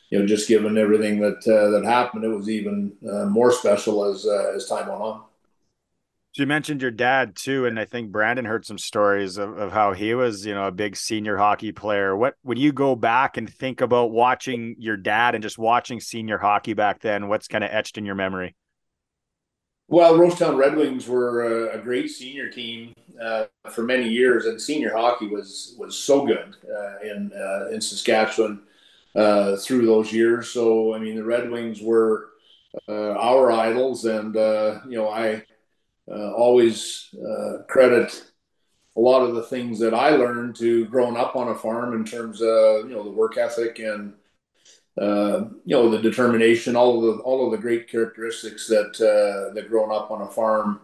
you 0.09 0.19
know, 0.19 0.25
just 0.25 0.47
given 0.47 0.77
everything 0.77 1.19
that 1.19 1.45
uh, 1.47 1.69
that 1.71 1.83
happened, 1.83 2.23
it 2.23 2.29
was 2.29 2.49
even 2.49 2.93
uh, 3.07 3.25
more 3.25 3.51
special 3.51 4.05
as 4.05 4.25
uh, 4.25 4.53
as 4.55 4.67
time 4.67 4.87
went 4.87 5.01
on. 5.01 5.23
So 6.33 6.43
you 6.43 6.47
mentioned 6.47 6.83
your 6.83 6.91
dad 6.91 7.35
too, 7.35 7.65
and 7.65 7.79
I 7.79 7.85
think 7.85 8.11
Brandon 8.11 8.45
heard 8.45 8.63
some 8.63 8.77
stories 8.77 9.37
of, 9.37 9.57
of 9.57 9.71
how 9.71 9.93
he 9.93 10.13
was, 10.13 10.45
you 10.45 10.53
know, 10.53 10.67
a 10.67 10.71
big 10.71 10.95
senior 10.95 11.35
hockey 11.35 11.71
player. 11.71 12.15
What 12.15 12.35
when 12.43 12.57
you 12.57 12.71
go 12.71 12.95
back 12.95 13.37
and 13.37 13.51
think 13.51 13.81
about 13.81 14.11
watching 14.11 14.75
your 14.77 14.97
dad 14.97 15.35
and 15.35 15.41
just 15.41 15.57
watching 15.57 15.99
senior 15.99 16.37
hockey 16.37 16.73
back 16.73 17.01
then, 17.01 17.27
what's 17.27 17.47
kind 17.47 17.63
of 17.63 17.71
etched 17.73 17.97
in 17.97 18.05
your 18.05 18.15
memory? 18.15 18.55
Well, 19.89 20.15
Rosetown 20.15 20.57
Red 20.57 20.75
Wings 20.75 21.07
were 21.07 21.69
a, 21.69 21.79
a 21.79 21.81
great 21.81 22.09
senior 22.09 22.49
team 22.49 22.93
uh, 23.21 23.45
for 23.71 23.83
many 23.83 24.09
years, 24.09 24.45
and 24.45 24.61
senior 24.61 24.93
hockey 24.93 25.27
was 25.27 25.75
was 25.79 25.97
so 25.97 26.25
good 26.25 26.55
uh, 26.69 26.99
in 26.99 27.31
uh, 27.33 27.69
in 27.71 27.79
Saskatchewan 27.79 28.63
uh, 29.15 29.55
through 29.55 29.85
those 29.85 30.11
years. 30.11 30.49
So, 30.49 30.93
I 30.93 30.99
mean, 30.99 31.15
the 31.15 31.23
Red 31.23 31.49
Wings 31.49 31.81
were 31.81 32.31
uh, 32.89 33.11
our 33.13 33.51
idols, 33.51 34.03
and 34.05 34.35
uh, 34.35 34.81
you 34.87 34.97
know, 34.97 35.09
I 35.09 35.43
always 36.09 37.13
credit 37.67 38.31
a 38.95 38.99
lot 38.99 39.21
of 39.21 39.35
the 39.35 39.43
things 39.43 39.79
that 39.79 39.93
I 39.93 40.09
learned 40.11 40.55
to 40.57 40.85
growing 40.85 41.17
up 41.17 41.35
on 41.35 41.49
a 41.49 41.55
farm 41.55 41.93
in 41.93 42.03
terms 42.03 42.41
of 42.41 42.89
you 42.89 42.95
know 42.95 43.03
the 43.03 43.11
work 43.11 43.37
ethic 43.37 43.79
and 43.79 44.13
you 44.99 45.75
know 45.75 45.89
the 45.89 46.01
determination, 46.01 46.75
all 46.75 46.97
of 46.97 47.17
the 47.17 47.23
all 47.23 47.45
of 47.45 47.51
the 47.51 47.57
great 47.57 47.89
characteristics 47.89 48.67
that 48.67 48.95
uh, 49.01 49.53
that 49.53 49.69
growing 49.69 49.91
up 49.91 50.11
on 50.11 50.21
a 50.21 50.27
farm 50.27 50.81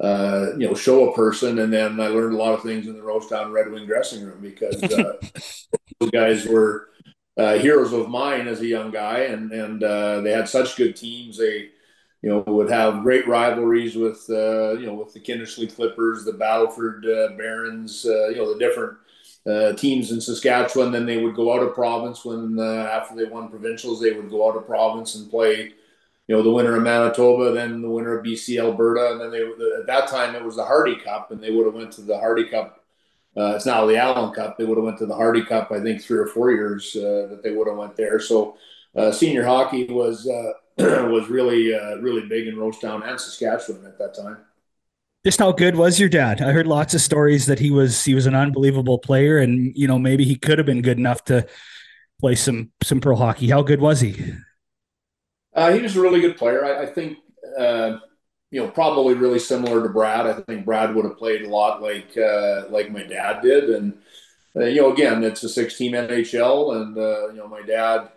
uh, 0.00 0.48
you 0.56 0.68
know 0.68 0.74
show 0.74 1.10
a 1.10 1.14
person. 1.14 1.58
And 1.58 1.72
then 1.72 2.00
I 2.00 2.08
learned 2.08 2.34
a 2.34 2.38
lot 2.38 2.54
of 2.54 2.62
things 2.62 2.86
in 2.86 2.94
the 2.94 3.02
Rosetown 3.02 3.52
Red 3.52 3.70
Wing 3.70 3.86
dressing 3.86 4.24
room 4.24 4.40
because 4.40 4.82
uh, 4.82 5.14
those 6.00 6.10
guys 6.10 6.46
were 6.46 6.88
heroes 7.36 7.92
of 7.92 8.08
mine 8.08 8.48
as 8.48 8.60
a 8.60 8.66
young 8.66 8.90
guy, 8.90 9.20
and 9.20 9.52
and 9.52 9.82
they 10.24 10.32
had 10.32 10.48
such 10.48 10.76
good 10.76 10.96
teams. 10.96 11.38
They 11.38 11.70
you 12.22 12.30
know, 12.30 12.40
would 12.46 12.70
have 12.70 13.02
great 13.02 13.28
rivalries 13.28 13.94
with, 13.94 14.24
uh, 14.28 14.72
you 14.72 14.86
know, 14.86 14.94
with 14.94 15.12
the 15.12 15.20
Kindersley 15.20 15.72
Clippers, 15.72 16.24
the 16.24 16.32
Battleford 16.32 17.04
uh, 17.04 17.36
Barons, 17.36 18.04
uh, 18.04 18.28
you 18.28 18.36
know, 18.36 18.52
the 18.52 18.58
different 18.58 18.98
uh, 19.48 19.72
teams 19.74 20.12
in 20.12 20.20
Saskatchewan. 20.20 20.92
Then 20.92 21.06
they 21.06 21.18
would 21.18 21.34
go 21.34 21.52
out 21.52 21.62
of 21.62 21.74
province 21.74 22.24
when, 22.24 22.58
uh, 22.58 22.88
after 22.92 23.16
they 23.16 23.24
won 23.24 23.48
provincials, 23.48 24.00
they 24.00 24.12
would 24.12 24.30
go 24.30 24.48
out 24.48 24.56
of 24.56 24.66
province 24.66 25.14
and 25.14 25.30
play, 25.30 25.72
you 26.26 26.36
know, 26.36 26.42
the 26.42 26.52
winner 26.52 26.76
of 26.76 26.82
Manitoba, 26.82 27.52
then 27.52 27.80
the 27.80 27.90
winner 27.90 28.18
of 28.18 28.24
BC 28.24 28.60
Alberta. 28.60 29.12
And 29.12 29.20
then 29.20 29.30
they, 29.30 29.42
at 29.78 29.86
that 29.86 30.08
time, 30.08 30.34
it 30.34 30.44
was 30.44 30.56
the 30.56 30.64
Hardy 30.64 30.96
Cup, 30.96 31.30
and 31.30 31.42
they 31.42 31.50
would 31.50 31.66
have 31.66 31.74
went 31.74 31.92
to 31.92 32.02
the 32.02 32.18
Hardy 32.18 32.44
Cup. 32.44 32.84
Uh, 33.36 33.54
it's 33.54 33.66
now 33.66 33.86
the 33.86 33.96
Allen 33.96 34.34
Cup. 34.34 34.58
They 34.58 34.64
would 34.64 34.78
have 34.78 34.84
went 34.84 34.98
to 34.98 35.06
the 35.06 35.14
Hardy 35.14 35.44
Cup, 35.44 35.70
I 35.70 35.80
think, 35.80 36.02
three 36.02 36.18
or 36.18 36.26
four 36.26 36.50
years 36.50 36.92
that 36.92 37.40
they 37.42 37.52
would 37.52 37.68
have 37.68 37.76
went 37.76 37.96
there. 37.96 38.18
So 38.18 38.56
senior 39.12 39.44
hockey 39.44 39.86
was 39.86 40.28
was 40.78 41.28
really 41.28 41.74
uh, 41.74 41.96
really 41.96 42.28
big 42.28 42.46
in 42.46 42.54
Rosetown 42.54 43.08
and 43.08 43.20
Saskatchewan 43.20 43.84
at 43.84 43.98
that 43.98 44.14
time. 44.14 44.38
Just 45.24 45.40
how 45.40 45.52
good 45.52 45.76
was 45.76 45.98
your 45.98 46.08
dad? 46.08 46.40
I 46.40 46.52
heard 46.52 46.66
lots 46.66 46.94
of 46.94 47.00
stories 47.00 47.46
that 47.46 47.58
he 47.58 47.70
was 47.70 48.04
he 48.04 48.14
was 48.14 48.26
an 48.26 48.34
unbelievable 48.34 48.98
player, 48.98 49.38
and 49.38 49.76
you 49.76 49.88
know 49.88 49.98
maybe 49.98 50.24
he 50.24 50.36
could 50.36 50.58
have 50.58 50.66
been 50.66 50.82
good 50.82 50.98
enough 50.98 51.24
to 51.24 51.46
play 52.20 52.34
some 52.34 52.70
some 52.82 53.00
pro 53.00 53.16
hockey. 53.16 53.48
How 53.50 53.62
good 53.62 53.80
was 53.80 54.00
he? 54.00 54.32
Uh, 55.54 55.72
he 55.72 55.80
was 55.80 55.96
a 55.96 56.00
really 56.00 56.20
good 56.20 56.36
player. 56.36 56.64
I, 56.64 56.82
I 56.84 56.86
think 56.86 57.18
uh, 57.58 57.98
you 58.50 58.60
know 58.60 58.68
probably 58.68 59.14
really 59.14 59.40
similar 59.40 59.82
to 59.82 59.88
Brad. 59.88 60.26
I 60.26 60.34
think 60.42 60.64
Brad 60.64 60.94
would 60.94 61.04
have 61.04 61.18
played 61.18 61.42
a 61.42 61.48
lot 61.48 61.82
like 61.82 62.16
uh, 62.16 62.66
like 62.70 62.90
my 62.92 63.02
dad 63.02 63.42
did, 63.42 63.70
and 63.70 63.94
uh, 64.56 64.66
you 64.66 64.82
know 64.82 64.92
again 64.92 65.24
it's 65.24 65.42
a 65.42 65.48
six 65.48 65.76
team 65.76 65.92
NHL, 65.92 66.76
and 66.76 66.96
uh, 66.96 67.28
you 67.28 67.38
know 67.38 67.48
my 67.48 67.62
dad 67.62 68.10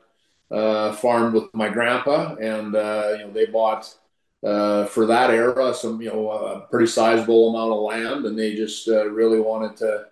uh, 0.51 0.93
farmed 0.93 1.34
with 1.34 1.45
my 1.53 1.69
grandpa, 1.69 2.36
and 2.36 2.73
you 2.73 3.26
know 3.26 3.32
they 3.34 3.47
bought 3.47 3.91
uh, 4.43 4.85
for 4.85 5.05
that 5.05 5.29
era 5.29 5.73
some 5.73 6.01
you 6.01 6.09
know 6.09 6.31
a 6.31 6.61
pretty 6.61 6.87
sizable 6.87 7.49
amount 7.49 7.71
of 7.71 7.79
land, 7.79 8.25
and 8.25 8.37
they 8.37 8.55
just 8.55 8.87
uh, 8.87 9.05
really 9.07 9.39
wanted 9.39 9.77
to 9.77 10.05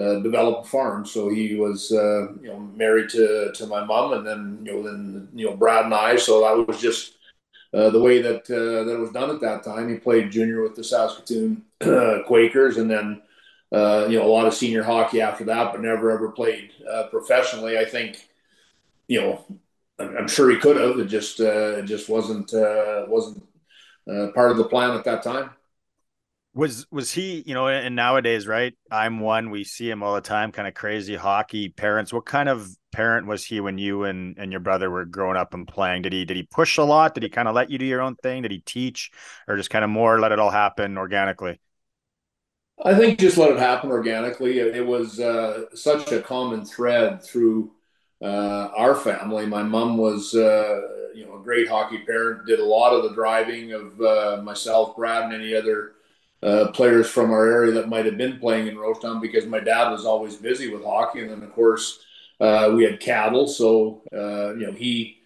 uh, 0.00 0.20
develop 0.20 0.64
a 0.64 0.68
farm. 0.68 1.04
So 1.06 1.28
he 1.28 1.54
was 1.56 1.92
uh, 1.92 2.32
you 2.40 2.48
know 2.48 2.58
married 2.58 3.10
to 3.10 3.52
to 3.52 3.66
my 3.66 3.84
mom, 3.84 4.12
and 4.12 4.26
then 4.26 4.60
you 4.64 4.72
know 4.72 4.82
then 4.82 5.28
you 5.34 5.46
know 5.46 5.56
Brad 5.56 5.84
and 5.86 5.94
I. 5.94 6.16
So 6.16 6.40
that 6.42 6.66
was 6.66 6.80
just. 6.80 7.12
the 7.72 8.00
way 8.00 8.22
that 8.22 8.46
that 8.46 8.98
was 8.98 9.10
done 9.12 9.30
at 9.30 9.40
that 9.40 9.62
time, 9.62 9.90
he 9.90 9.96
played 9.96 10.32
junior 10.32 10.62
with 10.62 10.74
the 10.74 10.82
Saskatoon 10.82 11.62
Quakers, 12.26 12.78
and 12.78 12.90
then 12.90 13.20
uh, 13.72 14.06
you 14.08 14.18
know, 14.18 14.24
a 14.24 14.28
lot 14.28 14.46
of 14.46 14.54
senior 14.54 14.82
hockey 14.82 15.20
after 15.20 15.44
that, 15.44 15.72
but 15.72 15.80
never 15.80 16.10
ever 16.10 16.30
played 16.30 16.70
uh, 16.90 17.04
professionally. 17.10 17.78
I 17.78 17.84
think, 17.84 18.28
you 19.08 19.20
know, 19.20 19.44
I'm 19.98 20.28
sure 20.28 20.50
he 20.50 20.56
could 20.56 20.76
have. 20.76 20.98
It 20.98 21.06
just 21.06 21.40
uh, 21.40 21.78
it 21.78 21.86
just 21.86 22.08
wasn't 22.08 22.52
uh, 22.54 23.06
wasn't 23.08 23.45
uh, 24.10 24.28
part 24.34 24.50
of 24.50 24.56
the 24.56 24.64
plan 24.64 24.90
at 24.92 25.04
that 25.04 25.22
time. 25.22 25.50
Was 26.54 26.86
was 26.90 27.12
he, 27.12 27.42
you 27.46 27.52
know, 27.52 27.68
and 27.68 27.94
nowadays, 27.94 28.46
right? 28.46 28.72
I'm 28.90 29.20
one. 29.20 29.50
We 29.50 29.62
see 29.62 29.90
him 29.90 30.02
all 30.02 30.14
the 30.14 30.22
time, 30.22 30.52
kind 30.52 30.66
of 30.66 30.72
crazy 30.72 31.14
hockey 31.14 31.68
parents. 31.68 32.14
What 32.14 32.24
kind 32.24 32.48
of 32.48 32.66
parent 32.92 33.26
was 33.26 33.44
he 33.44 33.60
when 33.60 33.76
you 33.76 34.04
and, 34.04 34.38
and 34.38 34.50
your 34.50 34.60
brother 34.60 34.90
were 34.90 35.04
growing 35.04 35.36
up 35.36 35.52
and 35.52 35.68
playing? 35.68 36.00
Did 36.00 36.14
he 36.14 36.24
did 36.24 36.38
he 36.38 36.44
push 36.44 36.78
a 36.78 36.82
lot? 36.82 37.12
Did 37.12 37.24
he 37.24 37.28
kind 37.28 37.46
of 37.46 37.54
let 37.54 37.68
you 37.70 37.76
do 37.76 37.84
your 37.84 38.00
own 38.00 38.16
thing? 38.16 38.40
Did 38.40 38.52
he 38.52 38.60
teach, 38.60 39.10
or 39.46 39.58
just 39.58 39.68
kind 39.68 39.84
of 39.84 39.90
more 39.90 40.18
let 40.18 40.32
it 40.32 40.38
all 40.38 40.50
happen 40.50 40.96
organically? 40.96 41.60
I 42.82 42.94
think 42.94 43.18
just 43.18 43.38
let 43.38 43.50
it 43.52 43.58
happen 43.58 43.90
organically. 43.90 44.58
It 44.58 44.86
was 44.86 45.18
uh, 45.18 45.74
such 45.74 46.12
a 46.12 46.20
common 46.20 46.64
thread 46.64 47.22
through 47.22 47.72
uh, 48.22 48.68
our 48.76 48.94
family. 48.94 49.46
My 49.46 49.62
mom 49.62 49.96
was, 49.96 50.34
uh, 50.34 51.10
you 51.14 51.26
know, 51.26 51.36
a 51.36 51.42
great 51.42 51.68
hockey 51.68 51.98
parent. 51.98 52.46
Did 52.46 52.60
a 52.60 52.64
lot 52.64 52.92
of 52.92 53.02
the 53.02 53.14
driving 53.14 53.72
of 53.72 54.00
uh, 54.00 54.42
myself, 54.42 54.96
Brad, 54.96 55.24
and 55.24 55.34
any 55.34 55.54
other 55.54 55.92
uh, 56.42 56.68
players 56.72 57.08
from 57.08 57.30
our 57.30 57.46
area 57.46 57.72
that 57.72 57.88
might 57.88 58.06
have 58.06 58.16
been 58.16 58.38
playing 58.38 58.66
in 58.66 58.76
Rosetown 58.76 59.20
because 59.20 59.46
my 59.46 59.60
dad 59.60 59.90
was 59.90 60.04
always 60.04 60.36
busy 60.36 60.72
with 60.72 60.84
hockey, 60.84 61.20
and 61.20 61.30
then 61.30 61.42
of 61.42 61.52
course 61.52 62.00
uh, 62.40 62.72
we 62.74 62.84
had 62.84 63.00
cattle. 63.00 63.46
So 63.48 64.02
you 64.12 64.66
know 64.66 64.72
he. 64.72 65.18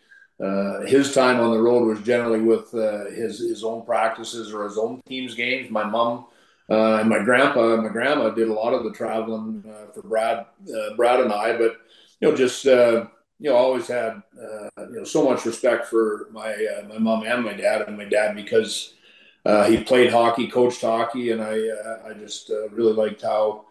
his 0.86 1.12
time 1.12 1.38
on 1.40 1.50
the 1.50 1.60
road 1.60 1.86
was 1.86 2.00
generally 2.02 2.40
with 2.40 2.70
his 3.12 3.38
his 3.38 3.62
own 3.62 3.84
practices 3.84 4.52
or 4.52 4.64
his 4.64 4.78
own 4.78 5.00
team's 5.06 5.34
games. 5.34 5.70
My 5.70 5.84
mom 5.84 6.26
uh, 6.70 6.98
and 7.00 7.08
my 7.08 7.18
grandpa 7.18 7.74
and 7.74 7.82
my 7.82 7.88
grandma 7.88 8.30
did 8.30 8.48
a 8.48 8.52
lot 8.52 8.72
of 8.72 8.84
the 8.84 8.92
traveling 8.92 9.64
uh, 9.68 9.90
for 9.92 10.02
Brad, 10.02 10.38
uh, 10.38 10.94
Brad 10.96 11.18
and 11.20 11.32
I. 11.32 11.58
But 11.58 11.80
you 12.20 12.30
know, 12.30 12.36
just 12.36 12.66
uh, 12.66 13.06
you 13.38 13.50
know, 13.50 13.56
always 13.56 13.88
had 13.88 14.22
uh, 14.40 14.68
you 14.90 14.98
know 14.98 15.04
so 15.04 15.24
much 15.24 15.44
respect 15.46 15.86
for 15.86 16.28
my 16.32 16.52
uh, 16.52 16.86
my 16.88 16.98
mom 16.98 17.24
and 17.24 17.44
my 17.44 17.54
dad, 17.54 17.82
and 17.82 17.96
my 17.96 18.04
dad 18.04 18.36
because 18.36 18.94
he 19.66 19.82
played 19.82 20.10
hockey, 20.12 20.46
coached 20.46 20.82
hockey, 20.82 21.30
and 21.30 21.42
I 21.42 21.56
I 22.08 22.12
just 22.12 22.50
really 22.72 22.92
liked 22.92 23.22
how. 23.22 23.64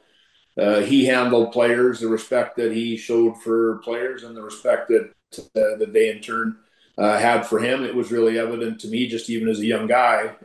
he 0.58 1.06
handled 1.06 1.54
players, 1.54 2.00
the 2.00 2.08
respect 2.08 2.58
that 2.58 2.72
he 2.72 2.98
showed 2.98 3.42
for 3.42 3.78
players, 3.80 4.24
and 4.24 4.36
the 4.36 4.42
respect 4.42 4.90
that 4.90 5.14
that 5.54 5.94
they 5.94 6.10
in 6.10 6.22
turn 6.22 6.58
had 6.98 7.44
for 7.44 7.60
him. 7.60 7.84
It 7.84 7.96
was 7.96 8.12
really 8.12 8.40
evident 8.40 8.80
to 8.82 8.88
me, 8.88 9.08
just 9.08 9.30
even 9.30 9.48
as 9.48 9.60
a 9.60 9.66
young 9.66 9.86
guy, 9.86 10.36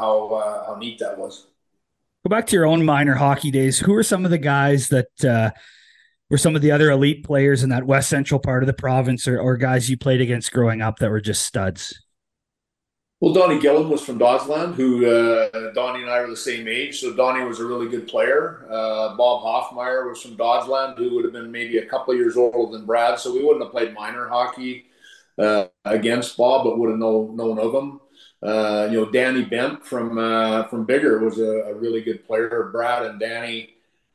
how 0.00 0.64
how 0.66 0.76
neat 0.80 0.98
that 0.98 1.16
was. 1.16 1.46
Go 2.24 2.30
back 2.30 2.46
to 2.48 2.56
your 2.56 2.66
own 2.66 2.84
minor 2.84 3.14
hockey 3.14 3.50
days. 3.50 3.78
Who 3.78 3.94
are 3.94 4.02
some 4.02 4.24
of 4.24 4.30
the 4.30 4.38
guys 4.38 4.88
that 4.88 5.24
uh, 5.24 5.50
were 6.32 6.38
some 6.38 6.56
of 6.56 6.62
the 6.62 6.70
other 6.70 6.90
elite 6.90 7.24
players 7.24 7.62
in 7.62 7.68
that 7.68 7.84
West 7.84 8.08
Central 8.08 8.40
part 8.40 8.62
of 8.62 8.66
the 8.66 8.72
province, 8.72 9.28
or, 9.28 9.38
or 9.38 9.58
guys 9.58 9.90
you 9.90 9.98
played 9.98 10.22
against 10.22 10.50
growing 10.50 10.80
up 10.80 10.98
that 10.98 11.10
were 11.10 11.20
just 11.20 11.44
studs? 11.44 12.02
Well, 13.20 13.34
Donnie 13.34 13.60
Gillen 13.60 13.90
was 13.90 14.02
from 14.02 14.18
Dodsland, 14.18 14.74
who 14.74 15.04
uh, 15.06 15.74
Donnie 15.74 16.00
and 16.00 16.10
I 16.10 16.22
were 16.22 16.30
the 16.30 16.36
same 16.36 16.66
age. 16.66 17.00
So 17.00 17.12
Donnie 17.14 17.44
was 17.44 17.60
a 17.60 17.66
really 17.66 17.86
good 17.86 18.08
player. 18.08 18.66
Uh, 18.70 19.14
Bob 19.14 19.44
Hoffmeyer 19.44 20.08
was 20.08 20.22
from 20.22 20.38
Dodsland, 20.38 20.96
who 20.96 21.14
would 21.14 21.24
have 21.24 21.34
been 21.34 21.52
maybe 21.52 21.76
a 21.76 21.86
couple 21.86 22.14
years 22.14 22.38
older 22.38 22.72
than 22.72 22.86
Brad. 22.86 23.18
So 23.18 23.34
we 23.34 23.44
wouldn't 23.44 23.62
have 23.62 23.70
played 23.70 23.92
minor 23.92 24.26
hockey 24.26 24.86
uh, 25.38 25.66
against 25.84 26.38
Bob, 26.38 26.64
but 26.64 26.78
would 26.78 26.88
have 26.88 26.98
know, 26.98 27.30
known 27.34 27.58
of 27.58 27.74
him. 27.74 28.00
Uh, 28.42 28.88
you 28.90 28.98
know, 28.98 29.10
Danny 29.10 29.44
Bent 29.44 29.84
from 29.84 30.16
uh, 30.16 30.64
from 30.64 30.86
Biggar 30.86 31.20
was 31.20 31.38
a, 31.38 31.70
a, 31.70 31.74
really 31.74 32.00
good 32.00 32.26
player. 32.26 32.70
Brad 32.72 33.04
and 33.04 33.20
Danny 33.20 33.71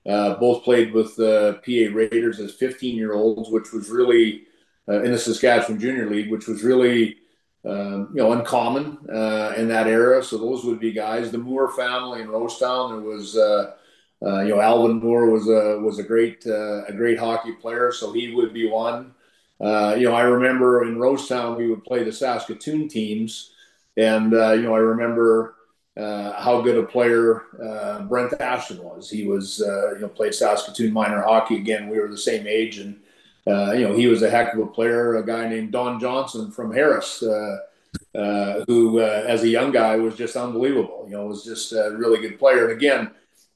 uh, 0.07 0.35
both 0.35 0.63
played 0.63 0.93
with 0.93 1.15
the 1.15 1.59
PA 1.65 1.95
Raiders 1.95 2.39
as 2.39 2.53
15 2.55 2.95
year 2.95 3.13
olds, 3.13 3.49
which 3.49 3.71
was 3.71 3.89
really 3.89 4.43
uh, 4.87 5.01
in 5.01 5.11
the 5.11 5.17
Saskatchewan 5.17 5.79
Junior 5.79 6.09
League, 6.09 6.31
which 6.31 6.47
was 6.47 6.63
really 6.63 7.17
um, 7.65 8.11
you 8.13 8.21
know 8.21 8.31
uncommon 8.31 8.97
uh, 9.13 9.53
in 9.57 9.67
that 9.67 9.87
era. 9.87 10.23
So 10.23 10.37
those 10.37 10.63
would 10.63 10.79
be 10.79 10.91
guys. 10.91 11.31
The 11.31 11.37
Moore 11.37 11.71
family 11.75 12.21
in 12.21 12.27
Rosetown, 12.27 12.91
there 12.91 13.01
was. 13.01 13.35
you 13.35 14.55
know, 14.55 14.61
Alvin 14.61 14.99
Moore 14.99 15.29
was 15.29 15.47
a 15.47 15.79
was 15.79 15.99
a 15.99 16.03
great 16.03 16.45
a 16.45 16.93
great 16.95 17.19
hockey 17.19 17.53
player, 17.53 17.91
so 17.91 18.13
he 18.13 18.33
would 18.33 18.53
be 18.53 18.69
one. 18.69 19.13
you 19.59 20.07
know, 20.07 20.13
I 20.13 20.21
remember 20.21 20.83
in 20.85 20.97
Rosetown 20.97 21.57
we 21.57 21.69
would 21.69 21.83
play 21.83 22.03
the 22.03 22.11
Saskatoon 22.11 22.87
teams, 22.87 23.51
and, 23.97 24.33
uh, 24.33 24.51
you 24.53 24.61
know, 24.61 24.75
I 24.75 24.79
remember 24.79 25.55
uh, 25.97 26.39
how 26.39 26.61
good 26.61 26.77
a 26.77 26.83
player 26.83 27.43
uh, 27.63 28.01
Brent 28.03 28.39
Ashton 28.39 28.83
was. 28.83 29.09
He 29.09 29.25
was, 29.25 29.61
uh, 29.61 29.95
you 29.95 30.01
know, 30.01 30.07
played 30.07 30.35
Saskatoon 30.35 30.93
minor 30.93 31.23
hockey. 31.23 31.55
Again, 31.55 31.89
we 31.89 31.99
were 31.99 32.07
the 32.07 32.17
same 32.17 32.45
age. 32.45 32.77
And, 32.77 32.99
uh, 33.47 33.71
you 33.71 33.87
know, 33.87 33.95
he 33.95 34.05
was 34.05 34.21
a 34.21 34.29
heck 34.29 34.53
of 34.53 34.59
a 34.59 34.67
player. 34.67 35.15
A 35.15 35.25
guy 35.25 35.49
named 35.49 35.71
Don 35.71 35.99
Johnson 35.99 36.51
from 36.51 36.71
Harris, 36.71 37.23
uh, 37.23 38.63
who, 38.67 39.01
as 39.01 39.41
a 39.41 39.47
young 39.47 39.71
guy, 39.71 39.95
was 39.95 40.15
just 40.15 40.35
unbelievable. 40.35 41.05
You 41.09 41.17
know, 41.17 41.25
was 41.25 41.43
just 41.43 41.73
a 41.73 41.95
really 41.97 42.21
good 42.21 42.37
player. 42.37 42.69
And 42.69 42.77
again, 42.77 43.11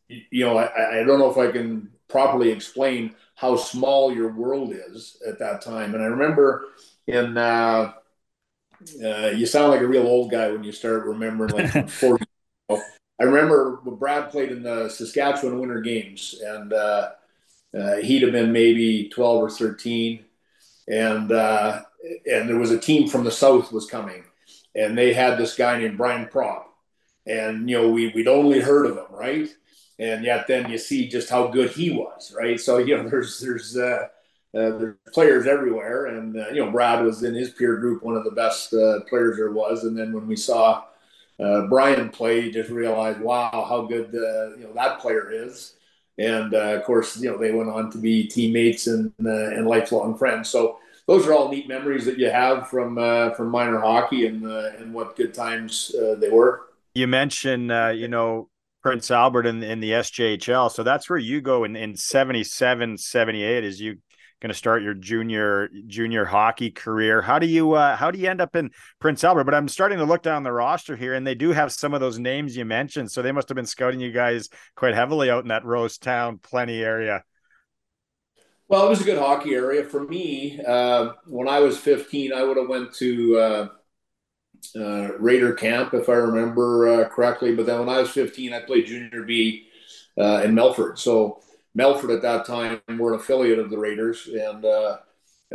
you 0.07 0.43
know, 0.43 0.57
I, 0.57 1.01
I 1.01 1.03
don't 1.03 1.19
know 1.19 1.29
if 1.29 1.37
I 1.37 1.51
can 1.51 1.91
properly 2.07 2.49
explain 2.49 3.13
how 3.35 3.55
small 3.55 4.13
your 4.13 4.31
world 4.31 4.73
is 4.73 5.21
at 5.27 5.37
that 5.39 5.61
time. 5.61 5.93
And 5.93 6.03
I 6.03 6.07
remember 6.07 6.65
in, 7.05 7.37
uh, 7.37 7.93
you 9.35 9.45
sound 9.45 9.71
like 9.71 9.81
a 9.81 9.87
real 9.87 10.07
old 10.07 10.31
guy 10.31 10.51
when 10.51 10.63
you 10.63 10.71
start 10.71 11.05
remembering 11.05 11.51
like 11.51 11.87
40. 11.87 12.25
I 13.19 13.23
remember 13.23 13.79
when 13.83 13.95
Brad 13.95 14.31
played 14.31 14.51
in 14.51 14.63
the 14.63 14.89
Saskatchewan 14.89 15.59
Winter 15.59 15.79
Games, 15.81 16.41
and 16.43 16.73
uh, 16.73 17.11
uh, 17.77 17.95
he'd 17.97 18.23
have 18.23 18.31
been 18.31 18.51
maybe 18.51 19.09
12 19.09 19.43
or 19.43 19.49
13, 19.49 20.25
and 20.87 21.31
uh, 21.31 21.81
and 22.25 22.49
there 22.49 22.57
was 22.57 22.71
a 22.71 22.79
team 22.79 23.07
from 23.07 23.23
the 23.23 23.31
south 23.31 23.71
was 23.71 23.85
coming, 23.85 24.23
and 24.75 24.97
they 24.97 25.13
had 25.13 25.37
this 25.37 25.55
guy 25.55 25.77
named 25.77 25.97
Brian 25.97 26.27
Propp, 26.27 26.63
and 27.27 27.69
you 27.69 27.79
know 27.79 27.89
we 27.89 28.11
we'd 28.13 28.27
only 28.27 28.59
heard 28.59 28.87
of 28.87 28.97
him, 28.97 29.05
right? 29.11 29.49
And 29.99 30.25
yet 30.25 30.47
then 30.47 30.71
you 30.71 30.79
see 30.79 31.07
just 31.07 31.29
how 31.29 31.47
good 31.47 31.69
he 31.69 31.91
was, 31.91 32.33
right? 32.35 32.59
So 32.59 32.79
you 32.79 32.97
know 32.97 33.07
there's 33.09 33.39
there's 33.39 33.77
uh, 33.77 34.07
uh, 34.53 34.77
there's 34.77 34.95
players 35.13 35.47
everywhere, 35.47 36.07
and 36.07 36.35
uh, 36.35 36.49
you 36.49 36.65
know 36.65 36.71
Brad 36.71 37.05
was 37.05 37.23
in 37.23 37.35
his 37.35 37.51
peer 37.51 37.77
group 37.77 38.03
one 38.03 38.15
of 38.15 38.23
the 38.23 38.31
best 38.31 38.73
uh, 38.73 39.01
players 39.07 39.37
there 39.37 39.51
was. 39.51 39.83
And 39.83 39.97
then 39.97 40.11
when 40.11 40.27
we 40.27 40.35
saw 40.35 40.85
uh, 41.41 41.67
Brian 41.67 42.09
play, 42.09 42.41
you 42.41 42.51
just 42.51 42.69
realized, 42.69 43.19
wow, 43.19 43.65
how 43.67 43.83
good 43.83 44.07
uh, 44.13 44.55
you 44.57 44.63
know 44.63 44.73
that 44.75 44.99
player 44.99 45.31
is. 45.31 45.75
And 46.17 46.53
uh, 46.53 46.77
of 46.77 46.83
course, 46.83 47.17
you 47.17 47.31
know 47.31 47.37
they 47.37 47.51
went 47.51 47.69
on 47.69 47.91
to 47.91 47.97
be 47.97 48.27
teammates 48.27 48.87
and 48.87 49.11
and 49.17 49.67
lifelong 49.67 50.17
friends. 50.17 50.49
So 50.49 50.77
those 51.07 51.25
are 51.27 51.33
all 51.33 51.49
neat 51.49 51.67
memories 51.67 52.05
that 52.05 52.17
you 52.17 52.29
have 52.29 52.69
from 52.69 52.95
from 53.35 53.49
minor 53.49 53.79
hockey 53.79 54.27
and 54.27 54.43
and 54.45 54.93
what 54.93 55.15
good 55.15 55.33
times 55.33 55.95
they 56.19 56.29
were. 56.29 56.67
You 56.93 57.07
mentioned, 57.07 57.71
you 57.97 58.07
know, 58.07 58.49
Prince 58.81 59.11
Albert 59.11 59.45
in, 59.45 59.63
in 59.63 59.79
the 59.79 59.91
SJHL. 59.91 60.71
So 60.71 60.83
that's 60.83 61.09
where 61.09 61.19
you 61.19 61.41
go 61.41 61.63
in, 61.63 61.75
in 61.75 61.95
77, 61.95 62.97
78 62.97 63.63
as 63.63 63.79
you 63.79 63.97
going 64.41 64.49
to 64.49 64.57
start 64.57 64.81
your 64.81 64.95
junior 64.95 65.69
junior 65.85 66.25
hockey 66.25 66.71
career. 66.71 67.21
How 67.21 67.39
do 67.39 67.45
you 67.45 67.73
uh, 67.73 67.95
how 67.95 68.11
do 68.11 68.19
you 68.19 68.27
end 68.27 68.41
up 68.41 68.55
in 68.55 68.71
Prince 68.99 69.23
Albert? 69.23 69.43
But 69.43 69.53
I'm 69.53 69.67
starting 69.67 69.99
to 69.99 70.05
look 70.05 70.23
down 70.23 70.43
the 70.43 70.51
roster 70.51 70.95
here, 70.95 71.13
and 71.13 71.25
they 71.25 71.35
do 71.35 71.51
have 71.51 71.71
some 71.71 71.93
of 71.93 72.01
those 72.01 72.17
names 72.17 72.57
you 72.57 72.65
mentioned, 72.65 73.11
so 73.11 73.21
they 73.21 73.31
must 73.31 73.49
have 73.49 73.55
been 73.55 73.65
scouting 73.65 73.99
you 73.99 74.11
guys 74.11 74.49
quite 74.75 74.95
heavily 74.95 75.29
out 75.29 75.43
in 75.43 75.49
that 75.49 75.63
Rose 75.63 75.97
Town 75.97 76.39
Plenty 76.39 76.81
area. 76.81 77.23
Well, 78.67 78.85
it 78.85 78.89
was 78.89 79.01
a 79.01 79.05
good 79.05 79.19
hockey 79.19 79.53
area 79.53 79.83
for 79.83 80.03
me. 80.03 80.59
Uh, 80.65 81.11
when 81.27 81.47
I 81.47 81.59
was 81.59 81.77
15, 81.77 82.33
I 82.33 82.43
would 82.43 82.57
have 82.57 82.69
went 82.69 82.93
to 82.95 83.37
uh, 83.37 83.67
uh, 84.77 85.09
Raider 85.19 85.53
camp 85.53 85.93
if 85.93 86.07
I 86.07 86.13
remember 86.13 86.87
uh, 86.87 87.09
correctly. 87.09 87.53
But 87.53 87.65
then 87.65 87.79
when 87.79 87.89
I 87.89 87.99
was 87.99 88.09
15, 88.11 88.53
I 88.53 88.61
played 88.61 88.85
junior 88.85 89.23
B 89.23 89.67
uh, 90.17 90.41
in 90.45 90.55
Melfort, 90.55 90.97
so 90.97 91.41
Melfort 91.77 92.15
at 92.15 92.21
that 92.21 92.45
time 92.45 92.81
were 92.97 93.13
an 93.13 93.19
affiliate 93.19 93.59
of 93.59 93.69
the 93.69 93.77
Raiders, 93.77 94.27
and 94.27 94.65
uh, 94.65 94.97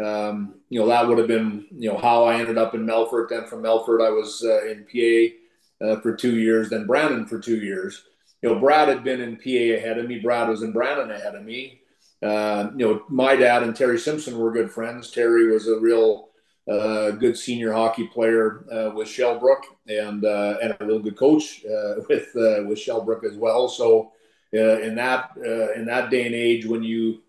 um, 0.02 0.54
you 0.70 0.80
know 0.80 0.86
that 0.86 1.06
would 1.06 1.18
have 1.18 1.28
been 1.28 1.66
you 1.70 1.90
know 1.90 1.98
how 1.98 2.24
I 2.24 2.38
ended 2.38 2.58
up 2.58 2.74
in 2.74 2.86
Melfort. 2.86 3.28
Then 3.28 3.46
from 3.46 3.62
Melfort, 3.62 4.04
I 4.04 4.10
was 4.10 4.42
uh, 4.42 4.64
in 4.66 4.84
PA 4.84 5.86
uh, 5.86 6.00
for 6.00 6.14
two 6.16 6.36
years, 6.38 6.70
then 6.70 6.86
Brandon 6.86 7.26
for 7.26 7.38
two 7.38 7.58
years. 7.58 8.04
You 8.42 8.50
know, 8.50 8.60
Brad 8.60 8.88
had 8.88 9.04
been 9.04 9.20
in 9.20 9.36
PA 9.36 9.76
ahead 9.76 9.98
of 9.98 10.06
me. 10.06 10.18
Brad 10.20 10.48
was 10.48 10.62
in 10.62 10.72
Brandon 10.72 11.10
ahead 11.10 11.34
of 11.34 11.44
me. 11.44 11.80
Uh, 12.22 12.70
you 12.76 12.86
know, 12.86 13.02
my 13.08 13.36
dad 13.36 13.62
and 13.62 13.76
Terry 13.76 13.98
Simpson 13.98 14.38
were 14.38 14.52
good 14.52 14.70
friends. 14.70 15.10
Terry 15.10 15.50
was 15.50 15.68
a 15.68 15.78
real 15.78 16.28
uh, 16.70 17.10
good 17.12 17.36
senior 17.36 17.72
hockey 17.72 18.06
player 18.06 18.64
uh, 18.72 18.94
with 18.94 19.06
Shellbrook 19.06 19.62
and 19.86 20.24
and 20.24 20.76
a 20.80 20.86
real 20.86 20.98
good 20.98 21.16
coach 21.16 21.62
with 22.08 22.28
with 22.34 22.78
Shellbrook 22.78 23.24
as 23.24 23.36
well. 23.36 23.68
So 23.68 24.12
uh, 24.56 24.78
in 24.80 24.94
that 24.96 25.30
uh, 25.38 25.72
in 25.72 25.86
that 25.86 26.10
day 26.10 26.26
and 26.26 26.34
age 26.34 26.66
when 26.66 26.82
you 26.82 27.22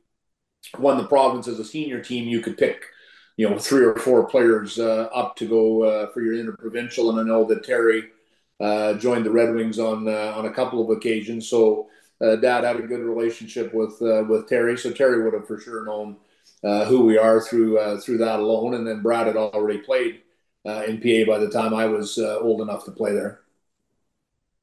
won 0.77 0.97
the 0.97 1.05
province 1.05 1.47
as 1.47 1.59
a 1.59 1.65
senior 1.65 2.01
team, 2.01 2.27
you 2.27 2.41
could 2.41 2.57
pick 2.57 2.83
you 3.37 3.49
know 3.49 3.57
three 3.57 3.85
or 3.85 3.95
four 3.95 4.27
players 4.27 4.79
uh, 4.79 5.09
up 5.13 5.35
to 5.37 5.47
go 5.47 5.83
uh, 5.83 6.07
for 6.11 6.21
your 6.21 6.33
interprovincial. 6.33 7.09
And 7.09 7.19
I 7.19 7.23
know 7.23 7.43
that 7.45 7.63
Terry 7.63 8.05
uh, 8.59 8.93
joined 8.95 9.25
the 9.25 9.31
Red 9.31 9.53
Wings 9.53 9.79
on 9.79 10.07
on 10.07 10.45
a 10.45 10.53
couple 10.53 10.81
of 10.81 10.95
occasions. 10.95 11.47
So 11.49 11.87
Dad 12.19 12.63
had 12.63 12.77
a 12.77 12.87
good 12.87 13.01
relationship 13.01 13.73
with 13.73 13.97
with 14.01 14.47
Terry, 14.47 14.77
so 14.77 14.91
Terry 14.91 15.23
would 15.23 15.33
have 15.33 15.47
for 15.47 15.59
sure 15.59 15.85
known 15.85 16.17
who 16.87 17.05
we 17.05 17.17
are 17.17 17.41
through 17.41 17.99
through 18.01 18.17
that 18.19 18.39
alone. 18.39 18.73
And 18.73 18.87
then 18.87 19.01
Brad 19.01 19.27
had 19.27 19.37
already 19.37 19.79
played 19.79 20.21
in 20.65 20.99
PA 21.01 21.31
by 21.31 21.39
the 21.39 21.49
time 21.51 21.73
I 21.73 21.85
was 21.85 22.17
old 22.17 22.61
enough 22.61 22.85
to 22.85 22.91
play 22.91 23.13
there. 23.13 23.41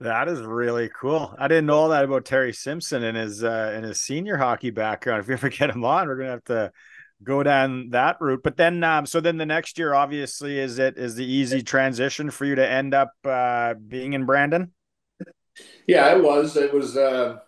That 0.01 0.29
is 0.29 0.41
really 0.41 0.91
cool. 1.01 1.35
I 1.39 1.49
didn't 1.49 1.67
know 1.67 1.79
all 1.79 1.89
that 1.91 2.05
about 2.05 2.25
Terry 2.25 2.53
Simpson 2.53 3.05
and 3.05 3.17
his 3.17 3.45
uh, 3.45 3.73
and 3.75 3.85
his 3.85 4.01
senior 4.01 4.37
hockey 4.37 4.71
background. 4.71 5.21
If 5.23 5.29
we 5.29 5.35
ever 5.35 5.49
get 5.49 5.71
him 5.71 5.85
on, 5.85 6.09
we're 6.09 6.17
gonna 6.17 6.31
have 6.31 6.45
to 6.45 6.73
go 7.23 7.43
down 7.43 7.91
that 7.91 8.17
route. 8.21 8.43
But 8.43 8.57
then, 8.57 8.83
um, 8.85 9.07
so 9.07 9.21
then 9.21 9.39
the 9.39 9.47
next 9.47 9.79
year, 9.79 9.95
obviously, 9.95 10.59
is 10.59 10.79
it 10.79 10.99
is 10.99 11.15
the 11.15 11.25
easy 11.25 11.63
transition 11.63 12.31
for 12.31 12.45
you 12.45 12.57
to 12.57 12.69
end 12.69 12.93
up 12.93 13.13
uh, 13.25 13.75
being 13.75 14.13
in 14.13 14.27
Brandon? 14.27 14.73
Yeah, 15.87 16.15
it 16.17 16.23
was. 16.23 16.57
It 16.57 16.73
was 16.73 16.97
uh, 16.97 17.39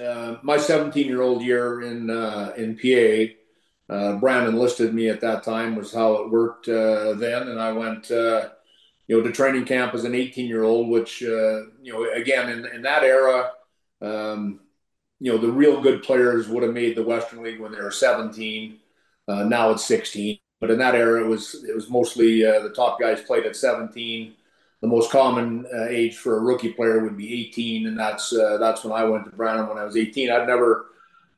uh, 0.00 0.36
my 0.42 0.58
17 0.58 1.06
year 1.06 1.22
old 1.22 1.42
year 1.42 1.82
in 1.82 2.10
uh, 2.10 2.52
in 2.56 2.76
PA. 2.76 3.34
Uh, 3.94 4.16
Brandon 4.16 4.56
listed 4.56 4.94
me 4.94 5.08
at 5.08 5.20
that 5.20 5.42
time 5.42 5.76
was 5.76 5.92
how 5.92 6.14
it 6.14 6.30
worked 6.30 6.68
uh, 6.68 7.14
then, 7.14 7.48
and 7.48 7.60
I 7.60 7.72
went 7.72 8.10
uh, 8.10 8.48
you 9.06 9.16
know, 9.16 9.22
to 9.22 9.32
training 9.32 9.64
camp 9.64 9.94
as 9.94 10.04
an 10.04 10.14
18 10.14 10.46
year 10.46 10.62
old, 10.64 10.88
which, 10.88 11.22
uh, 11.22 11.66
you 11.82 11.92
know, 11.92 12.10
again, 12.12 12.48
in, 12.50 12.66
in 12.66 12.82
that 12.82 13.02
era, 13.04 13.52
um, 14.00 14.60
you 15.20 15.32
know, 15.32 15.38
the 15.38 15.50
real 15.50 15.80
good 15.80 16.02
players 16.02 16.48
would 16.48 16.62
have 16.62 16.72
made 16.72 16.96
the 16.96 17.02
Western 17.02 17.42
League 17.42 17.60
when 17.60 17.72
they 17.72 17.80
were 17.80 17.90
17. 17.90 18.78
Uh, 19.28 19.44
now 19.44 19.70
it's 19.70 19.84
16. 19.84 20.38
But 20.60 20.70
in 20.70 20.78
that 20.78 20.94
era, 20.94 21.22
it 21.22 21.26
was 21.28 21.64
it 21.68 21.74
was 21.74 21.90
mostly 21.90 22.44
uh, 22.46 22.60
the 22.60 22.70
top 22.70 22.98
guys 22.98 23.20
played 23.20 23.44
at 23.44 23.56
17. 23.56 24.34
The 24.80 24.86
most 24.88 25.10
common 25.10 25.66
uh, 25.74 25.86
age 25.88 26.16
for 26.16 26.36
a 26.36 26.40
rookie 26.40 26.72
player 26.72 27.00
would 27.02 27.16
be 27.16 27.32
18, 27.48 27.86
and 27.86 27.98
that's 27.98 28.32
uh, 28.32 28.56
that's 28.58 28.84
when 28.84 28.92
I 28.92 29.04
went 29.04 29.24
to 29.26 29.30
Brandon 29.36 29.68
when 29.68 29.78
I 29.78 29.84
was 29.84 29.96
18. 29.96 30.30
I'd 30.30 30.46
never, 30.46 30.86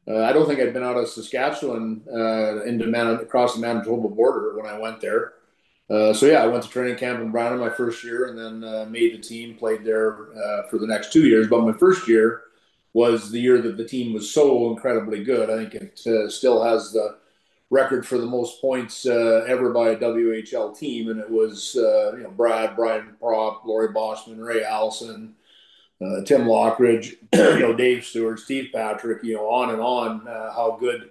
uh, 0.09 0.23
I 0.25 0.33
don't 0.33 0.47
think 0.47 0.61
I'd 0.61 0.73
been 0.73 0.85
out 0.85 0.97
of 0.97 1.09
Saskatchewan 1.09 2.03
into 2.67 2.87
Man- 2.87 3.17
across 3.17 3.55
the 3.55 3.61
Manitoba 3.61 4.09
border 4.09 4.57
when 4.57 4.67
I 4.67 4.79
went 4.79 5.01
there. 5.01 5.35
Uh, 5.89 6.12
so 6.12 6.26
yeah, 6.26 6.43
I 6.43 6.47
went 6.47 6.64
to 6.64 6.68
training 6.68 6.97
camp 6.97 7.20
in 7.20 7.30
Brandon 7.30 7.61
my 7.61 7.70
first 7.70 8.03
year, 8.03 8.26
and 8.26 8.39
then 8.39 8.68
uh, 8.68 8.87
made 8.87 9.14
the 9.14 9.22
team. 9.22 9.55
Played 9.55 9.84
there 9.84 10.37
uh, 10.37 10.62
for 10.68 10.78
the 10.78 10.87
next 10.87 11.12
two 11.12 11.26
years. 11.26 11.47
But 11.49 11.62
my 11.62 11.72
first 11.72 12.09
year 12.09 12.43
was 12.93 13.30
the 13.30 13.41
year 13.41 13.61
that 13.62 13.76
the 13.76 13.84
team 13.84 14.12
was 14.12 14.30
so 14.30 14.70
incredibly 14.70 15.22
good. 15.22 15.49
I 15.49 15.57
think 15.57 15.74
it 15.74 16.01
uh, 16.07 16.28
still 16.28 16.62
has 16.62 16.93
the 16.93 17.18
record 17.70 18.07
for 18.07 18.18
the 18.18 18.26
most 18.26 18.61
points 18.61 19.07
uh, 19.07 19.45
ever 19.47 19.72
by 19.72 19.91
a 19.91 19.97
WHL 19.97 20.76
team, 20.76 21.09
and 21.09 21.20
it 21.20 21.30
was 21.30 21.74
you 21.76 22.22
know 22.22 22.32
Brad, 22.37 22.74
Brian 22.74 23.16
Propp, 23.22 23.64
Laurie 23.64 23.95
Boschman, 23.95 24.45
Ray 24.45 24.64
Allison. 24.64 25.34
Tim 26.26 26.43
Lockridge, 26.43 27.14
you 27.32 27.59
know 27.59 27.72
Dave 27.72 28.05
Stewart, 28.05 28.39
Steve 28.39 28.68
Patrick, 28.70 29.24
you 29.24 29.34
know 29.34 29.49
on 29.49 29.70
and 29.70 29.80
on. 29.80 30.26
how 30.26 30.76
good 30.78 31.09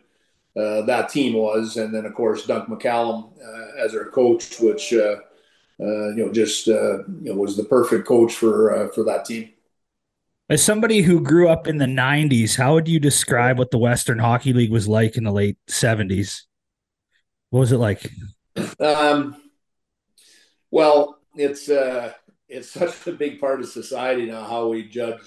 uh, 0.55 0.81
that 0.83 1.09
team 1.09 1.33
was, 1.33 1.75
and 1.75 1.93
then 1.93 2.05
of 2.05 2.13
course 2.13 2.45
Dunc 2.45 2.67
McCallum 2.67 3.31
uh, 3.43 3.83
as 3.83 3.93
our 3.93 4.05
coach, 4.05 4.59
which 4.59 4.93
uh, 4.93 5.17
uh 5.81 6.09
you 6.09 6.25
know 6.25 6.31
just 6.31 6.69
uh, 6.69 6.99
you 6.99 7.33
know 7.33 7.35
was 7.35 7.57
the 7.57 7.65
perfect 7.65 8.07
coach 8.07 8.33
for 8.33 8.89
for 8.93 9.03
that 9.03 9.25
team. 9.25 9.49
As 10.49 10.63
somebody 10.63 11.01
who 11.01 11.19
grew 11.19 11.49
up 11.49 11.67
in 11.67 11.77
the 11.77 11.85
'90s, 11.85 12.55
how 12.55 12.75
would 12.75 12.87
you 12.87 12.99
describe 12.99 13.57
what 13.57 13.71
the 13.71 13.77
Western 13.77 14.19
Hockey 14.19 14.53
League 14.53 14.71
was 14.71 14.87
like 14.87 15.17
in 15.17 15.25
the 15.25 15.31
late 15.31 15.57
'70s? 15.67 16.43
What 17.49 17.59
was 17.61 17.71
it 17.73 17.77
like? 17.77 18.09
Um, 18.79 19.35
well, 20.71 21.17
it's 21.35 21.67
it's 22.47 22.69
such 22.71 23.07
a 23.07 23.11
big 23.11 23.41
part 23.41 23.59
of 23.59 23.67
society 23.67 24.27
now 24.27 24.45
how 24.45 24.69
we 24.69 24.87
judge 24.87 25.19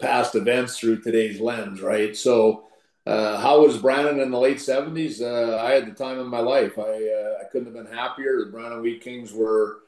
past 0.00 0.36
events 0.36 0.78
through 0.78 1.00
today's 1.00 1.40
lens, 1.40 1.80
right? 1.80 2.16
So 2.16 2.66
uh, 3.06 3.40
how 3.40 3.62
was 3.62 3.78
Brandon 3.78 4.20
in 4.20 4.30
the 4.30 4.38
late 4.38 4.60
seventies? 4.60 5.20
Uh, 5.20 5.60
I 5.60 5.72
had 5.72 5.86
the 5.86 5.92
time 5.92 6.18
of 6.18 6.28
my 6.28 6.38
life. 6.38 6.78
I 6.78 6.82
uh, 6.82 7.40
I 7.40 7.44
couldn't 7.50 7.74
have 7.74 7.74
been 7.74 7.92
happier. 7.92 8.38
The 8.38 8.50
Brandon 8.50 8.80
Wheat 8.80 9.02
Kings 9.02 9.32
were 9.32 9.80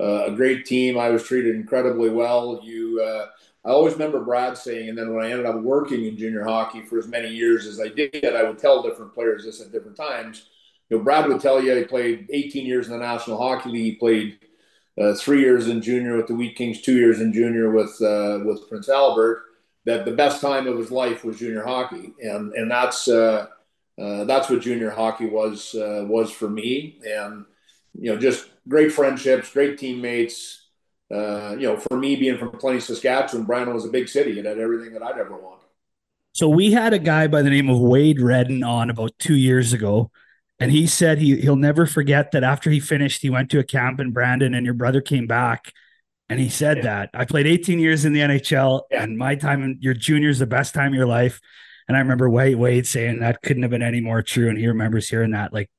uh, 0.00 0.24
a 0.26 0.32
great 0.32 0.66
team. 0.66 0.98
I 0.98 1.10
was 1.10 1.22
treated 1.22 1.54
incredibly 1.54 2.10
well. 2.10 2.60
You, 2.64 3.00
uh, 3.02 3.26
I 3.64 3.70
always 3.70 3.92
remember 3.92 4.20
Brad 4.20 4.58
saying, 4.58 4.88
and 4.88 4.98
then 4.98 5.14
when 5.14 5.24
I 5.24 5.30
ended 5.30 5.46
up 5.46 5.60
working 5.60 6.06
in 6.06 6.16
junior 6.16 6.44
hockey 6.44 6.82
for 6.82 6.98
as 6.98 7.06
many 7.06 7.28
years 7.28 7.66
as 7.66 7.80
I 7.80 7.88
did, 7.88 8.34
I 8.34 8.42
would 8.42 8.58
tell 8.58 8.82
different 8.82 9.14
players 9.14 9.44
this 9.44 9.60
at 9.60 9.70
different 9.70 9.96
times. 9.96 10.46
You 10.90 10.98
know, 10.98 11.04
Brad 11.04 11.28
would 11.28 11.40
tell 11.40 11.62
you 11.62 11.74
he 11.74 11.84
played 11.84 12.28
18 12.32 12.66
years 12.66 12.88
in 12.88 12.92
the 12.92 12.98
National 12.98 13.38
Hockey 13.38 13.70
League. 13.70 13.84
He 13.84 13.94
played 13.94 14.38
uh, 15.00 15.14
three 15.14 15.40
years 15.40 15.68
in 15.68 15.82
junior 15.82 16.16
with 16.16 16.26
the 16.26 16.34
Wheat 16.34 16.56
Kings, 16.56 16.82
two 16.82 16.96
years 16.96 17.20
in 17.20 17.32
junior 17.32 17.70
with 17.70 17.96
with 18.44 18.68
Prince 18.68 18.88
Albert 18.88 19.44
that 19.86 20.04
the 20.04 20.12
best 20.12 20.40
time 20.40 20.66
of 20.66 20.76
his 20.76 20.90
life 20.90 21.24
was 21.24 21.38
junior 21.38 21.64
hockey, 21.64 22.12
and 22.20 22.52
and 22.52 22.70
that's 22.70 23.08
uh, 23.08 23.46
uh, 24.00 24.24
that's 24.24 24.50
what 24.50 24.60
junior 24.60 24.90
hockey 24.90 25.26
was 25.26 25.74
uh, 25.74 26.04
was 26.06 26.30
for 26.30 26.50
me, 26.50 27.00
and 27.06 27.46
you 27.94 28.12
know 28.12 28.18
just 28.18 28.46
great 28.68 28.92
friendships, 28.92 29.50
great 29.52 29.78
teammates. 29.78 30.64
Uh, 31.08 31.54
you 31.56 31.68
know, 31.68 31.76
for 31.76 31.96
me 31.96 32.16
being 32.16 32.36
from 32.36 32.50
Plenty, 32.50 32.80
Saskatchewan, 32.80 33.46
Brandon 33.46 33.72
was 33.72 33.84
a 33.84 33.88
big 33.88 34.08
city. 34.08 34.40
It 34.40 34.44
had 34.44 34.58
everything 34.58 34.92
that 34.92 35.04
I'd 35.04 35.18
ever 35.18 35.36
want. 35.36 35.60
So 36.32 36.48
we 36.48 36.72
had 36.72 36.92
a 36.92 36.98
guy 36.98 37.28
by 37.28 37.42
the 37.42 37.48
name 37.48 37.70
of 37.70 37.78
Wade 37.78 38.20
Redden 38.20 38.64
on 38.64 38.90
about 38.90 39.12
two 39.20 39.36
years 39.36 39.72
ago. 39.72 40.10
And 40.58 40.72
he 40.72 40.86
said 40.86 41.18
he 41.18 41.40
he'll 41.40 41.54
never 41.54 41.86
forget 41.86 42.32
that 42.32 42.42
after 42.42 42.70
he 42.70 42.80
finished, 42.80 43.22
he 43.22 43.30
went 43.30 43.50
to 43.50 43.60
a 43.60 43.64
camp 43.64 44.00
in 44.00 44.10
Brandon 44.10 44.52
and 44.52 44.64
your 44.64 44.74
brother 44.74 45.00
came 45.00 45.26
back 45.26 45.72
and 46.28 46.40
he 46.40 46.48
said 46.48 46.78
yeah. 46.78 46.82
that 46.82 47.10
I 47.14 47.24
played 47.24 47.46
18 47.46 47.78
years 47.78 48.04
in 48.04 48.12
the 48.12 48.20
NHL, 48.20 48.82
yeah. 48.90 49.02
and 49.02 49.16
my 49.16 49.34
time 49.36 49.62
in 49.62 49.78
your 49.80 49.94
junior 49.94 50.28
is 50.28 50.38
the 50.38 50.46
best 50.46 50.74
time 50.74 50.88
of 50.88 50.94
your 50.94 51.06
life. 51.06 51.40
And 51.88 51.96
I 51.96 52.00
remember 52.00 52.28
Wade 52.28 52.56
Wade 52.56 52.86
saying 52.86 53.20
that 53.20 53.42
couldn't 53.42 53.62
have 53.62 53.70
been 53.70 53.82
any 53.82 54.00
more 54.00 54.22
true, 54.22 54.48
and 54.48 54.58
he 54.58 54.66
remembers 54.66 55.08
hearing 55.08 55.30
that 55.32 55.52
like 55.52 55.70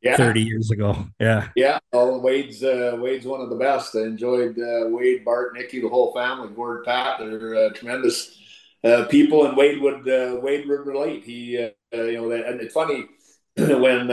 yeah. 0.00 0.16
30 0.16 0.42
years 0.42 0.70
ago. 0.70 1.06
Yeah, 1.20 1.48
yeah. 1.56 1.78
Well, 1.92 2.20
Wade's 2.20 2.62
uh, 2.62 2.96
Wade's 2.98 3.26
one 3.26 3.40
of 3.40 3.50
the 3.50 3.56
best. 3.56 3.96
I 3.96 4.02
enjoyed 4.02 4.58
uh, 4.58 4.88
Wade, 4.88 5.24
Bart, 5.24 5.54
Nicky, 5.54 5.80
the 5.80 5.88
whole 5.88 6.14
family. 6.14 6.48
Gord, 6.54 6.84
Pat, 6.84 7.18
they're 7.18 7.54
uh, 7.54 7.70
tremendous 7.70 8.38
uh, 8.84 9.04
people, 9.04 9.46
and 9.46 9.56
Wade 9.56 9.80
would 9.80 10.08
uh, 10.08 10.38
Wade 10.40 10.68
would 10.68 10.86
relate. 10.86 11.24
He, 11.24 11.58
uh, 11.58 12.02
you 12.02 12.12
know, 12.12 12.30
and 12.30 12.60
it's 12.60 12.72
funny 12.72 13.06
when 13.56 14.08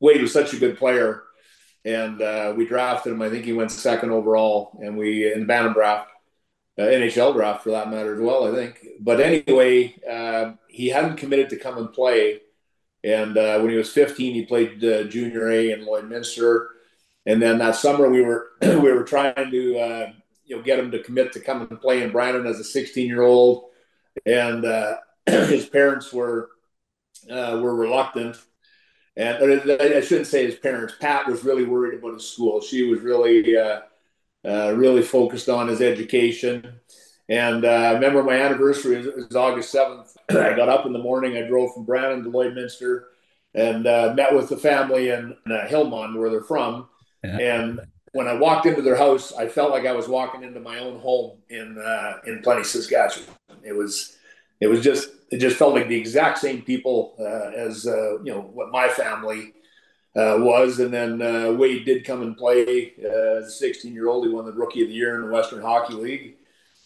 Wade 0.00 0.22
was 0.22 0.32
such 0.32 0.52
a 0.52 0.58
good 0.58 0.76
player 0.76 1.22
and 1.84 2.20
uh, 2.20 2.52
we 2.56 2.66
drafted 2.66 3.12
him. 3.12 3.22
I 3.22 3.30
think 3.30 3.44
he 3.44 3.52
went 3.52 3.70
second 3.70 4.10
overall, 4.10 4.78
and 4.82 4.96
we 4.96 5.32
in 5.32 5.40
the 5.40 5.46
Bantam 5.46 5.72
draft, 5.72 6.10
uh, 6.78 6.82
NHL 6.82 7.34
draft 7.34 7.62
for 7.62 7.70
that 7.70 7.90
matter 7.90 8.14
as 8.14 8.20
well. 8.20 8.50
I 8.50 8.54
think. 8.54 8.84
But 9.00 9.20
anyway, 9.20 9.96
uh, 10.08 10.52
he 10.68 10.88
hadn't 10.88 11.16
committed 11.16 11.50
to 11.50 11.56
come 11.56 11.78
and 11.78 11.92
play, 11.92 12.40
and 13.02 13.36
uh, 13.36 13.58
when 13.60 13.70
he 13.70 13.76
was 13.76 13.92
15, 13.92 14.34
he 14.34 14.44
played 14.44 14.84
uh, 14.84 15.04
junior 15.04 15.50
A 15.50 15.72
in 15.72 15.86
Lloydminster, 15.86 16.66
and 17.26 17.40
then 17.40 17.58
that 17.58 17.76
summer 17.76 18.08
we 18.10 18.22
were 18.22 18.50
we 18.62 18.92
were 18.92 19.04
trying 19.04 19.50
to 19.50 19.78
uh, 19.78 20.12
you 20.44 20.56
know 20.56 20.62
get 20.62 20.78
him 20.78 20.90
to 20.90 21.02
commit 21.02 21.32
to 21.32 21.40
come 21.40 21.62
and 21.62 21.80
play 21.80 22.02
in 22.02 22.12
Brandon 22.12 22.46
as 22.46 22.60
a 22.60 22.64
16 22.64 23.06
year 23.06 23.22
old, 23.22 23.70
and 24.26 24.64
his 25.26 25.66
parents 25.66 26.12
were 26.12 26.50
were 27.28 27.74
reluctant 27.74 28.36
and 29.20 29.92
I 29.94 30.00
shouldn't 30.00 30.26
say 30.26 30.46
his 30.46 30.56
parents. 30.56 30.94
Pat 30.98 31.26
was 31.26 31.44
really 31.44 31.64
worried 31.64 31.98
about 31.98 32.14
his 32.14 32.28
school. 32.28 32.60
She 32.60 32.84
was 32.84 33.00
really, 33.00 33.56
uh, 33.56 33.80
uh, 34.44 34.72
really 34.74 35.02
focused 35.02 35.48
on 35.48 35.68
his 35.68 35.80
education. 35.80 36.80
And 37.28 37.64
uh, 37.64 37.68
I 37.68 37.92
remember 37.92 38.22
my 38.22 38.34
anniversary 38.34 38.96
was, 38.96 39.06
was 39.06 39.36
August 39.36 39.70
seventh. 39.70 40.16
I 40.30 40.54
got 40.54 40.68
up 40.68 40.86
in 40.86 40.92
the 40.92 40.98
morning. 40.98 41.36
I 41.36 41.42
drove 41.42 41.74
from 41.74 41.84
Brandon 41.84 42.24
to 42.24 42.30
Lloydminster 42.30 43.04
and 43.54 43.86
uh, 43.86 44.14
met 44.16 44.34
with 44.34 44.48
the 44.48 44.56
family 44.56 45.10
in 45.10 45.36
uh, 45.46 45.66
Hillmond, 45.66 46.18
where 46.18 46.30
they're 46.30 46.40
from. 46.40 46.88
Yeah. 47.22 47.38
And 47.38 47.80
when 48.12 48.26
I 48.26 48.34
walked 48.34 48.66
into 48.66 48.82
their 48.82 48.96
house, 48.96 49.32
I 49.32 49.48
felt 49.48 49.70
like 49.70 49.86
I 49.86 49.92
was 49.92 50.08
walking 50.08 50.42
into 50.42 50.60
my 50.60 50.78
own 50.78 50.98
home 50.98 51.38
in 51.48 51.78
uh, 51.78 52.18
in 52.26 52.40
Plenty, 52.42 52.64
Saskatchewan. 52.64 53.28
It 53.62 53.76
was 53.76 54.16
it 54.60 54.68
was 54.68 54.82
just 54.82 55.10
it 55.30 55.38
just 55.38 55.56
felt 55.56 55.74
like 55.74 55.88
the 55.88 55.96
exact 55.96 56.38
same 56.38 56.62
people 56.62 57.14
uh, 57.18 57.50
as 57.56 57.86
uh, 57.86 58.18
you 58.22 58.32
know 58.32 58.40
what 58.40 58.70
my 58.70 58.88
family 58.88 59.54
uh, 60.16 60.36
was. 60.38 60.80
And 60.80 60.92
then 60.92 61.22
uh, 61.22 61.52
Wade 61.52 61.84
did 61.84 62.04
come 62.04 62.22
and 62.22 62.36
play 62.36 62.92
uh, 63.02 63.38
as 63.38 63.46
a 63.46 63.50
16 63.50 63.92
year 63.92 64.08
old. 64.08 64.26
He 64.26 64.32
won 64.32 64.44
the 64.44 64.52
Rookie 64.52 64.82
of 64.82 64.88
the 64.88 64.94
Year 64.94 65.14
in 65.14 65.22
the 65.22 65.32
Western 65.32 65.62
Hockey 65.62 65.94
League, 65.94 66.36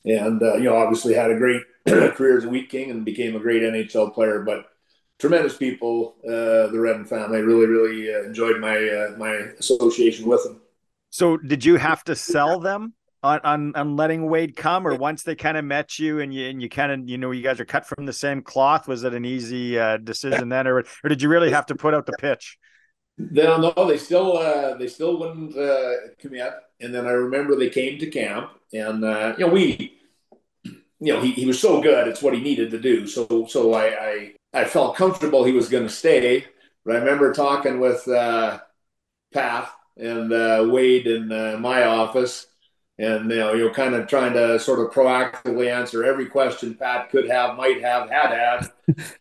and 0.04 0.42
uh, 0.42 0.54
you 0.54 0.64
know 0.64 0.76
obviously 0.76 1.14
had 1.14 1.30
a 1.30 1.38
great 1.38 1.62
career 1.86 2.38
as 2.38 2.44
a 2.44 2.48
Wheat 2.48 2.68
King 2.68 2.90
and 2.90 3.04
became 3.04 3.34
a 3.34 3.40
great 3.40 3.62
NHL 3.62 4.14
player. 4.14 4.42
But 4.42 4.66
tremendous 5.18 5.56
people, 5.56 6.16
the 6.22 6.70
Redden 6.72 7.06
family. 7.06 7.40
Really, 7.40 7.66
really 7.66 8.26
enjoyed 8.26 8.60
my 8.60 9.14
my 9.18 9.32
association 9.58 10.26
with 10.26 10.44
them. 10.44 10.60
So, 11.10 11.36
did 11.36 11.64
you 11.64 11.76
have 11.76 12.02
to 12.04 12.16
sell 12.16 12.58
them 12.58 12.94
on, 13.24 13.40
on 13.42 13.72
on 13.74 13.96
letting 13.96 14.26
Wade 14.28 14.54
come, 14.54 14.86
or 14.86 14.94
once 14.94 15.22
they 15.22 15.34
kind 15.34 15.56
of 15.56 15.64
met 15.64 15.98
you 15.98 16.20
and 16.20 16.32
you 16.32 16.48
and 16.48 16.62
you 16.62 16.68
kind 16.68 16.92
of 16.92 17.08
you 17.08 17.18
know 17.18 17.32
you 17.32 17.42
guys 17.42 17.58
are 17.58 17.64
cut 17.64 17.86
from 17.86 18.06
the 18.06 18.12
same 18.12 18.42
cloth? 18.42 18.86
Was 18.86 19.02
it 19.02 19.14
an 19.14 19.24
easy 19.24 19.78
uh, 19.78 19.96
decision 19.96 20.48
then, 20.48 20.66
or 20.66 20.84
or 21.02 21.08
did 21.08 21.22
you 21.22 21.28
really 21.28 21.50
have 21.50 21.66
to 21.66 21.74
put 21.74 21.94
out 21.94 22.06
the 22.06 22.12
pitch? 22.12 22.58
No, 23.16 23.56
no, 23.56 23.88
they 23.88 23.98
still 23.98 24.36
uh, 24.36 24.76
they 24.76 24.88
still 24.88 25.18
wouldn't 25.18 25.56
uh, 25.56 26.14
commit. 26.18 26.52
And 26.80 26.94
then 26.94 27.06
I 27.06 27.12
remember 27.12 27.56
they 27.56 27.70
came 27.70 27.98
to 27.98 28.10
camp, 28.10 28.50
and 28.72 29.04
uh, 29.04 29.34
you 29.38 29.46
know 29.46 29.52
we 29.52 29.98
you 31.04 31.12
know, 31.12 31.20
he, 31.20 31.32
he 31.32 31.46
was 31.46 31.60
so 31.60 31.82
good. 31.82 32.08
It's 32.08 32.22
what 32.22 32.34
he 32.34 32.40
needed 32.40 32.70
to 32.70 32.80
do. 32.80 33.06
So 33.06 33.46
so 33.48 33.74
I 33.74 33.86
I, 33.86 34.34
I 34.52 34.64
felt 34.64 34.96
comfortable 34.96 35.44
he 35.44 35.52
was 35.52 35.68
going 35.68 35.84
to 35.84 35.92
stay. 35.92 36.46
But 36.84 36.96
I 36.96 36.98
remember 37.00 37.32
talking 37.32 37.80
with 37.80 38.06
uh, 38.08 38.60
Pat 39.32 39.70
and 39.96 40.32
uh, 40.32 40.66
Wade 40.70 41.06
in 41.06 41.30
uh, 41.30 41.56
my 41.58 41.84
office, 41.84 42.46
and 42.98 43.30
you 43.30 43.36
know, 43.36 43.54
you're 43.54 43.74
kind 43.74 43.94
of 43.94 44.06
trying 44.06 44.32
to 44.34 44.58
sort 44.58 44.78
of 44.78 44.92
proactively 44.92 45.72
answer 45.72 46.04
every 46.04 46.26
question 46.26 46.74
Pat 46.74 47.10
could 47.10 47.28
have, 47.28 47.56
might 47.56 47.82
have, 47.82 48.08
had 48.08 48.30
had. 48.30 48.70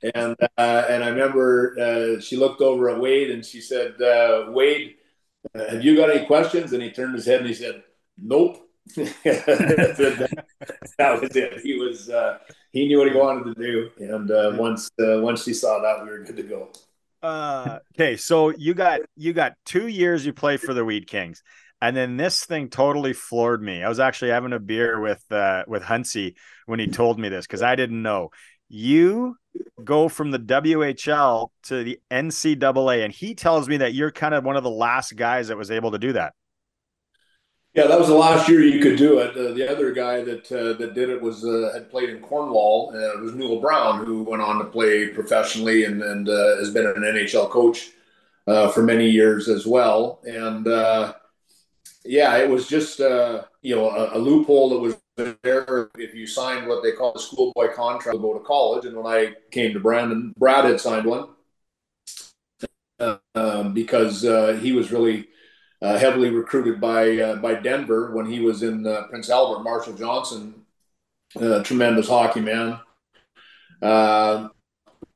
and 0.16 0.36
uh, 0.58 0.86
and 0.90 1.04
I 1.04 1.10
remember 1.10 1.76
uh, 1.80 2.20
she 2.22 2.38
looked 2.38 2.62
over 2.62 2.90
at 2.90 3.00
Wade 3.00 3.32
and 3.32 3.44
she 3.44 3.62
said, 3.62 4.00
uh, 4.02 4.46
"Wade, 4.50 4.96
have 5.56 5.84
you 5.84 5.96
got 5.96 6.12
any 6.12 6.26
questions?" 6.26 6.74
And 6.74 6.84
he 6.84 6.92
turned 6.92 7.16
his 7.16 7.26
head 7.26 7.40
and 7.40 7.48
he 7.48 7.54
said, 7.56 7.84
"Nope." 8.18 8.60
that, 8.96 10.44
that, 10.98 11.22
was 11.22 11.36
it. 11.38 11.62
He 11.62 11.76
was 11.80 12.10
uh, 12.10 12.40
he 12.74 12.86
knew 12.86 13.00
what 13.00 13.10
he 13.10 13.18
wanted 13.18 13.56
to 13.56 13.62
do, 13.62 13.90
and 13.98 14.30
uh, 14.30 14.52
once 14.56 14.92
uh, 15.02 15.22
once 15.22 15.46
he 15.46 15.54
saw 15.54 15.80
that, 15.80 16.04
we 16.04 16.10
were 16.10 16.20
good 16.20 16.36
to 16.36 16.44
go. 16.44 16.70
Uh, 17.24 17.80
okay, 17.96 18.18
so 18.18 18.50
you 18.50 18.74
got 18.74 19.00
you 19.16 19.32
got 19.32 19.54
two 19.66 19.88
years 19.88 20.26
you 20.26 20.34
play 20.34 20.58
for 20.58 20.74
the 20.74 20.84
Wheat 20.84 21.08
Kings, 21.08 21.42
and 21.84 21.98
then 21.98 22.16
this 22.16 22.46
thing 22.46 22.70
totally 22.70 23.12
floored 23.12 23.62
me. 23.62 23.84
I 23.84 23.90
was 23.90 24.00
actually 24.00 24.32
having 24.32 24.54
a 24.54 24.60
beer 24.60 25.02
with 25.02 25.22
uh, 25.30 25.66
with 25.68 25.84
Huntsy 25.84 26.36
when 26.66 26.80
he 26.80 26.88
told 26.88 27.20
me 27.20 27.28
this 27.28 27.46
because 27.46 27.62
I 27.62 27.76
didn't 27.76 28.02
know. 28.02 28.30
You 28.70 29.36
go 29.84 30.08
from 30.08 30.32
the 30.32 30.40
WHL 30.40 31.50
to 31.64 31.84
the 31.84 32.00
NCAA, 32.10 33.04
and 33.04 33.14
he 33.14 33.36
tells 33.36 33.68
me 33.68 33.78
that 33.78 33.94
you're 33.94 34.12
kind 34.12 34.34
of 34.34 34.46
one 34.46 34.56
of 34.56 34.64
the 34.64 34.70
last 34.70 35.18
guys 35.18 35.50
that 35.50 35.58
was 35.58 35.72
able 35.72 35.92
to 35.92 36.00
do 36.00 36.14
that. 36.14 36.34
Yeah, 37.74 37.88
that 37.88 38.00
was 38.00 38.08
the 38.08 38.16
last 38.16 38.48
year 38.48 38.62
you 38.62 38.82
could 38.82 38.98
do 38.98 39.20
it. 39.20 39.32
Uh, 39.32 39.54
the 39.54 39.70
other 39.70 39.92
guy 39.92 40.24
that 40.24 40.50
uh, 40.54 40.78
that 40.78 40.94
did 40.94 41.10
it 41.10 41.22
was 41.22 41.44
uh, 41.44 41.72
had 41.74 41.92
played 41.92 42.12
in 42.12 42.22
Cornwall. 42.22 42.94
It 42.94 43.20
was 43.20 43.36
Newell 43.36 43.60
Brown, 43.60 44.06
who 44.06 44.24
went 44.24 44.42
on 44.42 44.58
to 44.60 44.66
play 44.66 45.10
professionally 45.10 45.84
and 45.84 46.02
and 46.02 46.30
uh, 46.30 46.56
has 46.60 46.72
been 46.72 46.86
an 46.86 47.04
NHL 47.04 47.50
coach 47.50 47.90
uh, 48.48 48.70
for 48.70 48.84
many 48.84 49.10
years 49.10 49.50
as 49.50 49.68
well. 49.68 50.22
And 50.24 50.66
yeah, 52.06 52.38
it 52.38 52.50
was 52.50 52.68
just 52.68 53.00
you 53.00 53.76
know 53.76 53.90
a, 53.90 54.18
a, 54.18 54.20
loophole 54.20 54.70
that 54.70 54.80
was 54.80 54.98
there 55.44 55.90
if 55.98 56.14
you 56.14 56.28
signed 56.28 56.68
what 56.68 56.84
they 56.84 56.92
call 56.92 57.14
a 57.16 57.20
schoolboy 57.20 57.74
contract 57.74 58.16
to 58.16 58.22
go 58.22 58.34
to 58.34 58.40
college. 58.40 58.86
And 58.86 58.98
when 58.98 59.06
I 59.06 59.34
came 59.52 59.74
to 59.74 59.80
Brandon, 59.80 60.34
Brad 60.38 60.66
had 60.66 60.80
signed 60.82 61.06
one 61.06 61.30
um, 63.36 63.74
because 63.74 64.22
he 64.62 64.72
was 64.72 64.92
really 64.92 65.28
uh, 65.84 65.98
heavily 65.98 66.30
recruited 66.30 66.80
by 66.80 67.18
uh, 67.18 67.36
by 67.36 67.54
Denver 67.56 68.16
when 68.16 68.26
he 68.26 68.40
was 68.40 68.64
in 68.64 68.88
uh, 68.88 69.04
Prince 69.10 69.30
Albert. 69.30 69.64
Marshall 69.64 69.94
Johnston, 69.94 70.56
a 71.36 71.62
tremendous 71.62 72.08
hockey 72.08 72.40
man, 72.40 72.80
uh, 73.82 74.48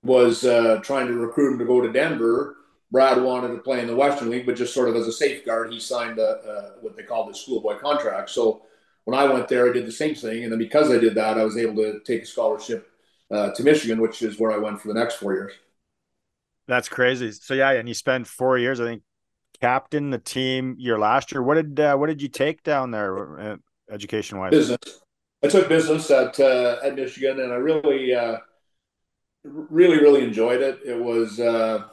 was 0.03 0.43
uh, 0.43 0.81
trying 0.83 1.07
to 1.07 1.13
recruit 1.13 1.53
him 1.53 1.59
to 1.59 1.65
go 1.65 1.79
to 1.79 1.91
Denver. 1.91 2.57
Brad 2.91 3.21
wanted 3.21 3.49
to 3.49 3.57
play 3.57 3.81
in 3.81 3.87
the 3.87 3.95
Western 3.95 4.29
League, 4.29 4.45
but 4.45 4.55
just 4.55 4.73
sort 4.73 4.89
of 4.89 4.95
as 4.95 5.07
a 5.07 5.11
safeguard, 5.11 5.71
he 5.71 5.79
signed 5.79 6.19
a, 6.19 6.73
what 6.81 6.95
they 6.95 7.03
called 7.03 7.29
the 7.29 7.37
schoolboy 7.37 7.77
contract. 7.77 8.29
So 8.29 8.63
when 9.03 9.17
I 9.17 9.25
went 9.25 9.47
there, 9.47 9.69
I 9.69 9.73
did 9.73 9.85
the 9.85 9.91
same 9.91 10.15
thing, 10.15 10.43
and 10.43 10.51
then 10.51 10.59
because 10.59 10.89
I 10.91 10.97
did 10.97 11.15
that, 11.15 11.37
I 11.37 11.43
was 11.43 11.57
able 11.57 11.75
to 11.83 11.99
take 12.05 12.23
a 12.23 12.25
scholarship 12.25 12.89
uh, 13.31 13.51
to 13.51 13.63
Michigan, 13.63 14.01
which 14.01 14.21
is 14.21 14.39
where 14.39 14.51
I 14.51 14.57
went 14.57 14.81
for 14.81 14.87
the 14.87 14.93
next 14.93 15.15
four 15.15 15.33
years. 15.33 15.53
That's 16.67 16.89
crazy. 16.89 17.31
So 17.31 17.53
yeah, 17.53 17.71
and 17.71 17.87
you 17.87 17.93
spent 17.93 18.27
four 18.27 18.57
years, 18.57 18.79
I 18.79 18.85
think, 18.85 19.03
captain 19.61 20.09
the 20.09 20.17
team 20.17 20.75
your 20.77 20.99
last 20.99 21.31
year. 21.31 21.41
What 21.41 21.55
did 21.55 21.79
uh, 21.79 21.95
what 21.97 22.07
did 22.07 22.21
you 22.21 22.27
take 22.29 22.63
down 22.63 22.91
there, 22.91 23.39
uh, 23.39 23.55
education 23.91 24.39
wise? 24.39 24.51
Business. 24.51 25.01
I 25.43 25.47
took 25.47 25.69
business 25.69 26.09
at 26.09 26.39
uh, 26.39 26.77
at 26.83 26.95
Michigan, 26.95 27.39
and 27.39 27.53
I 27.53 27.57
really, 27.57 28.13
uh, 28.13 28.37
really, 29.43 29.97
really 29.99 30.23
enjoyed 30.23 30.61
it. 30.61 30.79
It 30.85 30.99
was, 30.99 31.39
uh, 31.39 31.85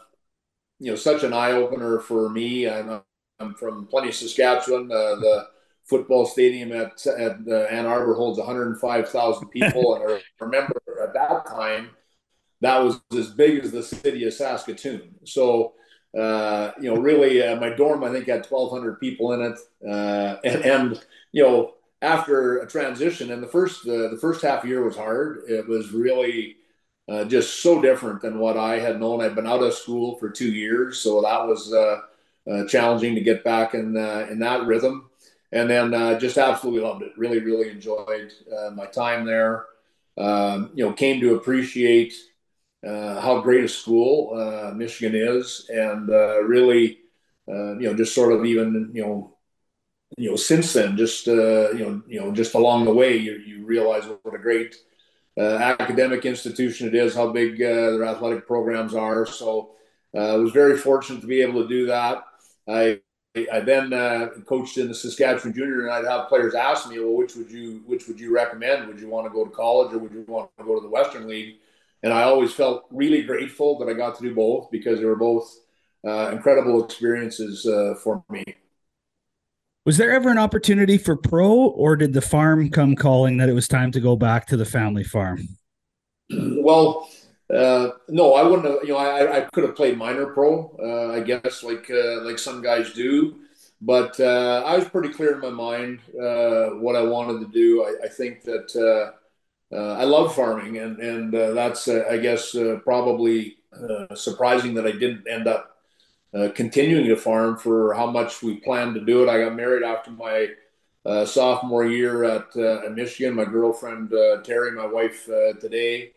you 0.78 0.90
know, 0.90 0.96
such 0.96 1.22
an 1.22 1.32
eye 1.32 1.52
opener 1.52 2.00
for 2.00 2.28
me. 2.28 2.68
I'm, 2.68 3.00
I'm 3.38 3.54
from 3.54 3.86
Plenty, 3.86 4.08
of 4.08 4.14
Saskatchewan. 4.14 4.90
Uh, 4.90 5.16
the 5.16 5.46
football 5.84 6.24
stadium 6.26 6.72
at 6.72 7.06
at 7.06 7.46
Ann 7.70 7.86
Arbor 7.86 8.14
holds 8.14 8.38
105,000 8.38 9.48
people, 9.48 9.96
and 9.96 10.12
I 10.12 10.20
remember 10.40 10.80
at 11.02 11.14
that 11.14 11.46
time 11.46 11.90
that 12.60 12.78
was 12.78 13.00
as 13.16 13.30
big 13.30 13.64
as 13.64 13.72
the 13.72 13.82
city 13.82 14.24
of 14.24 14.32
Saskatoon. 14.32 15.16
So 15.24 15.74
uh, 16.18 16.70
you 16.80 16.94
know, 16.94 17.00
really, 17.00 17.42
uh, 17.42 17.56
my 17.56 17.70
dorm 17.70 18.04
I 18.04 18.12
think 18.12 18.28
had 18.28 18.46
1,200 18.46 19.00
people 19.00 19.32
in 19.32 19.40
it, 19.42 19.58
uh, 19.88 20.36
and, 20.44 20.64
and, 20.64 21.04
you 21.32 21.42
know, 21.42 21.74
after 22.02 22.58
a 22.58 22.68
transition, 22.68 23.32
and 23.32 23.42
the 23.42 23.48
first 23.48 23.86
uh, 23.86 24.08
the 24.08 24.18
first 24.20 24.42
half 24.42 24.64
year 24.64 24.84
was 24.84 24.96
hard. 24.96 25.42
It 25.48 25.66
was 25.66 25.90
really 25.92 26.56
uh, 27.08 27.24
just 27.24 27.62
so 27.62 27.80
different 27.82 28.22
than 28.22 28.38
what 28.38 28.56
I 28.56 28.78
had 28.78 29.00
known. 29.00 29.20
I'd 29.20 29.34
been 29.34 29.46
out 29.46 29.62
of 29.62 29.74
school 29.74 30.16
for 30.16 30.30
two 30.30 30.52
years, 30.52 30.98
so 30.98 31.22
that 31.22 31.46
was 31.46 31.72
challenging 32.68 33.14
to 33.14 33.20
get 33.20 33.44
back 33.44 33.74
in 33.74 33.96
in 33.96 34.38
that 34.40 34.66
rhythm. 34.66 35.10
And 35.52 35.70
then 35.70 35.92
just 36.18 36.38
absolutely 36.38 36.82
loved 36.82 37.02
it. 37.02 37.12
Really, 37.16 37.38
really 37.40 37.70
enjoyed 37.70 38.32
my 38.74 38.86
time 38.86 39.24
there. 39.24 39.66
Um, 40.16 40.70
you 40.74 40.84
know, 40.84 40.92
came 40.92 41.20
to 41.20 41.34
appreciate 41.34 42.14
uh, 42.86 43.20
how 43.20 43.40
great 43.40 43.64
a 43.64 43.68
school 43.68 44.38
uh, 44.38 44.72
Michigan 44.74 45.14
is, 45.14 45.68
and 45.70 46.10
uh, 46.10 46.42
really, 46.42 46.98
uh, 47.48 47.78
you 47.78 47.88
know, 47.88 47.94
just 47.94 48.14
sort 48.14 48.32
of 48.32 48.44
even 48.44 48.90
you 48.94 49.02
know, 49.02 49.36
you 50.18 50.30
know, 50.30 50.36
since 50.36 50.72
then, 50.72 50.96
just 50.96 51.28
uh, 51.28 51.70
you 51.72 51.80
know, 51.80 52.02
you 52.06 52.20
know, 52.20 52.32
just 52.32 52.54
along 52.54 52.84
the 52.84 52.94
way, 52.94 53.16
you 53.16 53.34
you 53.38 53.64
realize 53.64 54.04
what 54.06 54.34
a 54.34 54.38
great 54.38 54.76
academic 55.38 56.24
institution 56.24 56.88
it 56.88 56.94
is, 56.94 57.14
how 57.14 57.32
big 57.32 57.58
their 57.58 58.04
athletic 58.04 58.46
programs 58.46 58.94
are. 58.94 59.26
So, 59.26 59.70
I 60.14 60.36
was 60.36 60.52
very 60.52 60.76
fortunate 60.76 61.20
to 61.22 61.26
be 61.26 61.42
able 61.42 61.62
to 61.62 61.68
do 61.68 61.86
that. 61.86 62.24
I 62.68 63.00
I 63.52 63.60
then 63.60 63.92
uh, 63.92 64.28
coached 64.46 64.78
in 64.78 64.86
the 64.86 64.94
Saskatchewan 64.94 65.52
Junior, 65.54 65.86
and 65.86 65.90
I'd 65.90 66.04
have 66.04 66.28
players 66.28 66.54
ask 66.54 66.88
me, 66.88 67.00
"Well, 67.00 67.14
which 67.14 67.34
would 67.34 67.50
you 67.50 67.82
which 67.84 68.06
would 68.06 68.20
you 68.20 68.32
recommend? 68.32 68.86
Would 68.86 69.00
you 69.00 69.08
want 69.08 69.26
to 69.26 69.32
go 69.32 69.44
to 69.44 69.50
college, 69.50 69.92
or 69.92 69.98
would 69.98 70.12
you 70.12 70.24
want 70.28 70.50
to 70.56 70.64
go 70.64 70.76
to 70.76 70.80
the 70.80 70.88
Western 70.88 71.26
League?" 71.26 71.56
and 72.04 72.12
I 72.12 72.24
always 72.24 72.52
felt 72.52 72.84
really 72.90 73.22
grateful 73.22 73.78
that 73.78 73.88
I 73.88 73.94
got 73.94 74.14
to 74.16 74.22
do 74.22 74.34
both 74.34 74.70
because 74.70 74.98
they 75.00 75.06
were 75.06 75.16
both 75.16 75.50
uh, 76.06 76.28
incredible 76.32 76.84
experiences 76.84 77.64
uh, 77.64 77.94
for 78.02 78.22
me. 78.28 78.44
Was 79.84 79.98
there 79.98 80.10
ever 80.12 80.30
an 80.30 80.38
opportunity 80.38 80.96
for 80.96 81.16
pro, 81.16 81.52
or 81.52 81.96
did 81.96 82.14
the 82.14 82.22
farm 82.22 82.70
come 82.70 82.94
calling 82.96 83.36
that 83.36 83.48
it 83.48 83.52
was 83.52 83.68
time 83.68 83.92
to 83.92 84.00
go 84.00 84.16
back 84.16 84.46
to 84.46 84.56
the 84.56 84.64
family 84.64 85.04
farm? 85.04 85.46
Well, 86.30 87.10
uh, 87.54 87.90
no, 88.08 88.34
I 88.34 88.42
wouldn't 88.42 88.66
have. 88.66 88.78
You 88.82 88.94
know, 88.94 88.96
I, 88.96 89.38
I 89.38 89.40
could 89.52 89.64
have 89.64 89.76
played 89.76 89.98
minor 89.98 90.26
pro, 90.26 90.74
uh, 90.82 91.12
I 91.12 91.20
guess, 91.20 91.62
like 91.62 91.90
uh, 91.90 92.22
like 92.22 92.38
some 92.38 92.62
guys 92.62 92.92
do. 92.92 93.36
But 93.82 94.18
uh, 94.18 94.62
I 94.64 94.78
was 94.78 94.88
pretty 94.88 95.10
clear 95.10 95.34
in 95.34 95.40
my 95.40 95.50
mind 95.50 96.00
what 96.80 96.96
I 96.96 97.02
wanted 97.02 97.40
to 97.40 97.52
do. 97.52 97.84
I, 97.84 98.06
I 98.06 98.08
think 98.08 98.42
that 98.44 99.12
uh, 99.74 99.94
I 99.94 100.04
love 100.04 100.34
farming, 100.34 100.78
and 100.78 100.98
and 101.00 101.34
uh, 101.34 101.52
that's 101.52 101.88
uh, 101.88 102.04
I 102.08 102.18
guess 102.18 102.54
uh, 102.54 102.78
probably 102.84 103.56
uh, 103.72 104.14
surprising 104.14 104.74
that 104.74 104.86
I 104.86 104.92
didn't 104.92 105.26
end 105.28 105.48
up 105.48 105.73
uh, 106.34 106.48
continuing 106.54 107.06
to 107.06 107.16
farm 107.16 107.56
for 107.56 107.94
how 107.94 108.10
much 108.10 108.42
we 108.42 108.56
planned 108.56 108.94
to 108.94 109.00
do 109.00 109.22
it. 109.22 109.28
I 109.28 109.38
got 109.38 109.54
married 109.54 109.82
after 109.82 110.10
my 110.10 110.48
uh, 111.06 111.24
sophomore 111.24 111.86
year 111.86 112.24
at, 112.24 112.56
uh, 112.56 112.88
Michigan. 112.90 113.34
My 113.34 113.44
girlfriend 113.44 114.12
uh, 114.12 114.42
Terry, 114.42 114.72
my 114.72 114.86
wife 114.86 115.26
today, 115.60 116.12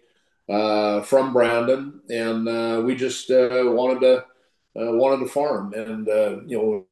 from 0.47 1.33
Brandon, 1.33 2.01
and 2.09 2.85
we 2.85 2.95
just 2.95 3.29
wanted 3.29 3.99
to 4.01 4.25
wanted 4.75 5.25
to 5.25 5.31
farm, 5.31 5.73
and 5.73 6.07
you 6.49 6.57
know. 6.57 6.85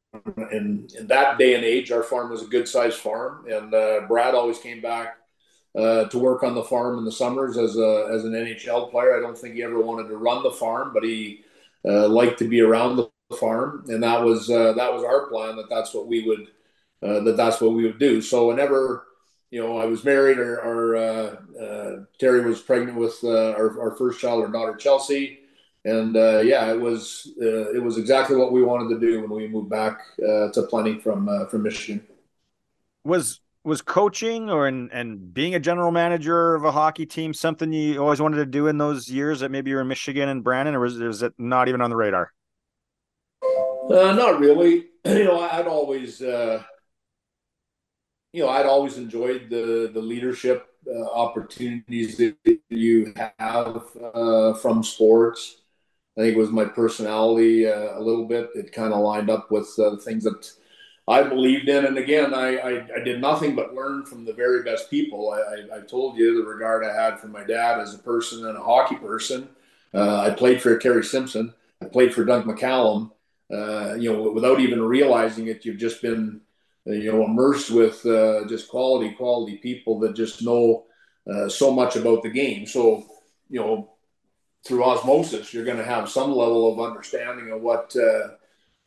In, 0.53 0.87
in 0.97 1.07
that 1.07 1.37
day 1.37 1.55
and 1.55 1.65
age, 1.65 1.91
our 1.91 2.01
farm 2.01 2.31
was 2.31 2.41
a 2.41 2.45
good 2.45 2.69
sized 2.69 2.99
farm, 2.99 3.45
and 3.51 3.69
Brad 4.07 4.33
always 4.33 4.57
came 4.57 4.81
back 4.81 5.17
uh, 5.77 6.05
to 6.05 6.17
work 6.17 6.41
on 6.41 6.55
the 6.55 6.63
farm 6.63 6.97
in 6.97 7.03
the 7.03 7.11
summers 7.11 7.57
as 7.57 7.75
a 7.75 8.07
as 8.09 8.23
an 8.23 8.31
NHL 8.31 8.91
player. 8.91 9.17
I 9.17 9.19
don't 9.19 9.37
think 9.37 9.55
he 9.55 9.63
ever 9.63 9.81
wanted 9.81 10.07
to 10.07 10.15
run 10.15 10.41
the 10.41 10.51
farm, 10.51 10.91
but 10.93 11.03
he 11.03 11.41
uh, 11.83 12.07
liked 12.07 12.39
to 12.39 12.47
be 12.47 12.61
around 12.61 12.95
the 12.95 13.09
farm, 13.35 13.85
and 13.87 14.03
that 14.03 14.23
was 14.23 14.49
uh, 14.49 14.73
that 14.73 14.93
was 14.93 15.03
our 15.03 15.27
plan. 15.27 15.55
That 15.55 15.69
that's 15.69 15.93
what 15.93 16.07
we 16.07 16.27
would 16.27 16.47
uh, 17.03 17.23
that 17.23 17.37
that's 17.37 17.61
what 17.61 17.73
we 17.73 17.83
would 17.83 17.99
do. 17.99 18.21
So 18.21 18.47
whenever 18.47 19.05
you 19.51 19.61
know 19.61 19.77
I 19.77 19.85
was 19.85 20.03
married, 20.03 20.37
or, 20.37 20.59
or 20.61 20.95
uh, 20.95 21.35
uh, 21.61 21.95
Terry 22.19 22.41
was 22.41 22.61
pregnant 22.61 22.97
with 22.97 23.23
our, 23.23 23.79
our 23.79 23.95
first 23.97 24.19
child, 24.19 24.43
our 24.43 24.51
daughter 24.51 24.75
Chelsea. 24.75 25.39
And 25.83 26.15
yeah, 26.15 26.71
it 26.71 26.79
was 26.81 27.31
it 27.37 27.83
was 27.83 27.97
exactly 27.97 28.35
what 28.35 28.51
we 28.51 28.63
wanted 28.63 28.93
to 28.95 28.99
do 28.99 29.21
when 29.21 29.29
we 29.29 29.47
moved 29.47 29.69
back 29.69 29.99
to 30.17 30.67
Plenty 30.69 30.99
from 30.99 31.47
from 31.49 31.61
Michigan. 31.61 32.05
Was 33.03 33.39
was 33.65 33.81
coaching 33.81 34.49
or 34.49 34.67
and 34.67 34.91
and 34.93 35.33
being 35.33 35.55
a 35.55 35.59
general 35.59 35.91
manager 35.91 36.53
of 36.53 36.63
a 36.63 36.71
hockey 36.71 37.05
team 37.05 37.33
something 37.33 37.73
you 37.73 37.99
always 37.99 38.21
wanted 38.21 38.37
to 38.37 38.45
do 38.45 38.67
in 38.67 38.77
those 38.77 39.09
years 39.09 39.39
that 39.39 39.49
maybe 39.49 39.71
you 39.71 39.75
were 39.75 39.81
in 39.81 39.87
Michigan 39.87 40.29
and 40.29 40.43
Brandon, 40.43 40.75
or 40.75 40.79
was, 40.79 40.97
was 40.99 41.23
it 41.23 41.33
not 41.37 41.67
even 41.67 41.81
on 41.81 41.89
the 41.89 41.95
radar? 41.95 42.31
Uh, 43.89 44.13
not 44.13 44.39
really. 44.39 44.87
You 45.05 45.25
know, 45.25 45.39
I'd 45.39 45.67
always, 45.67 46.19
uh, 46.19 46.63
you 48.33 48.41
know, 48.41 48.49
I'd 48.49 48.65
always 48.65 48.97
enjoyed 48.97 49.51
the 49.51 49.91
the 49.93 50.01
leadership 50.01 50.67
uh, 50.87 51.03
opportunities 51.11 52.17
that 52.17 52.59
you 52.69 53.13
have 53.37 53.83
uh, 54.15 54.53
from 54.55 54.83
sports. 54.83 55.61
I 56.17 56.21
think 56.21 56.35
it 56.35 56.39
was 56.39 56.49
my 56.49 56.65
personality 56.65 57.67
uh, 57.67 57.99
a 57.99 58.01
little 58.01 58.25
bit. 58.25 58.49
It 58.55 58.71
kind 58.71 58.93
of 58.93 59.01
lined 59.01 59.29
up 59.29 59.51
with 59.51 59.71
uh, 59.77 59.91
the 59.91 59.97
things 59.97 60.23
that 60.23 60.51
I 61.07 61.21
believed 61.21 61.69
in. 61.69 61.85
And 61.85 61.99
again, 61.99 62.33
I, 62.33 62.57
I, 62.57 62.87
I, 62.95 63.03
did 63.03 63.21
nothing 63.21 63.55
but 63.55 63.75
learn 63.75 64.05
from 64.05 64.25
the 64.25 64.33
very 64.33 64.63
best 64.63 64.89
people. 64.89 65.31
I, 65.31 65.39
I, 65.39 65.77
I, 65.77 65.79
told 65.81 66.17
you 66.17 66.35
the 66.35 66.49
regard 66.49 66.83
I 66.83 66.93
had 66.93 67.19
for 67.19 67.27
my 67.27 67.43
dad 67.43 67.79
as 67.79 67.93
a 67.93 67.99
person 67.99 68.47
and 68.47 68.57
a 68.57 68.63
hockey 68.63 68.95
person. 68.95 69.49
I 69.93 70.31
played 70.31 70.61
for 70.61 70.77
Terry 70.77 71.03
Simpson. 71.03 71.53
I 71.81 71.85
played 71.85 72.13
for 72.13 72.25
Dunc 72.25 72.45
McCallum. 72.45 73.11
Uh, 73.51 73.93
you 73.95 74.11
know, 74.11 74.31
without 74.31 74.59
even 74.59 74.81
realizing 74.81 75.47
it, 75.47 75.65
you've 75.65 75.77
just 75.77 76.01
been, 76.01 76.41
you 76.85 77.11
know, 77.11 77.25
immersed 77.25 77.69
with 77.69 78.05
uh, 78.05 78.45
just 78.47 78.69
quality, 78.69 79.11
quality 79.13 79.57
people 79.57 79.99
that 79.99 80.15
just 80.15 80.43
know 80.43 80.85
uh, 81.31 81.47
so 81.47 81.71
much 81.71 81.95
about 81.95 82.23
the 82.23 82.29
game. 82.29 82.65
So, 82.65 83.05
you 83.49 83.59
know, 83.59 83.95
through 84.65 84.83
osmosis, 84.83 85.53
you're 85.53 85.65
going 85.65 85.77
to 85.77 85.85
have 85.85 86.09
some 86.09 86.31
level 86.31 86.71
of 86.71 86.79
understanding 86.79 87.51
of 87.51 87.61
what 87.61 87.95
uh, 87.95 88.29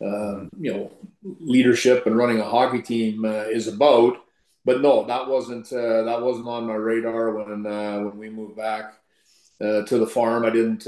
uh, 0.04 0.44
you 0.58 0.72
know 0.72 0.92
leadership 1.40 2.06
and 2.06 2.16
running 2.16 2.40
a 2.40 2.44
hockey 2.44 2.82
team 2.82 3.24
uh, 3.24 3.44
is 3.44 3.68
about. 3.68 4.16
But 4.64 4.80
no, 4.80 5.04
that 5.06 5.28
wasn't 5.28 5.72
uh, 5.72 6.02
that 6.02 6.20
wasn't 6.20 6.48
on 6.48 6.66
my 6.66 6.74
radar 6.74 7.32
when 7.32 7.64
uh, 7.64 8.00
when 8.00 8.18
we 8.18 8.28
moved 8.28 8.56
back 8.56 8.94
uh, 9.60 9.82
to 9.82 9.98
the 9.98 10.06
farm. 10.06 10.44
I 10.44 10.50
didn't 10.50 10.86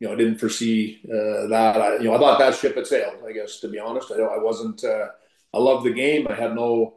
you 0.00 0.06
know 0.06 0.14
I 0.14 0.16
didn't 0.16 0.38
foresee 0.38 1.00
that. 1.04 1.76
I, 1.76 1.96
you 1.96 2.04
know 2.04 2.14
I 2.14 2.18
thought 2.18 2.38
that 2.38 2.54
ship 2.54 2.76
had 2.76 2.86
sailed. 2.86 3.22
I 3.26 3.32
guess 3.32 3.60
to 3.60 3.68
be 3.68 3.78
honest, 3.78 4.12
I 4.12 4.20
I 4.20 4.38
wasn't. 4.38 4.84
I 4.84 5.58
loved 5.58 5.86
the 5.86 5.92
game. 5.92 6.26
I 6.28 6.34
had 6.34 6.54
no. 6.54 6.94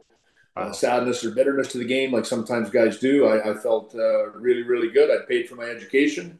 Uh, 0.54 0.70
sadness 0.70 1.24
or 1.24 1.30
bitterness 1.30 1.68
to 1.68 1.78
the 1.78 1.84
game, 1.86 2.12
like 2.12 2.26
sometimes 2.26 2.68
guys 2.68 2.98
do. 2.98 3.24
I, 3.24 3.52
I 3.52 3.54
felt 3.54 3.94
uh, 3.94 4.32
really, 4.32 4.62
really 4.62 4.90
good. 4.90 5.10
I 5.10 5.24
paid 5.26 5.48
for 5.48 5.54
my 5.54 5.64
education 5.64 6.38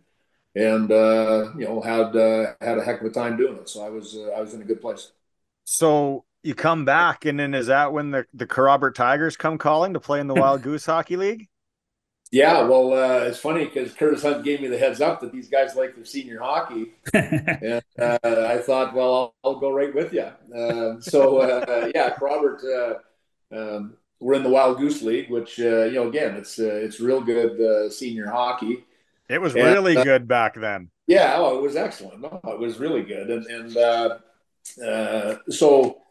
and 0.54 0.90
uh, 0.90 1.50
you 1.56 1.64
know 1.64 1.80
had 1.80 2.14
uh, 2.16 2.54
had 2.60 2.78
a 2.78 2.84
heck 2.84 3.00
of 3.00 3.06
a 3.06 3.10
time 3.10 3.36
doing 3.36 3.56
it. 3.56 3.68
So 3.68 3.84
I 3.84 3.88
was 3.88 4.16
uh, 4.16 4.30
I 4.36 4.40
was 4.40 4.54
in 4.54 4.62
a 4.62 4.64
good 4.64 4.80
place. 4.80 5.12
So 5.64 6.24
you 6.42 6.54
come 6.54 6.84
back, 6.84 7.24
and 7.24 7.38
then 7.38 7.54
is 7.54 7.66
that 7.66 7.92
when 7.92 8.10
the 8.10 8.26
the 8.34 8.46
Kerrobert 8.46 8.94
Tigers 8.94 9.36
come 9.36 9.58
calling 9.58 9.94
to 9.94 10.00
play 10.00 10.20
in 10.20 10.26
the 10.26 10.34
Wild 10.42 10.62
Goose 10.62 10.86
Hockey 10.86 11.16
League? 11.16 11.48
Yeah, 12.33 12.62
well, 12.62 12.95
uh, 12.95 13.26
it's 13.26 13.39
funny 13.39 13.66
because 13.66 13.93
Curtis 13.93 14.22
Hunt 14.22 14.43
gave 14.43 14.62
me 14.62 14.68
the 14.68 14.78
heads 14.78 15.01
up 15.03 15.20
that 15.20 15.33
these 15.33 15.49
guys 15.49 15.76
like 15.76 15.95
their 15.95 16.05
senior 16.07 16.41
hockey, 16.41 16.95
and 17.14 17.83
uh, 17.99 18.18
I 18.24 18.57
thought, 18.59 18.95
well, 18.95 19.14
I'll, 19.14 19.35
I'll, 19.53 19.61
go 19.61 19.70
right 19.70 19.95
with 19.95 20.14
you. 20.14 20.30
Um, 20.55 21.03
so 21.03 21.39
uh, 21.39 21.91
yeah, 21.95 22.14
Kerrobert, 22.14 23.01
um, 23.53 23.99
we're 24.18 24.35
in 24.35 24.43
the 24.43 24.49
Wild 24.49 24.78
Goose 24.78 25.03
League, 25.03 25.30
which 25.30 25.59
you 25.59 25.93
know, 25.93 26.09
again, 26.09 26.35
it's 26.35 26.59
it's 26.59 27.01
real 27.01 27.20
good 27.20 27.93
senior 27.93 28.30
hockey. 28.30 28.85
It 29.28 29.41
was 29.41 29.55
and, 29.55 29.64
really 29.64 29.97
uh, 29.97 30.05
good 30.05 30.26
back 30.26 30.55
then. 30.55 30.91
Yeah, 31.07 31.35
oh, 31.37 31.59
it 31.59 31.62
was 31.62 31.76
excellent. 31.76 32.20
No, 32.20 32.41
it 32.45 32.59
was 32.59 32.78
really 32.78 33.03
good, 33.03 33.30
and 33.30 33.47
and 33.47 33.76
uh, 33.76 34.18
uh, 34.85 35.37
so 35.51 36.03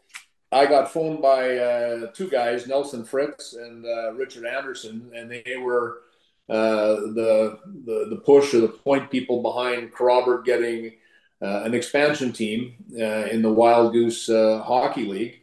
I 0.50 0.66
got 0.66 0.92
phoned 0.92 1.22
by 1.22 1.56
uh, 1.56 2.06
two 2.12 2.28
guys, 2.28 2.66
Nelson 2.66 3.04
Fritz 3.04 3.54
and 3.54 3.84
uh, 3.84 4.12
Richard 4.12 4.44
Anderson, 4.44 5.10
and 5.14 5.30
they 5.30 5.56
were 5.56 5.98
uh, 5.98 6.11
the, 6.52 7.58
the 7.84 8.06
the 8.10 8.16
push 8.16 8.54
or 8.54 8.60
the 8.60 8.68
point 8.68 9.10
people 9.10 9.42
behind 9.42 9.92
Kerrobert 9.92 10.44
getting 10.44 10.92
an 11.40 11.74
expansion 11.74 12.32
team 12.32 12.74
in 12.90 13.42
the 13.42 13.52
Wild 13.52 13.92
Goose 13.92 14.26
Hockey 14.26 15.04
League, 15.04 15.40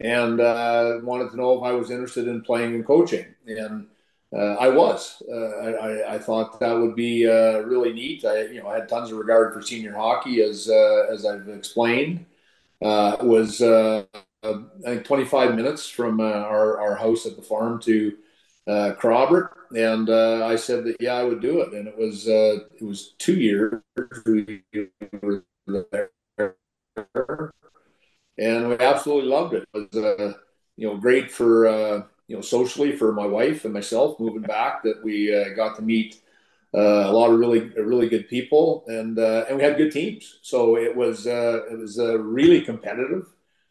and 0.00 0.38
wanted 0.38 1.30
to 1.30 1.36
know 1.36 1.58
if 1.58 1.62
I 1.62 1.72
was 1.72 1.90
interested 1.90 2.28
in 2.28 2.42
playing 2.42 2.74
and 2.74 2.86
coaching, 2.86 3.26
and 3.46 3.86
uh, 4.34 4.56
I 4.58 4.68
was. 4.68 5.22
Uh, 5.30 5.34
I, 5.36 6.14
I, 6.14 6.18
thought 6.18 6.58
that 6.58 6.72
would 6.72 6.96
be 6.96 7.28
uh, 7.28 7.60
really 7.60 7.92
neat. 7.92 8.24
I, 8.24 8.46
you 8.46 8.60
know, 8.60 8.68
I 8.68 8.76
had 8.80 8.88
tons 8.88 9.12
of 9.12 9.18
regard 9.18 9.54
for 9.54 9.62
senior 9.62 9.94
hockey, 9.94 10.42
as 10.42 10.68
uh, 10.68 11.06
as 11.08 11.24
I've 11.24 11.48
explained. 11.48 12.26
Uh, 12.82 13.16
it 13.20 13.24
was 13.24 13.60
uh, 13.62 14.04
I 14.42 14.54
think 14.82 15.04
25 15.04 15.54
minutes 15.54 15.88
from 15.88 16.20
our 16.20 16.80
our 16.80 16.96
house 16.96 17.26
at 17.26 17.36
the 17.36 17.42
farm 17.42 17.80
to 17.82 18.16
uh, 18.66 18.94
and 19.76 20.10
I 20.10 20.56
said 20.56 20.84
that 20.84 20.96
yeah, 21.00 21.14
I 21.14 21.24
would 21.24 21.40
do 21.40 21.60
it, 21.60 21.72
and 21.72 21.88
it 21.88 21.96
was 21.96 22.26
it 22.26 22.82
was 22.82 23.14
two 23.18 23.34
years 23.34 23.82
we 24.26 24.62
were 25.22 25.44
there, 25.92 26.10
and 28.38 28.68
we 28.68 28.78
absolutely 28.78 29.28
loved 29.28 29.54
it. 29.54 29.68
It 29.74 29.92
was 29.92 30.34
you 30.76 30.88
know 30.88 30.96
great 30.96 31.30
for 31.30 32.06
you 32.26 32.36
know, 32.36 32.42
socially 32.42 32.92
for 32.96 33.12
my 33.12 33.26
wife 33.26 33.64
and 33.64 33.74
myself 33.74 34.18
moving 34.18 34.42
back 34.42 34.82
that 34.82 35.02
we 35.04 35.34
uh, 35.34 35.50
got 35.54 35.76
to 35.76 35.82
meet 35.82 36.20
uh, 36.74 37.04
a 37.06 37.12
lot 37.12 37.30
of 37.30 37.38
really, 37.38 37.60
really 37.60 38.08
good 38.08 38.28
people 38.28 38.84
and, 38.88 39.18
uh, 39.18 39.44
and 39.48 39.56
we 39.56 39.62
had 39.62 39.76
good 39.76 39.92
teams. 39.92 40.38
So 40.42 40.76
it 40.76 40.94
was, 40.94 41.26
uh, 41.26 41.60
it 41.70 41.78
was 41.78 41.98
uh, 41.98 42.18
really 42.18 42.62
competitive, 42.62 43.26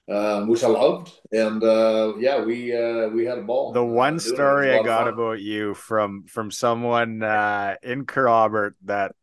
um, 0.09 0.47
which 0.47 0.63
I 0.63 0.67
loved. 0.67 1.11
And 1.31 1.63
uh, 1.63 2.13
yeah, 2.17 2.43
we, 2.43 2.71
we 3.13 3.25
had 3.25 3.37
a 3.37 3.43
ball. 3.43 3.71
The 3.71 3.83
one 3.83 4.19
story 4.19 4.73
I 4.73 4.83
got 4.83 5.07
about 5.07 5.39
you 5.39 5.73
from, 5.73 6.25
from 6.27 6.51
someone 6.51 7.21
in 7.21 8.05
Kerrobert 8.05 8.73
that 8.85 9.13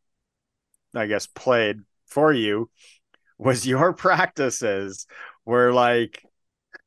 I 0.95 1.07
guess 1.07 1.27
played 1.27 1.81
for 2.07 2.33
you 2.33 2.71
was 3.39 3.67
your 3.67 3.93
practices 3.95 5.07
were 5.45 5.73
like 5.73 6.23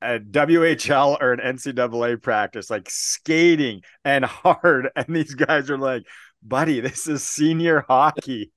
a 0.01 0.19
WHL 0.19 1.17
or 1.19 1.33
an 1.33 1.57
NCAA 1.57 2.21
practice, 2.21 2.69
like 2.69 2.89
skating 2.89 3.81
and 4.05 4.25
hard. 4.25 4.89
And 4.95 5.15
these 5.15 5.33
guys 5.33 5.69
are 5.69 5.77
like, 5.77 6.03
buddy, 6.41 6.79
this 6.79 7.07
is 7.07 7.23
senior 7.23 7.85
hockey. 7.87 8.51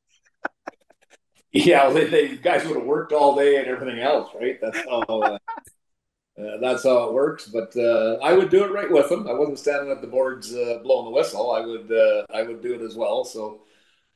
Yeah, 1.64 1.90
they, 1.90 2.07
they 2.07 2.36
guys 2.36 2.66
would 2.66 2.76
have 2.76 2.86
worked 2.86 3.12
all 3.12 3.36
day 3.36 3.57
and 3.57 3.66
everything 3.66 4.00
else, 4.00 4.30
right? 4.38 4.59
That's 4.61 4.78
how 4.78 5.00
uh, 5.00 5.38
uh, 6.38 6.57
that's 6.61 6.84
how 6.84 7.04
it 7.04 7.14
works. 7.14 7.46
But 7.46 7.76
uh, 7.76 8.18
I 8.22 8.32
would 8.32 8.50
do 8.50 8.64
it 8.64 8.72
right 8.72 8.90
with 8.90 9.09
them. 9.09 9.28
I 9.28 9.32
wasn't 9.32 9.59
standing 9.59 9.90
at 9.90 10.00
the 10.00 10.07
boards 10.07 10.54
uh, 10.54 10.80
blowing 10.82 11.07
the 11.07 11.11
whistle. 11.11 11.52
I 11.52 11.61
would 11.61 11.92
uh, 11.92 12.26
I 12.32 12.42
would 12.42 12.62
do 12.62 12.74
it 12.74 12.82
as 12.82 12.94
well. 12.96 13.24
So 13.24 13.62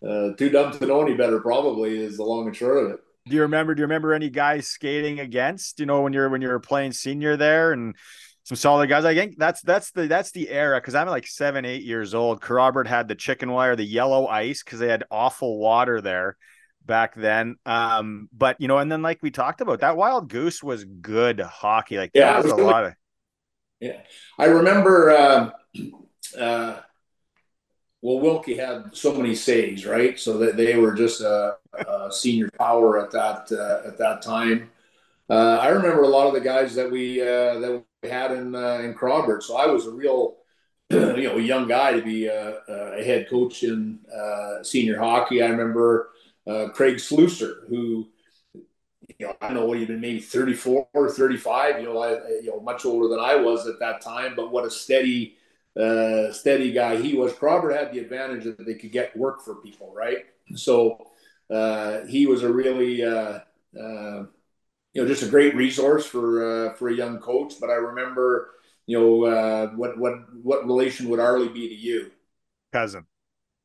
uh, 0.07 0.33
too 0.37 0.51
dumb 0.51 0.73
to 0.73 0.87
know 0.87 1.03
any 1.03 1.15
better, 1.15 1.41
probably 1.41 1.99
is 1.99 2.17
the 2.17 2.25
long 2.25 2.47
and 2.47 2.57
short 2.57 2.85
of 2.85 2.91
it 2.93 3.01
do 3.27 3.37
you 3.37 3.43
remember? 3.43 3.75
Do 3.75 3.81
you 3.81 3.85
remember 3.85 4.15
any 4.15 4.31
guys 4.31 4.67
skating 4.67 5.21
against? 5.21 5.79
You 5.79 5.87
know, 5.87 6.03
when 6.03 6.13
you're 6.13 6.29
when 6.29 6.43
you're 6.43 6.59
playing 6.59 6.93
senior 6.93 7.37
there 7.37 7.73
and 7.73 7.95
some 8.45 8.57
solid 8.57 8.89
guys. 8.89 9.05
I 9.05 9.15
think 9.15 9.37
that's 9.39 9.61
that's 9.63 9.91
the 9.93 10.09
that's 10.09 10.33
the 10.33 10.49
era 10.49 10.81
because 10.81 10.95
I'm 10.95 11.09
like 11.09 11.27
seven, 11.27 11.65
eight 11.65 11.83
years 11.83 12.15
old. 12.15 12.41
Kerrobert 12.41 12.87
had 12.87 13.09
the 13.09 13.15
chicken 13.15 13.51
wire, 13.51 13.77
the 13.77 13.85
yellow 13.85 14.27
ice 14.27 14.63
because 14.63 14.81
they 14.81 14.89
had 14.89 15.05
awful 15.11 15.59
water 15.59 16.01
there 16.01 16.37
back 16.91 17.15
then. 17.15 17.55
Um, 17.65 18.29
but 18.37 18.61
you 18.61 18.67
know, 18.67 18.79
and 18.79 18.91
then 18.91 19.01
like 19.01 19.23
we 19.23 19.31
talked 19.31 19.61
about, 19.61 19.81
that 19.81 19.97
wild 19.97 20.29
goose 20.29 20.61
was 20.61 20.85
good 20.85 21.39
hockey. 21.39 21.97
Like 21.97 22.11
yeah, 22.13 22.37
was, 22.37 22.47
was 22.47 22.53
a 22.53 22.57
really, 22.57 22.69
lot 22.69 22.85
of 22.85 22.95
yeah. 23.79 24.01
I 24.37 24.47
remember 24.47 25.11
uh, 25.11 25.51
uh 26.39 26.81
well, 28.03 28.19
Wilkie 28.19 28.57
had 28.57 28.91
so 28.93 29.15
many 29.15 29.35
saves, 29.35 29.87
right? 29.87 30.19
So 30.19 30.39
that 30.39 30.57
they 30.57 30.77
were 30.77 30.95
just 30.95 31.21
a, 31.21 31.57
a 31.75 32.11
senior 32.11 32.51
power 32.59 32.99
at 32.99 33.13
that 33.13 33.53
uh, 33.53 33.87
at 33.87 33.97
that 33.99 34.23
time. 34.23 34.71
Uh, 35.29 35.59
I 35.61 35.69
remember 35.69 36.03
a 36.03 36.09
lot 36.09 36.27
of 36.27 36.35
the 36.35 36.41
guys 36.41 36.75
that 36.75 36.91
we 36.91 37.21
uh, 37.21 37.61
that 37.61 37.85
we 38.03 38.09
had 38.09 38.33
in 38.33 38.55
uh, 38.55 38.81
in 38.83 38.95
Kerrobert. 38.95 39.45
So 39.45 39.57
I 39.57 39.67
was 39.67 39.87
a 39.87 39.93
real, 39.93 40.39
you 40.91 41.23
know, 41.23 41.37
young 41.37 41.69
guy 41.69 41.93
to 41.93 42.03
be 42.03 42.27
a, 42.27 42.59
a 42.69 43.05
head 43.05 43.29
coach 43.31 43.63
in 43.63 44.01
uh, 44.13 44.65
senior 44.65 44.99
hockey. 44.99 45.41
I 45.41 45.47
remember 45.47 46.11
uh, 46.51 46.69
Craig 46.71 46.97
Slusser, 46.97 47.69
who 47.69 48.09
you 49.19 49.27
know, 49.27 49.37
I 49.41 49.49
don't 49.49 49.57
know 49.57 49.67
what 49.67 49.79
he'd 49.79 49.89
been 49.89 50.01
maybe 50.01 50.21
34 50.21 50.89
or 50.93 51.11
35, 51.11 51.81
you 51.81 51.87
know, 51.87 51.99
I, 51.99 52.13
you 52.43 52.51
know, 52.51 52.61
much 52.61 52.85
older 52.85 53.09
than 53.09 53.19
I 53.19 53.35
was 53.37 53.67
at 53.67 53.79
that 53.81 54.01
time, 54.01 54.35
but 54.37 54.51
what 54.53 54.65
a 54.65 54.71
steady, 54.71 55.37
uh, 55.79 56.33
steady 56.33 56.73
guy 56.73 56.97
he 56.97 57.15
was. 57.15 57.33
Kerrobert 57.33 57.77
had 57.77 57.93
the 57.93 57.99
advantage 57.99 58.45
that 58.45 58.65
they 58.65 58.75
could 58.75 58.93
get 58.93 59.17
work 59.17 59.43
for 59.43 59.57
people, 59.57 59.93
right? 59.95 60.27
So 60.55 61.11
uh, 61.51 62.07
he 62.07 62.27
was 62.27 62.43
a 62.43 62.53
really, 62.53 63.05
uh, 63.05 63.41
uh, 63.79 64.25
you 64.93 65.03
know, 65.03 65.07
just 65.07 65.23
a 65.23 65.29
great 65.29 65.55
resource 65.55 66.07
for 66.07 66.71
uh, 66.71 66.75
for 66.75 66.89
a 66.89 66.95
young 66.95 67.19
coach. 67.19 67.55
But 67.61 67.71
I 67.71 67.75
remember, 67.75 68.51
you 68.87 68.99
know, 68.99 69.25
uh, 69.25 69.69
what 69.71 69.99
what 69.99 70.15
what 70.43 70.67
relation 70.67 71.09
would 71.09 71.21
Arlie 71.21 71.49
be 71.49 71.69
to 71.69 71.75
you? 71.75 72.11
Cousin. 72.73 73.07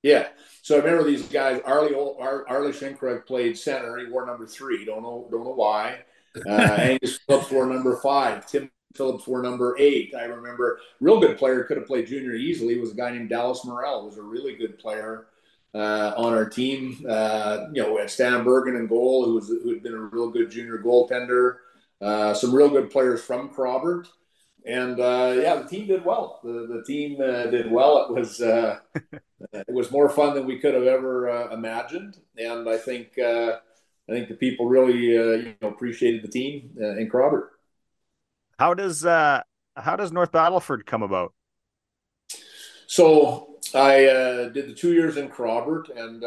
Yeah. 0.06 0.28
So 0.62 0.76
I 0.76 0.84
remember 0.84 1.04
these 1.04 1.28
guys. 1.28 1.62
Arlie 1.66 1.96
Ar, 1.96 2.48
Arlie 2.48 2.72
Shinkrak 2.72 3.26
played 3.26 3.58
center. 3.58 3.98
He 3.98 4.06
wore 4.06 4.24
number 4.24 4.46
three. 4.46 4.86
Don't 4.86 5.02
know 5.02 5.28
don't 5.32 5.44
know 5.44 5.56
why. 5.56 6.02
Uh, 6.48 6.52
Angus 6.78 7.18
Phillips 7.28 7.50
wore 7.50 7.66
number 7.66 7.98
five. 8.04 8.46
Tim 8.46 8.70
Phillips 8.94 9.26
were 9.26 9.42
number 9.42 9.76
eight. 9.80 10.14
I 10.16 10.26
remember 10.26 10.80
real 11.02 11.20
good 11.20 11.40
player 11.40 11.64
could 11.64 11.78
have 11.78 11.88
played 11.88 12.06
junior 12.06 12.36
easily 12.36 12.80
was 12.80 12.92
a 12.92 12.96
guy 12.96 13.12
named 13.12 13.30
Dallas 13.30 13.66
Morrell 13.66 14.06
was 14.06 14.18
a 14.18 14.22
really 14.22 14.56
good 14.56 14.78
player 14.78 15.26
uh, 15.74 16.14
on 16.16 16.34
our 16.34 16.48
team. 16.48 17.04
Uh, 17.10 17.66
you 17.74 17.82
know, 17.82 17.98
at 17.98 18.12
Stan 18.12 18.44
Bergen 18.44 18.76
and 18.76 18.88
goal, 18.88 19.26
who 19.26 19.34
was 19.34 19.48
who 19.48 19.74
had 19.74 19.82
been 19.82 19.96
a 19.96 19.98
real 19.98 20.30
good 20.30 20.52
junior 20.52 20.78
goaltender. 20.78 21.56
Uh, 22.00 22.32
some 22.36 22.54
real 22.54 22.70
good 22.70 22.92
players 22.92 23.24
from 23.24 23.50
Kerrobert. 23.50 24.06
And 24.66 25.00
uh, 25.00 25.36
yeah, 25.36 25.56
the 25.56 25.68
team 25.68 25.86
did 25.88 26.04
well. 26.04 26.40
The 26.44 26.68
the 26.68 26.84
team 26.86 27.22
uh, 27.22 27.46
did 27.46 27.72
well. 27.72 28.04
It 28.06 28.20
was 28.20 28.42
uh, 28.42 28.80
it 29.54 29.74
was 29.74 29.92
more 29.92 30.10
fun 30.10 30.34
than 30.34 30.48
we 30.48 30.58
could 30.58 30.74
have 30.74 30.86
ever 30.88 31.30
uh, 31.30 31.54
imagined, 31.54 32.18
and 32.36 32.68
I 32.68 32.78
think 32.78 33.18
uh, 33.20 33.60
I 34.10 34.12
think 34.12 34.28
the 34.28 34.34
people 34.34 34.68
really 34.68 35.16
uh, 35.18 35.34
you 35.34 35.56
know 35.62 35.68
appreciated 35.68 36.24
the 36.24 36.30
team 36.30 36.72
in 36.78 37.08
Kerrobert. 37.12 37.50
How 38.58 38.74
does 38.74 39.04
how 39.04 39.96
does 39.98 40.12
North 40.12 40.32
Battleford 40.32 40.88
come 40.88 41.04
about? 41.04 41.34
So 42.88 43.60
I 43.76 44.50
did 44.52 44.68
the 44.68 44.74
two 44.74 44.94
years 44.94 45.18
in 45.18 45.30
Kerrobert 45.30 45.96
and 45.96 46.22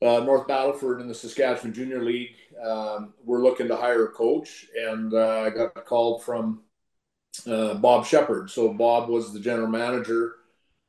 North 0.00 0.48
Battleford 0.48 1.00
in 1.00 1.06
the 1.06 1.14
Saskatchewan 1.14 1.72
Junior 1.72 2.02
League. 2.02 2.34
Um, 2.60 3.14
we're 3.24 3.42
looking 3.42 3.68
to 3.68 3.76
hire 3.76 4.06
a 4.06 4.10
coach, 4.10 4.66
and 4.76 5.16
I 5.16 5.50
got 5.50 5.84
called 5.84 6.24
from 6.24 6.62
uh, 7.46 7.74
Bob 7.74 8.06
Shepard. 8.06 8.50
So 8.50 8.72
Bob 8.72 9.08
was 9.08 9.32
the 9.32 9.40
general 9.40 9.68
manager 9.68 10.34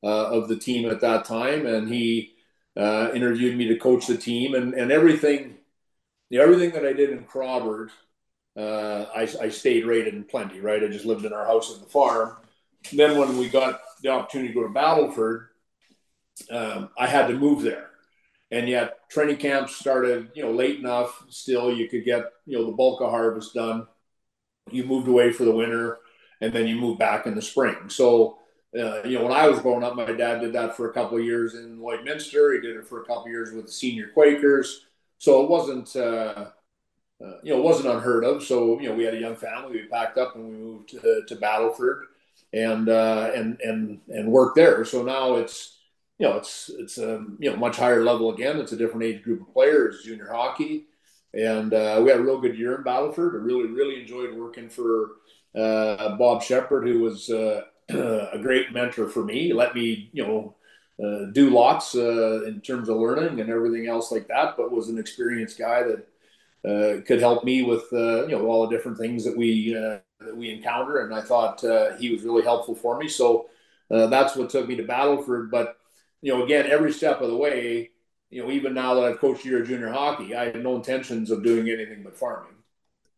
uh, 0.03 0.31
of 0.31 0.47
the 0.47 0.57
team 0.57 0.89
at 0.89 1.01
that 1.01 1.25
time, 1.25 1.65
and 1.65 1.87
he 1.87 2.33
uh, 2.75 3.11
interviewed 3.13 3.57
me 3.57 3.67
to 3.69 3.77
coach 3.77 4.07
the 4.07 4.17
team, 4.17 4.55
and 4.55 4.73
and 4.73 4.91
everything, 4.91 5.57
know, 6.29 6.43
everything 6.43 6.71
that 6.71 6.85
I 6.85 6.93
did 6.93 7.11
in 7.11 7.25
Kerrobert, 7.25 7.89
uh, 8.57 9.05
I, 9.15 9.27
I 9.41 9.49
stayed 9.49 9.85
right 9.85 10.07
in 10.07 10.23
Plenty. 10.23 10.59
Right, 10.59 10.83
I 10.83 10.87
just 10.87 11.05
lived 11.05 11.25
in 11.25 11.33
our 11.33 11.45
house 11.45 11.73
at 11.73 11.81
the 11.81 11.89
farm. 11.89 12.35
Then 12.91 13.17
when 13.17 13.37
we 13.37 13.47
got 13.47 13.79
the 14.01 14.09
opportunity 14.09 14.49
to 14.49 14.59
go 14.59 14.67
to 14.67 14.73
Battleford, 14.73 15.47
um, 16.51 16.89
I 16.97 17.07
had 17.07 17.27
to 17.27 17.33
move 17.33 17.61
there. 17.61 17.91
And 18.51 18.67
yet, 18.67 19.09
training 19.09 19.37
camps 19.37 19.75
started, 19.77 20.29
you 20.35 20.43
know, 20.43 20.51
late 20.51 20.79
enough. 20.79 21.23
Still, 21.29 21.73
you 21.73 21.87
could 21.87 22.03
get, 22.03 22.25
you 22.45 22.57
know, 22.57 22.65
the 22.65 22.73
bulk 22.73 23.01
of 23.01 23.09
harvest 23.09 23.53
done. 23.55 23.87
You 24.69 24.83
moved 24.83 25.07
away 25.07 25.31
for 25.31 25.45
the 25.45 25.55
winter 25.55 25.99
and 26.43 26.51
then 26.51 26.67
you 26.67 26.75
move 26.75 26.99
back 26.99 27.25
in 27.25 27.35
the 27.35 27.41
spring. 27.41 27.77
So, 27.87 28.37
uh, 28.77 29.03
you 29.03 29.17
know, 29.17 29.23
when 29.23 29.31
I 29.33 29.47
was 29.47 29.59
growing 29.59 29.83
up, 29.83 29.95
my 29.95 30.11
dad 30.11 30.41
did 30.41 30.51
that 30.53 30.75
for 30.75 30.89
a 30.89 30.93
couple 30.93 31.17
of 31.17 31.23
years 31.23 31.55
in 31.55 31.79
Lloydminster. 31.79 32.53
He 32.53 32.59
did 32.59 32.75
it 32.75 32.85
for 32.85 33.01
a 33.01 33.05
couple 33.05 33.23
of 33.23 33.29
years 33.29 33.53
with 33.53 33.67
the 33.67 33.71
senior 33.71 34.09
Quakers. 34.09 34.85
So 35.19 35.41
it 35.43 35.49
wasn't, 35.49 35.95
uh, 35.95 36.49
uh, 37.23 37.37
you 37.43 37.53
know, 37.53 37.59
it 37.59 37.63
wasn't 37.63 37.93
unheard 37.93 38.25
of. 38.25 38.43
So, 38.43 38.77
you 38.81 38.89
know, 38.89 38.95
we 38.95 39.05
had 39.05 39.13
a 39.13 39.19
young 39.19 39.37
family. 39.37 39.71
We 39.71 39.87
packed 39.87 40.17
up 40.17 40.35
and 40.35 40.43
we 40.49 40.51
moved 40.51 40.89
to, 40.89 41.23
to 41.25 41.35
Battleford 41.37 42.01
and, 42.51 42.89
uh, 42.89 43.31
and, 43.33 43.57
and, 43.61 44.01
and 44.09 44.27
worked 44.27 44.57
there. 44.57 44.83
So 44.83 45.01
now 45.01 45.35
it's, 45.35 45.77
you 46.19 46.27
know, 46.27 46.35
it's, 46.35 46.69
it's 46.77 46.97
a, 46.97 47.15
um, 47.15 47.37
you 47.39 47.49
know, 47.49 47.55
much 47.55 47.77
higher 47.77 48.03
level 48.03 48.33
again. 48.33 48.59
It's 48.59 48.73
a 48.73 48.77
different 48.77 49.03
age 49.03 49.23
group 49.23 49.41
of 49.41 49.53
players, 49.53 50.03
junior 50.03 50.29
hockey. 50.29 50.87
And 51.33 51.73
uh, 51.73 52.01
we 52.03 52.09
had 52.11 52.19
a 52.19 52.23
real 52.23 52.41
good 52.41 52.57
year 52.57 52.75
in 52.75 52.83
Battleford. 52.83 53.33
I 53.33 53.37
really, 53.37 53.69
really 53.69 54.01
enjoyed 54.01 54.35
working 54.35 54.69
for, 54.69 55.11
Bob 55.53 56.43
Shepard, 56.43 56.87
who 56.87 56.99
was 56.99 57.29
uh, 57.29 57.61
a 57.89 58.39
great 58.41 58.71
mentor 58.71 59.07
for 59.07 59.23
me, 59.23 59.53
let 59.53 59.75
me, 59.75 60.09
you 60.13 60.25
know, 60.25 60.55
uh, 61.03 61.31
do 61.31 61.49
lots 61.49 61.95
uh, 61.95 62.43
in 62.43 62.61
terms 62.61 62.87
of 62.87 62.97
learning 62.97 63.39
and 63.39 63.49
everything 63.49 63.87
else 63.87 64.11
like 64.11 64.27
that, 64.27 64.55
but 64.55 64.71
was 64.71 64.89
an 64.89 64.99
experienced 64.99 65.57
guy 65.57 65.83
that 65.83 66.07
uh, 66.69 67.01
could 67.01 67.19
help 67.19 67.43
me 67.43 67.63
with, 67.63 67.85
uh, 67.91 68.25
you 68.27 68.37
know, 68.37 68.45
all 68.47 68.67
the 68.67 68.75
different 68.75 68.97
things 68.97 69.23
that 69.25 69.35
we 69.35 69.73
that 69.73 70.03
we 70.35 70.51
encounter. 70.51 70.99
And 70.99 71.13
I 71.13 71.21
thought 71.21 71.61
he 71.99 72.11
was 72.11 72.23
really 72.23 72.43
helpful 72.43 72.75
for 72.75 72.97
me. 72.97 73.07
So 73.09 73.49
that's 73.89 74.35
what 74.35 74.49
took 74.49 74.67
me 74.67 74.75
to 74.77 74.83
Battleford. 74.83 75.51
But 75.51 75.77
you 76.21 76.33
know, 76.33 76.43
again, 76.43 76.67
every 76.67 76.93
step 76.93 77.19
of 77.19 77.29
the 77.29 77.35
way, 77.35 77.89
you 78.29 78.41
know, 78.41 78.49
even 78.49 78.73
now 78.73 78.93
that 78.93 79.03
I've 79.03 79.19
coached 79.19 79.45
year 79.45 79.63
junior 79.63 79.91
hockey, 79.91 80.33
I 80.35 80.45
had 80.45 80.63
no 80.63 80.77
intentions 80.77 81.31
of 81.31 81.43
doing 81.43 81.69
anything 81.69 82.01
but 82.01 82.17
farming. 82.17 82.53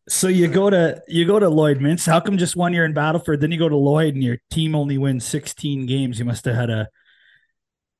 So 0.08 0.28
you 0.28 0.46
go 0.46 0.70
to 0.70 1.02
you 1.08 1.26
go 1.26 1.38
to 1.38 1.46
Lloydminster. 1.46 2.12
How 2.12 2.20
come 2.20 2.38
just 2.38 2.54
one 2.54 2.72
year 2.72 2.84
in 2.84 2.94
Battleford, 2.94 3.40
then 3.40 3.50
you 3.50 3.58
go 3.58 3.68
to 3.68 3.76
Lloyd 3.76 4.14
and 4.14 4.22
your 4.22 4.38
team 4.50 4.74
only 4.74 4.98
wins 4.98 5.24
16 5.24 5.86
games? 5.86 6.18
You 6.18 6.24
must 6.24 6.44
have 6.44 6.54
had 6.54 6.70
a, 6.70 6.88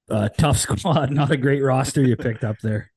a 0.09 0.31
tough 0.39 0.59
squad, 0.59 1.11
not 1.11 1.33
a 1.33 1.37
great 1.37 1.63
roster 1.63 2.03
you 2.03 2.17
picked 2.17 2.45
up 2.45 2.57
there. 2.63 2.93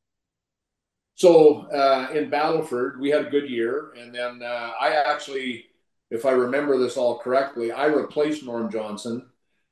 So 1.16 1.64
uh, 1.72 2.10
in 2.14 2.30
Battleford, 2.30 2.99
we 2.99 3.10
had 3.10 3.26
a 3.26 3.30
good 3.30 3.49
year, 3.49 3.91
and 3.97 4.16
then 4.16 4.41
uh, 4.41 4.72
I 4.80 4.93
actually, 4.93 5.66
if 6.10 6.26
I 6.26 6.32
remember 6.32 6.78
this 6.78 6.95
all 6.95 7.20
correctly, 7.20 7.74
I 7.74 7.88
replaced 7.88 8.45
Norm 8.45 8.72
Johnson 8.72 9.28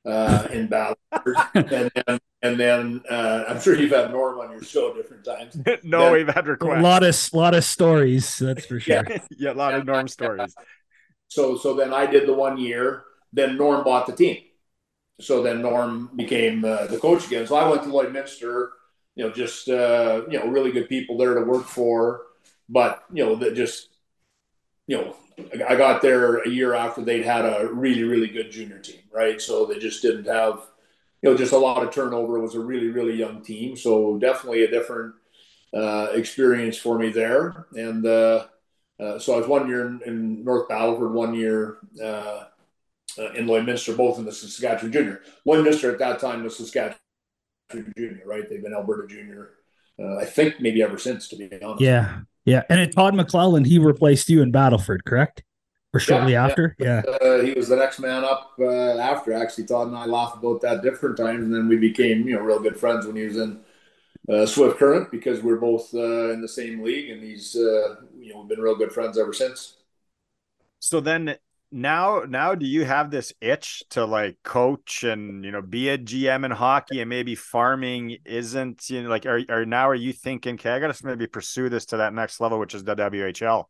uh, 0.07 0.47
in 0.51 0.67
Ballard. 0.67 0.97
and 1.53 1.69
then 1.69 2.19
and 2.41 2.59
then 2.59 3.01
uh, 3.09 3.45
I'm 3.47 3.59
sure 3.59 3.75
you've 3.75 3.91
had 3.91 4.11
Norm 4.11 4.39
on 4.39 4.51
your 4.51 4.63
show 4.63 4.93
different 4.93 5.25
times. 5.25 5.55
no, 5.83 6.03
then, 6.03 6.13
we've 6.13 6.27
had 6.27 6.47
requests. 6.47 6.79
A 6.79 6.81
lot 6.81 7.03
of 7.03 7.33
lot 7.33 7.53
of 7.53 7.63
stories, 7.63 8.37
that's 8.37 8.65
for 8.65 8.79
sure. 8.79 9.03
yeah, 9.09 9.17
yeah 9.37 9.51
a 9.51 9.53
lot 9.53 9.73
of 9.73 9.85
Norm 9.85 10.07
stories. 10.07 10.55
So 11.27 11.57
so 11.57 11.75
then 11.75 11.93
I 11.93 12.05
did 12.05 12.27
the 12.27 12.33
one 12.33 12.57
year. 12.57 13.03
Then 13.33 13.57
Norm 13.57 13.83
bought 13.83 14.07
the 14.07 14.15
team. 14.15 14.37
So 15.19 15.43
then 15.43 15.61
Norm 15.61 16.11
became 16.15 16.63
uh, 16.63 16.87
the 16.87 16.97
coach 16.97 17.25
again. 17.27 17.45
So 17.47 17.55
I 17.55 17.67
went 17.69 17.83
to 17.83 17.89
Lloydminster. 17.89 18.69
You 19.15 19.25
know, 19.25 19.31
just 19.31 19.67
uh, 19.67 20.21
you 20.29 20.39
know, 20.39 20.47
really 20.47 20.71
good 20.71 20.87
people 20.87 21.17
there 21.17 21.33
to 21.33 21.41
work 21.41 21.65
for, 21.65 22.21
but 22.69 23.03
you 23.11 23.25
know, 23.25 23.35
that 23.35 23.55
just 23.55 23.89
you 24.85 24.95
know, 24.97 25.15
I 25.67 25.75
got 25.75 26.03
there 26.03 26.37
a 26.37 26.49
year 26.49 26.75
after 26.75 27.01
they'd 27.01 27.25
had 27.25 27.43
a 27.43 27.67
really 27.73 28.03
really 28.03 28.27
good 28.27 28.51
junior 28.51 28.77
team, 28.77 28.99
right? 29.17 29.41
So 29.41 29.65
they 29.65 29.79
just 29.79 30.03
didn't 30.03 30.27
have 30.27 30.61
you 31.21 31.29
know, 31.31 31.37
just 31.37 31.53
a 31.53 31.57
lot 31.57 31.83
of 31.83 31.93
turnover. 31.93 32.37
It 32.37 32.41
was 32.41 32.55
a 32.55 32.59
really, 32.59 32.89
really 32.89 33.15
young 33.15 33.41
team. 33.41 33.75
So 33.75 34.17
definitely 34.19 34.63
a 34.63 34.69
different 34.69 35.15
uh, 35.73 36.09
experience 36.13 36.77
for 36.77 36.97
me 36.99 37.09
there. 37.09 37.65
And 37.73 38.05
uh, 38.05 38.45
uh, 38.99 39.19
so 39.19 39.33
I 39.33 39.37
was 39.37 39.47
one 39.47 39.67
year 39.67 39.87
in, 39.87 40.01
in 40.05 40.43
North 40.43 40.69
Battleford, 40.69 41.11
one 41.11 41.33
year 41.33 41.77
uh, 42.01 42.43
uh, 43.17 43.31
in 43.33 43.47
Lloydminster, 43.47 43.97
both 43.97 44.19
in 44.19 44.25
the 44.25 44.31
Saskatchewan 44.31 44.91
Junior. 44.91 45.21
Lloydminster 45.45 45.91
at 45.91 45.99
that 45.99 46.19
time 46.19 46.43
was 46.43 46.57
Saskatchewan 46.57 46.99
Junior, 47.97 48.21
right? 48.25 48.47
They've 48.47 48.61
been 48.61 48.73
Alberta 48.73 49.07
Junior, 49.07 49.53
uh, 49.99 50.17
I 50.17 50.25
think 50.25 50.61
maybe 50.61 50.83
ever 50.83 50.99
since, 50.99 51.27
to 51.29 51.35
be 51.35 51.49
honest. 51.63 51.81
Yeah. 51.81 52.19
Yeah. 52.45 52.61
And 52.69 52.91
Todd 52.93 53.15
McLellan, 53.15 53.65
he 53.65 53.79
replaced 53.79 54.29
you 54.29 54.41
in 54.41 54.51
Battleford, 54.51 55.03
correct? 55.03 55.43
Or 55.93 55.99
shortly 55.99 56.33
yeah, 56.33 56.45
after. 56.45 56.75
Yeah, 56.79 57.01
yeah. 57.05 57.11
Uh, 57.11 57.41
he 57.41 57.53
was 57.53 57.69
the 57.69 57.75
next 57.75 57.99
man 57.99 58.23
up 58.23 58.53
uh, 58.59 58.97
after. 58.97 59.33
Actually, 59.33 59.65
Todd 59.65 59.87
and 59.87 59.97
I 59.97 60.05
laughed 60.05 60.37
about 60.37 60.61
that 60.61 60.81
different 60.81 61.17
times, 61.17 61.43
and 61.43 61.53
then 61.53 61.67
we 61.67 61.77
became 61.77 62.27
you 62.27 62.35
know 62.35 62.41
real 62.41 62.59
good 62.59 62.77
friends 62.77 63.05
when 63.05 63.15
he 63.15 63.23
was 63.23 63.37
in 63.37 63.59
uh, 64.29 64.45
Swift 64.45 64.77
Current 64.77 65.11
because 65.11 65.41
we're 65.41 65.57
both 65.57 65.93
uh, 65.93 66.31
in 66.31 66.41
the 66.41 66.47
same 66.47 66.83
league, 66.83 67.09
and 67.09 67.23
he's 67.23 67.55
uh, 67.55 67.95
you 68.17 68.33
know 68.33 68.41
we've 68.41 68.49
been 68.49 68.61
real 68.61 68.75
good 68.75 68.91
friends 68.91 69.17
ever 69.17 69.33
since. 69.33 69.75
So 70.79 70.99
then 70.99 71.37
now 71.71 72.23
now 72.27 72.55
do 72.55 72.65
you 72.65 72.85
have 72.85 73.11
this 73.11 73.33
itch 73.41 73.83
to 73.89 74.05
like 74.05 74.37
coach 74.43 75.03
and 75.03 75.43
you 75.43 75.51
know 75.51 75.61
be 75.61 75.89
a 75.89 75.97
GM 75.97 76.45
in 76.45 76.51
hockey 76.51 77.01
and 77.01 77.09
maybe 77.09 77.35
farming 77.35 78.17
isn't 78.25 78.89
you 78.89 79.03
know 79.03 79.09
like 79.09 79.25
are, 79.25 79.41
are 79.49 79.65
now 79.65 79.89
are 79.89 79.95
you 79.95 80.13
thinking 80.13 80.53
okay 80.55 80.71
I 80.71 80.79
gotta 80.79 81.05
maybe 81.05 81.27
pursue 81.27 81.67
this 81.67 81.85
to 81.87 81.97
that 81.97 82.13
next 82.13 82.39
level 82.39 82.57
which 82.57 82.73
is 82.73 82.85
the 82.85 82.95
WHL 82.95 83.65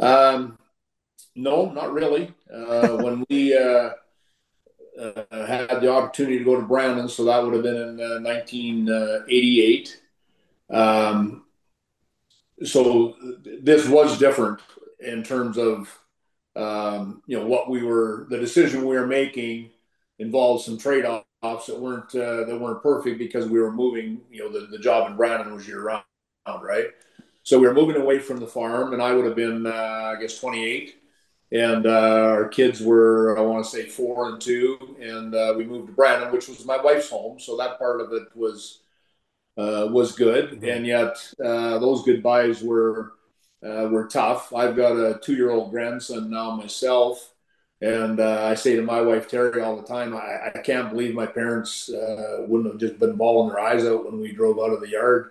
um 0.00 0.58
no, 1.36 1.70
not 1.70 1.92
really. 1.92 2.34
Uh, 2.52 2.96
when 2.96 3.24
we 3.28 3.56
uh, 3.56 3.90
uh, 4.98 5.46
had 5.46 5.80
the 5.80 5.90
opportunity 5.92 6.38
to 6.38 6.44
go 6.44 6.56
to 6.56 6.66
Brandon, 6.66 7.08
so 7.08 7.24
that 7.24 7.42
would 7.44 7.54
have 7.54 7.62
been 7.62 7.76
in 7.76 8.22
1988. 8.22 10.00
Uh, 10.72 10.76
um, 10.76 11.44
so 12.64 13.14
this 13.44 13.86
was 13.86 14.18
different 14.18 14.60
in 15.00 15.22
terms 15.22 15.58
of 15.58 15.98
um, 16.56 17.22
you 17.26 17.38
know 17.38 17.46
what 17.46 17.68
we 17.68 17.82
were 17.82 18.26
the 18.30 18.38
decision 18.38 18.80
we 18.80 18.96
were 18.96 19.06
making 19.06 19.70
involved 20.18 20.64
some 20.64 20.78
trade-offs 20.78 21.66
that 21.66 21.78
weren't 21.78 22.14
uh, 22.14 22.44
that 22.44 22.58
weren't 22.58 22.82
perfect 22.82 23.18
because 23.18 23.46
we 23.46 23.60
were 23.60 23.70
moving 23.70 24.22
you 24.30 24.42
know 24.42 24.50
the, 24.50 24.66
the 24.68 24.78
job 24.78 25.10
in 25.10 25.16
Brandon 25.16 25.52
was 25.54 25.68
year 25.68 25.82
round 25.82 26.04
right 26.62 26.86
so 27.42 27.58
we 27.58 27.66
were 27.66 27.74
moving 27.74 28.00
away 28.00 28.18
from 28.18 28.38
the 28.38 28.46
farm 28.46 28.94
and 28.94 29.02
I 29.02 29.12
would 29.12 29.26
have 29.26 29.36
been 29.36 29.66
uh, 29.66 30.14
I 30.16 30.16
guess 30.18 30.40
28 30.40 30.96
and 31.52 31.86
uh, 31.86 31.90
our 31.90 32.48
kids 32.48 32.80
were 32.80 33.38
I 33.38 33.42
want 33.42 33.64
to 33.64 33.70
say 33.70 33.86
four 33.86 34.30
and 34.30 34.40
two, 34.40 34.96
and 35.00 35.34
uh, 35.34 35.54
we 35.56 35.64
moved 35.64 35.88
to 35.88 35.92
Brandon, 35.92 36.32
which 36.32 36.48
was 36.48 36.64
my 36.64 36.80
wife's 36.82 37.10
home, 37.10 37.38
so 37.38 37.56
that 37.56 37.78
part 37.78 38.00
of 38.00 38.12
it 38.12 38.28
was 38.34 38.80
uh, 39.56 39.88
was 39.90 40.12
good, 40.12 40.50
mm-hmm. 40.50 40.68
and 40.68 40.86
yet 40.86 41.16
uh, 41.44 41.78
those 41.78 42.04
goodbyes 42.04 42.62
were 42.62 43.12
uh, 43.64 43.88
were 43.90 44.08
tough. 44.08 44.52
I've 44.52 44.76
got 44.76 44.92
a 44.96 45.18
two 45.22 45.34
year 45.34 45.50
old 45.50 45.70
grandson 45.70 46.30
now 46.30 46.50
myself, 46.56 47.32
and 47.80 48.18
uh, 48.18 48.44
I 48.44 48.54
say 48.54 48.74
to 48.74 48.82
my 48.82 49.00
wife 49.00 49.28
Terry 49.28 49.62
all 49.62 49.76
the 49.76 49.86
time, 49.86 50.16
I, 50.16 50.50
I 50.54 50.58
can't 50.58 50.90
believe 50.90 51.14
my 51.14 51.26
parents 51.26 51.88
wouldn't 51.88 52.72
have 52.72 52.80
just 52.80 52.98
been 52.98 53.16
bawling 53.16 53.50
their 53.50 53.60
eyes 53.60 53.84
out 53.84 54.04
when 54.04 54.20
we 54.20 54.32
drove 54.32 54.58
out 54.58 54.72
of 54.72 54.80
the 54.80 54.90
yard 54.90 55.30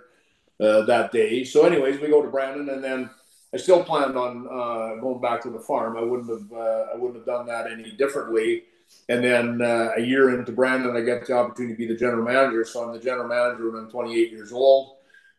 that 0.60 1.12
day. 1.12 1.44
So, 1.44 1.66
anyways, 1.66 2.00
we 2.00 2.08
go 2.08 2.22
to 2.22 2.30
Brandon, 2.30 2.70
and 2.70 2.84
then 2.84 3.10
I 3.56 3.58
still 3.58 3.86
planned 3.86 4.18
on 4.18 4.48
uh, 4.48 5.00
going 5.00 5.22
back 5.22 5.42
to 5.44 5.50
the 5.50 5.60
farm. 5.60 5.96
I 5.96 6.02
wouldn't 6.02 6.30
have 6.30 6.52
uh, 6.52 6.88
I 6.94 6.98
wouldn't 6.98 7.16
have 7.16 7.26
done 7.26 7.46
that 7.46 7.72
any 7.72 7.92
differently. 7.92 8.66
And 9.08 9.24
then 9.24 9.62
uh, 9.62 9.92
a 9.96 10.02
year 10.02 10.38
into 10.38 10.52
Brandon, 10.52 10.96
I 10.96 11.02
get 11.02 11.26
the 11.26 11.34
opportunity 11.34 11.74
to 11.74 11.78
be 11.78 11.88
the 11.88 11.98
general 11.98 12.26
manager. 12.26 12.66
So 12.66 12.84
I'm 12.84 12.94
the 12.94 13.00
general 13.00 13.30
manager 13.30 13.72
when 13.72 13.82
I'm 13.82 13.90
28 13.90 14.30
years 14.30 14.52
old. 14.52 14.98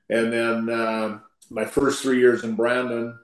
And 0.09 0.33
then 0.33 0.71
um, 0.71 1.23
my 1.51 1.67
first 1.67 2.03
three 2.03 2.19
years 2.19 2.43
in 2.43 2.55
Brandon, 2.55 3.19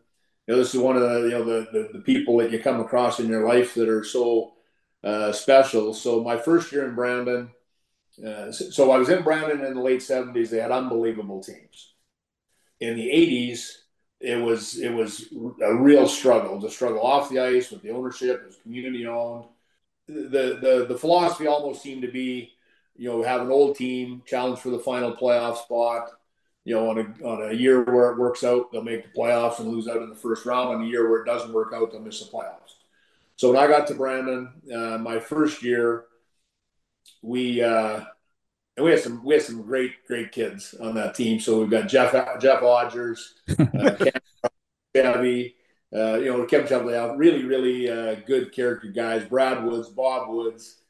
you 0.47 0.55
know, 0.55 0.59
this 0.59 0.75
is 0.75 0.81
one 0.81 0.97
of 0.97 1.03
the 1.03 1.21
you 1.23 1.31
know 1.31 1.45
the, 1.45 1.67
the, 1.73 1.89
the 1.95 2.01
people 2.01 2.37
that 2.39 2.51
you 2.51 2.59
come 2.59 2.81
across 2.81 3.19
in 3.19 3.29
your 3.29 3.49
life 3.49 3.73
that 3.75 3.89
are 3.89 4.05
so 4.05 4.53
uh, 5.03 5.33
special. 5.33 5.95
So 5.95 6.23
my 6.23 6.37
first 6.37 6.71
year 6.71 6.87
in 6.87 6.95
Brandon, 6.95 7.51
uh, 8.23 8.53
so 8.53 8.91
I 8.91 8.99
was 8.99 9.09
in 9.09 9.23
Brandon 9.23 9.65
in 9.65 9.73
the 9.73 9.81
late 9.81 10.01
'70s. 10.01 10.51
They 10.51 10.59
had 10.59 10.71
unbelievable 10.71 11.43
teams. 11.43 11.95
In 12.81 12.95
the 12.97 13.09
'80s, 13.09 13.82
it 14.23 14.41
was 14.41 14.79
it 14.79 14.93
was 14.93 15.27
a 15.63 15.75
real 15.75 16.09
struggle. 16.09 16.59
The 16.59 16.71
struggle 16.71 17.03
off 17.03 17.29
the 17.29 17.41
ice 17.41 17.71
with 17.71 17.83
the 17.83 17.91
ownership. 17.91 18.43
It 18.43 18.47
was 18.47 18.57
community 18.57 19.07
owned. 19.07 19.47
The 20.09 20.59
the 20.61 20.87
the 20.89 20.99
philosophy 20.99 21.47
almost 21.47 21.83
seemed 21.83 22.03
to 22.03 22.11
be, 22.11 22.53
you 22.97 23.09
know, 23.09 23.23
have 23.23 23.43
an 23.43 23.51
old 23.51 23.77
team 23.77 24.23
challenge 24.27 24.61
for 24.61 24.71
the 24.71 24.79
final 24.79 25.15
playoff 25.15 25.63
spot 25.63 26.11
you 26.65 26.75
know, 26.75 26.91
on 26.91 26.99
a 26.99 27.27
on 27.27 27.51
a 27.51 27.55
year 27.55 27.83
where 27.83 28.11
it 28.11 28.19
works 28.19 28.45
out, 28.45 28.71
they'll 28.71 28.83
make 28.83 29.03
the 29.03 29.19
playoffs 29.19 29.59
and 29.59 29.69
lose 29.69 29.89
out 29.89 30.03
in 30.03 30.09
the 30.09 30.17
first 30.17 30.47
round. 30.47 30.69
On 30.69 30.83
a 30.83 30.87
year 30.87 31.11
where 31.11 31.21
it 31.21 31.27
doesn't 31.27 31.53
work 31.53 31.73
out, 31.75 31.91
they'll 31.91 32.01
miss 32.01 32.21
the 32.21 32.31
playoffs. 32.31 32.77
So 33.37 33.51
when 33.51 33.59
I 33.59 33.67
got 33.67 33.89
to 33.89 33.95
Brandon, 33.95 34.53
uh, 34.73 34.99
my 34.99 35.19
first 35.19 35.63
year, 35.63 36.05
we 37.21 37.63
uh, 37.63 38.03
and 38.77 38.85
we 38.85 38.91
had 38.91 39.01
some 39.01 39.25
we 39.25 39.35
had 39.35 39.43
some 39.43 39.63
great 39.63 40.05
great 40.07 40.33
kids 40.33 40.75
on 40.81 40.95
that 40.95 41.15
team. 41.15 41.41
So 41.41 41.61
we've 41.61 41.71
got 41.71 41.89
Jeff 41.89 42.13
Jeff 42.41 42.61
Odgers, 42.61 43.19
uh, 43.59 44.11
Chevy, 44.97 45.57
uh, 45.95 46.19
you 46.19 46.27
know 46.27 46.45
Kevin 46.47 46.67
Chevy, 46.67 47.17
really 47.17 47.45
really 47.45 47.91
uh, 47.91 48.17
good 48.27 48.53
character 48.53 48.89
guys. 48.89 49.25
Brad 49.25 49.65
Woods, 49.65 49.89
Bob 49.89 50.31
Woods 50.31 50.83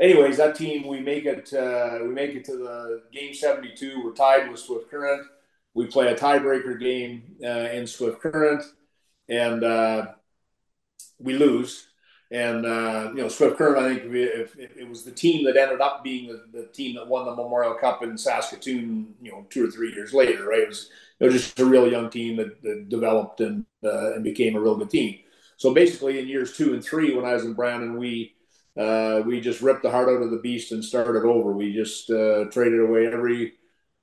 anyways, 0.00 0.36
that 0.36 0.54
team 0.54 0.86
we 0.86 1.00
make 1.00 1.24
it 1.24 1.52
uh, 1.52 1.98
we 2.02 2.08
make 2.08 2.34
it 2.34 2.44
to 2.46 2.56
the 2.56 3.02
game 3.12 3.34
seventy 3.34 3.74
two. 3.74 4.02
We're 4.04 4.12
tied 4.12 4.50
with 4.50 4.60
Swift 4.60 4.90
Current. 4.90 5.26
We 5.74 5.86
play 5.86 6.08
a 6.08 6.16
tiebreaker 6.16 6.80
game 6.80 7.36
uh, 7.44 7.70
in 7.70 7.86
Swift 7.86 8.20
Current, 8.20 8.62
and 9.28 9.62
uh, 9.62 10.06
we 11.18 11.34
lose. 11.34 11.88
And 12.30 12.66
uh, 12.66 13.10
you 13.14 13.22
know, 13.22 13.28
Swift 13.28 13.56
Current, 13.56 13.78
I 13.78 13.88
think 13.88 14.12
if, 14.12 14.58
if, 14.58 14.76
it 14.76 14.88
was 14.88 15.04
the 15.04 15.12
team 15.12 15.44
that 15.44 15.56
ended 15.56 15.80
up 15.80 16.02
being 16.02 16.26
the, 16.26 16.44
the, 16.52 16.66
team 16.66 16.96
that 16.96 17.06
won 17.06 17.24
the 17.24 17.36
Memorial 17.36 17.74
Cup 17.74 18.02
in 18.02 18.18
Saskatoon, 18.18 19.14
you 19.22 19.30
know, 19.30 19.46
two 19.48 19.68
or 19.68 19.70
three 19.70 19.92
years 19.92 20.12
later, 20.12 20.46
right? 20.46 20.62
It 20.62 20.68
was, 20.68 20.90
it 21.20 21.24
was 21.24 21.34
just 21.34 21.60
a 21.60 21.64
real 21.64 21.88
young 21.88 22.10
team 22.10 22.36
that, 22.38 22.60
that 22.62 22.88
developed 22.88 23.40
and 23.40 23.64
uh, 23.84 24.14
and 24.14 24.24
became 24.24 24.56
a 24.56 24.60
real 24.60 24.76
good 24.76 24.90
team. 24.90 25.20
So 25.56 25.72
basically, 25.72 26.18
in 26.18 26.26
years 26.26 26.56
two 26.56 26.74
and 26.74 26.84
three, 26.84 27.14
when 27.14 27.24
I 27.24 27.34
was 27.34 27.44
in 27.44 27.54
Brandon, 27.54 27.96
we 27.96 28.34
uh, 28.76 29.22
we 29.24 29.40
just 29.40 29.62
ripped 29.62 29.82
the 29.82 29.90
heart 29.90 30.08
out 30.08 30.22
of 30.22 30.30
the 30.30 30.38
beast 30.38 30.72
and 30.72 30.84
started 30.84 31.24
over. 31.24 31.52
We 31.52 31.72
just 31.72 32.10
uh, 32.10 32.46
traded 32.46 32.80
away 32.80 33.06
every 33.06 33.54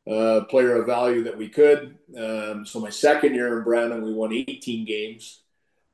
uh, 0.09 0.45
player 0.49 0.77
of 0.77 0.87
value 0.87 1.23
that 1.23 1.37
we 1.37 1.49
could. 1.49 1.97
Um, 2.17 2.65
so 2.65 2.79
my 2.79 2.89
second 2.89 3.35
year 3.35 3.57
in 3.57 3.63
Brandon, 3.63 4.03
we 4.03 4.13
won 4.13 4.33
18 4.33 4.85
games, 4.85 5.41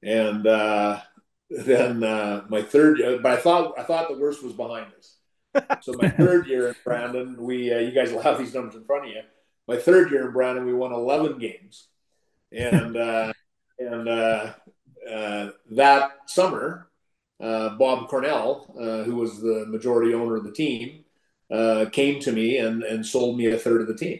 and 0.01 0.47
uh, 0.47 1.01
then 1.49 2.03
uh, 2.03 2.45
my 2.49 2.61
third. 2.61 2.99
year, 2.99 3.19
But 3.21 3.31
I 3.31 3.37
thought 3.37 3.77
I 3.77 3.83
thought 3.83 4.09
the 4.09 4.17
worst 4.17 4.43
was 4.43 4.53
behind 4.53 4.87
us. 4.97 5.15
So 5.81 5.93
my 5.93 6.09
third 6.17 6.47
year 6.47 6.69
in 6.69 6.75
Brandon, 6.83 7.35
we 7.39 7.73
uh, 7.73 7.79
you 7.79 7.91
guys 7.91 8.11
will 8.11 8.21
have 8.21 8.37
these 8.37 8.53
numbers 8.53 8.75
in 8.75 8.85
front 8.85 9.05
of 9.05 9.11
you. 9.11 9.21
My 9.67 9.77
third 9.77 10.11
year 10.11 10.27
in 10.27 10.33
Brandon, 10.33 10.65
we 10.65 10.73
won 10.73 10.93
11 10.93 11.37
games, 11.39 11.87
and 12.51 12.95
and 13.79 14.07
that 15.71 16.11
summer 16.27 16.89
uh, 17.41 17.69
Bob 17.77 18.09
Cornell, 18.09 18.73
uh, 18.79 19.03
who 19.03 19.15
was 19.15 19.39
the 19.39 19.65
majority 19.67 20.13
owner 20.13 20.35
of 20.35 20.43
the 20.43 20.51
team, 20.51 21.05
uh, 21.51 21.85
came 21.91 22.19
to 22.21 22.31
me 22.31 22.57
and, 22.57 22.83
and 22.83 23.05
sold 23.05 23.37
me 23.37 23.47
a 23.47 23.57
third 23.57 23.81
of 23.81 23.87
the 23.87 23.95
team. 23.95 24.19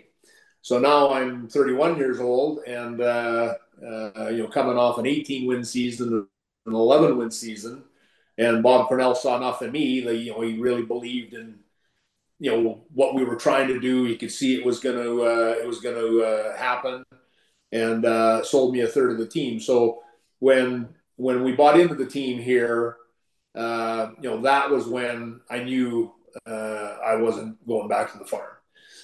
So 0.61 0.80
now 0.80 1.11
I'm 1.11 1.47
31 1.47 1.97
years 1.97 2.19
old 2.19 2.59
and, 2.65 3.01
uh, 3.01 3.55
uh, 3.86 4.27
you 4.30 4.43
know, 4.43 4.49
coming 4.49 4.77
off 4.77 4.97
an 4.97 5.05
18 5.05 5.47
win 5.47 5.63
season, 5.63 6.27
an 6.70 6.76
11 6.76 7.17
win 7.17 7.32
season. 7.32 7.84
And 8.38 8.63
Bob 8.63 8.88
Cornell 8.88 9.15
saw 9.15 9.36
enough 9.38 9.61
in 9.61 9.72
me 9.72 10.01
that, 10.01 10.15
you 10.15 10.32
know, 10.32 10.41
he 10.41 10.57
really 10.57 10.84
believed 10.84 11.34
in, 11.34 11.59
you 12.39 12.51
know, 12.51 12.82
what 12.93 13.13
we 13.13 13.26
were 13.26 13.36
trying 13.36 13.67
to 13.67 13.80
do. 13.80 14.05
He 14.05 14.15
could 14.15 14.32
see 14.32 14.55
it 14.55 14.65
was 14.65 14.80
going 14.80 14.95
to, 14.95 15.24
uh, 15.24 15.55
it 15.61 15.67
was 15.67 15.82
going 15.82 15.95
to 15.95 16.53
happen 16.57 17.03
and 17.72 18.45
sold 18.45 18.74
me 18.74 18.82
a 18.82 18.88
third 18.88 19.11
of 19.11 19.17
the 19.17 19.28
team. 19.28 19.59
So 19.59 20.03
when, 20.39 20.89
when 21.17 21.43
we 21.43 21.51
bought 21.51 21.80
into 21.80 21.95
the 21.95 22.05
team 22.05 22.39
here, 22.39 22.95
uh, 23.55 24.11
you 24.22 24.30
know, 24.30 24.41
that 24.41 24.70
was 24.70 24.88
when 24.88 25.41
I 25.49 25.63
knew 25.63 26.13
uh, 26.45 26.97
I 27.03 27.15
wasn't 27.15 27.65
going 27.67 27.88
back 27.88 28.11
to 28.11 28.17
the 28.17 28.26
farm. 28.26 28.53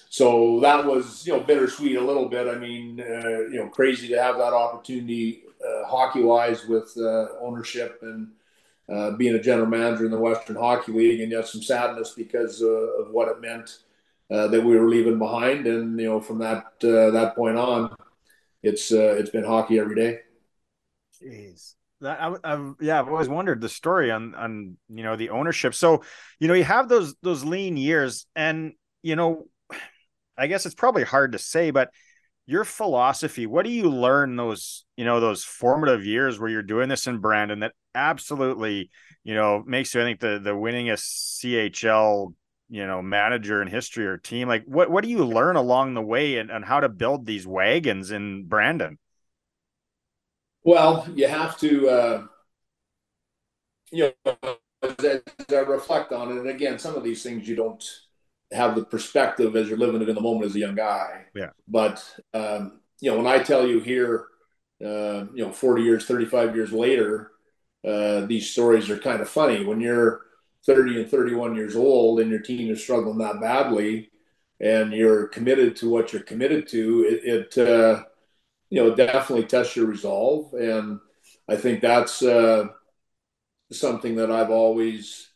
So 0.10 0.60
that 0.62 0.86
was, 0.86 1.26
you 1.28 1.34
know, 1.34 1.42
bittersweet 1.42 1.98
a 1.98 2.02
little 2.02 2.30
bit. 2.30 2.48
I 2.48 2.58
mean, 2.58 3.02
uh, 3.02 3.40
you 3.52 3.60
know, 3.60 3.68
crazy 3.68 4.08
to 4.10 4.22
have 4.22 4.38
that 4.38 4.54
opportunity 4.54 5.44
uh, 5.66 5.86
hockey 5.86 6.22
wise 6.22 6.66
with 6.68 6.94
uh, 6.98 7.28
ownership 7.42 8.00
and 8.02 8.30
uh, 8.92 9.12
being 9.12 9.36
a 9.36 9.42
general 9.42 9.68
manager 9.68 10.06
in 10.06 10.12
the 10.12 10.20
Western 10.20 10.56
Hockey 10.56 10.92
League, 10.92 11.22
and 11.22 11.32
yet 11.32 11.48
some 11.48 11.62
sadness 11.62 12.14
because 12.16 12.62
uh, 12.62 12.68
of 12.68 13.12
what 13.12 13.28
it 13.28 13.42
meant 13.42 13.80
uh, 14.32 14.48
that 14.48 14.64
we 14.64 14.78
were 14.78 14.88
leaving 14.88 15.18
behind. 15.18 15.66
And 15.66 16.00
you 16.00 16.08
know, 16.08 16.22
from 16.22 16.40
that 16.40 16.80
that 16.82 17.34
point 17.36 17.58
on, 17.58 17.96
it's 18.62 18.92
it's 18.92 19.32
been 19.32 19.44
hockey 19.44 19.80
every 19.80 19.96
day. 19.96 20.20
Jeez. 21.22 21.74
I, 22.04 22.36
I've, 22.44 22.76
yeah, 22.80 23.00
I've 23.00 23.08
always 23.08 23.30
wondered 23.30 23.62
the 23.62 23.70
story 23.70 24.12
on 24.12 24.36
on 24.36 24.78
you 24.90 25.04
know 25.04 25.16
the 25.16 25.30
ownership. 25.30 25.74
So 25.74 26.04
you 26.40 26.48
know 26.48 26.54
you 26.54 26.64
have 26.64 26.90
those 26.90 27.16
those 27.22 27.44
lean 27.44 27.78
years, 27.78 28.28
and 28.36 28.74
you 29.02 29.16
know, 29.16 29.48
I 30.38 30.48
guess 30.48 30.66
it's 30.66 30.76
probably 30.76 31.04
hard 31.04 31.32
to 31.32 31.40
say, 31.40 31.72
but 31.72 31.90
your 32.48 32.64
philosophy. 32.64 33.48
What 33.48 33.66
do 33.66 33.72
you 33.72 33.90
learn 33.90 34.36
those 34.36 34.86
you 34.98 35.06
know 35.06 35.20
those 35.20 35.44
formative 35.44 36.06
years 36.06 36.40
where 36.40 36.50
you're 36.50 36.62
doing 36.62 36.90
this 36.90 37.08
in 37.08 37.18
Brandon 37.18 37.60
that 37.60 37.74
absolutely 37.94 38.90
you 39.24 39.34
know 39.34 39.64
makes 39.66 39.94
you 39.94 40.02
I 40.02 40.04
think 40.04 40.20
the 40.20 40.40
the 40.40 40.52
winningest 40.52 41.40
CHL 41.40 42.34
you 42.70 42.86
know 42.86 43.02
manager 43.02 43.62
in 43.62 43.68
history 43.68 44.06
or 44.06 44.18
team. 44.18 44.48
Like 44.48 44.64
what 44.66 44.90
what 44.90 45.04
do 45.04 45.10
you 45.10 45.26
learn 45.26 45.56
along 45.56 45.94
the 45.94 46.02
way 46.02 46.38
and, 46.38 46.50
and 46.50 46.64
how 46.64 46.80
to 46.80 46.90
build 46.90 47.26
these 47.26 47.48
wagons 47.48 48.12
in 48.12 48.46
Brandon? 48.46 48.98
Well, 50.66 51.08
you 51.14 51.28
have 51.28 51.60
to, 51.60 51.90
uh, 51.90 52.24
you 53.92 54.14
know, 54.26 54.58
as, 54.82 55.22
I 55.52 55.56
reflect 55.58 56.12
on 56.12 56.32
it, 56.32 56.40
and 56.40 56.50
again, 56.50 56.80
some 56.80 56.96
of 56.96 57.04
these 57.04 57.22
things 57.22 57.48
you 57.48 57.56
don't 57.56 57.84
have 58.52 58.76
the 58.76 58.86
perspective 58.86 59.56
as 59.56 59.68
you're 59.68 59.78
living 59.78 60.02
it 60.02 60.10
in 60.10 60.16
the 60.16 60.22
moment 60.22 60.46
as 60.46 60.56
a 60.56 60.60
young 60.60 60.76
guy. 60.76 61.26
Yeah. 61.34 61.50
But 61.68 62.04
um, 62.34 62.80
you 63.02 63.12
know, 63.12 63.18
when 63.18 63.28
I 63.28 63.40
tell 63.40 63.68
you 63.68 63.80
here, 63.80 64.28
uh, 64.84 65.26
you 65.34 65.46
know, 65.46 65.52
40 65.52 65.84
years, 65.84 66.06
35 66.06 66.56
years 66.56 66.72
later, 66.72 67.32
uh, 67.86 68.22
these 68.26 68.50
stories 68.50 68.90
are 68.90 68.98
kind 68.98 69.22
of 69.22 69.30
funny. 69.30 69.64
When 69.64 69.80
you're 69.80 70.22
30 70.66 71.02
and 71.02 71.12
31 71.12 71.56
years 71.56 71.76
old 71.76 72.20
and 72.20 72.30
your 72.30 72.40
team 72.40 72.72
is 72.72 72.82
struggling 72.82 73.18
that 73.20 73.40
badly, 73.40 74.10
and 74.60 74.94
you're 74.94 75.28
committed 75.28 75.76
to 75.78 75.90
what 75.90 76.14
you're 76.14 76.24
committed 76.24 76.68
to, 76.70 77.04
it, 77.04 77.56
it 77.58 77.68
uh, 77.70 78.04
you 78.70 78.82
know, 78.82 78.96
definitely 78.96 79.46
test 79.46 79.76
your 79.76 79.86
resolve. 79.86 80.54
And 80.54 81.00
I 81.48 81.56
think 81.56 81.82
that's 81.82 82.22
uh, 82.22 82.68
something 83.72 84.16
that 84.16 84.32
I've 84.32 84.50
always 84.50 85.30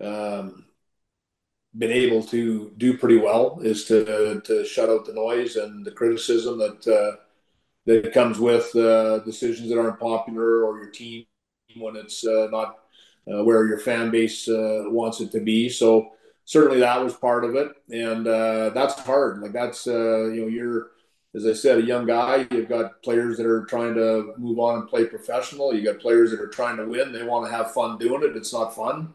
um, 0.00 0.65
been 1.78 1.92
able 1.92 2.22
to 2.22 2.72
do 2.78 2.96
pretty 2.96 3.18
well 3.18 3.58
is 3.62 3.84
to, 3.84 4.40
to 4.44 4.64
shut 4.64 4.88
out 4.88 5.04
the 5.04 5.12
noise 5.12 5.56
and 5.56 5.84
the 5.84 5.90
criticism 5.90 6.58
that, 6.58 6.86
uh, 6.86 7.16
that 7.84 8.12
comes 8.12 8.38
with 8.38 8.74
uh, 8.76 9.18
decisions 9.20 9.68
that 9.68 9.78
aren't 9.78 10.00
popular 10.00 10.64
or 10.64 10.78
your 10.78 10.90
team 10.90 11.26
when 11.76 11.96
it's 11.96 12.26
uh, 12.26 12.48
not 12.50 12.78
uh, 13.30 13.44
where 13.44 13.66
your 13.66 13.78
fan 13.78 14.10
base 14.10 14.48
uh, 14.48 14.84
wants 14.86 15.20
it 15.20 15.30
to 15.32 15.40
be. 15.40 15.68
So 15.68 16.12
certainly 16.44 16.80
that 16.80 17.02
was 17.02 17.14
part 17.14 17.44
of 17.44 17.54
it. 17.56 17.72
And 17.90 18.26
that's 18.74 18.98
hard. 19.00 19.40
Like 19.40 19.52
that's, 19.52 19.86
you 19.86 19.92
know, 19.92 20.46
you're, 20.46 20.90
as 21.34 21.44
I 21.44 21.52
said, 21.52 21.78
a 21.78 21.82
young 21.82 22.06
guy. 22.06 22.46
You've 22.50 22.68
got 22.68 23.02
players 23.02 23.36
that 23.36 23.46
are 23.46 23.66
trying 23.66 23.94
to 23.94 24.32
move 24.38 24.58
on 24.58 24.78
and 24.78 24.88
play 24.88 25.04
professional. 25.04 25.74
You 25.74 25.84
got 25.84 26.00
players 26.00 26.30
that 26.30 26.40
are 26.40 26.48
trying 26.48 26.78
to 26.78 26.86
win. 26.86 27.12
They 27.12 27.24
want 27.24 27.44
to 27.44 27.54
have 27.54 27.72
fun 27.74 27.98
doing 27.98 28.22
it. 28.22 28.36
It's 28.36 28.54
not 28.54 28.74
fun 28.74 29.12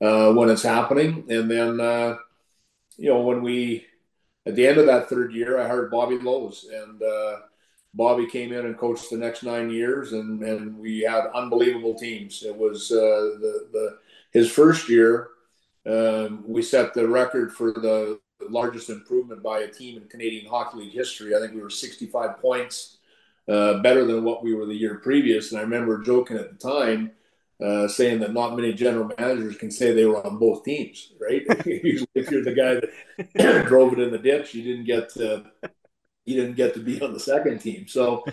uh, 0.00 0.32
when 0.32 0.50
it's 0.50 0.62
happening. 0.62 1.24
And 1.28 1.50
then, 1.50 1.80
uh, 1.80 2.16
you 2.96 3.10
know, 3.10 3.20
when 3.22 3.42
we 3.42 3.86
at 4.46 4.54
the 4.54 4.66
end 4.66 4.78
of 4.78 4.86
that 4.86 5.08
third 5.08 5.32
year, 5.32 5.58
I 5.58 5.66
hired 5.66 5.90
Bobby 5.90 6.18
Lowes, 6.18 6.66
and 6.72 7.02
uh, 7.02 7.36
Bobby 7.94 8.26
came 8.26 8.52
in 8.52 8.66
and 8.66 8.76
coached 8.76 9.10
the 9.10 9.16
next 9.16 9.42
nine 9.42 9.70
years, 9.70 10.12
and 10.12 10.42
and 10.42 10.78
we 10.78 11.00
had 11.00 11.26
unbelievable 11.34 11.94
teams. 11.94 12.42
It 12.42 12.56
was 12.56 12.90
uh, 12.90 13.38
the 13.40 13.68
the 13.72 13.98
his 14.32 14.50
first 14.50 14.88
year. 14.88 15.28
Um, 15.86 16.44
we 16.46 16.62
set 16.62 16.94
the 16.94 17.06
record 17.08 17.52
for 17.52 17.72
the 17.72 18.18
largest 18.48 18.90
improvement 18.90 19.42
by 19.42 19.60
a 19.60 19.68
team 19.68 20.00
in 20.00 20.08
Canadian 20.08 20.46
Hockey 20.46 20.78
League 20.78 20.92
history. 20.92 21.34
I 21.34 21.40
think 21.40 21.54
we 21.54 21.60
were 21.60 21.70
65 21.70 22.38
points 22.38 22.98
uh, 23.48 23.78
better 23.78 24.04
than 24.04 24.24
what 24.24 24.42
we 24.42 24.54
were 24.54 24.66
the 24.66 24.74
year 24.74 24.96
previous. 24.96 25.50
And 25.50 25.60
I 25.60 25.62
remember 25.62 26.02
joking 26.02 26.36
at 26.36 26.50
the 26.50 26.56
time, 26.56 27.12
uh, 27.62 27.86
saying 27.86 28.20
that 28.20 28.32
not 28.32 28.56
many 28.56 28.72
general 28.72 29.10
managers 29.18 29.56
can 29.56 29.70
say 29.70 29.92
they 29.92 30.04
were 30.04 30.24
on 30.26 30.38
both 30.38 30.64
teams, 30.64 31.12
right? 31.20 31.42
Usually, 31.66 32.08
if 32.14 32.30
you're 32.30 32.44
the 32.44 32.52
guy 32.52 32.80
that 33.34 33.66
drove 33.68 33.92
it 33.92 34.00
in 34.00 34.10
the 34.10 34.18
ditch, 34.18 34.54
you 34.54 34.62
didn't 34.62 34.86
get 34.86 35.16
uh, 35.16 35.68
he 36.24 36.34
didn't 36.34 36.56
get 36.56 36.74
to 36.74 36.80
be 36.80 37.00
on 37.00 37.12
the 37.12 37.20
second 37.20 37.58
team. 37.58 37.86
So 37.86 38.24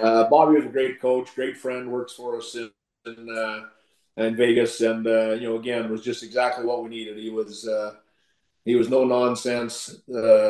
uh, 0.00 0.28
Bobby 0.28 0.56
was 0.56 0.66
a 0.66 0.68
great 0.68 1.00
coach, 1.00 1.34
great 1.34 1.56
friend, 1.56 1.90
works 1.90 2.12
for 2.14 2.36
us 2.36 2.54
in 2.54 2.70
in, 3.06 3.28
uh, 3.30 3.64
in 4.22 4.36
Vegas, 4.36 4.80
and 4.80 5.06
uh, 5.06 5.32
you 5.32 5.48
know 5.48 5.56
again 5.56 5.90
was 5.90 6.02
just 6.02 6.22
exactly 6.22 6.64
what 6.64 6.82
we 6.82 6.90
needed. 6.90 7.18
He 7.18 7.30
was 7.30 7.66
uh, 7.66 7.94
he 8.64 8.76
was 8.76 8.88
no 8.88 9.04
nonsense, 9.04 10.00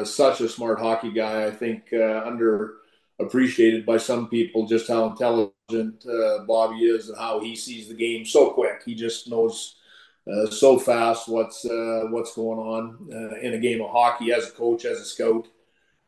such 0.04 0.40
a 0.40 0.48
smart 0.48 0.80
hockey 0.80 1.12
guy. 1.12 1.46
I 1.46 1.50
think 1.50 1.92
under 1.92 2.74
appreciated 3.20 3.84
by 3.84 3.96
some 3.96 4.28
people 4.28 4.66
just 4.66 4.88
how 4.88 5.06
intelligent 5.06 6.04
Bobby 6.46 6.84
is 6.84 7.08
and 7.08 7.18
how 7.18 7.40
he 7.40 7.56
sees 7.56 7.88
the 7.88 7.94
game 7.94 8.24
so 8.24 8.50
quick. 8.50 8.82
He 8.84 8.94
just 8.94 9.28
knows. 9.28 9.74
Uh, 10.30 10.50
so 10.50 10.78
fast 10.78 11.26
what's 11.26 11.64
uh, 11.64 12.02
what's 12.10 12.34
going 12.34 12.58
on 12.58 13.08
uh, 13.10 13.38
in 13.40 13.54
a 13.54 13.58
game 13.58 13.80
of 13.80 13.90
hockey 13.90 14.30
as 14.30 14.46
a 14.46 14.50
coach 14.50 14.84
as 14.84 15.00
a 15.00 15.04
scout 15.04 15.48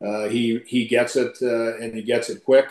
uh, 0.05 0.29
he 0.29 0.61
he 0.67 0.87
gets 0.87 1.17
it 1.17 1.37
uh, 1.43 1.77
and 1.77 1.95
he 1.95 2.03
gets 2.03 2.31
it 2.31 2.45
quick, 2.45 2.71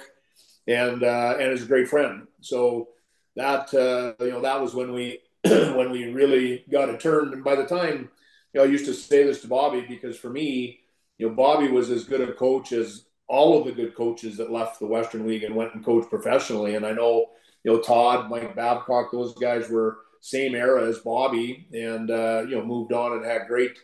and 0.67 1.03
uh, 1.03 1.37
and 1.39 1.51
is 1.51 1.63
a 1.63 1.67
great 1.67 1.87
friend. 1.87 2.27
So 2.41 2.89
that 3.35 3.73
uh, 3.73 4.23
you 4.23 4.31
know 4.31 4.41
that 4.41 4.59
was 4.59 4.73
when 4.73 4.93
we 4.93 5.19
when 5.43 5.91
we 5.91 6.05
really 6.05 6.65
got 6.71 6.89
it 6.89 6.99
turned. 6.99 7.33
And 7.33 7.43
by 7.43 7.55
the 7.55 7.65
time 7.65 8.09
you 8.53 8.59
know, 8.59 8.63
I 8.63 8.69
used 8.69 8.85
to 8.85 8.93
say 8.93 9.23
this 9.23 9.41
to 9.41 9.47
Bobby 9.47 9.85
because 9.87 10.17
for 10.17 10.29
me, 10.29 10.79
you 11.19 11.27
know, 11.27 11.35
Bobby 11.35 11.67
was 11.67 11.91
as 11.91 12.03
good 12.03 12.27
a 12.27 12.33
coach 12.33 12.71
as 12.71 13.05
all 13.29 13.59
of 13.59 13.65
the 13.65 13.71
good 13.71 13.95
coaches 13.95 14.37
that 14.37 14.51
left 14.51 14.79
the 14.79 14.87
Western 14.87 15.27
League 15.27 15.43
and 15.43 15.55
went 15.55 15.73
and 15.73 15.85
coached 15.85 16.09
professionally. 16.09 16.75
And 16.75 16.85
I 16.85 16.91
know 16.91 17.29
you 17.63 17.71
know 17.71 17.79
Todd, 17.79 18.29
Mike 18.29 18.55
Babcock, 18.55 19.11
those 19.11 19.33
guys 19.35 19.69
were 19.69 19.99
same 20.21 20.55
era 20.55 20.87
as 20.87 20.99
Bobby, 20.99 21.67
and 21.73 22.11
uh, 22.11 22.43
you 22.47 22.55
know 22.55 22.65
moved 22.65 22.91
on 22.91 23.13
and 23.13 23.25
had 23.25 23.47
great 23.47 23.77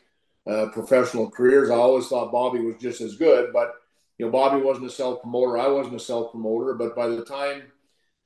uh, 0.47 0.67
professional 0.73 1.29
careers. 1.29 1.69
I 1.69 1.75
always 1.75 2.07
thought 2.07 2.31
Bobby 2.31 2.59
was 2.59 2.75
just 2.77 3.01
as 3.01 3.15
good, 3.15 3.51
but 3.53 3.73
you 4.17 4.25
know, 4.25 4.31
Bobby 4.31 4.61
wasn't 4.61 4.87
a 4.87 4.91
self 4.91 5.21
promoter. 5.21 5.57
I 5.57 5.67
wasn't 5.67 5.95
a 5.95 5.99
self 5.99 6.31
promoter. 6.31 6.73
But 6.73 6.95
by 6.95 7.07
the 7.07 7.25
time, 7.25 7.63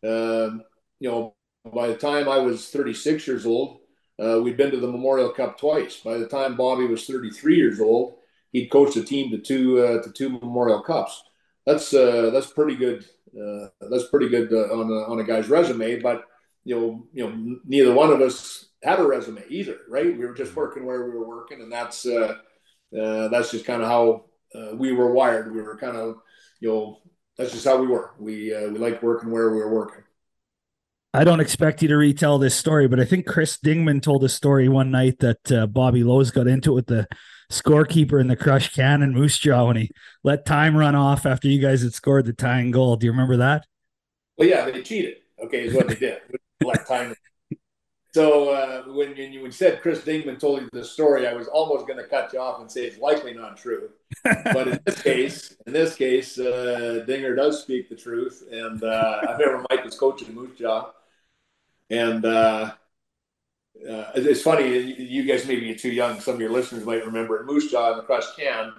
uh, 0.03 0.63
you 0.99 1.09
know, 1.09 1.35
by 1.73 1.87
the 1.87 1.97
time 1.97 2.29
I 2.29 2.37
was 2.37 2.69
36 2.69 3.27
years 3.27 3.45
old, 3.45 3.79
uh, 4.23 4.39
we'd 4.41 4.57
been 4.57 4.71
to 4.71 4.79
the 4.79 4.87
Memorial 4.91 5.29
Cup 5.29 5.59
twice. 5.59 5.97
By 5.97 6.17
the 6.17 6.27
time 6.27 6.55
Bobby 6.55 6.85
was 6.85 7.05
33 7.05 7.55
years 7.55 7.79
old, 7.79 8.15
he'd 8.51 8.67
coached 8.67 8.97
a 8.97 9.03
team 9.03 9.31
to 9.31 9.37
two 9.37 9.79
uh, 9.79 10.01
to 10.01 10.11
two 10.11 10.29
Memorial 10.29 10.81
Cups. 10.81 11.23
That's 11.65 11.93
uh, 11.93 12.29
that's 12.31 12.47
pretty 12.47 12.75
good. 12.75 13.05
Uh, 13.29 13.67
that's 13.89 14.07
pretty 14.07 14.29
good 14.29 14.51
on 14.51 14.89
a, 14.89 15.11
on 15.11 15.19
a 15.19 15.23
guy's 15.23 15.49
resume. 15.49 15.99
But 15.99 16.23
you 16.63 16.75
know, 16.75 17.07
you 17.13 17.23
know, 17.27 17.59
neither 17.65 17.93
one 17.93 18.11
of 18.11 18.21
us 18.21 18.69
had 18.83 18.99
a 18.99 19.05
resume 19.05 19.43
either, 19.49 19.77
right? 19.89 20.05
We 20.05 20.25
were 20.25 20.33
just 20.33 20.51
mm-hmm. 20.51 20.59
working 20.59 20.85
where 20.85 21.05
we 21.05 21.11
were 21.11 21.27
working, 21.27 21.61
and 21.61 21.71
that's 21.71 22.05
uh, 22.05 22.35
uh, 22.97 23.27
that's 23.29 23.51
just 23.51 23.65
kind 23.65 23.81
of 23.81 23.87
how 23.87 24.25
uh, 24.55 24.75
we 24.75 24.91
were 24.93 25.11
wired. 25.11 25.53
We 25.53 25.61
were 25.61 25.77
kind 25.77 25.97
of, 25.97 26.17
you 26.59 26.69
know, 26.69 26.99
that's 27.37 27.51
just 27.51 27.65
how 27.65 27.77
we 27.77 27.87
were. 27.87 28.13
We 28.19 28.53
uh, 28.53 28.69
we 28.69 28.79
liked 28.79 29.03
working 29.03 29.31
where 29.31 29.51
we 29.51 29.57
were 29.57 29.73
working. 29.73 30.03
I 31.13 31.23
don't 31.23 31.39
expect 31.39 31.81
you 31.81 31.87
to 31.87 31.97
retell 31.97 32.37
this 32.37 32.55
story, 32.55 32.87
but 32.87 32.99
I 32.99 33.05
think 33.05 33.25
Chris 33.25 33.57
Dingman 33.57 34.01
told 34.01 34.23
a 34.23 34.29
story 34.29 34.69
one 34.69 34.91
night 34.91 35.19
that 35.19 35.51
uh, 35.51 35.65
Bobby 35.65 36.03
Lowes 36.03 36.29
got 36.29 36.47
into 36.47 36.71
it 36.71 36.75
with 36.75 36.85
the 36.87 37.07
scorekeeper 37.51 38.21
in 38.21 38.27
the 38.27 38.35
Crush 38.35 38.73
Can 38.75 39.01
in 39.01 39.13
Moose 39.13 39.39
Jaw 39.39 39.65
when 39.65 39.77
he 39.77 39.89
let 40.23 40.45
time 40.45 40.77
run 40.77 40.93
off 40.93 41.25
after 41.25 41.47
you 41.47 41.59
guys 41.59 41.81
had 41.81 41.95
scored 41.95 42.25
the 42.25 42.33
tying 42.33 42.69
goal. 42.69 42.95
Do 42.95 43.07
you 43.07 43.11
remember 43.11 43.37
that? 43.37 43.65
Well, 44.37 44.47
yeah, 44.47 44.69
they 44.69 44.83
cheated. 44.83 45.17
Okay, 45.43 45.65
is 45.65 45.73
what 45.73 45.87
they 45.87 45.95
did. 45.95 46.19
time 46.87 47.15
so 48.11 48.49
uh, 48.49 48.83
when, 48.87 49.15
when 49.15 49.31
you 49.31 49.51
said 49.51 49.81
Chris 49.81 50.01
Dingman 50.01 50.39
told 50.39 50.61
you 50.61 50.69
the 50.73 50.83
story, 50.83 51.27
I 51.27 51.33
was 51.33 51.47
almost 51.47 51.85
going 51.85 51.99
to 51.99 52.07
cut 52.07 52.33
you 52.33 52.39
off 52.39 52.59
and 52.59 52.71
say 52.71 52.85
it's 52.85 52.97
likely 52.97 53.33
not 53.33 53.55
true. 53.55 53.89
but 54.23 54.67
in 54.67 54.79
this 54.85 55.01
case, 55.01 55.55
in 55.67 55.73
this 55.73 55.95
case, 55.95 56.39
uh, 56.39 57.03
Dinger 57.05 57.35
does 57.35 57.61
speak 57.61 57.87
the 57.87 57.95
truth. 57.95 58.43
And 58.51 58.83
uh, 58.83 59.21
I 59.27 59.31
remember 59.33 59.65
Mike 59.69 59.85
was 59.85 59.97
coaching 59.97 60.33
Moose 60.33 60.57
Jaw, 60.57 60.91
and 61.89 62.25
uh, 62.25 62.73
uh, 63.89 64.11
it's 64.15 64.41
funny. 64.41 64.77
You 64.77 65.23
guys 65.23 65.47
may 65.47 65.59
be 65.59 65.75
too 65.75 65.91
young. 65.91 66.19
Some 66.19 66.35
of 66.35 66.41
your 66.41 66.51
listeners 66.51 66.85
might 66.85 67.05
remember 67.05 67.39
at 67.39 67.45
Moose 67.45 67.71
Jaw 67.71 67.95
the 67.95 68.03
Crush 68.03 68.35
Can, 68.35 68.73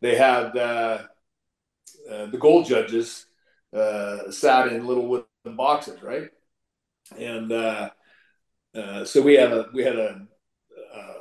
they 0.00 0.16
had 0.16 0.56
uh, 0.56 1.02
the 2.08 2.38
goal 2.38 2.64
judges 2.64 3.26
sat 3.72 4.68
in 4.68 4.86
little 4.86 5.06
wooden 5.06 5.56
boxes, 5.56 6.02
right? 6.02 6.30
And 7.16 7.52
uh, 8.78 9.04
so 9.04 9.22
we 9.22 9.34
had 9.34 9.52
a 9.52 9.66
we 9.72 9.82
had 9.82 9.96
a, 9.96 10.26
uh, 10.94 11.12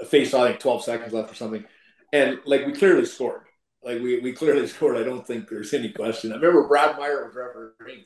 a 0.00 0.04
face 0.04 0.34
I 0.34 0.48
think 0.48 0.60
12 0.60 0.84
seconds 0.84 1.12
left 1.12 1.32
or 1.32 1.34
something, 1.34 1.64
and 2.12 2.38
like 2.44 2.66
we 2.66 2.72
clearly 2.72 3.04
scored. 3.04 3.42
Like 3.82 4.02
we, 4.02 4.20
we 4.20 4.32
clearly 4.32 4.66
scored. 4.66 4.96
I 4.96 5.04
don't 5.04 5.26
think 5.26 5.48
there's 5.48 5.72
any 5.72 5.90
question. 5.90 6.32
I 6.32 6.36
remember 6.36 6.66
Brad 6.66 6.98
Meier 6.98 7.26
was 7.26 7.34
refereeing. 7.34 8.04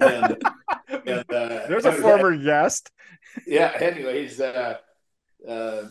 And, 0.00 0.42
and 1.06 1.32
uh, 1.32 1.66
there's 1.68 1.84
a 1.84 1.92
former 1.92 2.36
guest. 2.36 2.90
Yeah. 3.46 3.72
Anyways, 3.78 4.40
uh, 4.40 4.78
uh, 5.48 5.84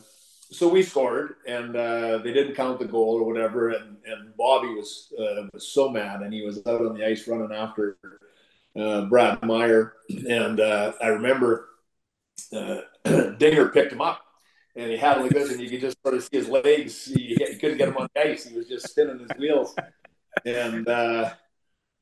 so 0.51 0.67
we 0.67 0.83
scored, 0.83 1.35
and 1.47 1.75
uh, 1.75 2.17
they 2.19 2.33
didn't 2.33 2.55
count 2.55 2.79
the 2.79 2.85
goal 2.85 3.15
or 3.15 3.25
whatever. 3.25 3.69
And, 3.69 3.97
and 4.05 4.35
Bobby 4.37 4.67
was 4.67 5.13
uh, 5.17 5.47
was 5.53 5.67
so 5.67 5.89
mad, 5.89 6.21
and 6.21 6.33
he 6.33 6.41
was 6.41 6.59
out 6.67 6.81
on 6.81 6.97
the 6.97 7.05
ice 7.05 7.27
running 7.27 7.55
after 7.55 7.97
uh, 8.75 9.05
Brad 9.05 9.41
Meier. 9.43 9.93
And 10.09 10.59
uh, 10.59 10.93
I 11.01 11.07
remember 11.07 11.69
uh, 12.53 12.81
Dinger 13.37 13.69
picked 13.69 13.93
him 13.93 14.01
up 14.01 14.21
and 14.75 14.89
he 14.89 14.97
had 14.97 15.17
him 15.17 15.23
like 15.23 15.31
this, 15.31 15.51
and 15.51 15.59
you 15.59 15.69
could 15.69 15.81
just 15.81 16.01
sort 16.01 16.15
of 16.15 16.23
see 16.23 16.37
his 16.37 16.47
legs. 16.47 17.05
He, 17.05 17.35
he 17.35 17.55
couldn't 17.57 17.77
get 17.77 17.89
him 17.89 17.97
on 17.97 18.07
the 18.13 18.21
ice. 18.21 18.45
He 18.45 18.55
was 18.55 18.67
just 18.67 18.89
spinning 18.89 19.19
his 19.19 19.37
wheels. 19.37 19.75
And 20.45 20.87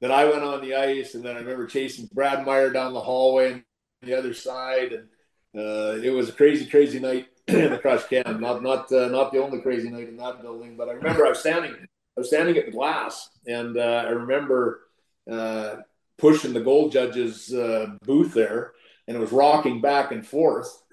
then 0.02 0.12
I 0.12 0.26
went 0.26 0.44
on 0.44 0.62
the 0.62 0.76
ice, 0.76 1.16
and 1.16 1.24
then 1.24 1.36
I 1.36 1.40
remember 1.40 1.68
chasing 1.68 2.10
Brad 2.14 2.46
Meier 2.46 2.72
down 2.72 2.94
the 2.94 3.02
hallway 3.02 3.54
on 3.54 3.64
the 4.02 4.18
other 4.18 4.34
side, 4.34 4.94
and 4.94 5.08
uh, 5.56 6.00
it 6.02 6.12
was 6.12 6.30
a 6.30 6.34
crazy, 6.34 6.66
crazy 6.66 7.00
night 7.00 7.28
in 7.48 7.72
the 7.72 7.80
Crush 7.80 8.06
Can. 8.06 8.40
Not 8.40 8.64
not 8.64 8.92
uh, 8.92 9.08
not 9.10 9.32
the 9.32 9.42
only 9.42 9.62
crazy 9.62 9.90
night 9.90 10.08
in 10.08 10.18
that 10.18 10.42
building, 10.42 10.78
but 10.78 10.90
I 10.90 10.94
remember 10.94 11.26
I 11.26 11.30
was 11.30 11.40
standing, 11.40 11.74
I 11.74 12.20
was 12.20 12.28
standing 12.28 12.58
at 12.58 12.66
the 12.66 12.72
glass, 12.72 13.30
and 13.48 13.78
uh, 13.78 14.06
I 14.08 14.10
remember 14.10 14.82
uh, 15.30 15.78
pushing 16.18 16.54
the 16.54 16.62
goal 16.62 16.90
judge's 16.90 17.54
uh, 17.54 17.88
booth 18.04 18.34
there 18.34 18.74
and 19.10 19.18
it 19.18 19.20
was 19.20 19.32
rocking 19.32 19.82
back 19.82 20.12
and 20.12 20.26
forth, 20.26 20.84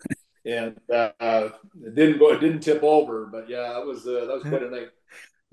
and 0.46 0.80
uh, 0.90 1.10
it 1.20 1.94
didn't 1.94 2.18
go, 2.18 2.32
it 2.32 2.40
didn't 2.40 2.60
tip 2.60 2.82
over, 2.82 3.26
but 3.26 3.46
yeah, 3.46 3.74
that 3.74 3.84
was 3.84 4.04
that 4.04 4.26
was 4.26 4.42
quite 4.42 4.62
a 4.62 4.70
night. 4.70 4.88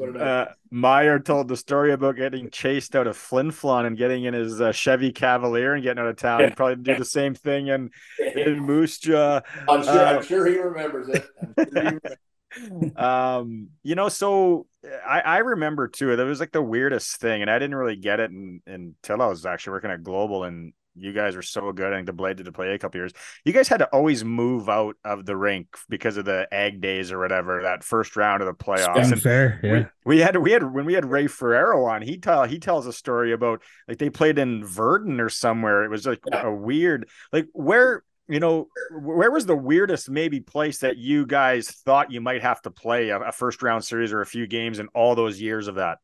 Uh, 0.02 0.46
Meier 0.72 1.20
told 1.20 1.48
the 1.48 1.56
story 1.56 1.94
about 1.94 2.16
getting 2.16 2.50
chased 2.50 2.96
out 2.96 3.06
of 3.06 3.16
Flin 3.16 3.52
Flon 3.52 3.86
and 3.86 3.98
getting 3.98 4.24
in 4.24 4.34
his 4.34 4.60
uh, 4.60 4.72
Chevy 4.72 5.12
Cavalier 5.12 5.76
and 5.76 5.84
getting 5.84 6.02
out 6.02 6.10
of 6.10 6.18
town. 6.18 6.42
He'd 6.42 6.56
probably 6.56 6.84
do 6.84 6.98
the 6.98 7.06
same 7.06 7.36
thing 7.36 7.68
in, 7.68 7.92
in 8.36 8.60
Moose 8.60 8.98
Jaw. 8.98 9.42
I'm 9.70 9.84
sure, 9.84 10.06
I'm 10.06 10.18
uh, 10.18 10.22
sure 10.22 10.46
he 10.48 10.58
remembers 10.58 11.10
it. 11.10 11.24
Sure 11.24 11.56
he 11.56 11.64
remembers. 11.72 12.18
um, 12.96 13.70
you 13.84 13.96
know, 13.96 14.10
so 14.10 14.68
I, 15.08 15.22
I 15.22 15.38
remember 15.40 15.88
too, 15.88 16.12
it 16.12 16.24
was 16.24 16.40
like 16.40 16.52
the 16.52 16.62
weirdest 16.62 17.18
thing, 17.18 17.42
and 17.42 17.50
I 17.50 17.60
didn't 17.60 17.76
really 17.76 17.96
get 17.96 18.20
it 18.20 18.32
in, 18.32 18.62
until 18.66 19.22
I 19.22 19.28
was 19.28 19.46
actually 19.46 19.72
working 19.72 19.92
at 19.92 20.04
Global 20.04 20.44
and 20.44 20.74
you 20.96 21.14
guys 21.14 21.36
were 21.36 21.42
so 21.42 21.72
good. 21.72 21.92
I 21.92 21.98
think 21.98 22.06
the 22.06 22.14
Blade 22.14 22.38
did 22.38 22.46
to 22.46 22.52
play 22.52 22.74
a 22.74 22.80
couple 22.80 23.00
years. 23.00 23.14
You 23.44 23.54
guys 23.54 23.68
had 23.68 23.78
to 23.78 23.88
always 23.88 24.24
move 24.24 24.70
out 24.70 24.96
of 25.04 25.26
the 25.26 25.36
rink 25.36 25.78
because 25.90 26.18
of 26.18 26.26
the 26.26 26.48
egg 26.52 26.82
days 26.82 27.12
or 27.12 27.20
whatever. 27.20 27.62
That 27.64 27.84
first 27.84 28.16
round 28.16 28.42
of 28.42 28.48
the 28.48 28.54
playoffs. 28.54 29.12
And 29.12 29.22
fair, 29.22 29.60
yeah. 29.64 29.86
We, 30.06 30.16
we, 30.16 30.22
had 30.22 30.38
we 30.38 30.52
had 30.52 30.64
when 30.64 30.86
we 30.86 30.94
had 30.94 31.06
Ray 31.06 31.28
Ferraro 31.28 31.86
on. 31.86 32.02
He 32.02 32.18
tell 32.18 32.44
he 32.44 32.60
tells 32.60 32.86
a 32.86 32.94
story 32.94 33.34
about 33.34 33.62
like 33.88 33.98
they 33.98 34.10
played 34.10 34.38
in 34.38 34.64
Virden 34.64 35.20
or 35.20 35.30
somewhere. 35.30 35.84
It 35.84 35.90
was 35.90 36.06
like 36.06 36.22
a 36.32 36.52
weird 36.52 37.10
like 37.32 37.48
where 37.54 38.04
you 38.28 38.40
know 38.40 38.68
where 38.92 39.32
was 39.32 39.46
the 39.46 39.56
weirdest 39.56 40.10
maybe 40.10 40.40
place 40.40 40.80
that 40.80 40.98
you 40.98 41.26
guys 41.26 41.70
thought 41.70 42.12
you 42.12 42.22
might 42.22 42.42
have 42.42 42.62
to 42.62 42.72
play 42.72 43.10
a, 43.10 43.20
a 43.20 43.32
first 43.32 43.62
round 43.62 43.84
series 43.84 44.14
or 44.14 44.22
a 44.22 44.26
few 44.26 44.48
games 44.48 44.80
in 44.80 44.88
all 44.90 45.16
those 45.16 45.42
years 45.42 45.68
of 45.68 45.76
that. 45.76 45.98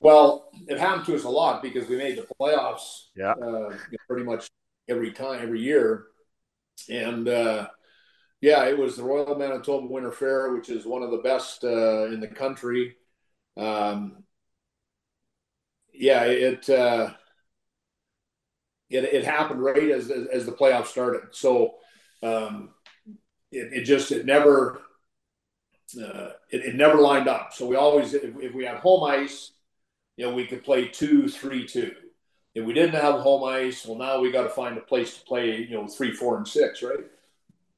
Well, 0.00 0.50
it 0.68 0.78
happened 0.78 1.06
to 1.06 1.16
us 1.16 1.24
a 1.24 1.28
lot 1.28 1.62
because 1.62 1.88
we 1.88 1.96
made 1.96 2.16
the 2.16 2.26
playoffs. 2.40 3.06
Yeah, 3.16 3.32
uh, 3.32 3.76
pretty 4.08 4.24
much 4.24 4.48
every 4.88 5.12
time, 5.12 5.40
every 5.42 5.60
year, 5.60 6.06
and 6.88 7.28
uh, 7.28 7.68
yeah, 8.40 8.64
it 8.66 8.78
was 8.78 8.96
the 8.96 9.02
Royal 9.02 9.34
Manitoba 9.34 9.86
Winter 9.86 10.12
Fair, 10.12 10.54
which 10.54 10.68
is 10.68 10.86
one 10.86 11.02
of 11.02 11.10
the 11.10 11.18
best 11.18 11.64
uh, 11.64 12.04
in 12.06 12.20
the 12.20 12.28
country. 12.28 12.96
Um, 13.56 14.24
yeah, 15.92 16.24
it, 16.24 16.70
uh, 16.70 17.10
it 18.88 19.04
it 19.04 19.24
happened 19.24 19.62
right 19.62 19.90
as 19.90 20.10
as, 20.10 20.26
as 20.28 20.46
the 20.46 20.52
playoffs 20.52 20.86
started. 20.86 21.22
So 21.32 21.74
um, 22.22 22.70
it, 23.50 23.72
it 23.72 23.84
just 23.84 24.12
it 24.12 24.26
never 24.26 24.80
uh, 26.00 26.30
it, 26.50 26.64
it, 26.64 26.74
never 26.74 26.98
lined 26.98 27.28
up. 27.28 27.52
So 27.54 27.66
we 27.66 27.76
always, 27.76 28.12
if, 28.12 28.36
if, 28.40 28.54
we 28.54 28.64
had 28.64 28.76
home 28.76 29.04
ice, 29.04 29.52
you 30.18 30.26
know, 30.26 30.34
we 30.34 30.46
could 30.46 30.64
play 30.64 30.88
two, 30.88 31.28
three, 31.28 31.64
two. 31.64 31.92
If 32.52 32.64
we 32.64 32.74
didn't 32.74 33.00
have 33.00 33.20
home 33.20 33.44
ice, 33.44 33.86
well, 33.86 33.96
now 33.96 34.20
we 34.20 34.32
got 34.32 34.42
to 34.42 34.48
find 34.48 34.76
a 34.76 34.80
place 34.80 35.16
to 35.16 35.24
play, 35.24 35.58
you 35.58 35.76
know, 35.76 35.86
three, 35.86 36.12
four, 36.12 36.36
and 36.36 36.46
six, 36.46 36.82
right? 36.82 37.06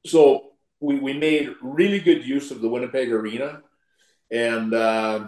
So 0.07 0.53
we, 0.79 0.97
we 0.99 1.13
made 1.13 1.53
really 1.61 1.99
good 1.99 2.25
use 2.25 2.49
of 2.49 2.61
the 2.61 2.67
Winnipeg 2.67 3.11
Arena. 3.11 3.61
And 4.31 4.73
uh, 4.73 5.27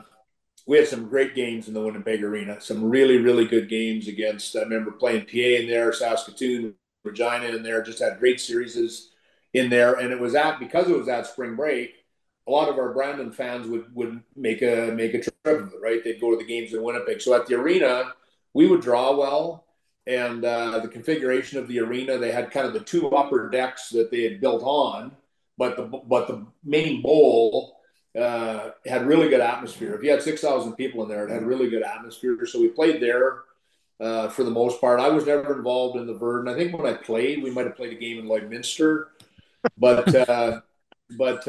we 0.66 0.78
had 0.78 0.88
some 0.88 1.08
great 1.08 1.36
games 1.36 1.68
in 1.68 1.76
the 1.76 1.82
Winnipeg 1.82 2.24
Arena. 2.24 2.60
Some 2.60 2.84
really, 2.84 3.18
really 3.18 3.46
good 3.46 3.70
games 3.70 4.08
against. 4.08 4.56
I 4.56 4.62
remember 4.62 4.90
playing 4.90 5.26
PA 5.26 5.62
in 5.62 5.68
there, 5.68 5.94
Saskatoon, 5.94 6.74
Regina 7.04 7.46
in 7.46 7.62
there. 7.62 7.84
Just 7.84 8.00
had 8.00 8.18
great 8.18 8.42
series 8.42 9.12
in 9.54 9.70
there, 9.70 9.94
and 9.94 10.12
it 10.12 10.20
was 10.20 10.34
at 10.34 10.58
because 10.58 10.90
it 10.90 10.98
was 10.98 11.08
at 11.08 11.28
spring 11.28 11.56
break. 11.56 12.03
A 12.48 12.52
lot 12.52 12.70
of 12.70 12.78
our 12.78 12.94
Brandon 12.94 13.32
fans 13.32 13.68
would 13.68 13.94
would 13.96 14.22
make 14.36 14.62
a 14.62 14.92
make 14.94 15.14
a 15.14 15.22
trip 15.22 15.34
right? 15.82 16.04
They'd 16.04 16.22
go 16.22 16.32
to 16.32 16.38
the 16.38 16.46
games 16.46 16.74
in 16.74 16.84
Winnipeg. 16.84 17.22
So 17.22 17.34
at 17.34 17.48
the 17.48 17.56
arena, 17.56 18.14
we 18.54 18.68
would 18.68 18.82
draw 18.82 19.16
well, 19.16 19.66
and 20.08 20.44
uh, 20.44 20.80
the 20.80 20.88
configuration 20.88 21.60
of 21.60 21.68
the 21.68 21.80
arena, 21.80 22.18
they 22.18 22.32
had 22.32 22.52
kind 22.52 22.68
of 22.68 22.74
the 22.74 22.80
two 22.80 23.10
upper 23.10 23.50
decks 23.50 23.90
that 23.90 24.12
they 24.12 24.24
had 24.24 24.42
built 24.42 24.64
on, 24.64 25.12
but 25.58 25.78
the 25.78 25.84
but 25.84 26.28
the 26.28 26.46
main 26.64 27.02
bowl 27.02 27.80
uh, 28.18 28.72
had 28.86 29.08
really 29.08 29.30
good 29.30 29.42
atmosphere. 29.42 29.96
If 29.96 30.04
you 30.04 30.12
had 30.12 30.22
6,000 30.22 30.74
people 30.74 31.04
in 31.04 31.10
there, 31.10 31.28
it 31.28 31.32
had 31.32 31.44
really 31.44 31.70
good 31.70 31.84
atmosphere. 31.84 32.38
So 32.46 32.60
we 32.60 32.68
played 32.68 33.02
there 33.02 33.44
uh, 34.00 34.30
for 34.30 34.44
the 34.44 34.52
most 34.52 34.80
part. 34.80 35.00
I 35.00 35.10
was 35.10 35.26
never 35.26 35.58
involved 35.58 35.98
in 35.98 36.06
the 36.06 36.14
Virden. 36.14 36.54
I 36.54 36.56
think 36.56 36.78
when 36.78 36.86
I 36.86 36.96
played, 36.96 37.42
we 37.42 37.50
might 37.50 37.66
have 37.66 37.76
played 37.76 37.94
a 37.94 38.00
game 38.00 38.20
in 38.20 38.26
Lloydminster, 38.26 39.06
but 39.78 40.14
uh, 40.14 40.62
but 41.18 41.48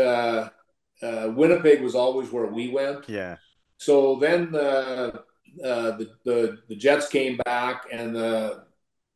uh, 1.05 1.27
uh, 1.27 1.31
Winnipeg 1.31 1.83
was 1.83 1.95
always 1.95 2.31
where 2.31 2.47
we 2.47 2.71
went. 2.71 3.09
Yeah. 3.09 3.37
So 3.77 4.17
then 4.17 4.55
uh, 4.55 5.19
the, 5.57 6.11
the 6.25 6.59
the 6.69 6.77
Jets 6.77 7.09
came 7.09 7.37
back 7.45 7.87
and 7.93 8.15
the 8.15 8.65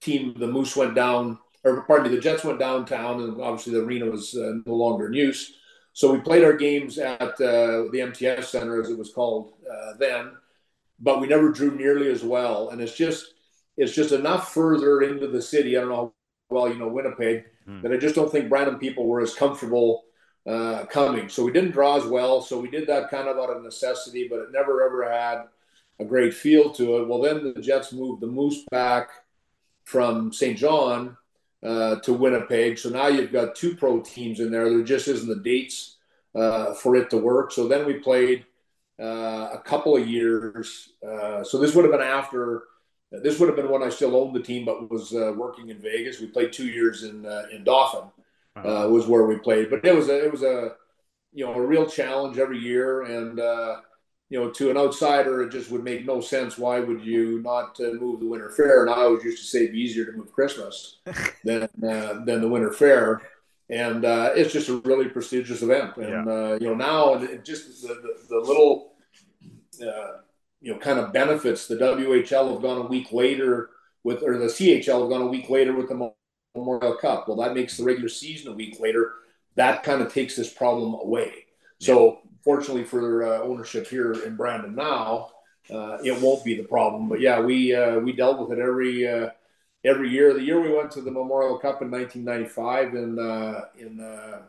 team, 0.01 0.35
the 0.39 0.47
Moose 0.47 0.77
went 0.77 0.95
down, 0.95 1.39
or 1.65 1.83
pardon 1.83 2.11
me, 2.11 2.17
the 2.17 2.23
Jets 2.23 2.45
went 2.45 2.59
downtown, 2.59 3.23
and 3.23 3.41
obviously 3.41 3.73
the 3.73 3.85
arena 3.85 4.07
was 4.07 4.35
no 4.35 4.75
longer 4.75 5.07
in 5.07 5.15
use. 5.15 5.55
So 5.93 6.13
we 6.13 6.21
played 6.21 6.45
our 6.45 6.53
games 6.53 6.99
at 6.99 7.21
uh, 7.21 7.91
the 7.91 8.01
MTS 8.01 8.51
Center, 8.51 8.81
as 8.81 8.91
it 8.91 8.99
was 8.99 9.13
called 9.13 9.55
uh, 9.69 9.95
then, 9.99 10.33
but 11.01 11.21
we 11.21 11.27
never 11.27 11.51
drew 11.51 11.75
nearly 11.75 12.09
as 12.11 12.23
well. 12.23 12.71
And 12.71 12.81
it's 12.81 12.97
just 12.97 13.35
it's 13.77 13.95
just 13.95 14.13
enough 14.13 14.53
further 14.53 15.03
into 15.03 15.29
the 15.29 15.43
city. 15.43 15.77
I 15.77 15.81
don't 15.81 15.89
know 15.89 15.97
how 15.97 16.13
well 16.51 16.69
you 16.69 16.79
know 16.79 16.89
Winnipeg, 16.89 17.47
mm. 17.69 17.83
that 17.83 17.93
I 17.93 17.97
just 17.97 18.15
don't 18.15 18.31
think 18.31 18.49
Brandon 18.49 18.79
people 18.79 19.07
were 19.07 19.21
as 19.21 19.35
comfortable 19.35 20.05
uh, 20.49 20.87
coming. 20.87 21.29
So 21.29 21.45
we 21.45 21.53
didn't 21.53 21.73
draw 21.73 21.97
as 21.97 22.07
well. 22.07 22.41
So 22.41 22.59
we 22.59 22.71
did 22.71 22.87
that 22.89 23.11
kind 23.11 23.29
of 23.29 23.37
out 23.37 23.55
of 23.55 23.63
necessity, 23.63 24.27
but 24.29 24.39
it 24.39 24.53
never 24.53 24.83
ever 24.83 25.11
had 25.11 25.45
a 26.01 26.05
great 26.05 26.33
feel 26.33 26.71
to 26.71 26.99
it. 26.99 27.09
Well, 27.09 27.21
then 27.21 27.53
the 27.53 27.61
Jets 27.61 27.93
moved 27.93 28.23
the 28.23 28.29
Moose 28.29 28.65
back 28.71 29.11
from 29.85 30.33
St. 30.33 30.57
John 30.57 31.17
uh, 31.63 31.97
to 31.97 32.13
Winnipeg. 32.15 32.79
So 32.79 32.89
now 32.89 33.09
you've 33.09 33.33
got 33.33 33.57
two 33.57 33.77
pro 33.77 34.01
teams 34.01 34.41
in 34.41 34.51
there. 34.51 34.71
There 34.71 34.83
just 34.83 35.09
isn't 35.09 35.29
the 35.29 35.43
dates 35.43 35.97
uh, 36.35 36.73
for 36.75 36.97
it 36.97 37.11
to 37.11 37.19
work. 37.19 37.53
So 37.53 37.69
then 37.69 37.85
we 37.85 37.95
played 37.95 38.47
uh, 38.99 39.51
a 39.53 39.63
couple 39.65 39.97
of 39.97 40.09
years. 40.09 40.95
Uh, 41.07 41.45
so 41.45 41.59
this 41.59 41.75
would 41.75 41.85
have 41.85 41.93
been 41.93 42.01
after. 42.01 42.65
This 43.11 43.39
would 43.39 43.49
have 43.49 43.57
been 43.57 43.71
when 43.71 43.83
I 43.83 43.89
still 43.89 44.17
owned 44.17 44.37
the 44.37 44.43
team, 44.43 44.67
but 44.67 44.91
was 44.91 45.15
uh, 45.15 45.33
working 45.35 45.71
in 45.71 45.79
Vegas. 45.79 46.21
We 46.21 46.27
played 46.27 46.53
two 46.53 46.67
years 46.67 47.05
in 47.05 47.27
in 47.53 47.65
Dauphin. 47.65 48.11
Was 48.65 49.07
where 49.07 49.27
we 49.27 49.37
played, 49.39 49.71
but 49.71 49.85
it 49.85 49.95
was 49.95 50.09
a 50.09 50.25
it 50.25 50.33
was 50.33 50.43
a 50.43 50.73
you 51.33 51.45
know 51.45 51.55
a 51.55 51.61
real 51.61 51.87
challenge 51.87 52.39
every 52.39 52.59
year 52.59 53.03
and 53.03 53.41
you 54.31 54.39
know, 54.39 54.51
to 54.51 54.71
an 54.71 54.77
outsider, 54.77 55.43
it 55.43 55.51
just 55.51 55.71
would 55.71 55.83
make 55.83 56.05
no 56.05 56.21
sense. 56.21 56.59
Why 56.59 56.81
would 56.81 57.03
you 57.03 57.41
not 57.41 57.79
uh, 57.81 57.93
move 57.95 58.21
the 58.21 58.27
winter 58.27 58.51
fair? 58.51 58.83
And 58.83 58.91
I 58.91 59.05
always 59.05 59.25
used 59.25 59.43
to 59.43 59.49
say 59.49 59.61
it'd 59.61 59.73
be 59.73 59.81
easier 59.81 60.05
to 60.05 60.13
move 60.13 60.33
Christmas 60.33 60.99
than 61.45 61.63
uh, 61.63 62.25
than 62.25 62.41
the 62.41 62.49
winter 62.49 62.73
fair. 62.73 63.23
And 63.71 64.05
uh, 64.05 64.33
it's 64.35 64.53
just 64.53 64.69
a 64.69 64.79
really 64.79 65.09
prestigious 65.09 65.63
event. 65.63 65.97
And 65.97 66.27
yeah. 66.27 66.33
Uh, 66.33 66.59
you 66.61 66.69
know, 66.69 66.75
now 66.75 67.15
and 67.15 67.45
just 67.45 67.83
the, 67.83 67.89
the, 67.89 68.17
the 68.29 68.41
little 68.41 68.93
uh, 69.83 70.19
you 70.61 70.73
know 70.73 70.79
kind 70.79 70.99
of 70.99 71.13
benefits. 71.13 71.67
The 71.67 71.77
WHL 71.77 72.53
have 72.53 72.63
gone 72.63 72.79
a 72.79 72.87
week 72.87 73.13
later 73.13 73.71
with, 74.05 74.23
or 74.23 74.37
the 74.37 74.47
CHL 74.47 75.01
have 75.01 75.11
gone 75.11 75.23
a 75.23 75.27
week 75.27 75.49
later 75.49 75.75
with 75.75 75.89
the 75.89 76.13
Memorial 76.59 76.95
Cup. 76.95 77.29
Well, 77.29 77.37
that 77.39 77.55
makes 77.55 77.77
the 77.77 77.85
regular 77.85 78.09
season 78.09 78.53
a 78.53 78.55
week 78.55 78.81
later. 78.81 79.15
That 79.55 79.83
kind 79.83 80.03
of 80.03 80.13
takes 80.13 80.37
this 80.37 80.53
problem 80.53 80.95
away. 80.95 81.47
So 81.81 82.21
fortunately 82.43 82.85
for 82.85 83.27
uh, 83.27 83.43
ownership 83.43 83.87
here 83.87 84.13
in 84.25 84.37
Brandon 84.37 84.75
now, 84.75 85.31
uh, 85.71 85.99
it 86.03 86.21
won't 86.21 86.45
be 86.45 86.55
the 86.55 86.65
problem. 86.65 87.09
But 87.09 87.21
yeah, 87.21 87.41
we 87.41 87.75
uh, 87.75 87.99
we 87.99 88.13
dealt 88.13 88.41
with 88.41 88.59
it 88.59 88.63
every 88.63 89.07
uh, 89.07 89.31
every 89.85 90.09
year. 90.09 90.33
The 90.33 90.43
year 90.43 90.61
we 90.61 90.73
went 90.73 90.91
to 90.93 91.03
the 91.03 91.11
Memorial 91.11 91.59
Cup 91.59 91.83
in 91.83 91.91
1995 91.91 92.95
in 92.95 93.19
uh, 93.19 93.65
in 93.79 94.01
uh, 94.01 94.43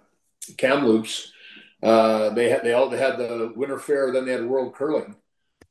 Kamloops, 0.58 1.34
they 1.82 2.50
had 2.50 2.64
they 2.64 2.74
all 2.74 2.90
they 2.90 2.98
had 2.98 3.18
the 3.18 3.52
Winter 3.56 3.80
Fair, 3.80 4.12
then 4.12 4.26
they 4.26 4.32
had 4.32 4.46
World 4.46 4.74
Curling. 4.74 5.16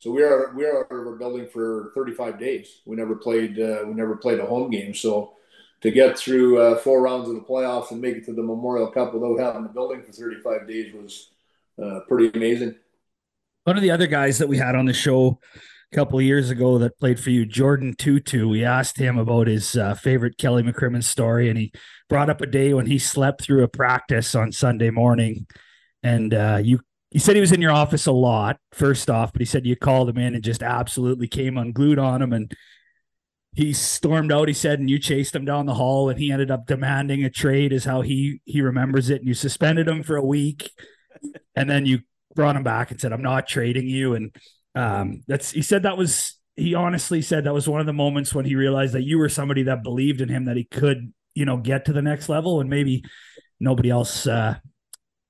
So 0.01 0.13
we 0.13 0.23
are 0.23 0.53
we 0.55 0.65
are 0.67 0.85
out 0.85 0.93
of 0.93 1.07
our 1.07 1.17
building 1.17 1.49
for 1.49 1.93
35 1.95 2.39
days. 2.39 2.83
We 2.85 2.95
never 2.95 3.17
played 3.17 3.57
we 3.57 3.95
never 3.95 4.17
played 4.17 4.39
a 4.39 4.47
home 4.47 4.71
game. 4.71 4.95
So 4.95 5.33
to 5.81 5.91
get 5.91 6.19
through 6.19 6.77
four 6.79 7.01
rounds 7.03 7.29
of 7.29 7.35
the 7.35 7.41
playoffs 7.41 7.91
and 7.91 8.01
make 8.01 8.17
it 8.17 8.25
to 8.25 8.33
the 8.33 8.43
Memorial 8.43 8.91
Cup 8.91 9.15
without 9.15 9.39
having 9.39 9.63
the 9.63 9.69
building 9.69 10.03
for 10.03 10.13
35 10.13 10.67
days 10.67 10.93
was 10.93 11.31
uh, 11.83 12.01
pretty 12.09 12.37
amazing. 12.37 12.75
One 13.65 13.77
of 13.77 13.83
the 13.83 13.91
other 13.91 14.07
guys 14.07 14.39
that 14.39 14.49
we 14.49 14.57
had 14.57 14.75
on 14.75 14.87
the 14.87 14.93
show 14.93 15.39
a 15.93 15.97
couple 15.97 16.19
of 16.19 16.25
years 16.25 16.51
ago 16.51 16.79
that 16.79 16.99
played 16.99 17.21
for 17.21 17.31
you, 17.31 17.47
Jordin 17.47 17.95
Tootoo, 17.97 18.49
we 18.49 18.65
asked 18.65 18.99
him 18.99 19.19
about 19.19 19.47
his 19.47 19.77
uh, 19.77 19.95
favorite 19.95 20.39
Kelly 20.39 20.63
McCrimmon 20.63 21.05
story, 21.05 21.49
and 21.49 21.59
he 21.59 21.73
brought 22.09 22.31
up 22.31 22.41
a 22.41 22.47
day 22.47 22.75
when 22.75 22.87
he 22.87 22.99
slept 22.99 23.43
through 23.43 23.63
a 23.63 23.69
practice 23.69 24.35
on 24.35 24.53
Sunday 24.53 24.91
morning. 24.91 25.47
And 26.03 26.35
uh, 26.35 26.61
you, 26.63 26.81
he 27.11 27.19
said 27.19 27.37
he 27.37 27.41
was 27.41 27.53
in 27.53 27.63
your 27.63 27.73
office 27.73 28.07
a 28.07 28.13
lot, 28.13 28.59
first 28.73 29.11
off, 29.11 29.33
but 29.33 29.41
he 29.41 29.47
said 29.47 29.67
you 29.67 29.77
called 29.77 30.09
him 30.09 30.19
in 30.19 30.35
and 30.35 30.45
just 30.45 30.63
absolutely 30.63 31.29
came 31.29 31.57
unglued 31.57 31.99
on 31.99 32.23
him. 32.23 32.33
And 32.33 32.55
he 33.55 33.73
stormed 33.73 34.33
out, 34.33 34.49
he 34.49 34.55
said, 34.55 34.79
and 34.79 34.89
you 34.89 34.99
chased 34.99 35.35
him 35.35 35.45
down 35.45 35.67
the 35.67 35.75
hall, 35.75 36.09
and 36.09 36.19
he 36.19 36.31
ended 36.31 36.51
up 36.51 36.67
demanding 36.67 37.25
a 37.25 37.31
trade, 37.31 37.73
is 37.73 37.85
how 37.85 38.03
he 38.03 38.41
he 38.45 38.61
remembers 38.61 39.11
it. 39.11 39.21
And 39.21 39.29
you 39.29 39.35
suspended 39.35 39.89
him 39.89 40.03
for 40.03 40.17
a 40.17 40.25
week 40.25 40.71
and 41.55 41.69
then 41.69 41.87
you 41.87 42.01
brought 42.35 42.57
him 42.57 42.63
back 42.63 42.91
and 42.91 43.01
said, 43.01 43.13
"I'm 43.13 43.23
not 43.23 43.49
trading 43.49 43.87
you." 43.87 44.15
And 44.15 44.35
um, 44.75 45.23
that's 45.27 45.51
he 45.51 45.63
said 45.63 45.83
that 45.83 45.97
was 45.97 46.39
he 46.57 46.75
honestly 46.75 47.23
said 47.23 47.45
that 47.45 47.55
was 47.55 47.69
one 47.69 47.81
of 47.81 47.87
the 47.87 47.93
moments 47.93 48.35
when 48.35 48.45
he 48.45 48.55
realized 48.55 48.95
that 48.95 49.05
you 49.05 49.19
were 49.19 49.29
somebody 49.29 49.65
that 49.65 49.83
believed 49.83 50.21
in 50.21 50.29
him 50.29 50.45
that 50.47 50.57
he 50.57 50.65
could 50.65 51.13
you 51.35 51.45
know 51.45 51.57
get 51.57 51.85
to 51.85 51.93
the 51.93 52.03
next 52.03 52.29
level 52.29 52.61
and 52.61 52.69
maybe 52.69 53.05
nobody 53.61 53.91
else 53.91 54.27
uh 54.27 54.57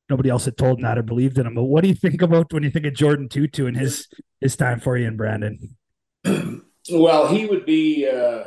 nobody 0.09 0.31
else 0.31 0.47
had 0.47 0.57
told 0.57 0.79
him 0.79 0.85
that 0.85 0.97
or 0.97 1.03
believed 1.03 1.39
in 1.39 1.47
him 1.47 1.55
but 1.55 1.65
what 1.65 1.83
do 1.83 1.89
you 1.89 1.95
think 1.95 2.23
about 2.23 2.51
when 2.51 2.63
you 2.63 2.71
think 2.71 2.87
of 2.87 2.95
jordin 2.95 3.29
tootoo 3.29 3.69
and 3.69 3.77
his 3.77 4.09
his 4.41 4.57
time 4.57 4.81
for 4.81 4.97
you 4.97 5.07
and 5.07 5.19
brandon 5.19 5.77
well 6.91 7.29
he 7.29 7.47
would 7.47 7.65
be 7.65 8.09
uh 8.09 8.45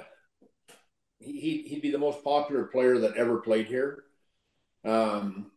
he, 1.19 1.63
he'd 1.67 1.81
be 1.81 1.91
the 1.91 1.97
most 1.97 2.23
popular 2.23 2.65
player 2.65 2.97
that 2.99 3.15
ever 3.15 3.37
played 3.37 3.67
here 3.67 4.03
um 4.85 5.51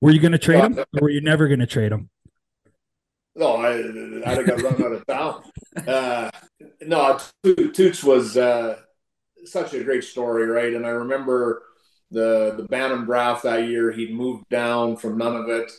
were 0.00 0.10
you 0.12 0.20
going 0.20 0.32
to 0.32 0.38
trade 0.38 0.64
him, 0.64 0.78
or 0.78 1.02
were 1.02 1.10
you 1.10 1.20
never 1.20 1.46
going 1.46 1.60
to 1.60 1.66
trade 1.66 1.92
him? 1.92 2.08
No, 3.36 3.56
I 3.56 3.76
I 4.26 4.42
got 4.42 4.62
run 4.62 4.82
out 4.82 4.92
of 4.92 5.06
town. 5.06 5.42
Uh, 5.86 6.30
no, 6.80 7.18
Toots 7.44 8.02
was 8.02 8.36
uh, 8.36 8.78
such 9.44 9.74
a 9.74 9.84
great 9.84 10.04
story, 10.04 10.46
right? 10.46 10.72
And 10.74 10.86
I 10.86 10.90
remember 10.90 11.62
the 12.10 12.54
the 12.56 12.64
Bantam 12.64 13.04
draft 13.04 13.42
that 13.44 13.68
year. 13.68 13.92
He'd 13.92 14.14
moved 14.14 14.48
down 14.48 14.96
from 14.96 15.18
Nunavut 15.18 15.70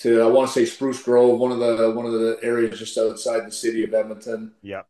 to 0.00 0.22
I 0.22 0.26
want 0.26 0.48
to 0.48 0.52
say 0.52 0.66
Spruce 0.66 1.02
Grove, 1.02 1.40
one 1.40 1.52
of 1.52 1.58
the 1.58 1.90
one 1.90 2.06
of 2.06 2.12
the 2.12 2.38
areas 2.42 2.78
just 2.78 2.96
outside 2.98 3.46
the 3.46 3.52
city 3.52 3.82
of 3.82 3.94
Edmonton. 3.94 4.52
Yeah. 4.62 4.82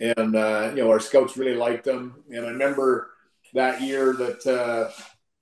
And 0.00 0.34
uh, 0.34 0.72
you 0.74 0.82
know 0.82 0.90
our 0.90 1.00
scouts 1.00 1.36
really 1.36 1.56
liked 1.56 1.86
him, 1.86 2.14
and 2.30 2.46
I 2.46 2.50
remember 2.50 3.10
that 3.52 3.82
year 3.82 4.14
that 4.14 4.46
uh, 4.46 4.90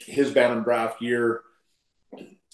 his 0.01 0.33
Bantam 0.33 0.65
draft 0.65 1.01
year 1.01 1.43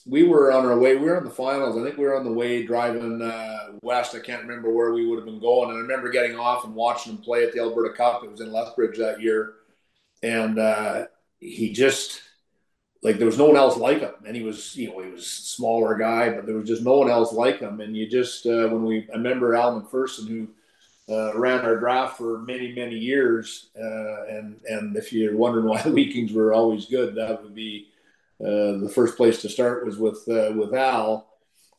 we 0.06 0.24
were 0.24 0.52
on 0.52 0.66
our 0.66 0.78
way. 0.78 0.96
We 0.96 1.06
were 1.06 1.18
in 1.18 1.24
the 1.24 1.30
finals. 1.30 1.78
I 1.78 1.82
think 1.82 1.96
we 1.96 2.04
were 2.04 2.16
on 2.16 2.24
the 2.24 2.32
way 2.32 2.64
driving 2.64 3.22
uh, 3.22 3.72
west. 3.82 4.14
I 4.14 4.20
can't 4.20 4.42
remember 4.42 4.70
where 4.70 4.92
we 4.92 5.06
would 5.06 5.16
have 5.16 5.24
been 5.24 5.40
going. 5.40 5.70
And 5.70 5.78
I 5.78 5.80
remember 5.80 6.10
getting 6.10 6.36
off 6.36 6.64
and 6.64 6.74
watching 6.74 7.12
him 7.12 7.22
play 7.22 7.44
at 7.44 7.52
the 7.52 7.60
Alberta 7.60 7.94
Cup. 7.94 8.22
It 8.22 8.30
was 8.30 8.40
in 8.40 8.52
Lethbridge 8.52 8.98
that 8.98 9.20
year, 9.20 9.54
and 10.22 10.58
uh, 10.58 11.06
he 11.40 11.72
just 11.72 12.20
like 13.02 13.16
there 13.16 13.26
was 13.26 13.38
no 13.38 13.46
one 13.46 13.56
else 13.56 13.76
like 13.76 14.00
him. 14.00 14.14
And 14.26 14.36
he 14.36 14.42
was, 14.42 14.76
you 14.76 14.90
know, 14.90 15.02
he 15.02 15.10
was 15.10 15.26
smaller 15.26 15.96
guy, 15.96 16.30
but 16.30 16.44
there 16.44 16.56
was 16.56 16.68
just 16.68 16.82
no 16.82 16.98
one 16.98 17.10
else 17.10 17.32
like 17.32 17.60
him. 17.60 17.80
And 17.80 17.96
you 17.96 18.08
just 18.08 18.46
uh, 18.46 18.68
when 18.68 18.84
we, 18.84 19.08
I 19.12 19.16
remember 19.16 19.54
Al 19.54 19.80
McPherson 19.80 20.28
who. 20.28 20.48
Uh, 21.08 21.36
ran 21.38 21.60
our 21.60 21.76
draft 21.76 22.16
for 22.16 22.38
many 22.38 22.72
many 22.72 22.96
years, 22.96 23.68
uh, 23.78 24.24
and 24.24 24.58
and 24.66 24.96
if 24.96 25.12
you're 25.12 25.36
wondering 25.36 25.66
why 25.66 25.82
the 25.84 25.90
Wheat 25.90 26.12
Kings 26.14 26.32
were 26.32 26.52
always 26.54 26.86
good, 26.86 27.14
that 27.16 27.42
would 27.42 27.54
be 27.54 27.88
uh, 28.40 28.78
the 28.78 28.90
first 28.94 29.16
place 29.16 29.40
to 29.42 29.48
start 29.48 29.84
was 29.84 29.98
with 29.98 30.26
uh, 30.28 30.52
with 30.56 30.74
Al. 30.74 31.28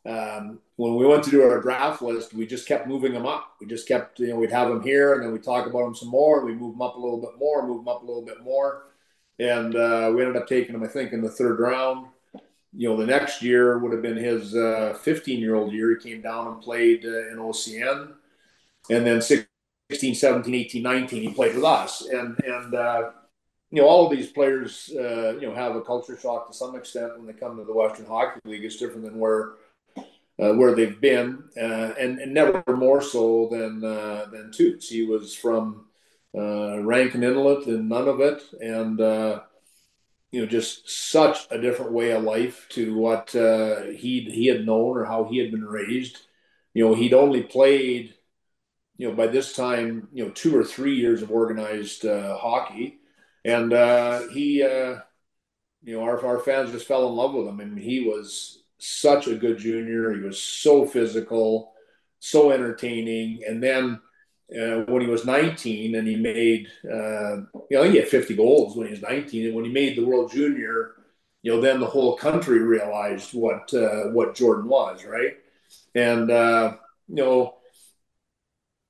Um, 0.06 0.60
when 0.76 0.95
we 0.95 1.06
went 1.07 1.23
to 1.23 1.31
do 1.31 1.41
our 1.41 1.60
draft 1.60 2.02
list, 2.03 2.34
we 2.35 2.45
just 2.45 2.68
kept 2.68 2.88
moving 2.88 3.14
them 3.14 3.26
up. 3.26 3.56
We 3.60 3.65
just 3.65 3.88
kept, 3.88 4.19
you 4.19 4.27
know, 4.27 4.35
we'd 4.35 4.52
have 4.52 4.69
them 4.69 4.84
here, 4.84 5.14
and 5.14 5.23
then 5.23 5.31
we 5.31 5.39
talk 5.39 5.65
about 5.65 5.85
them 5.85 5.95
some 5.95 6.10
more, 6.10 6.38
and 6.39 6.45
we 6.47 6.53
move 6.53 6.73
them 6.73 6.81
up 6.84 6.95
a 6.95 6.99
little 6.99 7.19
bit 7.19 7.38
more, 7.39 7.65
move 7.68 7.80
them 7.80 7.88
up 7.88 8.03
a 8.03 8.06
little 8.06 8.22
bit 8.26 8.41
more, 8.43 8.84
and 9.39 9.76
uh, 9.76 10.11
we 10.14 10.22
ended 10.22 10.38
up 10.38 10.47
taking 10.47 10.73
them, 10.73 10.84
I 10.84 10.88
think, 10.88 11.14
in 11.14 11.22
the 11.22 11.30
third 11.30 11.60
round. 11.60 12.07
you 12.73 12.89
know, 12.89 12.97
the 12.97 13.06
next 13.06 13.41
year 13.41 13.80
would 13.80 13.93
have 13.93 14.02
been 14.02 14.18
his 14.18 14.52
15 15.02 15.39
year 15.39 15.56
old 15.56 15.73
year. 15.73 15.95
He 15.97 16.10
came 16.11 16.22
down 16.22 16.47
and 16.47 16.61
played 16.61 17.06
in 17.06 17.38
OCN. 17.38 18.14
And 18.90 19.06
then 19.06 19.22
16, 19.22 20.16
17, 20.16 20.53
18, 20.53 20.84
19, 20.84 21.22
he 21.22 21.34
played 21.34 21.56
with 21.56 21.64
us. 21.64 22.06
And, 22.06 22.40
and, 22.44 22.74
you 23.72 23.82
know, 23.82 23.88
all 23.88 24.06
of 24.06 24.18
these 24.18 24.32
players, 24.32 24.91
uh, 24.95 25.36
you 25.36 25.48
know, 25.48 25.53
have 25.53 25.76
a 25.76 25.82
culture 25.82 26.18
shock 26.18 26.48
to 26.48 26.53
some 26.53 26.76
extent 26.76 27.18
when 27.18 27.28
they 27.28 27.34
come 27.34 27.57
to 27.57 27.64
the 27.64 27.74
Western 27.74 28.06
Hockey 28.06 28.40
League. 28.45 28.64
It's 28.64 28.78
different 28.78 29.03
than 29.03 29.20
where 29.20 29.53
uh, 30.40 30.53
where 30.53 30.76
they've 30.76 30.99
been, 30.99 31.44
uh, 31.57 31.94
and, 31.99 32.20
and 32.20 32.34
never 32.34 32.64
more 32.76 33.02
so 33.02 33.48
than 33.52 33.84
uh, 33.84 34.26
than 34.32 34.52
Toots. 34.52 34.90
He 34.90 35.03
was 35.06 35.34
from 35.34 35.86
uh, 36.38 36.82
Rankin 36.82 37.24
Inlet 37.24 37.68
and 37.68 37.90
Nunavut, 37.90 38.41
and 38.60 38.99
uh, 38.99 39.41
you 40.32 40.41
know, 40.41 40.48
just 40.48 40.90
such 40.90 41.48
a 41.52 41.57
different 41.57 41.94
way 41.94 42.12
of 42.12 42.24
life 42.24 42.68
to 42.72 42.95
what 42.95 43.30
he 43.32 44.28
he 44.30 44.48
had 44.48 44.66
known 44.66 44.98
or 44.98 45.06
how 45.06 45.24
he 45.24 45.38
had 45.38 45.52
been 45.52 45.66
raised. 45.66 46.20
You 46.74 46.86
know, 46.86 46.94
he'd 46.94 47.14
only 47.14 47.41
played, 47.41 48.15
you 48.97 49.09
know, 49.09 49.15
by 49.15 49.27
this 49.27 49.53
time, 49.53 50.07
you 50.13 50.26
know, 50.26 50.31
two 50.31 50.55
or 50.57 50.63
three 50.63 50.95
years 50.95 51.22
of 51.22 51.31
organized 51.31 52.03
hockey 52.03 52.99
and 53.45 53.73
uh, 53.73 54.27
he, 54.30 54.63
uh, 54.63 54.95
you 55.84 55.95
know, 55.95 56.01
our, 56.01 56.26
our 56.26 56.39
fans 56.39 56.72
just 56.72 56.88
fell 56.88 57.07
in 57.07 57.13
love 57.13 57.35
with 57.35 57.47
him. 57.47 57.57
Mean, 57.57 57.77
he 57.77 58.01
was 58.01 58.63
such 58.80 59.27
a 59.27 59.35
good 59.35 59.59
junior. 59.59 60.11
He 60.13 60.22
was 60.22 60.41
so 60.41 60.88
physical, 60.88 61.73
so 62.19 62.49
entertaining. 62.49 63.43
And 63.47 63.61
then 63.61 64.01
uh, 64.51 64.81
when 64.88 65.03
he 65.03 65.07
was 65.07 65.26
19 65.26 65.93
and 65.93 66.07
he 66.07 66.15
made, 66.15 66.69
uh, 66.91 67.35
you 67.69 67.77
know, 67.77 67.84
he 67.84 67.97
had 67.97 68.07
50 68.07 68.35
goals 68.35 68.76
when 68.76 68.88
he 68.88 68.91
was 68.91 69.03
19. 69.03 69.45
And 69.45 69.55
when 69.55 69.65
he 69.65 69.72
made 69.72 69.95
the 69.95 70.05
World 70.05 70.31
Junior, 70.31 70.93
you 71.43 71.51
know, 71.51 71.61
then 71.61 71.80
the 71.80 71.85
whole 71.85 72.15
country 72.17 72.59
realized 72.63 73.35
what 73.35 73.72
uh, 73.76 74.05
what 74.05 74.34
Jordan 74.34 74.67
was, 74.67 75.05
right? 75.05 75.38
And 75.93 76.31
uh, 76.31 76.77
you 77.07 77.15
know, 77.17 77.57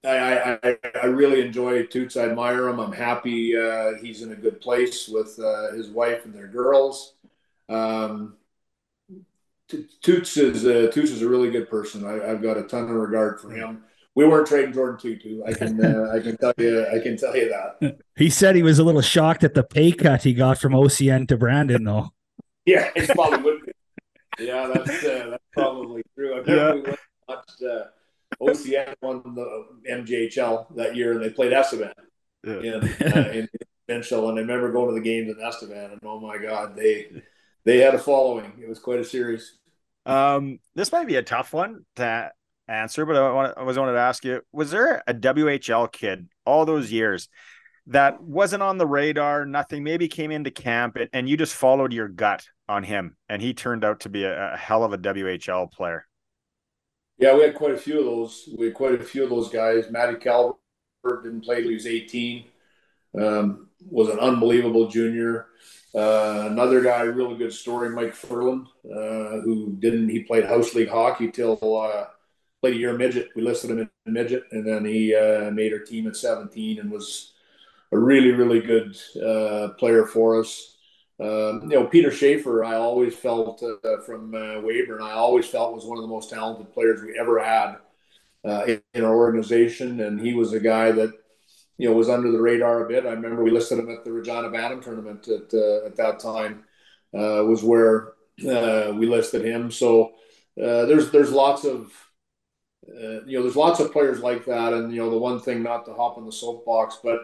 I, 0.06 0.60
I, 0.64 0.78
I 1.04 1.06
really 1.08 1.42
enjoy 1.42 1.84
Toots. 1.86 2.18
I 2.18 2.26
admire 2.26 2.68
him. 2.70 2.80
I'm 2.80 2.92
happy 2.92 3.58
uh, 3.58 3.94
he's 4.02 4.22
in 4.22 4.32
a 4.32 4.36
good 4.36 4.62
place 4.62 5.08
with 5.08 5.40
uh, 5.40 5.72
his 5.74 5.90
wife 5.90 6.26
and 6.26 6.34
their 6.34 6.48
girls. 6.48 7.14
Um, 7.70 8.36
Toots 10.02 10.38
is 10.38 10.66
uh, 10.66 10.92
Toots 10.94 11.12
is 11.12 11.22
a 11.22 11.30
really 11.30 11.50
good 11.50 11.70
person. 11.70 12.06
I, 12.06 12.28
have 12.28 12.42
got 12.42 12.58
a 12.58 12.64
ton 12.64 12.84
of 12.84 12.90
regard 12.92 13.42
for 13.42 13.50
him. 13.50 13.84
We 14.14 14.26
weren't 14.26 14.48
trading 14.48 14.74
Jordin 14.74 15.02
Tootoo. 15.02 15.42
I 15.46 15.54
can 15.54 15.84
uh, 15.84 16.12
I 16.14 16.20
can 16.20 16.38
tell 16.38 16.54
you 16.58 16.86
I 16.88 17.00
can 17.00 17.18
tell 17.18 17.36
you 17.36 17.50
that. 17.50 18.00
He 18.16 18.30
said 18.30 18.56
he 18.56 18.64
was 18.64 18.80
a 18.80 18.84
little 18.84 19.02
shocked 19.02 19.44
at 19.44 19.56
the 19.56 19.64
pay 19.64 19.92
cut 19.92 20.24
he 20.24 20.34
got 20.34 20.58
from 20.58 20.72
OCN 20.72 21.28
to 21.28 21.38
Brandon, 21.38 21.84
though. 21.84 22.14
yeah, 22.66 22.92
he 22.96 23.06
probably 23.08 23.42
would. 23.42 23.66
Be. 23.66 24.46
Yeah, 24.46 24.72
that's 24.74 25.04
uh, 25.04 25.28
that's 25.32 25.44
probably 25.52 26.04
true. 26.16 26.38
I've 26.38 26.48
never 26.48 26.78
yeah. 26.78 26.96
watched 27.28 27.64
uh, 27.64 27.86
OCN 28.42 28.94
won 29.02 29.22
the 29.36 29.66
MJHL 29.90 30.76
that 30.76 30.96
year, 30.96 31.14
and 31.14 31.22
they 31.22 31.30
played 31.30 31.54
Estevan 31.54 31.94
yeah. 32.44 32.54
in, 32.54 32.74
uh, 32.74 33.32
in 33.34 33.50
Provincial. 33.88 34.30
And 34.30 34.38
I 34.38 34.42
remember 34.42 34.72
going 34.72 34.90
to 34.90 34.96
the 34.96 35.02
games 35.02 35.30
in 35.30 35.44
Estevan, 35.44 35.92
and 35.92 36.02
oh 36.04 36.20
my 36.20 36.38
God, 36.38 36.76
they 36.76 37.24
they 37.64 37.80
had 37.80 37.96
a 37.96 38.00
following. 38.00 38.54
It 38.62 38.68
was 38.68 38.80
quite 38.80 39.00
a 39.00 39.06
series. 39.06 39.58
Um, 40.06 40.60
this 40.76 40.92
might 40.92 41.08
be 41.08 41.16
a 41.16 41.24
tough 41.24 41.54
one 41.54 41.86
to 41.96 42.32
answer, 42.68 43.06
but 43.06 43.16
I, 43.16 43.32
want, 43.32 43.58
I 43.58 43.64
was 43.64 43.78
wanted 43.78 43.94
to 43.94 44.00
ask 44.00 44.24
you: 44.24 44.42
Was 44.52 44.72
there 44.72 45.04
a 45.08 45.14
WHL 45.14 45.92
kid 45.92 46.28
all 46.46 46.66
those 46.66 46.92
years 46.92 47.30
that 47.88 48.22
wasn't 48.22 48.64
on 48.64 48.78
the 48.78 48.88
radar? 48.88 49.46
Nothing. 49.46 49.84
Maybe 49.84 50.08
came 50.08 50.32
into 50.32 50.52
camp, 50.52 50.96
and, 50.96 51.10
and 51.14 51.30
you 51.30 51.38
just 51.38 51.54
followed 51.54 51.94
your 51.94 52.08
gut 52.08 52.46
on 52.68 52.84
him, 52.84 53.18
and 53.30 53.42
he 53.42 53.54
turned 53.54 53.84
out 53.84 54.02
to 54.02 54.10
be 54.10 54.24
a, 54.24 54.54
a 54.54 54.58
hell 54.58 54.84
of 54.84 54.94
a 54.94 54.98
WHL 54.98 55.72
player. 55.72 56.06
Yeah, 57.18 57.36
we 57.36 57.44
had 57.44 57.56
quite 57.56 57.72
a 57.72 57.78
few 57.78 58.00
of 58.00 58.06
those. 58.06 58.50
We 58.58 58.66
had 58.68 58.76
quite 58.76 59.00
a 59.00 59.04
few 59.04 59.24
of 59.24 59.30
those 59.30 59.50
guys. 59.50 59.90
Matty 59.90 60.16
Calvert 60.16 60.58
didn't 61.24 61.42
play 61.42 61.62
till 61.62 61.70
he 61.70 61.76
was 61.76 61.88
18. 61.88 62.46
Um, 63.18 63.70
was 63.90 64.10
an 64.10 64.20
unbelievable 64.20 64.88
junior. 64.88 65.48
Uh, 65.94 66.48
another 66.52 66.82
guy, 66.82 67.02
really 67.04 67.38
good 67.38 67.54
story, 67.54 67.90
Mike 67.90 68.14
Furlan, 68.14 68.66
uh, 68.86 69.40
who 69.42 69.78
didn't. 69.80 70.10
He 70.10 70.24
played 70.24 70.46
house 70.46 70.74
league 70.76 70.90
hockey 70.90 71.32
till 71.32 71.58
uh, 71.78 72.08
played 72.62 72.76
a 72.76 72.78
year 72.78 72.98
midget. 72.98 73.30
We 73.34 73.44
listed 73.44 73.72
him 73.72 73.80
in 73.80 74.14
midget, 74.14 74.44
and 74.52 74.68
then 74.68 74.84
he 74.84 75.16
uh, 75.16 75.52
made 75.52 75.72
our 75.72 75.80
team 75.80 76.08
at 76.08 76.18
17 76.18 76.80
and 76.80 76.92
was 76.92 77.32
a 77.94 77.98
really, 77.98 78.32
really 78.32 78.60
good 78.60 78.98
uh, 79.24 79.70
player 79.80 80.06
for 80.06 80.40
us. 80.42 80.75
Um, 81.18 81.72
you 81.72 81.80
know, 81.80 81.86
Peter 81.86 82.12
Schaefer, 82.12 82.66
I 82.66 82.76
always 82.76 83.16
felt 83.16 83.64
uh, 83.64 84.02
from 84.06 84.36
uh, 84.36 84.60
Weyburn, 84.62 85.02
I 85.02 85.12
always 85.12 85.48
felt 85.48 85.74
was 85.74 85.86
one 85.86 85.98
of 85.98 86.02
the 86.02 86.10
most 86.10 86.30
talented 86.30 86.74
players 86.74 87.02
we 87.02 87.18
ever 87.18 87.40
had 87.42 87.78
uh, 88.44 88.66
in, 88.94 89.04
our 89.04 89.16
organization, 89.16 90.02
and 90.02 90.20
he 90.20 90.34
was 90.34 90.52
a 90.52 90.60
guy 90.60 90.92
that 90.92 91.14
you 91.78 91.88
know 91.88 91.96
was 91.96 92.10
under 92.10 92.32
the 92.32 92.42
radar 92.42 92.86
a 92.86 92.88
bit. 92.90 93.06
I 93.06 93.12
remember 93.12 93.44
we 93.44 93.52
listed 93.52 93.80
him 93.80 93.90
at 93.90 94.04
the 94.04 94.12
Regina 94.12 94.50
Bantam 94.50 94.82
tournament 94.82 95.28
at 95.30 95.54
uh, 95.54 95.86
at 95.86 95.96
that 95.96 96.20
time 96.20 96.66
uh, 97.14 97.44
was 97.46 97.64
where 97.64 98.14
uh, 98.50 98.92
we 98.94 99.08
listed 99.08 99.46
him. 99.46 99.72
So 99.72 100.16
there's 100.58 101.12
there's 101.12 101.32
lots 101.32 101.64
of 101.64 101.94
you 102.86 103.38
know 103.38 103.42
there's 103.42 103.56
lots 103.56 103.80
of 103.80 103.94
players 103.94 104.20
like 104.20 104.44
that, 104.46 104.74
and 104.74 104.94
you 104.94 105.02
know 105.02 105.10
the 105.10 105.18
one 105.18 105.40
thing 105.40 105.64
not 105.64 105.86
to 105.86 105.94
hop 105.94 106.18
on 106.18 106.26
the 106.26 106.32
soapbox, 106.32 107.00
but 107.02 107.22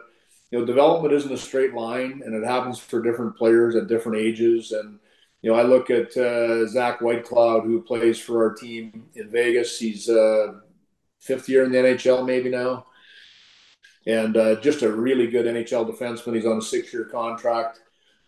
you 0.52 0.60
know, 0.60 0.66
development 0.66 1.14
isn't 1.14 1.32
a 1.32 1.38
straight 1.38 1.74
line, 1.74 2.22
and 2.26 2.36
it 2.36 2.46
happens 2.46 2.78
for 2.78 3.02
different 3.02 3.38
players 3.38 3.76
at 3.76 3.88
different 3.88 4.18
ages. 4.18 4.74
And 4.74 5.00
you 5.42 5.52
know, 5.52 5.58
I 5.58 5.64
look 5.64 5.90
at 5.90 6.16
uh, 6.18 6.68
Zach 6.68 7.00
Whitecloud, 7.00 7.64
who 7.64 7.82
plays 7.82 8.20
for 8.20 8.46
our 8.46 8.54
team 8.54 9.06
in 9.16 9.32
Vegas. 9.32 9.80
He's 9.80 10.10
uh, 10.10 10.56
fifth 11.20 11.48
year 11.48 11.64
in 11.64 11.72
the 11.72 11.78
NHL, 11.78 12.26
maybe 12.26 12.50
now, 12.50 12.86
and 14.06 14.36
uh, 14.36 14.60
just 14.60 14.82
a 14.82 14.92
really 14.92 15.28
good 15.28 15.46
NHL 15.46 15.90
defenseman. 15.90 16.36
He's 16.36 16.46
on 16.46 16.58
a 16.58 16.62
six-year 16.62 17.06
contract 17.06 17.80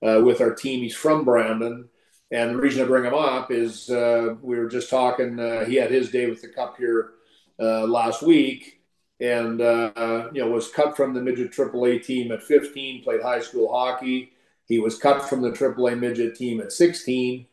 uh, 0.02 0.22
with 0.24 0.40
our 0.40 0.56
team. 0.56 0.82
He's 0.82 0.95
from 0.95 1.26
Brandon. 1.26 1.90
And 2.32 2.52
the 2.52 2.58
reason 2.58 2.82
I 2.82 2.88
bring 2.88 3.04
him 3.04 3.14
up 3.14 3.52
is 3.52 3.91
uh, 3.91 4.36
we 4.41 4.58
were 4.58 4.70
just 4.70 4.90
talking. 4.90 5.40
Uh, 5.40 5.66
he 5.66 5.76
had 5.76 5.91
his 5.91 6.10
day 6.10 6.28
with 6.28 6.41
the 6.41 6.48
cup 6.48 6.78
here 6.78 7.12
last 7.60 8.24
week, 8.24 8.82
and 9.24 9.62
uh, 9.62 10.30
you 10.34 10.41
know 10.44 10.50
was 10.50 10.70
cut 10.70 10.98
from 10.98 11.14
the 11.14 11.22
midget 11.22 11.52
AAA 11.52 12.06
team 12.06 12.32
at 12.34 12.44
15. 12.44 13.04
Played 13.04 13.22
high 13.22 13.40
school 13.40 13.72
hockey. 13.72 14.34
He 14.68 14.80
was 14.80 14.98
cut 14.98 15.28
from 15.30 15.41
the 15.41 15.52
AAA 15.52 15.98
midget 15.98 16.36
team 16.36 16.60
at 16.60 16.74
16. 16.74 17.45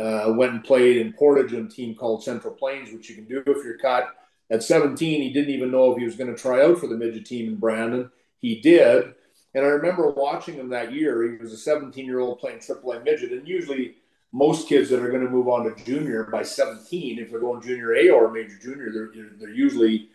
Uh, 0.00 0.34
went 0.36 0.52
and 0.52 0.64
played 0.64 0.98
in 0.98 1.12
Portage 1.12 1.52
in 1.52 1.66
a 1.66 1.68
team 1.68 1.94
called 1.94 2.22
Central 2.22 2.54
Plains, 2.54 2.92
which 2.92 3.08
you 3.08 3.16
can 3.16 3.24
do 3.24 3.42
if 3.46 3.64
you're 3.64 3.78
cut. 3.78 4.14
At 4.50 4.62
17, 4.62 5.22
he 5.22 5.32
didn't 5.32 5.52
even 5.52 5.72
know 5.72 5.90
if 5.90 5.98
he 5.98 6.04
was 6.04 6.14
going 6.14 6.32
to 6.32 6.40
try 6.40 6.62
out 6.62 6.78
for 6.78 6.86
the 6.86 6.96
midget 6.96 7.26
team 7.26 7.48
in 7.48 7.56
Brandon. 7.56 8.10
He 8.40 8.60
did. 8.60 9.14
And 9.54 9.64
I 9.64 9.68
remember 9.68 10.10
watching 10.10 10.54
him 10.54 10.68
that 10.68 10.92
year. 10.92 11.22
He 11.24 11.38
was 11.38 11.52
a 11.52 11.56
17 11.56 12.04
year 12.04 12.20
old 12.20 12.38
playing 12.38 12.58
AAA 12.58 13.02
midget. 13.04 13.32
And 13.32 13.48
usually, 13.48 13.96
most 14.32 14.68
kids 14.68 14.90
that 14.90 15.02
are 15.02 15.10
going 15.10 15.24
to 15.24 15.30
move 15.30 15.48
on 15.48 15.64
to 15.64 15.84
junior 15.84 16.24
by 16.24 16.42
17, 16.42 17.18
if 17.18 17.30
they're 17.30 17.40
going 17.40 17.62
junior 17.62 17.94
A 17.96 18.10
or 18.10 18.30
major 18.30 18.58
junior, 18.58 18.92
they're, 18.92 19.10
they're 19.40 19.50
usually 19.50 20.10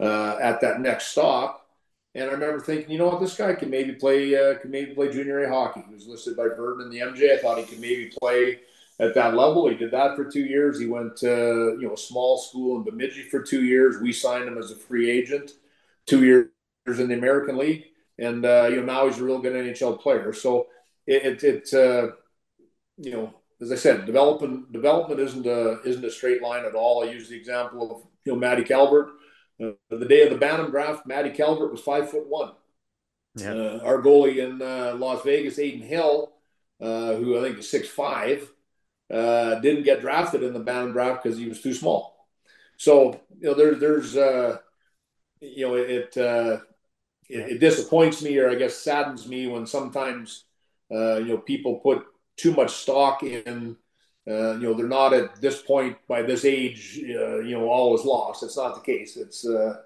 uh, 0.00 0.38
at 0.40 0.60
that 0.60 0.80
next 0.80 1.08
stop. 1.08 1.66
And 2.14 2.24
I 2.24 2.32
remember 2.32 2.58
thinking, 2.58 2.90
you 2.90 2.98
know 2.98 3.08
what, 3.08 3.20
this 3.20 3.36
guy 3.36 3.54
can 3.54 3.70
maybe 3.70 3.92
play, 3.92 4.34
uh, 4.34 4.58
can 4.58 4.70
maybe 4.70 4.94
play 4.94 5.12
junior 5.12 5.44
A 5.44 5.48
hockey. 5.48 5.84
He 5.86 5.94
was 5.94 6.08
listed 6.08 6.36
by 6.36 6.44
Virden 6.44 6.82
in 6.82 6.90
the 6.90 6.98
MJ. 6.98 7.34
I 7.34 7.38
thought 7.38 7.58
he 7.58 7.64
could 7.64 7.80
maybe 7.80 8.10
play 8.20 8.60
at 8.98 9.14
that 9.14 9.34
level. 9.34 9.68
He 9.68 9.76
did 9.76 9.92
that 9.92 10.16
for 10.16 10.24
two 10.24 10.44
years. 10.44 10.78
He 10.78 10.86
went 10.86 11.16
to 11.18 11.76
you 11.80 11.86
know 11.86 11.94
a 11.94 11.98
small 11.98 12.38
school 12.38 12.76
in 12.76 12.84
Bemidji 12.84 13.22
for 13.22 13.42
two 13.42 13.64
years. 13.64 14.00
We 14.00 14.12
signed 14.12 14.48
him 14.48 14.58
as 14.58 14.72
a 14.72 14.76
free 14.76 15.08
agent, 15.08 15.52
two 16.06 16.24
years 16.24 16.50
in 16.98 17.08
the 17.08 17.14
American 17.14 17.56
League, 17.56 17.84
and 18.18 18.44
uh, 18.44 18.66
you 18.68 18.76
know 18.76 18.84
now 18.84 19.06
he's 19.06 19.18
a 19.18 19.24
real 19.24 19.38
good 19.38 19.52
NHL 19.52 20.00
player. 20.00 20.32
So 20.32 20.66
it, 21.06 21.42
it, 21.42 21.44
it 21.44 21.74
uh, 21.74 22.12
you 22.98 23.12
know 23.12 23.34
as 23.60 23.70
I 23.70 23.76
said, 23.76 24.06
development 24.06 24.72
development 24.72 25.20
isn't 25.20 25.46
a 25.46 25.80
isn't 25.82 26.04
a 26.04 26.10
straight 26.10 26.42
line 26.42 26.64
at 26.64 26.74
all. 26.74 27.04
I 27.04 27.10
use 27.10 27.28
the 27.28 27.36
example 27.36 27.94
of 27.94 28.02
you 28.24 28.32
know 28.32 28.38
Matty 28.38 28.64
Calvert 28.64 29.10
uh, 29.60 29.72
the 29.90 30.06
day 30.06 30.22
of 30.22 30.30
the 30.30 30.38
Bantam 30.38 30.70
draft, 30.70 31.06
Matty 31.06 31.30
Calvert 31.30 31.70
was 31.70 31.80
five 31.80 32.10
foot 32.10 32.26
one. 32.26 32.52
Yeah. 33.36 33.52
Uh, 33.52 33.80
our 33.84 34.02
goalie 34.02 34.38
in 34.38 34.60
uh, 34.60 34.94
Las 34.96 35.22
Vegas, 35.22 35.58
Adin 35.58 35.82
Hill, 35.82 36.32
uh, 36.80 37.14
who 37.14 37.38
I 37.38 37.42
think 37.42 37.58
is 37.58 37.70
six 37.70 37.88
five, 37.88 38.50
uh, 39.12 39.56
didn't 39.56 39.84
get 39.84 40.00
drafted 40.00 40.42
in 40.42 40.52
the 40.52 40.60
Bantam 40.60 40.92
draft 40.92 41.22
because 41.22 41.38
he 41.38 41.48
was 41.48 41.60
too 41.60 41.74
small. 41.74 42.28
So 42.76 43.20
you 43.38 43.48
know, 43.48 43.54
there, 43.54 43.74
there's 43.74 44.16
uh, 44.16 44.58
you 45.40 45.66
know, 45.66 45.74
it, 45.74 46.16
it 46.16 46.60
it 47.28 47.60
disappoints 47.60 48.22
me, 48.22 48.38
or 48.38 48.50
I 48.50 48.56
guess 48.56 48.76
saddens 48.76 49.28
me 49.28 49.46
when 49.46 49.66
sometimes 49.66 50.44
you 50.90 51.24
know 51.24 51.38
people 51.38 51.76
put 51.76 52.04
too 52.36 52.52
much 52.52 52.70
stock 52.72 53.22
in 53.22 53.76
uh, 54.28 54.52
you 54.54 54.60
know, 54.60 54.74
they're 54.74 54.86
not 54.86 55.12
at 55.12 55.40
this 55.40 55.62
point 55.62 55.96
by 56.06 56.22
this 56.22 56.44
age, 56.44 57.00
uh, 57.02 57.38
you 57.38 57.58
know, 57.58 57.68
all 57.68 57.94
is 57.94 58.04
lost. 58.04 58.42
It's 58.42 58.56
not 58.56 58.74
the 58.74 58.80
case. 58.80 59.16
It's 59.16 59.46
uh, 59.46 59.76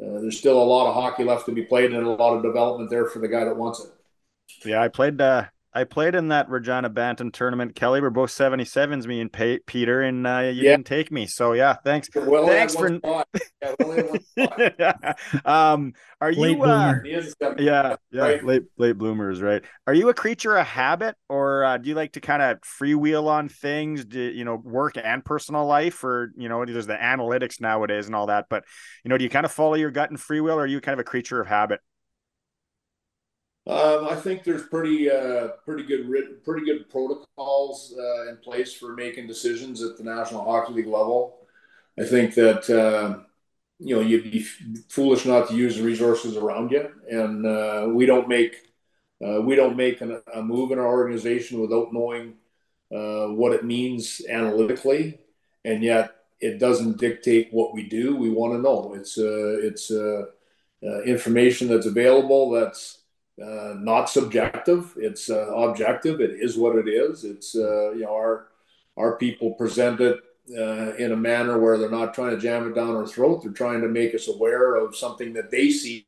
uh, 0.00 0.20
there's 0.20 0.38
still 0.38 0.60
a 0.60 0.64
lot 0.64 0.88
of 0.88 0.94
hockey 0.94 1.24
left 1.24 1.46
to 1.46 1.52
be 1.52 1.64
played 1.64 1.92
and 1.92 2.06
a 2.06 2.10
lot 2.10 2.36
of 2.36 2.42
development 2.42 2.90
there 2.90 3.06
for 3.06 3.18
the 3.18 3.28
guy 3.28 3.44
that 3.44 3.56
wants 3.56 3.80
it. 3.84 3.90
Yeah, 4.64 4.82
I 4.82 4.88
played 4.88 5.20
uh, 5.20 5.44
I 5.74 5.84
played 5.84 6.14
in 6.14 6.28
that 6.28 6.50
Regina 6.50 6.90
Bantam 6.90 7.30
tournament. 7.30 7.74
Kelly, 7.74 8.02
we're 8.02 8.10
both 8.10 8.30
77s, 8.30 9.06
me 9.06 9.20
and 9.20 9.32
Peter, 9.66 10.02
and 10.02 10.26
uh, 10.26 10.50
you 10.52 10.62
yeah. 10.62 10.72
didn't 10.72 10.86
take 10.86 11.10
me. 11.10 11.26
So 11.26 11.54
yeah, 11.54 11.74
thanks. 11.74 12.10
Well, 12.14 12.46
thanks 12.46 12.74
for. 12.74 13.00
Yeah, 14.36 15.14
um, 15.44 15.92
are 16.20 16.32
late 16.32 16.56
you? 16.56 16.64
Uh, 16.64 16.94
yeah, 17.58 17.96
yeah, 18.10 18.20
right. 18.20 18.44
late 18.44 18.62
late 18.76 18.98
bloomers, 18.98 19.40
right? 19.40 19.62
Are 19.86 19.94
you 19.94 20.08
a 20.08 20.14
creature 20.14 20.56
of 20.56 20.66
habit, 20.66 21.16
or 21.28 21.64
uh, 21.64 21.78
do 21.78 21.88
you 21.88 21.94
like 21.94 22.12
to 22.12 22.20
kind 22.20 22.42
of 22.42 22.58
freewheel 22.60 23.26
on 23.28 23.48
things? 23.48 24.04
Do 24.04 24.20
you 24.20 24.44
know 24.44 24.56
work 24.56 24.96
and 25.02 25.24
personal 25.24 25.66
life, 25.66 26.02
or 26.02 26.32
you 26.36 26.48
know, 26.48 26.64
there's 26.64 26.86
the 26.86 26.94
analytics 26.94 27.60
nowadays 27.60 28.06
and 28.06 28.16
all 28.16 28.26
that. 28.26 28.46
But 28.50 28.64
you 29.04 29.08
know, 29.08 29.18
do 29.18 29.24
you 29.24 29.30
kind 29.30 29.46
of 29.46 29.52
follow 29.52 29.74
your 29.74 29.90
gut 29.90 30.10
and 30.10 30.18
freewheel, 30.18 30.56
or 30.56 30.62
are 30.62 30.66
you 30.66 30.80
kind 30.80 30.94
of 30.94 31.00
a 31.00 31.04
creature 31.04 31.40
of 31.40 31.46
habit? 31.46 31.80
Um, 33.64 34.08
I 34.08 34.16
think 34.16 34.42
there's 34.42 34.66
pretty 34.66 35.08
uh, 35.08 35.48
pretty 35.64 35.84
good 35.84 36.42
pretty 36.44 36.66
good 36.66 36.90
protocols 36.90 37.94
uh, 37.96 38.28
in 38.30 38.38
place 38.38 38.74
for 38.74 38.94
making 38.94 39.28
decisions 39.28 39.82
at 39.82 39.96
the 39.96 40.02
National 40.02 40.44
Hockey 40.44 40.72
League 40.72 40.86
level. 40.88 41.46
I 41.98 42.04
think 42.04 42.34
that 42.34 42.68
uh, 42.68 43.20
you 43.78 43.94
know 43.94 44.02
you'd 44.02 44.24
be 44.24 44.42
foolish 44.88 45.26
not 45.26 45.48
to 45.48 45.54
use 45.54 45.76
the 45.76 45.84
resources 45.84 46.36
around 46.36 46.72
you, 46.72 46.90
and 47.08 47.46
uh, 47.46 47.88
we 47.92 48.04
don't 48.04 48.28
make 48.28 48.56
uh, 49.24 49.40
we 49.42 49.54
don't 49.54 49.76
make 49.76 50.00
an, 50.00 50.20
a 50.34 50.42
move 50.42 50.72
in 50.72 50.80
our 50.80 50.88
organization 50.88 51.60
without 51.60 51.92
knowing 51.92 52.34
uh, 52.92 53.28
what 53.28 53.52
it 53.52 53.64
means 53.64 54.20
analytically, 54.28 55.20
and 55.64 55.84
yet 55.84 56.16
it 56.40 56.58
doesn't 56.58 56.98
dictate 56.98 57.48
what 57.52 57.72
we 57.74 57.88
do. 57.88 58.16
We 58.16 58.30
want 58.30 58.54
to 58.54 58.58
know 58.60 58.94
it's 58.94 59.16
it's 59.18 59.92
information 61.06 61.68
that's 61.68 61.86
available 61.86 62.50
that's 62.50 63.01
uh, 63.40 63.74
not 63.78 64.10
subjective. 64.10 64.92
It's 64.96 65.30
uh, 65.30 65.46
objective. 65.54 66.20
It 66.20 66.32
is 66.32 66.56
what 66.56 66.76
it 66.76 66.88
is. 66.88 67.24
It's 67.24 67.54
uh, 67.56 67.92
you 67.92 68.02
know 68.02 68.14
our 68.14 68.48
our 68.98 69.16
people 69.16 69.52
present 69.52 70.00
it 70.00 70.20
uh, 70.56 70.94
in 70.96 71.12
a 71.12 71.16
manner 71.16 71.58
where 71.58 71.78
they're 71.78 71.90
not 71.90 72.12
trying 72.12 72.32
to 72.32 72.40
jam 72.40 72.68
it 72.68 72.74
down 72.74 72.94
our 72.94 73.06
throat. 73.06 73.42
They're 73.42 73.52
trying 73.52 73.80
to 73.80 73.88
make 73.88 74.14
us 74.14 74.28
aware 74.28 74.76
of 74.76 74.96
something 74.96 75.32
that 75.32 75.50
they 75.50 75.70
see 75.70 76.06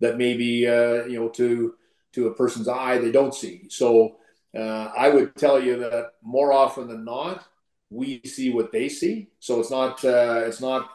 that 0.00 0.16
maybe 0.16 0.66
uh, 0.68 1.04
you 1.06 1.18
know 1.18 1.28
to 1.30 1.74
to 2.12 2.28
a 2.28 2.34
person's 2.34 2.68
eye 2.68 2.98
they 2.98 3.10
don't 3.10 3.34
see. 3.34 3.66
So 3.68 4.18
uh, 4.56 4.92
I 4.96 5.08
would 5.08 5.34
tell 5.34 5.60
you 5.60 5.76
that 5.78 6.12
more 6.22 6.52
often 6.52 6.86
than 6.86 7.04
not, 7.04 7.44
we 7.90 8.20
see 8.24 8.50
what 8.50 8.70
they 8.70 8.88
see. 8.88 9.28
So 9.40 9.58
it's 9.58 9.72
not 9.72 10.04
it's 10.04 10.60
not 10.60 10.88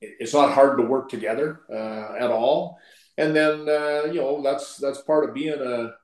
it's 0.00 0.34
not 0.34 0.52
hard 0.52 0.78
to 0.78 0.84
work 0.84 1.08
together 1.08 1.60
at 1.70 2.32
all 2.32 2.80
and 3.18 3.34
then 3.34 3.68
uh, 3.68 4.04
you 4.06 4.20
know 4.20 4.42
that's 4.42 4.76
that's 4.76 5.00
part 5.00 5.28
of 5.28 5.34
being 5.34 5.60
a 5.60 5.94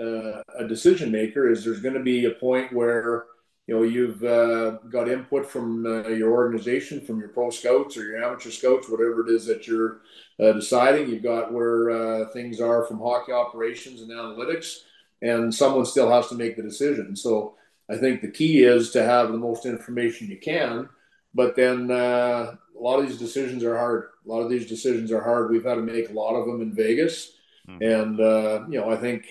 uh, 0.00 0.42
a 0.58 0.66
decision 0.66 1.10
maker 1.10 1.50
is 1.50 1.64
there's 1.64 1.80
going 1.80 1.94
to 1.94 2.02
be 2.02 2.24
a 2.24 2.30
point 2.30 2.72
where 2.72 3.26
you 3.66 3.74
know 3.74 3.82
you've 3.82 4.22
uh, 4.24 4.72
got 4.90 5.08
input 5.08 5.46
from 5.46 5.84
uh, 5.84 6.08
your 6.08 6.32
organization 6.32 7.00
from 7.00 7.18
your 7.18 7.28
pro 7.28 7.50
scouts 7.50 7.96
or 7.96 8.04
your 8.04 8.22
amateur 8.22 8.50
scouts 8.50 8.88
whatever 8.88 9.26
it 9.26 9.34
is 9.34 9.46
that 9.46 9.66
you're 9.66 10.00
uh, 10.40 10.52
deciding. 10.52 11.08
You've 11.08 11.22
got 11.22 11.52
where 11.52 11.90
uh, 11.90 12.30
things 12.30 12.60
are 12.60 12.84
from 12.84 12.98
hockey 12.98 13.32
operations 13.32 14.00
and 14.00 14.10
analytics 14.10 14.78
and 15.22 15.54
someone 15.54 15.84
still 15.84 16.10
has 16.10 16.28
to 16.28 16.34
make 16.34 16.56
the 16.56 16.62
decision. 16.62 17.14
So 17.16 17.56
i 17.90 17.96
think 17.96 18.20
the 18.20 18.30
key 18.30 18.62
is 18.62 18.92
to 18.92 19.02
have 19.02 19.32
the 19.32 19.38
most 19.38 19.66
information 19.66 20.28
you 20.28 20.38
can 20.38 20.88
but 21.34 21.54
then 21.56 21.90
uh, 21.90 22.54
a 22.80 22.82
lot 22.82 22.98
of 22.98 23.06
these 23.06 23.18
decisions 23.18 23.62
are 23.62 23.76
hard. 23.76 24.08
A 24.24 24.28
lot 24.28 24.40
of 24.40 24.50
these 24.50 24.66
decisions 24.66 25.12
are 25.12 25.22
hard. 25.22 25.50
We've 25.50 25.64
had 25.64 25.74
to 25.74 25.82
make 25.82 26.08
a 26.08 26.14
lot 26.14 26.34
of 26.34 26.46
them 26.46 26.62
in 26.62 26.74
Vegas, 26.74 27.32
mm-hmm. 27.68 27.82
and 27.82 28.20
uh, 28.20 28.64
you 28.68 28.80
know, 28.80 28.90
I 28.90 28.96
think, 28.96 29.26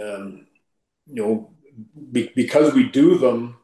um, 0.00 0.46
you 1.06 1.22
know, 1.22 1.50
be, 2.10 2.32
because 2.34 2.72
we 2.72 2.84
do 2.84 3.18
them, 3.18 3.56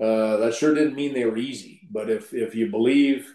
uh, 0.00 0.36
that 0.38 0.54
sure 0.54 0.74
didn't 0.74 0.94
mean 0.94 1.14
they 1.14 1.24
were 1.24 1.38
easy. 1.38 1.80
But 1.90 2.10
if 2.10 2.34
if 2.34 2.54
you 2.54 2.70
believe 2.70 3.32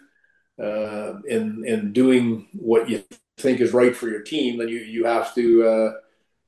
uh, 0.62 1.22
in 1.28 1.64
in 1.66 1.92
doing 1.92 2.50
what 2.54 2.90
you 2.90 3.04
think 3.38 3.60
is 3.60 3.74
right 3.74 3.96
for 3.96 4.08
your 4.08 4.22
team, 4.22 4.60
then 4.60 4.70
you 4.70 4.80
you 4.80 5.06
have 5.06 5.34
to 5.36 5.68
uh, 5.68 5.92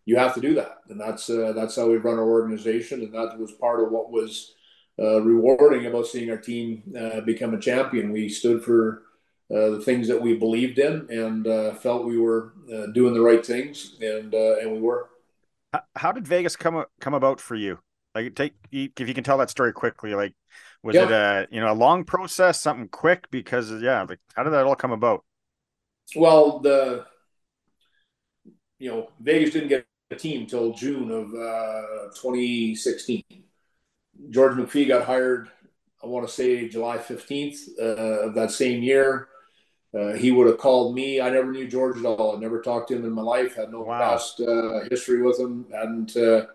you 0.06 0.18
have 0.18 0.36
to 0.36 0.42
do 0.42 0.54
that, 0.56 0.82
and 0.90 1.02
that's 1.02 1.30
uh, 1.30 1.52
that's 1.56 1.76
how 1.76 1.90
we 1.90 1.98
run 1.98 2.20
our 2.20 2.30
organization, 2.30 3.02
and 3.02 3.14
that 3.14 3.40
was 3.40 3.52
part 3.54 3.82
of 3.82 3.92
what 3.92 4.12
was 4.12 4.55
uh, 5.00 5.22
rewarding 5.22 5.86
about 5.86 6.08
seeing 6.08 6.30
our 6.30 6.38
team 6.38 6.84
uh, 6.98 7.22
become 7.22 7.54
a 7.54 7.60
champion. 7.60 8.12
We 8.12 8.30
stood 8.30 8.64
for 8.64 9.04
uh, 9.54 9.70
the 9.72 9.82
things 9.82 10.08
that 10.08 10.22
we 10.22 10.36
believed 10.36 10.80
in 10.80 11.08
and 11.10 11.46
uh, 11.46 11.76
felt 11.76 12.06
we 12.06 12.18
were 12.18 12.54
uh, 12.74 12.88
doing 12.88 13.14
the 13.14 13.22
right 13.22 13.46
things, 13.46 13.96
and 14.02 14.34
uh, 14.34 14.58
and 14.60 14.72
we 14.72 14.80
were. 14.80 15.10
How 15.96 16.12
did 16.12 16.28
Vegas 16.28 16.56
come 16.56 16.84
come 17.00 17.14
about 17.14 17.40
for 17.40 17.56
you? 17.56 17.80
Like, 18.16 18.34
take 18.34 18.54
if 18.72 19.08
you 19.08 19.14
can 19.14 19.24
tell 19.24 19.38
that 19.38 19.50
story 19.50 19.74
quickly. 19.74 20.16
Like, 20.16 20.34
was 20.82 20.96
yeah. 20.96 21.04
it 21.04 21.12
a 21.12 21.48
you 21.52 21.60
know 21.62 21.72
a 21.72 21.76
long 21.76 22.06
process, 22.06 22.60
something 22.60 22.88
quick? 22.88 23.30
Because 23.30 23.72
yeah, 23.82 24.02
like 24.04 24.20
how 24.36 24.44
did 24.44 24.54
that 24.54 24.66
all 24.66 24.76
come 24.76 24.92
about? 24.92 25.24
Well, 26.16 26.60
the 26.60 27.06
you 28.80 28.90
know 28.90 29.12
Vegas 29.20 29.52
didn't 29.52 29.70
get 29.70 29.86
a 30.10 30.16
team 30.16 30.48
till 30.48 30.74
June 30.74 31.12
of 31.12 31.28
2016 32.16 33.45
George 34.30 34.56
McPhee 34.56 34.88
got 34.88 35.06
hired, 35.06 35.50
I 36.04 36.08
want 36.08 36.28
to 36.28 36.34
say 36.34 36.68
July 36.70 36.98
15th 36.98 37.80
uh, 37.80 38.28
of 38.28 38.36
that 38.36 38.52
same 38.52 38.84
year. 38.84 39.30
Uh, 39.94 40.14
he 40.14 40.32
would 40.32 40.48
have 40.48 40.58
called 40.58 40.94
me. 40.94 41.22
I 41.22 41.30
never 41.30 41.52
knew 41.52 41.68
George 41.68 41.98
at 41.98 42.06
all. 42.06 42.36
I 42.36 42.40
never 42.40 42.62
talked 42.62 42.90
to 42.90 42.96
him 42.96 43.06
in 43.06 43.12
my 43.12 43.22
life. 43.22 43.56
Had 43.56 43.72
no 43.72 43.82
wow. 43.82 44.00
past 44.00 44.42
uh, 44.42 44.82
history 44.90 45.22
with 45.22 45.40
him. 45.40 45.66
Hadn't 45.72 46.16
uh, 46.18 46.48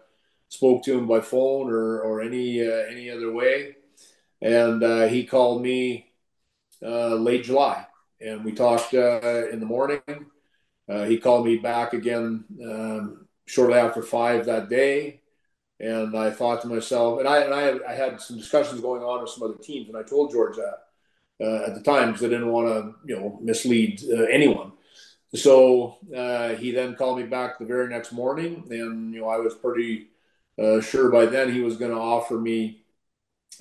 spoke 0.48 0.84
to 0.84 0.98
him 0.98 1.06
by 1.06 1.20
phone 1.20 1.70
or 1.70 2.00
or 2.00 2.20
any 2.20 2.60
uh, 2.60 2.84
any 2.90 3.10
other 3.10 3.32
way. 3.32 3.76
And 4.42 4.82
uh, 4.82 5.06
he 5.06 5.24
called 5.24 5.62
me 5.62 6.12
late 6.82 7.44
July, 7.44 7.86
and 8.20 8.44
we 8.44 8.52
talked 8.52 8.92
in 8.92 9.58
the 9.60 9.66
morning. 9.66 10.00
he 10.88 11.18
called 11.18 11.46
me 11.46 11.56
back 11.56 11.92
again 11.94 12.44
um, 12.62 13.26
shortly 13.46 13.78
after 13.78 14.02
five 14.02 14.46
that 14.46 14.68
day 14.68 15.19
and 15.80 16.16
I 16.16 16.30
thought 16.30 16.60
to 16.62 16.68
myself, 16.68 17.20
and 17.20 17.28
I 17.28 17.38
and 17.42 17.54
I 17.54 17.78
I 17.90 17.94
had 17.94 18.20
some 18.20 18.36
discussions 18.36 18.80
going 18.80 19.02
on 19.02 19.22
with 19.22 19.30
some 19.30 19.44
other 19.44 19.58
teams, 19.62 19.88
and 19.88 19.96
I 19.96 20.02
told 20.02 20.30
George 20.30 20.56
that 20.56 21.44
uh, 21.44 21.64
at 21.66 21.74
the 21.74 21.82
time 21.82 22.08
because 22.08 22.24
I 22.24 22.28
didn't 22.28 22.52
want 22.52 22.68
to, 22.68 22.94
you 23.06 23.18
know, 23.18 23.38
mislead 23.42 24.02
uh, 24.12 24.24
anyone. 24.24 24.72
So 25.34 25.96
uh, 26.14 26.50
he 26.50 26.72
then 26.72 26.96
called 26.96 27.18
me 27.18 27.24
back 27.24 27.58
the 27.58 27.64
very 27.64 27.88
next 27.88 28.12
morning, 28.12 28.66
and 28.70 29.14
you 29.14 29.20
know 29.20 29.28
I 29.28 29.38
was 29.38 29.54
pretty 29.54 30.08
uh, 30.60 30.80
sure 30.80 31.10
by 31.10 31.26
then 31.26 31.52
he 31.52 31.60
was 31.60 31.76
going 31.76 31.92
to 31.92 31.96
offer 31.96 32.34
me 32.34 32.82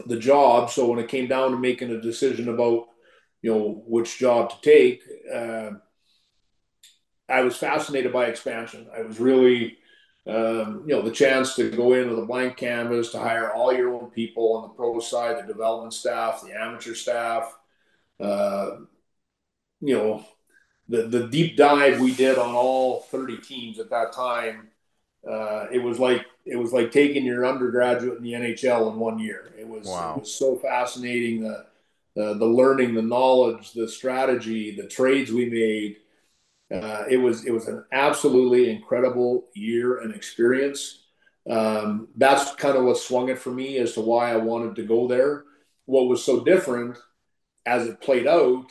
the 0.07 0.19
job. 0.19 0.71
So 0.71 0.87
when 0.87 0.99
it 0.99 1.07
came 1.07 1.27
down 1.27 1.51
to 1.51 1.57
making 1.57 1.91
a 1.91 2.01
decision 2.01 2.49
about 2.49 2.87
you 3.41 3.53
know 3.53 3.83
which 3.87 4.17
job 4.17 4.49
to 4.49 4.61
take, 4.61 5.03
uh, 5.33 5.71
I 7.29 7.41
was 7.41 7.55
fascinated 7.55 8.11
by 8.11 8.25
expansion. 8.25 8.87
I 8.93 9.03
was 9.03 9.19
really 9.19 9.77
um, 10.29 10.83
you 10.85 10.93
know, 10.93 11.01
the 11.01 11.11
chance 11.11 11.55
to 11.55 11.71
go 11.71 11.93
in 11.93 12.09
with 12.09 12.19
a 12.19 12.25
blank 12.25 12.55
canvas, 12.55 13.11
to 13.11 13.19
hire 13.19 13.51
all 13.51 13.73
your 13.73 13.93
own 13.93 14.11
people 14.11 14.53
on 14.53 14.63
the 14.63 14.69
pro 14.69 14.99
side, 14.99 15.37
the 15.37 15.47
development 15.51 15.93
staff, 15.93 16.43
the 16.43 16.53
amateur 16.53 16.93
staff, 16.93 17.57
uh, 18.19 18.77
you 19.81 19.95
know, 19.95 20.23
the, 20.87 21.03
the 21.03 21.27
deep 21.27 21.57
dive 21.57 21.99
we 21.99 22.13
did 22.13 22.37
on 22.37 22.53
all 22.53 23.01
30 23.11 23.37
teams 23.37 23.79
at 23.79 23.89
that 23.89 24.13
time, 24.13 24.67
uh, 25.27 25.65
it 25.71 25.79
was 25.79 25.99
like 25.99 26.25
it 26.45 26.57
was 26.57 26.73
like 26.73 26.91
taking 26.91 27.25
your 27.25 27.45
undergraduate 27.45 28.17
in 28.17 28.23
the 28.23 28.33
NHL 28.33 28.91
in 28.91 28.99
one 28.99 29.19
year. 29.19 29.51
It 29.57 29.67
was, 29.67 29.85
wow. 29.87 30.15
it 30.15 30.21
was 30.21 30.33
so 30.33 30.57
fascinating 30.57 31.43
the, 31.43 31.65
the 32.15 32.33
the 32.35 32.45
learning, 32.45 32.93
the 32.93 33.01
knowledge, 33.01 33.73
the 33.73 33.87
strategy, 33.87 34.75
the 34.75 34.87
trades 34.87 35.31
we 35.31 35.49
made 35.49 35.97
uh, 36.71 37.03
it 37.09 37.17
was 37.17 37.45
it 37.45 37.51
was 37.51 37.67
an 37.67 37.83
absolutely 37.91 38.69
incredible 38.69 39.47
year 39.53 39.99
and 39.99 40.13
experience. 40.13 41.05
Um, 41.49 42.09
that's 42.15 42.53
kind 42.55 42.77
of 42.77 42.83
what 42.83 42.97
swung 42.97 43.29
it 43.29 43.39
for 43.39 43.51
me 43.51 43.77
as 43.77 43.93
to 43.93 44.01
why 44.01 44.31
I 44.31 44.37
wanted 44.37 44.75
to 44.75 44.83
go 44.83 45.07
there. 45.07 45.45
What 45.85 46.07
was 46.07 46.23
so 46.23 46.43
different 46.43 46.97
as 47.65 47.87
it 47.87 48.01
played 48.01 48.27
out 48.27 48.67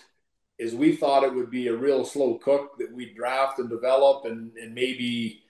is 0.59 0.75
we 0.75 0.95
thought 0.95 1.25
it 1.25 1.35
would 1.35 1.51
be 1.51 1.69
a 1.69 1.77
real 1.77 2.05
slow 2.05 2.39
cook 2.39 2.79
that 2.79 2.93
we'd 2.93 3.17
draft 3.17 3.59
and 3.59 3.69
develop 3.69 4.25
and, 4.25 4.53
and 4.57 4.75
maybe 4.75 5.43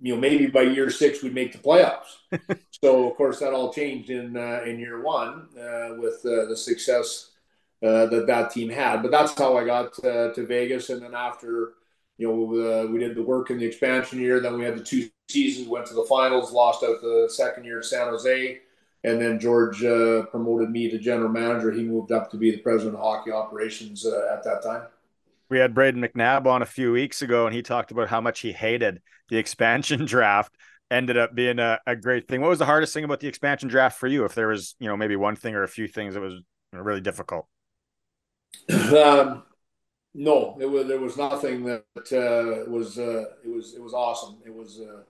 you 0.00 0.14
know 0.14 0.20
maybe 0.20 0.46
by 0.46 0.62
year 0.62 0.90
six 0.90 1.22
we'd 1.22 1.34
make 1.34 1.52
the 1.52 1.58
playoffs. 1.58 2.18
so 2.82 3.10
of 3.10 3.16
course 3.16 3.40
that 3.40 3.52
all 3.52 3.72
changed 3.72 4.10
in 4.10 4.36
uh, 4.36 4.62
in 4.64 4.78
year 4.78 5.02
one 5.02 5.48
uh, 5.58 5.94
with 5.98 6.24
uh, 6.24 6.46
the 6.48 6.56
success 6.56 7.30
uh, 7.82 8.06
that 8.06 8.26
that 8.28 8.52
team 8.52 8.68
had. 8.68 9.02
But 9.02 9.10
that's 9.10 9.36
how 9.36 9.56
I 9.56 9.64
got 9.64 10.04
uh, 10.04 10.32
to 10.34 10.46
Vegas, 10.46 10.90
and 10.90 11.02
then 11.02 11.14
after 11.14 11.74
you 12.18 12.28
know, 12.28 12.84
uh, 12.84 12.86
we 12.86 12.98
did 12.98 13.14
the 13.14 13.22
work 13.22 13.50
in 13.50 13.58
the 13.58 13.66
expansion 13.66 14.18
year. 14.18 14.40
Then 14.40 14.58
we 14.58 14.64
had 14.64 14.76
the 14.76 14.84
two 14.84 15.08
seasons, 15.28 15.68
went 15.68 15.86
to 15.86 15.94
the 15.94 16.04
finals, 16.04 16.52
lost 16.52 16.82
out 16.82 17.00
the 17.00 17.28
second 17.30 17.64
year 17.64 17.80
to 17.80 17.86
San 17.86 18.08
Jose. 18.08 18.60
And 19.04 19.20
then 19.20 19.38
George 19.38 19.84
uh, 19.84 20.24
promoted 20.26 20.70
me 20.70 20.90
to 20.90 20.98
general 20.98 21.28
manager. 21.28 21.70
He 21.70 21.82
moved 21.82 22.12
up 22.12 22.30
to 22.30 22.36
be 22.36 22.50
the 22.50 22.58
president 22.58 22.96
of 22.96 23.02
hockey 23.02 23.30
operations 23.30 24.04
uh, 24.04 24.32
at 24.32 24.42
that 24.44 24.62
time. 24.62 24.86
We 25.48 25.58
had 25.58 25.74
Brayden 25.74 26.04
McNabb 26.04 26.46
on 26.46 26.62
a 26.62 26.66
few 26.66 26.90
weeks 26.90 27.22
ago, 27.22 27.46
and 27.46 27.54
he 27.54 27.62
talked 27.62 27.92
about 27.92 28.08
how 28.08 28.20
much 28.20 28.40
he 28.40 28.52
hated 28.52 29.00
the 29.28 29.36
expansion 29.36 30.04
draft 30.06 30.56
ended 30.90 31.16
up 31.16 31.34
being 31.34 31.58
a, 31.58 31.78
a 31.86 31.94
great 31.94 32.26
thing. 32.26 32.40
What 32.40 32.50
was 32.50 32.58
the 32.58 32.66
hardest 32.66 32.94
thing 32.94 33.04
about 33.04 33.20
the 33.20 33.28
expansion 33.28 33.68
draft 33.68 33.98
for 33.98 34.06
you? 34.06 34.24
If 34.24 34.34
there 34.34 34.48
was, 34.48 34.74
you 34.78 34.88
know, 34.88 34.96
maybe 34.96 35.16
one 35.16 35.36
thing 35.36 35.54
or 35.54 35.62
a 35.62 35.68
few 35.68 35.86
things 35.86 36.14
that 36.14 36.20
was 36.20 36.34
really 36.72 37.00
difficult. 37.00 37.46
Um, 38.70 39.44
no, 40.16 40.56
it 40.58 40.66
was 40.66 40.86
there 40.86 40.98
was 40.98 41.18
nothing 41.18 41.64
that 41.64 41.84
uh, 41.96 42.70
was 42.70 42.98
uh, 42.98 43.24
it 43.44 43.54
was 43.54 43.74
it 43.74 43.82
was 43.82 43.92
awesome. 43.92 44.38
It 44.46 44.54
was 44.54 44.80
uh, 44.80 45.02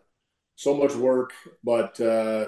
so 0.57 0.77
much 0.77 0.95
work, 0.97 1.33
but 1.63 1.99
uh, 2.01 2.47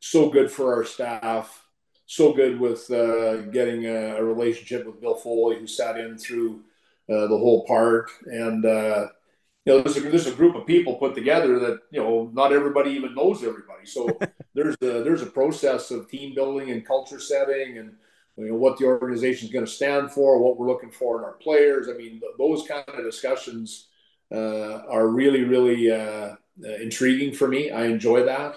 so 0.00 0.28
good 0.28 0.50
for 0.50 0.74
our 0.74 0.84
staff. 0.84 1.64
So 2.06 2.32
good 2.32 2.58
with 2.58 2.90
uh, 2.90 3.42
getting 3.52 3.84
a, 3.84 4.16
a, 4.16 4.24
relationship 4.24 4.86
with 4.86 5.00
Bill 5.00 5.14
Foley, 5.14 5.58
who 5.58 5.66
sat 5.66 5.98
in 5.98 6.16
through 6.18 6.62
uh, 7.08 7.26
the 7.28 7.38
whole 7.38 7.66
part, 7.66 8.10
and 8.26 8.64
you 8.64 9.74
know, 9.74 9.82
there's 9.82 9.98
a, 9.98 10.00
there's 10.00 10.26
a 10.26 10.32
group 10.32 10.56
of 10.56 10.66
people 10.66 10.94
put 10.96 11.14
together 11.14 11.60
that 11.60 11.80
you 11.92 12.02
know 12.02 12.28
not 12.32 12.52
everybody 12.52 12.90
even 12.90 13.14
knows 13.14 13.44
everybody. 13.44 13.86
So 13.86 14.18
there's 14.54 14.74
a 14.82 15.04
there's 15.04 15.22
a 15.22 15.26
process 15.26 15.92
of 15.92 16.10
team 16.10 16.34
building 16.34 16.70
and 16.70 16.84
culture 16.84 17.20
setting 17.20 17.78
and 17.78 17.92
you 18.38 18.50
know 18.50 18.54
what 18.56 18.78
the 18.78 18.84
organization 18.84 19.46
is 19.48 19.52
going 19.52 19.64
to 19.64 19.70
stand 19.70 20.12
for, 20.12 20.42
what 20.42 20.56
we're 20.56 20.68
looking 20.68 20.90
for 20.90 21.18
in 21.18 21.24
our 21.24 21.34
players. 21.34 21.88
I 21.88 21.94
mean, 21.94 22.20
those 22.38 22.66
kind 22.66 22.84
of 22.86 23.04
discussions 23.04 23.88
uh, 24.32 24.82
are 24.88 25.08
really 25.08 25.44
really 25.44 25.90
uh, 25.90 26.34
uh, 26.64 26.74
intriguing 26.80 27.34
for 27.34 27.48
me. 27.48 27.70
I 27.70 27.86
enjoy 27.86 28.24
that. 28.24 28.56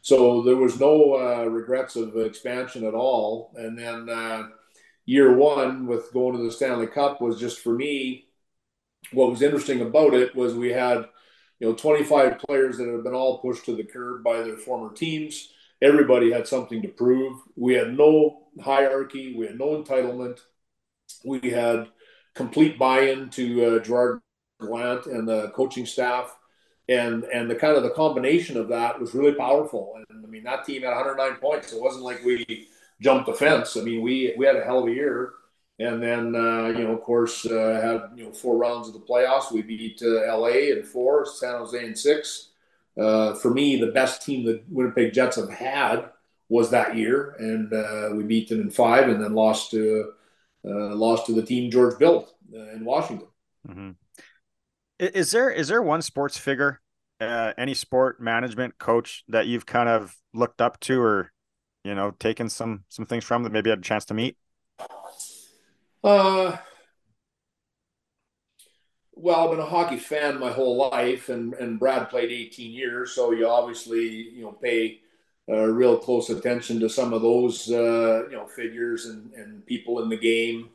So 0.00 0.42
there 0.42 0.56
was 0.56 0.80
no 0.80 1.14
uh, 1.14 1.44
regrets 1.44 1.94
of 1.94 2.16
expansion 2.16 2.84
at 2.84 2.94
all. 2.94 3.52
And 3.56 3.78
then 3.78 4.08
uh, 4.08 4.48
year 5.06 5.36
one 5.36 5.86
with 5.86 6.12
going 6.12 6.36
to 6.36 6.42
the 6.42 6.50
Stanley 6.50 6.88
Cup 6.88 7.20
was 7.20 7.38
just 7.38 7.60
for 7.60 7.72
me. 7.72 8.26
What 9.12 9.30
was 9.30 9.42
interesting 9.42 9.80
about 9.80 10.14
it 10.14 10.34
was 10.34 10.54
we 10.54 10.70
had 10.70 11.06
you 11.60 11.68
know 11.68 11.74
25 11.74 12.38
players 12.38 12.78
that 12.78 12.88
had 12.88 13.04
been 13.04 13.14
all 13.14 13.38
pushed 13.38 13.64
to 13.66 13.76
the 13.76 13.84
curb 13.84 14.24
by 14.24 14.42
their 14.42 14.56
former 14.56 14.92
teams 14.92 15.50
everybody 15.82 16.32
had 16.32 16.46
something 16.46 16.80
to 16.82 16.88
prove. 16.88 17.38
We 17.56 17.74
had 17.74 17.96
no 17.96 18.44
hierarchy, 18.60 19.34
we 19.36 19.46
had 19.46 19.58
no 19.58 19.82
entitlement. 19.82 20.40
We 21.24 21.50
had 21.50 21.88
complete 22.34 22.78
buy-in 22.78 23.28
to 23.30 23.64
uh, 23.64 23.78
Gerard 23.80 24.20
Gallant 24.60 25.06
and 25.06 25.28
the 25.28 25.50
coaching 25.50 25.86
staff, 25.86 26.34
and 26.88 27.24
and 27.24 27.50
the 27.50 27.54
kind 27.54 27.76
of 27.76 27.82
the 27.82 27.90
combination 27.90 28.56
of 28.56 28.68
that 28.68 29.00
was 29.00 29.14
really 29.14 29.34
powerful. 29.34 29.94
And 29.96 30.24
I 30.24 30.28
mean, 30.28 30.44
that 30.44 30.64
team 30.64 30.82
had 30.82 30.94
109 30.94 31.38
points. 31.40 31.72
It 31.72 31.82
wasn't 31.82 32.04
like 32.04 32.24
we 32.24 32.68
jumped 33.00 33.26
the 33.26 33.34
fence. 33.34 33.76
I 33.76 33.80
mean, 33.82 34.02
we 34.02 34.34
we 34.36 34.46
had 34.46 34.56
a 34.56 34.64
hell 34.64 34.80
of 34.80 34.88
a 34.88 34.92
year. 34.92 35.34
And 35.78 36.02
then, 36.02 36.36
uh, 36.36 36.68
you 36.68 36.84
know, 36.84 36.92
of 36.92 37.00
course, 37.00 37.44
uh, 37.46 37.80
had 37.82 38.18
you 38.18 38.24
know 38.26 38.32
four 38.32 38.56
rounds 38.56 38.88
of 38.88 38.94
the 38.94 39.00
playoffs. 39.00 39.50
We 39.50 39.62
beat 39.62 40.00
uh, 40.02 40.36
LA 40.36 40.70
in 40.70 40.84
four, 40.84 41.26
San 41.26 41.58
Jose 41.58 41.84
in 41.84 41.96
six, 41.96 42.50
uh, 42.98 43.34
for 43.34 43.52
me, 43.52 43.80
the 43.80 43.92
best 43.92 44.22
team 44.22 44.44
the 44.44 44.62
Winnipeg 44.68 45.12
Jets 45.12 45.36
have 45.36 45.50
had 45.50 46.10
was 46.48 46.70
that 46.70 46.96
year, 46.96 47.34
and 47.38 47.72
uh, 47.72 48.10
we 48.14 48.24
beat 48.24 48.48
them 48.48 48.60
in 48.60 48.70
five, 48.70 49.08
and 49.08 49.22
then 49.22 49.34
lost 49.34 49.70
to 49.70 50.12
uh, 50.64 50.94
lost 50.94 51.26
to 51.26 51.32
the 51.32 51.42
team 51.42 51.70
George 51.70 51.98
built 51.98 52.34
uh, 52.54 52.70
in 52.70 52.84
Washington. 52.84 53.28
Mm-hmm. 53.66 53.90
Is 54.98 55.30
there 55.30 55.50
is 55.50 55.68
there 55.68 55.82
one 55.82 56.02
sports 56.02 56.36
figure, 56.36 56.80
uh, 57.20 57.52
any 57.56 57.74
sport 57.74 58.20
management 58.20 58.78
coach 58.78 59.24
that 59.28 59.46
you've 59.46 59.66
kind 59.66 59.88
of 59.88 60.14
looked 60.34 60.60
up 60.60 60.78
to, 60.80 61.00
or 61.00 61.32
you 61.84 61.94
know, 61.94 62.10
taken 62.18 62.50
some 62.50 62.84
some 62.88 63.06
things 63.06 63.24
from 63.24 63.42
that 63.44 63.52
maybe 63.52 63.70
had 63.70 63.78
a 63.78 63.82
chance 63.82 64.04
to 64.06 64.14
meet? 64.14 64.36
Uh 66.04 66.56
well, 69.14 69.44
I've 69.44 69.50
been 69.50 69.60
a 69.60 69.68
hockey 69.68 69.96
fan 69.96 70.38
my 70.38 70.50
whole 70.50 70.76
life, 70.76 71.28
and, 71.28 71.54
and 71.54 71.78
Brad 71.78 72.08
played 72.08 72.32
18 72.32 72.72
years, 72.72 73.12
so 73.12 73.32
you 73.32 73.46
obviously 73.46 74.30
you 74.30 74.42
know 74.42 74.52
pay 74.52 75.00
uh, 75.48 75.66
real 75.66 75.98
close 75.98 76.30
attention 76.30 76.80
to 76.80 76.88
some 76.88 77.12
of 77.12 77.22
those 77.22 77.70
uh, 77.70 78.24
you 78.30 78.36
know 78.36 78.46
figures 78.46 79.06
and, 79.06 79.32
and 79.34 79.66
people 79.66 80.02
in 80.02 80.08
the 80.08 80.16
game. 80.16 80.70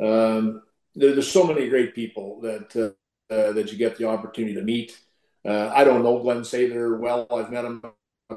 Um, 0.00 0.62
there, 0.94 1.12
there's 1.12 1.30
so 1.30 1.44
many 1.44 1.68
great 1.68 1.94
people 1.94 2.40
that 2.40 2.76
uh, 2.76 3.34
uh 3.34 3.52
that 3.52 3.70
you 3.70 3.78
get 3.78 3.96
the 3.96 4.08
opportunity 4.08 4.54
to 4.54 4.62
meet. 4.62 4.98
Uh, 5.44 5.70
I 5.74 5.84
don't 5.84 6.02
know 6.02 6.18
Glenn 6.18 6.40
Sather 6.40 6.98
well. 6.98 7.26
I've 7.30 7.52
met 7.52 7.64
him 7.64 7.82
a 8.30 8.36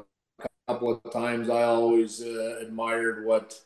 couple 0.68 0.92
of 0.92 1.12
times. 1.12 1.50
I 1.50 1.64
always 1.64 2.22
uh, 2.22 2.58
admired 2.60 3.26
what 3.26 3.60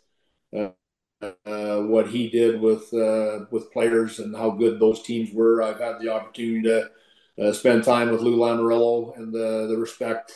uh, 1.22 1.80
what 1.80 2.09
he 2.09 2.28
did 2.28 2.60
with 2.60 2.93
uh, 2.93 3.47
with 3.51 3.72
players 3.72 4.18
and 4.18 4.36
how 4.36 4.51
good 4.51 4.78
those 4.78 5.02
teams 5.02 5.32
were. 5.32 5.62
I've 5.62 5.80
had 5.80 5.98
the 6.01 6.12
opportunity 6.12 6.62
to 6.62 6.90
uh, 7.43 7.52
spend 7.52 7.84
time 7.84 8.10
with 8.10 8.20
Lou 8.20 8.36
Lamoriello 8.36 9.16
and 9.16 9.32
the 9.32 9.66
the 9.68 9.76
respect 9.76 10.32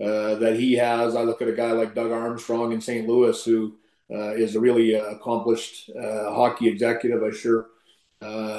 uh, 0.00 0.36
that 0.36 0.56
he 0.56 0.74
has. 0.74 1.16
I 1.16 1.22
look 1.22 1.42
at 1.42 1.48
a 1.48 1.52
guy 1.52 1.72
like 1.72 1.94
Doug 1.94 2.12
Armstrong 2.12 2.72
in 2.72 2.80
St. 2.80 3.08
Louis, 3.08 3.44
who 3.44 3.76
uh, 4.12 4.34
is 4.34 4.54
a 4.54 4.60
really 4.60 4.94
accomplished 4.94 5.90
hockey 5.96 6.68
executive. 6.68 7.22
I 7.22 7.30
sure 7.30 7.68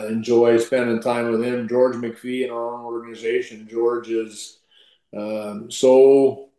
enjoy 0.10 0.57
spending 0.57 1.02
time 1.02 1.31
with 1.31 1.43
him. 1.43 1.68
George 1.68 1.95
McPhee 1.95 2.45
in 2.45 2.52
our 2.52 2.73
own 2.73 2.85
organization. 2.85 3.68
George 3.69 4.10
is 4.10 4.60
um, 5.15 5.72
so 5.72 6.49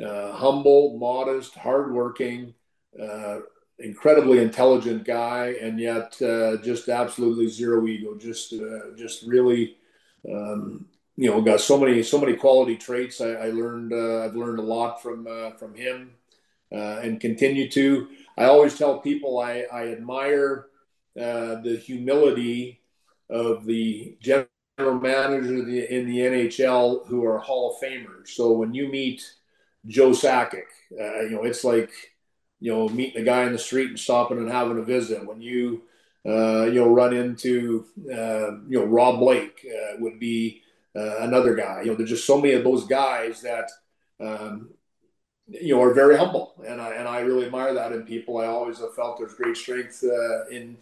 humble, 0.00 0.96
modest, 0.98 1.54
hardworking. 1.54 2.54
Uh, 3.00 3.38
incredibly 3.78 4.38
intelligent 4.38 5.04
guy, 5.04 5.54
and 5.60 5.78
yet 5.78 6.20
uh, 6.22 6.56
just 6.58 6.88
absolutely 6.88 7.48
zero 7.48 7.86
ego. 7.86 8.16
Just 8.16 8.52
uh, 8.52 8.94
just 8.96 9.24
really, 9.26 9.76
um, 10.32 10.86
you 11.16 11.30
know, 11.30 11.40
got 11.42 11.60
so 11.60 11.78
many 11.78 12.02
so 12.02 12.20
many 12.20 12.34
quality 12.34 12.76
traits. 12.76 13.20
I, 13.20 13.30
I 13.30 13.50
learned 13.50 13.92
uh, 13.92 14.24
I've 14.24 14.36
learned 14.36 14.58
a 14.58 14.62
lot 14.62 15.02
from 15.02 15.26
uh, 15.26 15.52
from 15.52 15.74
him, 15.74 16.12
uh, 16.72 17.00
and 17.02 17.20
continue 17.20 17.68
to. 17.70 18.08
I 18.36 18.44
always 18.44 18.76
tell 18.76 19.00
people 19.00 19.38
I, 19.38 19.64
I 19.72 19.88
admire 19.88 20.66
uh, 21.18 21.60
the 21.62 21.80
humility 21.84 22.80
of 23.30 23.64
the 23.64 24.16
general 24.20 24.48
manager 24.78 25.54
in 25.54 25.66
the, 25.70 25.94
in 25.94 26.06
the 26.06 26.18
NHL 26.18 27.06
who 27.06 27.24
are 27.24 27.38
Hall 27.38 27.70
of 27.70 27.80
Famers. 27.80 28.28
So 28.28 28.52
when 28.52 28.74
you 28.74 28.88
meet 28.88 29.22
Joe 29.86 30.10
Sakic, 30.10 30.64
you 30.90 31.30
know, 31.30 31.44
it's 31.44 31.62
like 31.62 31.92
you 32.64 32.72
know, 32.72 32.88
meeting 32.88 33.20
a 33.20 33.24
guy 33.26 33.44
in 33.44 33.52
the 33.52 33.58
street 33.58 33.90
and 33.90 34.00
stopping 34.00 34.38
and 34.38 34.50
having 34.50 34.78
a 34.78 34.82
visit. 34.82 35.26
When 35.26 35.42
you, 35.42 35.82
uh, 36.24 36.64
you 36.64 36.80
know, 36.80 36.88
run 36.88 37.12
into, 37.12 37.84
uh, 38.10 38.52
you 38.66 38.78
know, 38.78 38.86
Rob 38.86 39.18
Blake 39.18 39.66
uh, 39.70 39.96
would 39.98 40.18
be 40.18 40.62
uh, 40.96 41.18
another 41.18 41.54
guy. 41.54 41.82
You 41.82 41.90
know, 41.90 41.96
there's 41.96 42.08
just 42.08 42.26
so 42.26 42.40
many 42.40 42.54
of 42.54 42.64
those 42.64 42.86
guys 42.86 43.42
that, 43.42 43.70
um, 44.18 44.70
you 45.46 45.74
know, 45.74 45.82
are 45.82 45.92
very 45.92 46.16
humble, 46.16 46.54
and 46.66 46.80
I 46.80 46.94
and 46.94 47.06
I 47.06 47.20
really 47.20 47.44
admire 47.44 47.74
that 47.74 47.92
in 47.92 48.04
people. 48.04 48.38
I 48.38 48.46
always 48.46 48.78
have 48.78 48.94
felt 48.94 49.18
there's 49.18 49.34
great 49.34 49.58
strength 49.58 50.02
uh, 50.02 50.46
in 50.46 50.78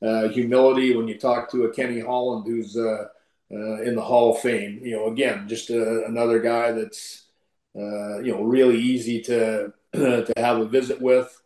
uh, 0.00 0.28
humility 0.28 0.96
when 0.96 1.06
you 1.06 1.18
talk 1.18 1.50
to 1.50 1.64
a 1.64 1.74
Kenny 1.74 2.00
Holland 2.00 2.46
who's 2.46 2.76
in 2.76 3.94
the 3.94 4.02
Hall 4.02 4.34
of 4.34 4.40
Fame. 4.40 4.80
You 4.82 4.96
know, 4.96 5.08
again, 5.08 5.46
just 5.48 5.68
another 5.68 6.40
guy 6.40 6.72
that's 6.72 7.26
you 7.74 8.32
know 8.32 8.42
really 8.42 8.78
easy 8.78 9.20
to 9.24 9.74
to 9.96 10.32
have 10.36 10.58
a 10.58 10.64
visit 10.66 11.00
with. 11.00 11.40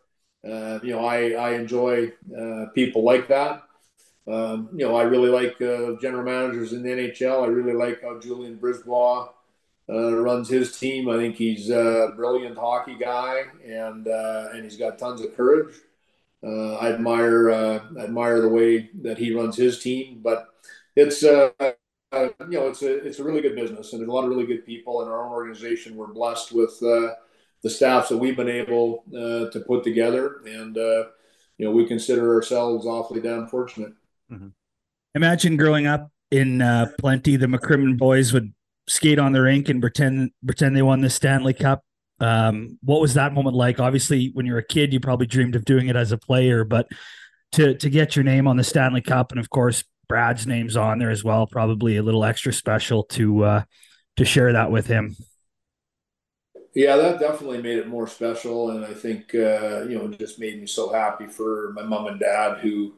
Uh, 0.45 0.79
you 0.83 0.91
know, 0.91 1.05
I, 1.05 1.31
I 1.31 1.53
enjoy 1.53 2.11
uh, 2.37 2.65
people 2.73 3.03
like 3.03 3.27
that. 3.27 3.63
Um, 4.27 4.69
you 4.73 4.85
know, 4.87 4.95
I 4.95 5.03
really 5.03 5.29
like 5.29 5.61
uh, 5.61 5.99
general 6.01 6.23
managers 6.23 6.73
in 6.73 6.83
the 6.83 6.91
NHL. 6.91 7.43
I 7.43 7.47
really 7.47 7.73
like 7.73 8.01
how 8.01 8.19
Julien 8.19 8.57
BriseBois 8.57 9.29
uh, 9.89 10.15
runs 10.15 10.49
his 10.49 10.77
team. 10.77 11.09
I 11.09 11.17
think 11.17 11.35
he's 11.35 11.69
a 11.69 12.13
brilliant 12.15 12.57
hockey 12.57 12.95
guy, 12.95 13.45
and 13.65 14.07
uh, 14.07 14.49
and 14.53 14.63
he's 14.63 14.77
got 14.77 14.99
tons 14.99 15.21
of 15.21 15.35
courage. 15.35 15.75
Uh, 16.43 16.75
I 16.75 16.91
admire 16.93 17.49
admire 17.99 18.41
the 18.41 18.49
way 18.49 18.89
that 19.01 19.17
he 19.17 19.33
runs 19.33 19.57
his 19.57 19.79
team. 19.79 20.21
But 20.23 20.47
it's 20.95 21.21
you 21.23 21.53
know 21.59 22.67
it's 22.67 22.81
a 22.83 23.05
it's 23.05 23.19
a 23.19 23.23
really 23.23 23.41
good 23.41 23.55
business, 23.55 23.91
and 23.91 24.01
there's 24.01 24.09
a 24.09 24.13
lot 24.13 24.23
of 24.23 24.29
really 24.29 24.45
good 24.45 24.65
people 24.65 25.01
in 25.01 25.07
our 25.07 25.25
own 25.25 25.31
organization. 25.31 25.95
We're 25.95 26.07
blessed 26.07 26.51
with 26.51 26.81
the 27.63 27.69
staffs 27.69 28.09
that 28.09 28.17
we've 28.17 28.35
been 28.35 28.49
able 28.49 29.03
uh, 29.09 29.49
to 29.51 29.63
put 29.67 29.83
together, 29.83 30.41
and 30.45 30.77
uh, 30.77 31.05
you 31.57 31.65
know 31.65 31.71
we 31.71 31.85
consider 31.85 32.33
ourselves 32.33 32.85
awfully 32.85 33.21
damn 33.21 33.47
fortunate. 33.47 33.93
Mm-hmm. 34.31 34.47
Imagine 35.15 35.57
growing 35.57 35.87
up 35.87 36.11
in 36.31 36.61
uh, 36.61 36.87
Plenty, 36.99 37.35
the 37.35 37.47
McCrimmon 37.47 37.97
boys 37.97 38.33
would 38.33 38.53
skate 38.87 39.19
on 39.19 39.31
the 39.31 39.41
rink 39.41 39.69
and 39.69 39.81
pretend 39.81 40.31
pretend 40.45 40.75
they 40.75 40.81
won 40.81 41.01
the 41.01 41.09
Stanley 41.09 41.53
Cup. 41.53 41.83
Um, 42.19 42.77
what 42.83 43.01
was 43.01 43.15
that 43.15 43.33
moment 43.33 43.55
like? 43.55 43.79
Obviously, 43.79 44.31
when 44.33 44.45
you're 44.45 44.59
a 44.59 44.63
kid, 44.63 44.93
you 44.93 44.99
probably 44.99 45.27
dreamed 45.27 45.55
of 45.55 45.65
doing 45.65 45.87
it 45.87 45.95
as 45.95 46.11
a 46.11 46.17
player, 46.17 46.63
but 46.63 46.87
to 47.53 47.75
to 47.75 47.89
get 47.89 48.15
your 48.15 48.23
name 48.23 48.47
on 48.47 48.57
the 48.57 48.63
Stanley 48.63 49.01
Cup, 49.01 49.31
and 49.31 49.39
of 49.39 49.49
course 49.49 49.83
Brad's 50.07 50.47
name's 50.47 50.77
on 50.77 50.99
there 50.99 51.09
as 51.09 51.23
well, 51.23 51.47
probably 51.47 51.97
a 51.97 52.03
little 52.03 52.23
extra 52.23 52.53
special 52.53 53.03
to 53.03 53.43
uh, 53.43 53.63
to 54.17 54.25
share 54.25 54.53
that 54.53 54.71
with 54.71 54.87
him. 54.87 55.15
Yeah, 56.73 56.95
that 56.95 57.19
definitely 57.19 57.61
made 57.61 57.79
it 57.79 57.87
more 57.87 58.07
special, 58.07 58.71
and 58.71 58.85
I 58.85 58.93
think 58.93 59.35
uh, 59.35 59.83
you 59.83 59.97
know 59.97 60.07
just 60.07 60.39
made 60.39 60.59
me 60.59 60.67
so 60.67 60.91
happy 60.91 61.27
for 61.27 61.73
my 61.75 61.83
mom 61.83 62.07
and 62.07 62.19
dad 62.19 62.59
who 62.59 62.93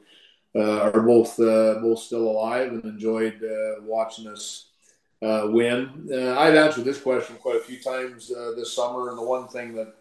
uh, 0.56 0.92
are 0.94 1.02
both 1.02 1.40
uh, 1.40 1.80
both 1.82 2.00
still 2.00 2.28
alive 2.28 2.72
and 2.72 2.86
enjoyed 2.86 3.44
uh, 3.44 3.82
watching 3.82 4.28
us 4.28 4.68
uh, 5.24 5.48
win. 5.50 6.08
Uh, 6.12 6.38
I've 6.38 6.54
answered 6.54 6.86
this 6.86 7.02
question 7.02 7.36
quite 7.38 7.56
a 7.56 7.64
few 7.64 7.80
times 7.80 8.28
this 8.56 8.74
summer, 8.74 9.10
and 9.10 9.18
the 9.18 9.24
one 9.24 9.48
thing 9.48 9.74
that 9.74 9.96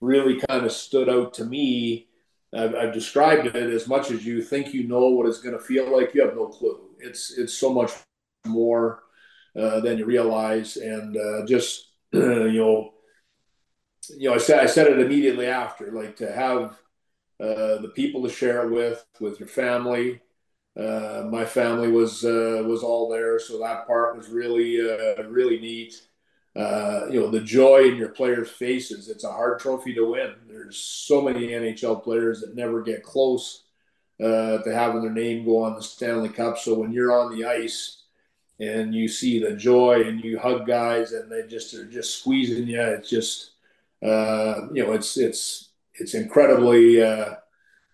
really 0.00 0.40
kind 0.48 0.64
of 0.64 0.72
stood 0.72 1.10
out 1.10 1.34
to 1.34 1.44
me, 1.44 2.08
I've, 2.54 2.74
I've, 2.74 2.94
described 2.94 3.48
it 3.48 3.54
as 3.54 3.86
much 3.86 4.10
as 4.10 4.24
you 4.24 4.42
think 4.42 4.72
you 4.72 4.88
know 4.88 5.08
what 5.10 5.26
it's 5.26 5.42
going 5.42 5.58
to 5.58 5.62
feel 5.62 5.94
like. 5.94 6.14
You 6.14 6.24
have 6.24 6.34
no 6.36 6.46
clue. 6.46 6.80
It's 6.98 7.36
it's 7.36 7.52
so 7.52 7.70
much 7.70 7.92
more 8.46 9.02
than 9.54 9.98
you 9.98 10.06
realize, 10.06 10.78
and 10.78 11.46
just 11.46 11.88
you 12.12 12.52
know, 12.52 12.94
you 14.18 14.28
know, 14.28 14.34
I 14.34 14.38
said 14.38 14.60
I 14.60 14.66
said 14.66 14.86
it 14.86 15.00
immediately 15.00 15.46
after, 15.46 15.90
like 15.92 16.16
to 16.16 16.32
have 16.32 16.78
uh, 17.40 17.80
the 17.80 17.92
people 17.94 18.22
to 18.22 18.28
share 18.28 18.66
it 18.66 18.70
with, 18.70 19.04
with 19.20 19.40
your 19.40 19.48
family. 19.48 20.20
Uh, 20.78 21.26
my 21.30 21.44
family 21.44 21.90
was 21.90 22.24
uh, 22.24 22.62
was 22.66 22.82
all 22.82 23.08
there, 23.08 23.38
so 23.38 23.58
that 23.58 23.86
part 23.86 24.16
was 24.16 24.28
really 24.28 24.80
uh, 24.80 25.22
really 25.24 25.58
neat. 25.58 26.00
Uh, 26.56 27.06
you 27.10 27.20
know 27.20 27.30
the 27.30 27.40
joy 27.40 27.84
in 27.84 27.96
your 27.96 28.08
players' 28.10 28.50
faces. 28.50 29.08
It's 29.08 29.24
a 29.24 29.32
hard 29.32 29.58
trophy 29.58 29.94
to 29.94 30.10
win. 30.10 30.34
There's 30.48 30.76
so 30.76 31.20
many 31.22 31.48
NHL 31.48 32.02
players 32.02 32.40
that 32.40 32.54
never 32.54 32.82
get 32.82 33.02
close 33.02 33.64
uh, 34.22 34.58
to 34.58 34.72
having 34.72 35.02
their 35.02 35.12
name 35.12 35.44
go 35.44 35.62
on 35.64 35.74
the 35.74 35.82
Stanley 35.82 36.28
Cup. 36.28 36.58
So 36.58 36.74
when 36.78 36.92
you're 36.92 37.18
on 37.18 37.36
the 37.36 37.46
ice 37.46 38.04
and 38.58 38.94
you 38.94 39.08
see 39.08 39.38
the 39.38 39.56
joy 39.56 40.02
and 40.02 40.22
you 40.22 40.38
hug 40.38 40.66
guys 40.66 41.12
and 41.12 41.30
they 41.30 41.46
just 41.46 41.74
are 41.74 41.86
just 41.86 42.18
squeezing 42.20 42.68
you, 42.68 42.80
it's 42.80 43.10
just 43.10 43.52
you 44.02 44.84
know 44.84 44.92
it's 44.92 45.16
it's 45.16 45.70
it's 45.94 46.14
incredibly 46.14 47.02
uh, 47.02 47.34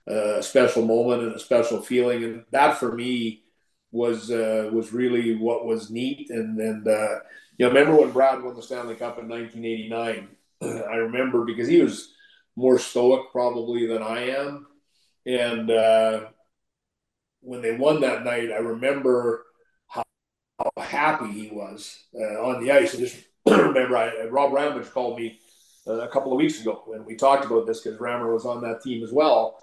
a 0.07 0.43
special 0.43 0.85
moment 0.85 1.23
and 1.23 1.35
a 1.35 1.39
special 1.39 1.83
feeling, 1.83 2.25
and 2.25 2.45
that 2.53 2.79
for 2.79 2.93
me 2.93 3.43
was 3.91 4.31
uh, 4.31 4.71
was 4.73 4.93
really 4.93 5.37
what 5.37 5.67
was 5.67 5.91
neat. 5.91 6.31
And 6.31 6.59
and 6.61 6.87
uh, 6.87 7.19
you 7.59 7.67
know, 7.67 7.69
remember 7.69 7.97
when 7.97 8.13
Brad 8.13 8.43
won 8.43 8.55
the 8.55 8.63
Stanley 8.63 8.95
Cup 8.95 9.19
in 9.19 9.29
1989? 9.29 10.29
I 10.89 10.97
remember 10.97 11.45
because 11.45 11.69
he 11.69 11.83
was 11.83 12.13
more 12.55 12.79
stoic 12.79 13.33
probably 13.33 13.87
than 13.87 14.03
I 14.03 14.31
am, 14.31 14.67
and 15.27 15.71
uh, 15.71 16.21
when 17.41 17.63
they 17.63 17.77
won 17.77 18.01
that 18.01 18.25
night, 18.25 18.51
I 18.53 18.59
remember 18.59 19.45
how, 19.89 20.03
how 20.59 20.83
happy 20.83 21.33
he 21.33 21.51
was 21.53 22.05
uh, 22.15 22.43
on 22.43 22.63
the 22.63 22.73
ice. 22.73 22.95
I 22.95 22.99
just 22.99 23.17
remember 23.47 23.97
I, 23.97 24.25
Rob 24.27 24.53
Ramage 24.53 24.91
called 24.91 25.19
me 25.19 25.39
uh, 25.39 25.46
a 25.87 26.09
couple 26.09 26.33
of 26.33 26.39
weeks 26.39 26.61
ago, 26.61 26.83
and 26.95 27.07
we 27.07 27.15
talked 27.15 27.45
about 27.45 27.67
this 27.67 27.81
because 27.81 28.01
Rammer 28.01 28.33
was 28.33 28.45
on 28.45 28.63
that 28.63 28.83
team 28.83 29.03
as 29.03 29.13
well, 29.13 29.63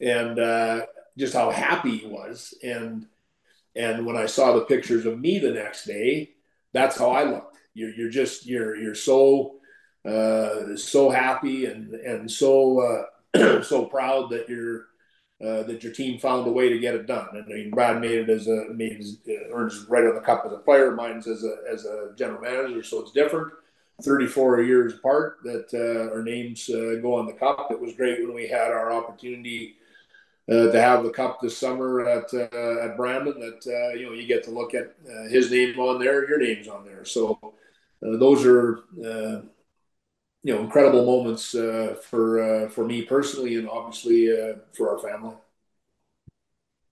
and 0.00 0.38
uh, 0.38 0.86
just 1.18 1.34
how 1.34 1.50
happy 1.50 1.98
he 1.98 2.06
was. 2.06 2.54
And 2.62 3.06
and 3.76 4.04
when 4.04 4.16
I 4.16 4.26
saw 4.26 4.52
the 4.52 4.64
pictures 4.64 5.06
of 5.06 5.18
me 5.18 5.38
the 5.38 5.52
next 5.52 5.84
day, 5.84 6.30
that's 6.72 6.98
how 6.98 7.10
I 7.10 7.24
looked. 7.24 7.58
You're 7.74 7.94
you're 7.94 8.10
just 8.10 8.46
you're 8.46 8.76
you're 8.76 8.94
so 8.94 9.56
uh, 10.04 10.76
so 10.76 11.10
happy 11.10 11.66
and 11.66 11.94
and 11.94 12.30
so 12.30 13.06
uh, 13.34 13.62
so 13.62 13.84
proud 13.86 14.30
that 14.30 14.48
you're 14.48 14.86
uh, 15.42 15.62
that 15.62 15.82
your 15.82 15.92
team 15.92 16.18
found 16.18 16.46
a 16.46 16.50
way 16.50 16.68
to 16.68 16.78
get 16.78 16.94
it 16.94 17.06
done. 17.06 17.28
And 17.32 17.44
I 17.44 17.54
mean, 17.54 17.70
Brad 17.70 18.00
made 18.00 18.18
it 18.18 18.28
as 18.28 18.46
a 18.46 18.66
made 18.74 18.96
his, 18.96 19.18
uh, 19.28 19.54
earns 19.54 19.86
right 19.88 20.04
on 20.04 20.14
the 20.14 20.20
cup 20.20 20.44
as 20.46 20.52
a 20.52 20.58
player. 20.58 20.90
Mine's 20.90 21.26
as 21.26 21.44
a 21.44 21.56
as 21.70 21.84
a 21.84 22.12
general 22.16 22.40
manager, 22.40 22.82
so 22.82 23.00
it's 23.00 23.12
different. 23.12 23.52
34 24.02 24.62
years 24.62 24.94
apart 24.94 25.38
that 25.44 25.72
uh, 25.74 26.14
our 26.14 26.22
names 26.22 26.68
uh, 26.68 26.96
go 27.00 27.14
on 27.14 27.26
the 27.26 27.32
cup. 27.32 27.68
It 27.70 27.80
was 27.80 27.94
great 27.94 28.24
when 28.24 28.34
we 28.34 28.48
had 28.48 28.70
our 28.70 28.92
opportunity 28.92 29.76
uh, 30.50 30.70
to 30.72 30.80
have 30.80 31.04
the 31.04 31.10
cup 31.10 31.40
this 31.40 31.56
summer 31.56 32.08
at 32.08 32.32
uh, 32.34 32.84
at 32.84 32.96
Brandon. 32.96 33.38
That 33.38 33.66
uh, 33.66 33.94
you 33.96 34.06
know 34.06 34.12
you 34.12 34.26
get 34.26 34.42
to 34.44 34.50
look 34.50 34.74
at 34.74 34.94
uh, 35.08 35.28
his 35.28 35.50
name 35.50 35.78
on 35.78 36.00
there, 36.00 36.28
your 36.28 36.38
name's 36.38 36.68
on 36.68 36.84
there. 36.84 37.04
So 37.04 37.38
those 38.00 38.44
are 38.44 38.80
you 40.42 40.54
know 40.54 40.60
incredible 40.60 41.04
moments 41.04 41.50
for 41.52 42.68
for 42.70 42.84
me 42.84 43.02
personally, 43.02 43.56
and 43.56 43.68
obviously 43.68 44.28
for 44.72 44.90
our 44.90 44.98
family. 44.98 45.36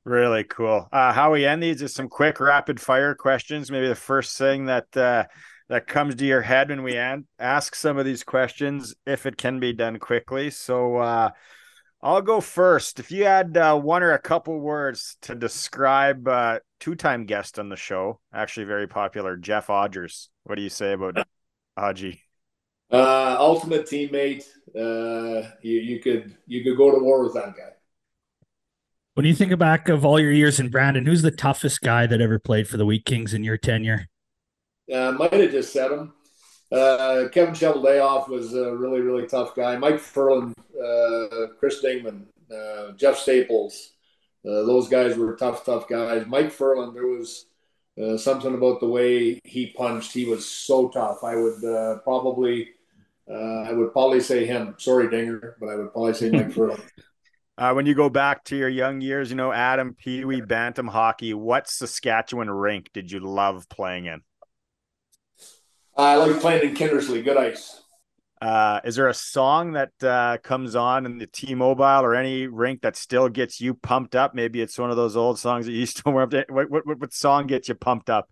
Really 0.05 0.45
cool. 0.45 0.89
how 0.93 1.33
we 1.33 1.45
end 1.45 1.63
these 1.63 1.83
is 1.83 1.95
some 1.95 2.09
quick 2.09 2.41
rapid 2.41 2.81
fire 2.81 3.15
questions. 3.15 3.71
Maybe 3.71 3.89
the 3.89 3.95
first 3.95 4.39
thing 4.39 4.67
that 4.67 5.29
that 5.69 5.87
comes 5.87 6.15
to 6.17 6.25
your 6.25 6.43
head 6.43 6.71
when 6.71 6.83
we 6.83 6.97
an- 6.97 7.27
ask 7.39 7.75
some 7.75 7.99
of 7.99 8.05
these 8.05 8.25
questions, 8.25 8.95
if 9.07 9.27
it 9.27 9.37
can 9.37 9.61
be 9.61 9.73
done 9.73 9.99
quickly. 9.99 10.51
So 10.51 10.97
uh, 10.97 11.31
I'll 12.03 12.23
go 12.23 12.41
first. 12.41 13.01
If 13.01 13.11
you 13.11 13.25
had 13.25 13.57
uh, 13.57 13.79
one 13.79 14.03
or 14.03 14.13
a 14.13 14.19
couple 14.19 14.59
words 14.59 15.17
to 15.23 15.35
describe 15.35 16.27
uh, 16.27 16.61
two-time 16.81 17.27
guest 17.27 17.59
on 17.59 17.69
the 17.69 17.77
show, 17.77 18.21
actually 18.33 18.67
very 18.67 18.87
popular, 18.87 19.37
Jeff 19.37 19.67
Odgers, 19.67 20.29
what 20.45 20.55
do 20.57 20.63
you 20.63 20.71
say 20.71 20.93
about 20.93 21.17
Aji? 21.79 22.21
Uh, 22.91 23.37
ultimate 23.39 23.85
teammate. 23.85 24.45
Uh, 24.75 25.51
you, 25.63 25.81
you 25.81 26.01
could 26.01 26.37
you 26.47 26.63
could 26.65 26.77
go 26.77 26.91
to 26.91 27.03
war 27.03 27.23
with 27.23 27.35
that 27.35 27.55
guy. 27.57 27.73
When 29.15 29.27
you 29.27 29.35
think 29.35 29.59
back 29.59 29.89
of 29.89 30.05
all 30.05 30.21
your 30.21 30.31
years 30.31 30.61
in 30.61 30.71
Brandon, 30.71 31.05
who's 31.05 31.23
the 31.23 31.31
toughest 31.31 31.81
guy 31.81 32.07
that 32.07 32.21
ever 32.21 32.39
played 32.39 32.69
for 32.69 32.77
the 32.77 32.87
Wheat 32.87 33.05
Kings 33.05 33.35
in 33.35 33.45
your 33.45 33.59
tenure? 33.59 34.09
Uh, 34.93 35.13
might 35.13 35.33
have 35.33 35.51
just 35.51 35.73
said 35.73 35.93
him. 35.93 36.13
Uh, 36.71 37.29
Kevin 37.33 37.55
Cheveldayoff 37.55 38.29
was 38.29 38.55
a 38.55 38.77
really, 38.77 39.01
really 39.01 39.27
tough 39.27 39.55
guy. 39.55 39.77
Mike 39.77 39.99
Ferland, 39.99 40.55
uh, 40.75 41.47
Chris 41.59 41.83
Dingman, 41.83 42.27
uh, 42.53 42.93
Jeff 42.93 43.17
Staples, 43.17 43.93
uh, 44.47 44.65
those 44.65 44.89
guys 44.89 45.17
were 45.17 45.37
tough, 45.37 45.65
tough 45.65 45.89
guys. 45.89 46.27
Mike 46.27 46.53
Ferland, 46.53 46.95
there 46.95 47.07
was 47.07 47.47
uh, 48.03 48.17
something 48.17 48.55
about 48.55 48.81
the 48.81 48.89
way 48.89 49.41
he 49.45 49.69
punched. 49.77 50.13
He 50.13 50.27
was 50.27 50.49
so 50.49 50.89
tough. 50.89 51.25
I 51.25 51.37
would 51.37 51.65
uh, 51.65 51.99
probably, 51.99 52.69
I 53.29 53.73
would 53.73 53.93
probably 53.93 54.21
say 54.21 54.47
him. 54.47 54.75
Sorry, 54.79 55.11
Dinger, 55.11 55.57
but 55.61 55.69
I 55.69 55.77
would 55.77 55.93
probably 55.93 56.15
say 56.15 56.31
Mike 56.31 56.53
Ferland. 56.55 56.83
Uh, 57.57 57.73
when 57.73 57.87
you 57.87 57.95
go 57.95 58.09
back 58.09 58.45
to 58.45 58.57
your 58.57 58.69
young 58.69 59.01
years, 59.01 59.31
you 59.31 59.37
know, 59.37 59.53
Adam, 59.53 59.93
Pee 59.95 60.25
Wee, 60.25 60.41
Bantam 60.41 60.87
hockey, 60.87 61.35
what 61.35 61.69
Saskatchewan 61.69 62.49
rink 62.49 62.91
did 62.95 63.11
you 63.11 63.19
love 63.19 63.69
playing 63.69 64.07
in? 64.07 64.23
I 65.99 66.15
like 66.15 66.41
playing 66.41 66.69
in 66.69 66.75
Kindersley. 66.77 67.25
Good 67.25 67.37
ice. 67.37 67.83
Uh, 68.41 68.81
is 68.85 68.95
there 68.95 69.09
a 69.09 69.15
song 69.15 69.73
that 69.73 69.91
uh, 70.01 70.39
comes 70.39 70.77
on 70.77 71.05
in 71.05 71.19
the 71.19 71.27
T-Mobile 71.27 72.05
or 72.05 72.15
any 72.15 72.47
rink 72.47 72.83
that 72.83 72.95
still 72.95 73.29
gets 73.29 73.61
you 73.61 73.75
pumped 73.75 74.15
up? 74.15 74.33
Maybe 74.33 74.61
it's 74.61 74.79
one 74.79 74.91
of 74.91 74.97
those 74.97 75.17
old 75.17 75.41
songs 75.41 75.67
that 75.67 75.73
you 75.73 75.81
used 75.81 75.97
to 75.99 76.03
warm 76.11 76.23
up. 76.23 76.31
To. 76.31 76.45
What, 76.49 76.71
what, 76.71 76.87
what 76.87 77.13
song 77.13 77.49
gets 77.49 77.69
you 77.69 77.75
pumped 77.75 78.09
up? 78.09 78.31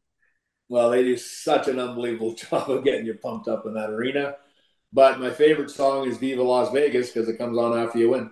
Well, 0.68 0.90
they 0.90 1.02
do 1.02 1.16
such 1.16 1.66
an 1.66 1.80
unbelievable 1.80 2.34
job 2.50 2.70
of 2.70 2.84
getting 2.84 3.04
you 3.04 3.14
pumped 3.14 3.48
up 3.48 3.66
in 3.66 3.74
that 3.74 3.90
arena. 3.90 4.36
But 4.92 5.18
my 5.18 5.30
favorite 5.30 5.70
song 5.70 6.08
is 6.08 6.16
"Viva 6.16 6.42
Las 6.42 6.72
Vegas" 6.72 7.10
because 7.10 7.28
it 7.28 7.36
comes 7.36 7.58
on 7.58 7.76
after 7.76 7.98
you 7.98 8.10
win. 8.10 8.30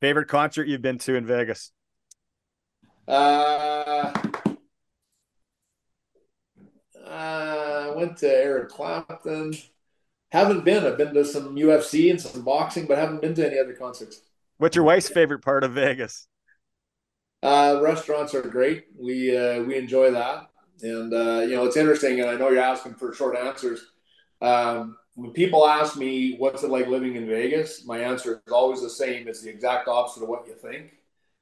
Favorite 0.00 0.28
concert 0.28 0.68
you've 0.68 0.82
been 0.82 0.98
to 0.98 1.16
in 1.16 1.26
Vegas? 1.26 1.72
Uh, 3.08 4.12
uh, 7.08 7.92
went 7.96 8.16
to 8.18 8.28
Eric 8.28 8.68
Clapton. 8.68 9.54
Haven't 10.30 10.64
been. 10.64 10.84
I've 10.84 10.98
been 10.98 11.14
to 11.14 11.24
some 11.24 11.56
UFC 11.56 12.10
and 12.10 12.20
some 12.20 12.42
boxing, 12.42 12.86
but 12.86 12.98
haven't 12.98 13.22
been 13.22 13.34
to 13.34 13.46
any 13.46 13.58
other 13.58 13.72
concerts. 13.72 14.20
What's 14.58 14.76
your 14.76 14.84
wife's 14.84 15.08
favorite 15.08 15.40
part 15.40 15.64
of 15.64 15.72
Vegas? 15.72 16.26
Uh, 17.42 17.78
restaurants 17.82 18.34
are 18.34 18.42
great. 18.42 18.86
We 18.98 19.36
uh, 19.36 19.62
we 19.62 19.76
enjoy 19.76 20.10
that, 20.10 20.50
and 20.82 21.14
uh, 21.14 21.40
you 21.46 21.54
know 21.54 21.64
it's 21.64 21.76
interesting. 21.76 22.20
And 22.20 22.28
I 22.28 22.34
know 22.34 22.50
you're 22.50 22.60
asking 22.60 22.94
for 22.94 23.14
short 23.14 23.36
answers. 23.36 23.80
Um, 24.42 24.96
when 25.14 25.32
people 25.32 25.66
ask 25.66 25.96
me 25.96 26.36
what's 26.36 26.62
it 26.62 26.70
like 26.70 26.88
living 26.88 27.16
in 27.16 27.26
Vegas, 27.26 27.84
my 27.86 27.98
answer 28.00 28.42
is 28.44 28.52
always 28.52 28.82
the 28.82 28.90
same. 28.90 29.28
It's 29.28 29.42
the 29.42 29.50
exact 29.50 29.88
opposite 29.88 30.24
of 30.24 30.28
what 30.28 30.46
you 30.46 30.54
think, 30.54 30.92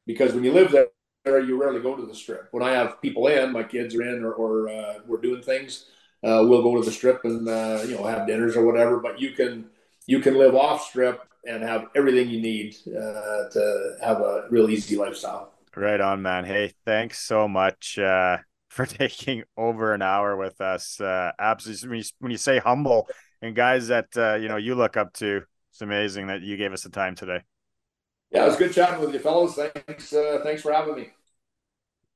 because 0.06 0.32
when 0.34 0.44
you 0.44 0.52
live 0.52 0.70
there, 0.70 0.88
you 1.27 1.61
rarely 1.61 1.81
go 1.81 1.97
to 1.97 2.07
the 2.07 2.15
strip. 2.15 2.48
When 2.53 2.62
I 2.62 2.70
have 2.70 3.03
people 3.03 3.27
in, 3.27 3.53
my 3.53 3.65
kids 3.65 3.94
are 3.94 4.03
in, 4.03 4.24
or, 4.24 4.32
or 4.32 4.69
uh, 4.69 4.94
we're 5.07 5.20
doing 5.20 5.43
things, 5.43 5.86
uh, 6.23 6.44
we'll 6.47 6.62
go 6.62 6.81
to 6.81 6.85
the 6.85 6.93
strip 6.93 7.24
and 7.24 7.48
uh, 7.48 7.82
you 7.86 7.97
know 7.97 8.05
have 8.05 8.27
dinners 8.27 8.57
or 8.57 8.65
whatever. 8.65 8.98
But 8.98 9.20
you 9.20 9.32
can 9.32 9.66
you 10.07 10.20
can 10.20 10.39
live 10.39 10.55
off 10.55 10.86
strip 10.89 11.23
and 11.44 11.62
have 11.62 11.86
everything 11.94 12.28
you 12.28 12.40
need 12.40 12.77
uh, 12.89 13.48
to 13.51 13.97
have 14.03 14.20
a 14.20 14.47
real 14.51 14.70
easy 14.70 14.97
lifestyle. 14.97 15.53
Right 15.74 16.01
on, 16.01 16.23
man. 16.23 16.44
Hey, 16.44 16.73
thanks 16.85 17.19
so 17.19 17.47
much 17.47 17.98
uh, 17.98 18.39
for 18.69 18.86
taking 18.86 19.43
over 19.57 19.93
an 19.93 20.03
hour 20.03 20.36
with 20.36 20.61
us. 20.61 21.01
Uh, 21.01 21.32
absolutely, 21.39 21.89
when 21.89 21.98
you, 21.98 22.05
when 22.20 22.31
you 22.31 22.39
say 22.39 22.59
humble 22.59 23.09
and 23.43 23.55
guys 23.55 23.89
that 23.89 24.09
you 24.40 24.48
know 24.48 24.57
you 24.57 24.74
look 24.77 24.97
up 24.97 25.12
to, 25.15 25.43
it's 25.73 25.81
amazing 25.81 26.28
that 26.28 26.43
you 26.43 26.57
gave 26.57 26.73
us 26.73 26.85
the 26.85 26.90
time 26.90 27.16
today. 27.16 27.40
Yeah, 28.31 28.44
it 28.44 28.48
was 28.48 28.57
good 28.57 28.73
chatting 28.73 29.01
with 29.01 29.12
you, 29.12 29.20
fellas. 29.20 29.55
Thanks, 29.55 30.11
thanks 30.43 30.62
for 30.62 30.73
having 30.73 30.97
me. 30.97 31.11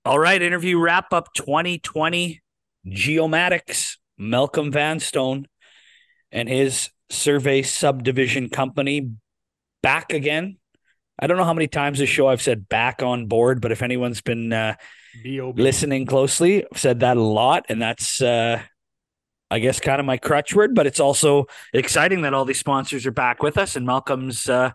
All 0.05 0.18
right, 0.18 0.40
interview 0.40 0.78
wrap 0.78 1.12
up 1.12 1.32
2020 1.35 2.40
Geomatics, 2.86 3.97
Malcolm 4.16 4.72
Vanstone 4.72 5.47
and 6.32 6.48
his 6.48 6.90
survey 7.10 7.62
subdivision 7.62 8.48
company 8.48 9.10
back 9.82 10.12
again 10.12 10.56
I 11.20 11.27
don't 11.27 11.36
know 11.36 11.44
how 11.44 11.52
many 11.52 11.68
times 11.68 11.98
this 11.98 12.09
show 12.09 12.28
I've 12.28 12.40
said 12.40 12.68
back 12.68 13.02
on 13.02 13.27
board, 13.27 13.60
but 13.60 13.72
if 13.72 13.82
anyone's 13.82 14.22
been 14.22 14.52
uh, 14.55 14.77
listening 15.22 16.06
closely, 16.06 16.64
I've 16.64 16.81
said 16.81 17.01
that 17.01 17.18
a 17.18 17.22
lot, 17.22 17.66
and 17.68 17.81
that's 17.81 18.22
uh, 18.22 18.62
I 19.51 19.59
guess 19.59 19.81
kind 19.81 20.01
of 20.01 20.06
my 20.06 20.16
crutch 20.16 20.55
word. 20.55 20.74
But 20.74 20.86
it's 20.86 20.98
also 21.01 21.44
exciting 21.74 22.22
that 22.22 22.32
all 22.32 22.47
these 22.47 22.59
sponsors 22.59 23.05
are 23.05 23.10
back 23.10 23.43
with 23.43 23.59
us, 23.59 23.77
and 23.77 23.85
Malcolm's 23.85 24.48
uh, 24.48 24.70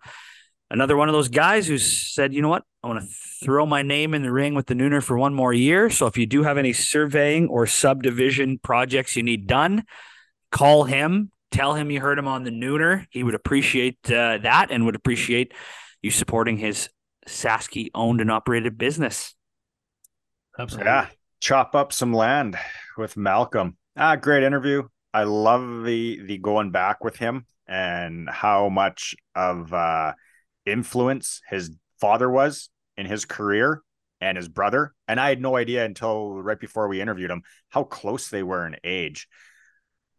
another 0.69 0.97
one 0.97 1.09
of 1.09 1.13
those 1.13 1.29
guys 1.29 1.67
who 1.67 1.77
said, 1.77 2.33
you 2.33 2.41
know 2.41 2.49
what, 2.49 2.63
I 2.83 2.87
want 2.87 3.01
to 3.01 3.15
throw 3.43 3.65
my 3.65 3.81
name 3.81 4.13
in 4.13 4.23
the 4.23 4.31
ring 4.31 4.55
with 4.55 4.67
the 4.67 4.73
Nooner 4.73 5.03
for 5.03 5.17
one 5.17 5.33
more 5.33 5.53
year. 5.53 5.89
So 5.89 6.07
if 6.07 6.17
you 6.17 6.25
do 6.25 6.43
have 6.43 6.57
any 6.57 6.73
surveying 6.73 7.47
or 7.47 7.67
subdivision 7.67 8.59
projects 8.59 9.15
you 9.15 9.23
need 9.23 9.47
done, 9.47 9.83
call 10.51 10.83
him. 10.83 11.31
Tell 11.51 11.73
him 11.73 11.89
you 11.91 12.01
heard 12.01 12.19
him 12.19 12.27
on 12.27 12.43
the 12.43 12.51
Nooner. 12.51 13.05
He 13.09 13.23
would 13.23 13.35
appreciate 13.35 13.97
uh, 14.11 14.39
that 14.39 14.71
and 14.71 14.85
would 14.85 14.95
appreciate 14.95 15.53
you 16.01 16.11
supporting 16.11 16.57
his 16.57 16.89
Sasky 17.27 17.89
owned 17.93 18.21
and 18.21 18.31
operated 18.31 18.77
business. 18.77 19.35
Absolutely. 20.57 20.91
Yeah. 20.91 21.07
Chop 21.39 21.75
up 21.75 21.93
some 21.93 22.13
land 22.13 22.57
with 22.97 23.17
Malcolm. 23.17 23.77
Ah, 23.97 24.15
great 24.15 24.43
interview. 24.43 24.83
I 25.13 25.23
love 25.23 25.83
the 25.85 26.21
the 26.25 26.37
going 26.37 26.71
back 26.71 27.03
with 27.03 27.15
him 27.15 27.45
and 27.67 28.29
how 28.29 28.69
much 28.69 29.15
of 29.33 29.73
uh 29.73 30.13
influence 30.65 31.41
his 31.49 31.71
father 31.99 32.29
was 32.29 32.69
in 32.97 33.05
his 33.05 33.25
career 33.25 33.81
and 34.21 34.37
his 34.37 34.47
brother. 34.47 34.93
And 35.07 35.19
I 35.19 35.29
had 35.29 35.41
no 35.41 35.55
idea 35.55 35.85
until 35.85 36.41
right 36.41 36.59
before 36.59 36.87
we 36.87 37.01
interviewed 37.01 37.31
him 37.31 37.43
how 37.69 37.83
close 37.83 38.29
they 38.29 38.43
were 38.43 38.65
in 38.65 38.77
age. 38.83 39.27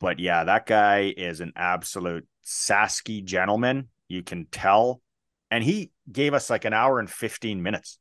But 0.01 0.18
yeah, 0.18 0.44
that 0.44 0.66
guy 0.66 1.12
is 1.16 1.40
an 1.40 1.52
absolute 1.56 2.27
Sasky 2.44 3.24
gentleman. 3.24 3.89
You 4.09 4.23
can 4.23 4.47
tell 4.51 5.01
and 5.51 5.62
he 5.62 5.90
gave 6.10 6.35
us 6.35 6.51
like 6.51 6.64
an 6.64 6.73
hour 6.73 6.98
and 6.98 7.10
15 7.10 7.62
minutes. 7.62 7.98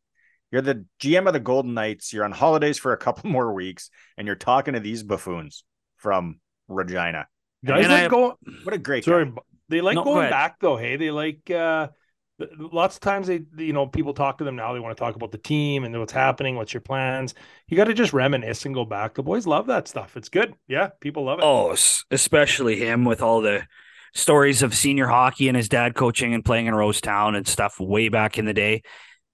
You're 0.52 0.62
the 0.62 0.86
GM 1.02 1.28
of 1.28 1.34
the 1.34 1.40
Golden 1.40 1.74
Knights. 1.74 2.14
You're 2.14 2.26
on 2.26 2.32
holidays 2.32 2.78
for 2.78 2.94
a 2.94 2.98
couple 2.98 3.30
more 3.30 3.54
weeks, 3.54 3.90
and 4.18 4.26
you're 4.28 4.36
talking 4.36 4.74
to 4.74 4.80
these 4.80 5.04
buffoons 5.04 5.64
from 5.98 6.40
Regina. 6.68 7.28
Guys, 7.64 7.88
like 7.88 8.12
go. 8.12 8.38
What 8.64 8.74
a 8.74 8.78
great. 8.78 9.06
Sorry, 9.06 9.26
guy. 9.26 9.32
they 9.70 9.82
like 9.82 9.96
no, 9.96 10.04
going 10.04 10.28
go 10.28 10.30
back 10.30 10.60
though. 10.60 10.78
Hey, 10.78 10.98
they 10.98 11.12
like. 11.12 11.50
uh 11.50 11.88
Lots 12.38 12.95
of 12.95 13.02
times 13.02 13.28
they, 13.28 13.45
you 13.57 13.72
know, 13.72 13.88
people 13.88 14.14
talk 14.14 14.40
to 14.40 14.44
them 14.44 14.57
now. 14.57 14.74
They 14.74 14.80
want 14.82 14.95
to 14.95 15.02
talk 15.02 15.16
about 15.16 15.32
the 15.32 15.38
team 15.38 15.86
and 15.86 15.98
what's 15.98 16.12
happening. 16.12 16.56
What's 16.56 16.74
your 16.74 16.82
plans? 16.82 17.34
You 17.68 17.78
got 17.78 17.86
to 17.86 17.94
just 17.94 18.12
reminisce 18.12 18.66
and 18.66 18.76
go 18.76 18.84
back. 18.84 19.16
The 19.16 19.24
boys 19.24 19.48
love 19.48 19.68
that 19.68 19.88
stuff. 19.88 20.18
It's 20.18 20.28
good. 20.28 20.53
Yeah, 20.68 20.90
people 20.99 21.24
love 21.24 21.40
it. 21.40 21.45
Oh, 21.45 21.76
especially 22.12 22.78
him 22.78 23.06
with 23.06 23.22
all 23.22 23.40
the 23.40 23.66
stories 24.14 24.64
of 24.64 24.76
senior 24.76 25.07
hockey 25.07 25.48
and 25.48 25.56
his 25.56 25.70
dad 25.70 25.95
coaching 25.95 26.34
and 26.34 26.44
playing 26.44 26.68
in 26.68 26.74
Rosetown 26.74 27.38
and 27.38 27.48
stuff 27.48 27.80
way 27.80 28.10
back 28.10 28.38
in 28.38 28.45
the 28.45 28.53
day. 28.53 28.82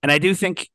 And 0.04 0.12
I 0.12 0.18
do 0.18 0.34
think, 0.36 0.70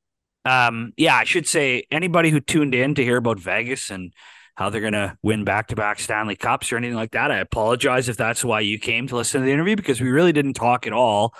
um, 0.44 0.92
yeah, 0.96 1.16
I 1.16 1.24
should 1.24 1.46
say 1.46 1.84
anybody 1.90 2.30
who 2.30 2.40
tuned 2.40 2.74
in 2.74 2.94
to 2.96 3.04
hear 3.04 3.16
about 3.16 3.40
Vegas 3.40 3.90
and 3.90 4.12
how 4.54 4.70
they're 4.70 4.80
going 4.80 4.92
to 4.94 5.16
win 5.22 5.44
back 5.44 5.68
to 5.68 5.76
back 5.76 6.00
Stanley 6.00 6.36
Cups 6.36 6.72
or 6.72 6.76
anything 6.76 6.96
like 6.96 7.10
that, 7.12 7.30
I 7.30 7.38
apologize 7.38 8.08
if 8.08 8.16
that's 8.16 8.44
why 8.44 8.60
you 8.60 8.78
came 8.78 9.06
to 9.08 9.16
listen 9.16 9.40
to 9.40 9.44
the 9.44 9.52
interview 9.52 9.76
because 9.76 10.00
we 10.00 10.08
really 10.08 10.32
didn't 10.32 10.54
talk 10.54 10.86
at 10.86 10.92
all, 10.92 11.34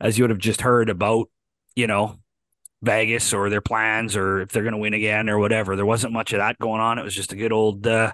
as 0.00 0.16
you 0.16 0.24
would 0.24 0.30
have 0.30 0.38
just 0.38 0.62
heard 0.62 0.88
about, 0.88 1.28
you 1.76 1.86
know, 1.86 2.18
Vegas 2.82 3.34
or 3.34 3.50
their 3.50 3.60
plans 3.60 4.16
or 4.16 4.40
if 4.40 4.50
they're 4.50 4.62
going 4.62 4.72
to 4.72 4.78
win 4.78 4.94
again 4.94 5.28
or 5.28 5.38
whatever. 5.38 5.76
There 5.76 5.86
wasn't 5.86 6.12
much 6.12 6.32
of 6.32 6.38
that 6.38 6.58
going 6.58 6.80
on. 6.80 6.98
It 6.98 7.04
was 7.04 7.14
just 7.14 7.32
a 7.32 7.36
good 7.36 7.52
old, 7.52 7.86
uh, 7.86 8.12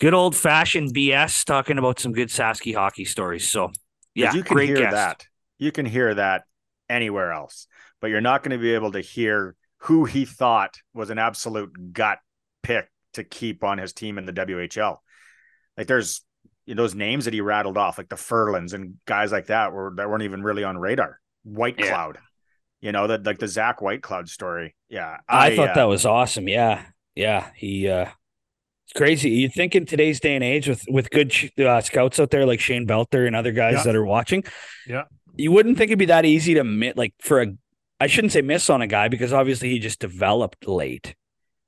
good 0.00 0.14
old 0.14 0.36
fashioned 0.36 0.94
BS 0.94 1.44
talking 1.44 1.78
about 1.78 1.98
some 1.98 2.12
good 2.12 2.28
Sasky 2.28 2.74
hockey 2.74 3.04
stories. 3.04 3.48
So 3.48 3.72
yeah, 4.14 4.32
you 4.32 4.42
can 4.42 4.58
hear 4.58 4.76
guest. 4.76 4.92
that. 4.92 5.26
You 5.58 5.72
can 5.72 5.86
hear 5.86 6.14
that 6.14 6.44
anywhere 6.88 7.32
else, 7.32 7.66
but 8.00 8.08
you're 8.08 8.20
not 8.20 8.42
going 8.42 8.56
to 8.56 8.62
be 8.62 8.74
able 8.74 8.92
to 8.92 9.00
hear 9.00 9.56
who 9.78 10.04
he 10.04 10.24
thought 10.24 10.76
was 10.94 11.10
an 11.10 11.18
absolute 11.18 11.92
gut 11.92 12.18
pick 12.62 12.88
to 13.14 13.24
keep 13.24 13.64
on 13.64 13.78
his 13.78 13.92
team 13.92 14.18
in 14.18 14.26
the 14.26 14.32
WHL. 14.32 14.98
Like 15.76 15.86
there's 15.86 16.22
you 16.66 16.74
know, 16.74 16.82
those 16.82 16.94
names 16.94 17.24
that 17.24 17.34
he 17.34 17.40
rattled 17.40 17.78
off, 17.78 17.96
like 17.96 18.08
the 18.08 18.16
Ferlands 18.16 18.74
and 18.74 18.94
guys 19.06 19.32
like 19.32 19.46
that, 19.46 19.72
were 19.72 19.92
that 19.96 20.10
weren't 20.10 20.24
even 20.24 20.42
really 20.42 20.64
on 20.64 20.76
radar. 20.76 21.20
White 21.44 21.76
yeah. 21.78 21.88
Cloud, 21.88 22.18
you 22.80 22.92
know, 22.92 23.06
that 23.06 23.24
like 23.24 23.38
the 23.38 23.48
Zach 23.48 23.78
Whitecloud 23.78 24.28
story. 24.28 24.74
Yeah, 24.88 25.18
I, 25.28 25.46
I 25.46 25.56
thought 25.56 25.70
uh, 25.70 25.74
that 25.74 25.84
was 25.84 26.04
awesome. 26.04 26.48
Yeah, 26.48 26.84
yeah, 27.14 27.50
he 27.54 27.88
uh 27.88 28.06
it's 28.86 28.92
crazy. 28.96 29.30
You 29.30 29.48
think 29.48 29.74
in 29.74 29.84
today's 29.84 30.20
day 30.20 30.34
and 30.34 30.44
age, 30.44 30.68
with 30.68 30.84
with 30.88 31.10
good 31.10 31.32
uh, 31.58 31.80
scouts 31.80 32.20
out 32.20 32.30
there 32.30 32.46
like 32.46 32.60
Shane 32.60 32.86
Belter 32.86 33.26
and 33.26 33.34
other 33.34 33.52
guys 33.52 33.74
yeah. 33.78 33.82
that 33.84 33.96
are 33.96 34.04
watching, 34.04 34.44
yeah, 34.86 35.04
you 35.34 35.50
wouldn't 35.50 35.76
think 35.78 35.90
it'd 35.90 35.98
be 35.98 36.06
that 36.06 36.24
easy 36.24 36.54
to 36.54 36.64
miss. 36.64 36.96
Like 36.96 37.14
for 37.20 37.42
a, 37.42 37.48
I 38.00 38.06
shouldn't 38.06 38.32
say 38.32 38.42
miss 38.42 38.70
on 38.70 38.82
a 38.82 38.86
guy 38.86 39.08
because 39.08 39.32
obviously 39.32 39.70
he 39.70 39.80
just 39.80 39.98
developed 39.98 40.68
late, 40.68 41.16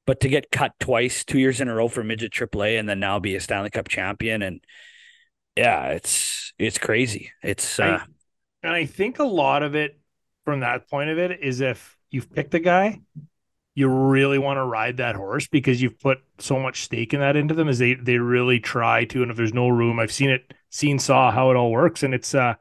but 0.08 0.20
to 0.20 0.28
get 0.30 0.50
cut 0.50 0.72
twice, 0.80 1.22
two 1.22 1.38
years 1.38 1.60
in 1.60 1.68
a 1.68 1.74
row 1.74 1.86
for 1.86 2.02
midget 2.02 2.32
AAA, 2.32 2.80
and 2.80 2.88
then 2.88 2.98
now 2.98 3.18
be 3.18 3.36
a 3.36 3.40
Stanley 3.40 3.68
Cup 3.68 3.88
champion, 3.88 4.40
and 4.40 4.64
yeah, 5.54 5.88
it's 5.88 6.54
it's 6.58 6.78
crazy. 6.78 7.32
It's 7.42 7.78
uh, 7.78 8.00
I, 8.00 8.06
and 8.62 8.72
I 8.72 8.86
think 8.86 9.18
a 9.18 9.24
lot 9.24 9.62
of 9.62 9.74
it 9.74 10.00
from 10.46 10.60
that 10.60 10.88
point 10.88 11.10
of 11.10 11.18
it 11.18 11.40
is 11.42 11.60
if 11.60 11.94
you've 12.10 12.32
picked 12.32 12.54
a 12.54 12.58
guy 12.58 13.02
you 13.74 13.86
really 13.86 14.38
want 14.38 14.56
to 14.56 14.64
ride 14.64 14.96
that 14.96 15.14
horse 15.14 15.46
because 15.46 15.80
you've 15.80 16.00
put 16.00 16.18
so 16.38 16.58
much 16.58 16.84
stake 16.84 17.12
in 17.12 17.20
that 17.20 17.36
into 17.36 17.52
them 17.52 17.68
as 17.68 17.78
they 17.78 17.92
they 17.92 18.16
really 18.16 18.58
try 18.58 19.04
to 19.04 19.20
and 19.20 19.30
if 19.30 19.36
there's 19.36 19.52
no 19.52 19.68
room 19.68 20.00
i've 20.00 20.10
seen 20.10 20.30
it 20.30 20.54
seen 20.70 20.98
saw 20.98 21.30
how 21.30 21.50
it 21.50 21.56
all 21.56 21.70
works. 21.70 22.02
And 22.02 22.14
it's 22.14 22.34
uh 22.34 22.54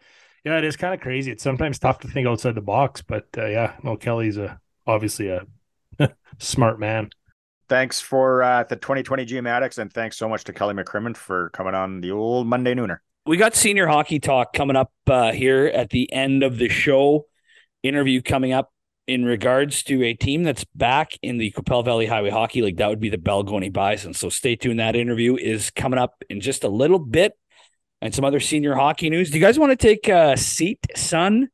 yeah 0.44 0.57
it 0.57 0.65
is 0.65 0.76
kind 0.76 0.94
of 0.94 0.99
crazy. 0.99 1.32
It's 1.32 1.44
sometimes 1.44 1.80
tough 1.80 1.99
to 2.02 2.10
think 2.10 2.28
outside 2.28 2.56
the 2.56 2.61
box 2.61 3.02
but 3.02 3.26
uh, 3.38 3.45
yeah 3.45 3.78
no 3.84 3.95
kelly's 3.95 4.38
a 4.38 4.60
obviously 4.86 5.30
a 5.30 5.48
smart 6.40 6.78
man 6.78 7.10
thanks 7.69 7.99
for 7.99 8.44
uh 8.44 8.64
the 8.64 8.76
2020 8.76 9.26
GM 9.26 9.77
and 9.77 9.94
thanks 9.94 10.18
so 10.18 10.27
much 10.30 10.44
to 10.45 10.53
kelly 10.53 10.73
mccrimmon 10.73 11.15
for 11.15 11.49
coming 11.49 11.76
on 11.76 12.02
the 12.02 12.11
old 12.11 12.48
monday 12.48 12.73
nooner 12.73 12.98
we 13.26 13.38
got 13.38 13.56
senior 13.56 13.88
hockey 13.88 14.19
talk 14.19 14.53
coming 14.53 14.76
up 14.76 14.91
uh 15.07 15.31
here 15.31 15.65
at 15.68 15.89
the 15.89 16.11
end 16.11 16.44
of 16.44 16.57
the 16.57 16.69
show 16.69 17.26
interview 17.84 18.22
coming 18.22 18.53
up 18.53 18.72
in 19.07 19.23
regards 19.23 19.84
to 19.84 20.03
a 20.03 20.14
team 20.14 20.44
that's 20.44 20.65
back 20.76 21.14
in 21.22 21.38
the 21.38 21.49
Qu'Appelle 21.52 21.84
Valley 21.84 22.06
Highway 22.06 22.30
Hockey 22.30 22.61
League, 22.61 22.77
that 22.77 22.89
would 22.89 22.99
be 22.99 23.10
the 23.10 23.18
Balgonie 23.18 23.72
Bison. 23.72 24.14
So 24.14 24.27
stay 24.30 24.57
tuned. 24.57 24.80
That 24.80 24.98
interview 24.98 25.38
is 25.38 25.72
coming 25.72 25.98
up 25.98 26.22
in 26.30 26.41
just 26.41 26.65
a 26.65 26.69
little 26.69 26.99
bit. 26.99 27.34
And 27.99 28.14
some 28.14 28.26
other 28.26 28.39
senior 28.39 28.76
hockey 28.76 29.10
news. 29.10 29.31
Do 29.31 29.39
you 29.39 29.44
guys 29.44 29.57
want 29.57 29.72
to 29.72 29.76
take 29.76 30.07
a 30.07 30.38
seat, 30.38 30.85
son, 30.95 31.49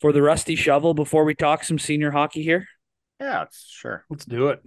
for 0.00 0.12
the 0.12 0.20
rusty 0.20 0.56
shovel 0.56 0.94
before 0.94 1.24
we 1.24 1.32
talk 1.32 1.62
some 1.62 1.78
senior 1.78 2.10
hockey 2.10 2.42
here? 2.42 2.66
Yeah, 3.20 3.44
sure. 3.52 4.04
Let's 4.10 4.24
do 4.24 4.48
it. 4.48 4.64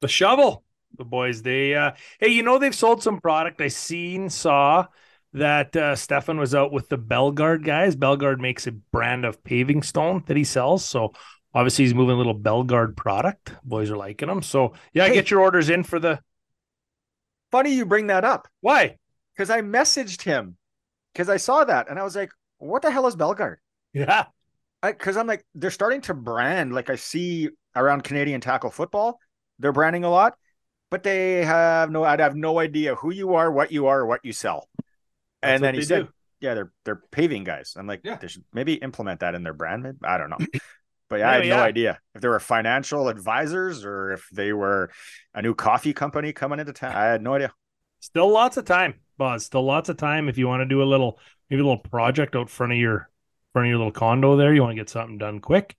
The 0.00 0.08
shovel. 0.08 0.64
The 0.96 1.04
boys, 1.04 1.42
they 1.42 1.74
uh 1.74 1.92
hey, 2.18 2.28
you 2.28 2.42
know 2.42 2.58
they've 2.58 2.74
sold 2.74 3.02
some 3.02 3.20
product. 3.20 3.60
I 3.60 3.68
seen 3.68 4.28
saw 4.28 4.86
that 5.32 5.76
uh, 5.76 5.94
Stefan 5.94 6.38
was 6.38 6.54
out 6.54 6.72
with 6.72 6.88
the 6.88 6.98
Belgard 6.98 7.64
guys. 7.64 7.94
Belgard 7.94 8.40
makes 8.40 8.66
a 8.66 8.72
brand 8.72 9.24
of 9.24 9.42
paving 9.44 9.82
stone 9.82 10.24
that 10.26 10.36
he 10.36 10.44
sells. 10.44 10.84
So 10.84 11.12
obviously 11.54 11.84
he's 11.84 11.94
moving 11.94 12.14
a 12.14 12.18
little 12.18 12.38
Belgard 12.38 12.96
product. 12.96 13.52
Boys 13.62 13.90
are 13.90 13.96
liking 13.96 14.28
them. 14.28 14.42
So 14.42 14.74
yeah, 14.92 15.06
hey, 15.06 15.14
get 15.14 15.30
your 15.30 15.40
orders 15.40 15.70
in 15.70 15.84
for 15.84 15.98
the. 15.98 16.20
Funny 17.52 17.74
you 17.74 17.86
bring 17.86 18.08
that 18.08 18.24
up. 18.24 18.48
Why? 18.60 18.96
Because 19.34 19.50
I 19.50 19.60
messaged 19.60 20.22
him 20.22 20.56
because 21.12 21.28
I 21.28 21.36
saw 21.36 21.64
that 21.64 21.88
and 21.88 21.98
I 21.98 22.02
was 22.02 22.16
like, 22.16 22.30
"What 22.58 22.82
the 22.82 22.90
hell 22.90 23.06
is 23.06 23.16
Belgard?" 23.16 23.56
Yeah. 23.92 24.26
Because 24.82 25.16
I'm 25.16 25.26
like, 25.26 25.44
they're 25.54 25.70
starting 25.70 26.00
to 26.02 26.14
brand 26.14 26.72
like 26.72 26.90
I 26.90 26.96
see 26.96 27.50
around 27.76 28.02
Canadian 28.02 28.40
tackle 28.40 28.70
football. 28.70 29.18
They're 29.60 29.72
branding 29.72 30.02
a 30.04 30.10
lot, 30.10 30.34
but 30.90 31.04
they 31.04 31.44
have 31.44 31.90
no. 31.90 32.02
I'd 32.02 32.20
have 32.20 32.34
no 32.34 32.58
idea 32.58 32.96
who 32.96 33.12
you 33.12 33.34
are, 33.34 33.52
what 33.52 33.70
you 33.70 33.86
are, 33.86 34.04
what 34.04 34.24
you 34.24 34.32
sell 34.32 34.68
and 35.42 35.62
then 35.62 35.74
he 35.74 35.82
said, 35.82 36.06
do. 36.06 36.12
"Yeah, 36.40 36.54
they're 36.54 36.72
they're 36.84 37.02
paving 37.10 37.44
guys." 37.44 37.74
I'm 37.76 37.86
like, 37.86 38.00
yeah. 38.04 38.16
they 38.16 38.28
should 38.28 38.44
maybe 38.52 38.74
implement 38.74 39.20
that 39.20 39.34
in 39.34 39.42
their 39.42 39.52
brand. 39.52 39.82
Maybe, 39.82 39.98
I 40.04 40.18
don't 40.18 40.30
know, 40.30 40.38
but 41.08 41.20
yeah, 41.20 41.30
I 41.30 41.34
had 41.34 41.46
yeah. 41.46 41.56
no 41.56 41.62
idea 41.62 41.98
if 42.14 42.20
they 42.20 42.28
were 42.28 42.40
financial 42.40 43.08
advisors 43.08 43.84
or 43.84 44.12
if 44.12 44.28
they 44.30 44.52
were 44.52 44.90
a 45.34 45.42
new 45.42 45.54
coffee 45.54 45.92
company 45.92 46.32
coming 46.32 46.60
into 46.60 46.72
town. 46.72 46.94
I 46.94 47.04
had 47.04 47.22
no 47.22 47.34
idea. 47.34 47.52
Still 48.00 48.30
lots 48.30 48.56
of 48.56 48.64
time, 48.64 49.00
Buzz. 49.18 49.44
Still 49.44 49.64
lots 49.64 49.88
of 49.88 49.96
time 49.96 50.28
if 50.28 50.38
you 50.38 50.48
want 50.48 50.60
to 50.60 50.66
do 50.66 50.82
a 50.82 50.84
little 50.84 51.18
maybe 51.48 51.60
a 51.60 51.64
little 51.64 51.78
project 51.78 52.36
out 52.36 52.50
front 52.50 52.72
of 52.72 52.78
your 52.78 53.08
front 53.52 53.66
of 53.66 53.70
your 53.70 53.78
little 53.78 53.92
condo 53.92 54.36
there. 54.36 54.54
You 54.54 54.62
want 54.62 54.72
to 54.72 54.80
get 54.80 54.90
something 54.90 55.18
done 55.18 55.40
quick. 55.40 55.76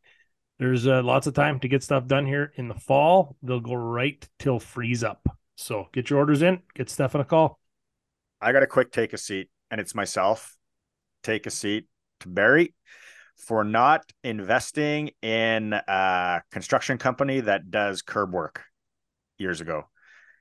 There's 0.61 0.85
uh, 0.85 1.01
lots 1.01 1.25
of 1.25 1.33
time 1.33 1.59
to 1.61 1.67
get 1.67 1.81
stuff 1.81 2.05
done 2.05 2.27
here 2.27 2.53
in 2.55 2.67
the 2.67 2.75
fall. 2.75 3.35
They'll 3.41 3.59
go 3.59 3.73
right 3.73 4.23
till 4.37 4.59
freeze 4.59 5.03
up. 5.03 5.19
So 5.55 5.87
get 5.91 6.11
your 6.11 6.19
orders 6.19 6.43
in. 6.43 6.61
Get 6.75 6.87
Stefan 6.87 7.19
a 7.19 7.25
call. 7.25 7.57
I 8.39 8.51
got 8.51 8.61
a 8.61 8.67
quick 8.67 8.91
take 8.91 9.11
a 9.13 9.17
seat, 9.17 9.49
and 9.71 9.81
it's 9.81 9.95
myself. 9.95 10.55
Take 11.23 11.47
a 11.47 11.49
seat 11.49 11.87
to 12.19 12.27
Barry 12.27 12.75
for 13.37 13.63
not 13.63 14.03
investing 14.23 15.09
in 15.23 15.73
a 15.73 16.43
construction 16.51 16.99
company 16.99 17.39
that 17.39 17.71
does 17.71 18.03
curb 18.03 18.31
work 18.31 18.61
years 19.39 19.61
ago. 19.61 19.89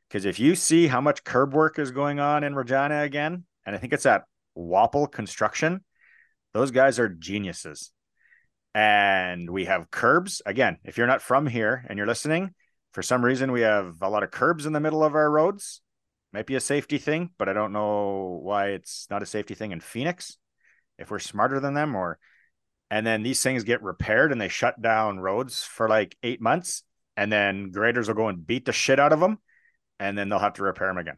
Because 0.06 0.26
if 0.26 0.38
you 0.38 0.54
see 0.54 0.86
how 0.86 1.00
much 1.00 1.24
curb 1.24 1.54
work 1.54 1.78
is 1.78 1.92
going 1.92 2.20
on 2.20 2.44
in 2.44 2.54
Regina 2.54 3.04
again, 3.04 3.44
and 3.64 3.74
I 3.74 3.78
think 3.78 3.94
it's 3.94 4.04
at 4.04 4.24
Wapple 4.54 5.10
Construction, 5.10 5.82
those 6.52 6.72
guys 6.72 6.98
are 6.98 7.08
geniuses. 7.08 7.90
And 8.74 9.50
we 9.50 9.64
have 9.64 9.90
curbs. 9.90 10.42
Again, 10.46 10.78
if 10.84 10.96
you're 10.96 11.06
not 11.06 11.22
from 11.22 11.46
here 11.46 11.84
and 11.88 11.96
you're 11.96 12.06
listening, 12.06 12.54
for 12.92 13.02
some 13.02 13.24
reason 13.24 13.52
we 13.52 13.62
have 13.62 13.96
a 14.00 14.10
lot 14.10 14.22
of 14.22 14.30
curbs 14.30 14.66
in 14.66 14.72
the 14.72 14.80
middle 14.80 15.04
of 15.04 15.14
our 15.14 15.30
roads. 15.30 15.80
Might 16.32 16.46
be 16.46 16.54
a 16.54 16.60
safety 16.60 16.98
thing, 16.98 17.30
but 17.38 17.48
I 17.48 17.52
don't 17.52 17.72
know 17.72 18.38
why 18.42 18.68
it's 18.68 19.08
not 19.10 19.22
a 19.22 19.26
safety 19.26 19.54
thing 19.54 19.72
in 19.72 19.80
Phoenix. 19.80 20.38
If 20.96 21.10
we're 21.10 21.18
smarter 21.18 21.58
than 21.58 21.74
them, 21.74 21.96
or 21.96 22.18
and 22.90 23.04
then 23.04 23.22
these 23.22 23.42
things 23.42 23.64
get 23.64 23.82
repaired 23.82 24.30
and 24.30 24.40
they 24.40 24.48
shut 24.48 24.80
down 24.80 25.18
roads 25.18 25.64
for 25.64 25.88
like 25.88 26.16
eight 26.22 26.40
months, 26.40 26.84
and 27.16 27.32
then 27.32 27.72
graders 27.72 28.06
will 28.06 28.14
go 28.14 28.28
and 28.28 28.46
beat 28.46 28.64
the 28.64 28.72
shit 28.72 29.00
out 29.00 29.12
of 29.12 29.18
them, 29.18 29.38
and 29.98 30.16
then 30.16 30.28
they'll 30.28 30.38
have 30.38 30.54
to 30.54 30.62
repair 30.62 30.86
them 30.86 30.98
again. 30.98 31.16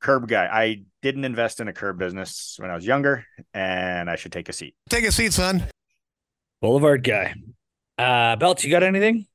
Curb 0.00 0.26
guy. 0.26 0.46
I 0.46 0.82
didn't 1.02 1.24
invest 1.24 1.60
in 1.60 1.68
a 1.68 1.72
curb 1.72 1.98
business 1.98 2.56
when 2.58 2.70
I 2.70 2.74
was 2.74 2.86
younger, 2.86 3.24
and 3.54 4.10
I 4.10 4.16
should 4.16 4.32
take 4.32 4.48
a 4.48 4.52
seat. 4.52 4.74
Take 4.88 5.04
a 5.04 5.12
seat, 5.12 5.32
son. 5.32 5.64
Boulevard 6.60 7.04
guy. 7.04 7.34
Uh, 7.96 8.36
Belts, 8.36 8.64
you 8.64 8.70
got 8.70 8.82
anything? 8.82 9.26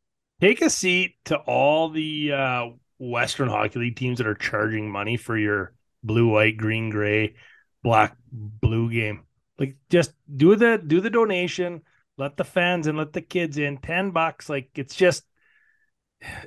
Take 0.41 0.62
a 0.62 0.70
seat 0.70 1.16
to 1.26 1.38
all 1.38 1.90
the 1.90 2.34
uh, 2.34 2.66
Western 3.00 3.50
Hockey 3.50 3.80
League 3.80 3.95
teams 3.95 4.18
that 4.18 4.28
are 4.28 4.36
charging 4.36 4.91
money 4.91 5.18
for 5.18 5.38
your 5.38 5.74
blue, 6.04 6.28
white, 6.28 6.58
green, 6.58 6.90
gray, 6.90 7.36
black, 7.82 8.18
blue 8.32 8.91
game. 8.91 9.24
Like, 9.58 9.78
just 9.90 10.14
do 10.36 10.56
the 10.56 10.82
do 10.86 11.00
the 11.00 11.10
donation. 11.10 11.84
Let 12.18 12.38
the 12.38 12.44
fans 12.44 12.88
and 12.88 12.98
let 12.98 13.14
the 13.14 13.22
kids 13.22 13.58
in. 13.58 13.78
Ten 13.78 14.12
bucks. 14.12 14.50
Like, 14.50 14.70
it's 14.76 14.95
just 14.95 15.24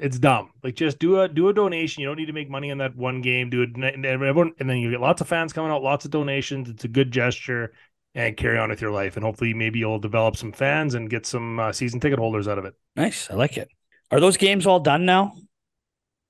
it's 0.00 0.18
dumb. 0.18 0.50
Like 0.62 0.74
just 0.74 0.98
do 0.98 1.20
a 1.20 1.28
do 1.28 1.48
a 1.48 1.54
donation. 1.54 2.00
You 2.00 2.08
don't 2.08 2.16
need 2.16 2.26
to 2.26 2.32
make 2.32 2.50
money 2.50 2.70
on 2.70 2.78
that 2.78 2.96
one 2.96 3.20
game. 3.20 3.50
Do 3.50 3.62
it, 3.62 3.76
and 3.76 4.06
everyone, 4.06 4.52
and 4.58 4.68
then 4.68 4.78
you 4.78 4.90
get 4.90 5.00
lots 5.00 5.20
of 5.20 5.28
fans 5.28 5.52
coming 5.52 5.70
out, 5.70 5.82
lots 5.82 6.04
of 6.04 6.10
donations. 6.10 6.68
It's 6.68 6.84
a 6.84 6.88
good 6.88 7.10
gesture, 7.10 7.72
and 8.16 8.36
carry 8.36 8.58
on 8.58 8.70
with 8.70 8.80
your 8.80 8.90
life. 8.90 9.16
And 9.16 9.24
hopefully, 9.24 9.54
maybe 9.54 9.78
you'll 9.78 10.00
develop 10.00 10.36
some 10.36 10.50
fans 10.50 10.94
and 10.94 11.08
get 11.08 11.26
some 11.26 11.60
uh, 11.60 11.72
season 11.72 12.00
ticket 12.00 12.18
holders 12.18 12.48
out 12.48 12.58
of 12.58 12.64
it. 12.64 12.74
Nice, 12.96 13.30
I 13.30 13.34
like 13.34 13.56
it. 13.58 13.68
Are 14.10 14.18
those 14.18 14.36
games 14.36 14.66
all 14.66 14.80
done 14.80 15.04
now? 15.04 15.34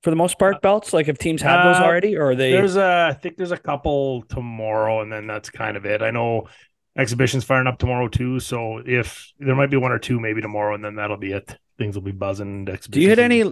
For 0.03 0.11
the 0.11 0.15
most 0.15 0.37
part, 0.37 0.61
belts. 0.61 0.93
Like, 0.93 1.07
if 1.07 1.17
teams 1.17 1.41
have 1.41 1.63
those 1.63 1.81
uh, 1.81 1.85
already, 1.85 2.15
or 2.15 2.31
are 2.31 2.35
they? 2.35 2.51
There's 2.51 2.75
a, 2.75 3.07
I 3.09 3.13
think 3.13 3.37
there's 3.37 3.51
a 3.51 3.57
couple 3.57 4.21
tomorrow, 4.23 5.01
and 5.01 5.11
then 5.11 5.25
that's 5.25 5.49
kind 5.49 5.75
of 5.75 5.85
it. 5.85 6.01
I 6.01 6.11
know 6.11 6.47
exhibition's 6.97 7.43
firing 7.43 7.67
up 7.67 7.77
tomorrow 7.77 8.07
too. 8.07 8.39
So 8.39 8.81
if 8.85 9.31
there 9.39 9.55
might 9.55 9.69
be 9.69 9.77
one 9.77 9.91
or 9.91 9.99
two 9.99 10.19
maybe 10.19 10.41
tomorrow, 10.41 10.75
and 10.75 10.83
then 10.83 10.95
that'll 10.95 11.17
be 11.17 11.31
it. 11.31 11.57
Things 11.77 11.95
will 11.95 12.03
be 12.03 12.11
buzzing. 12.11 12.65
Do 12.65 12.99
you 12.99 13.07
hit 13.07 13.19
any 13.19 13.43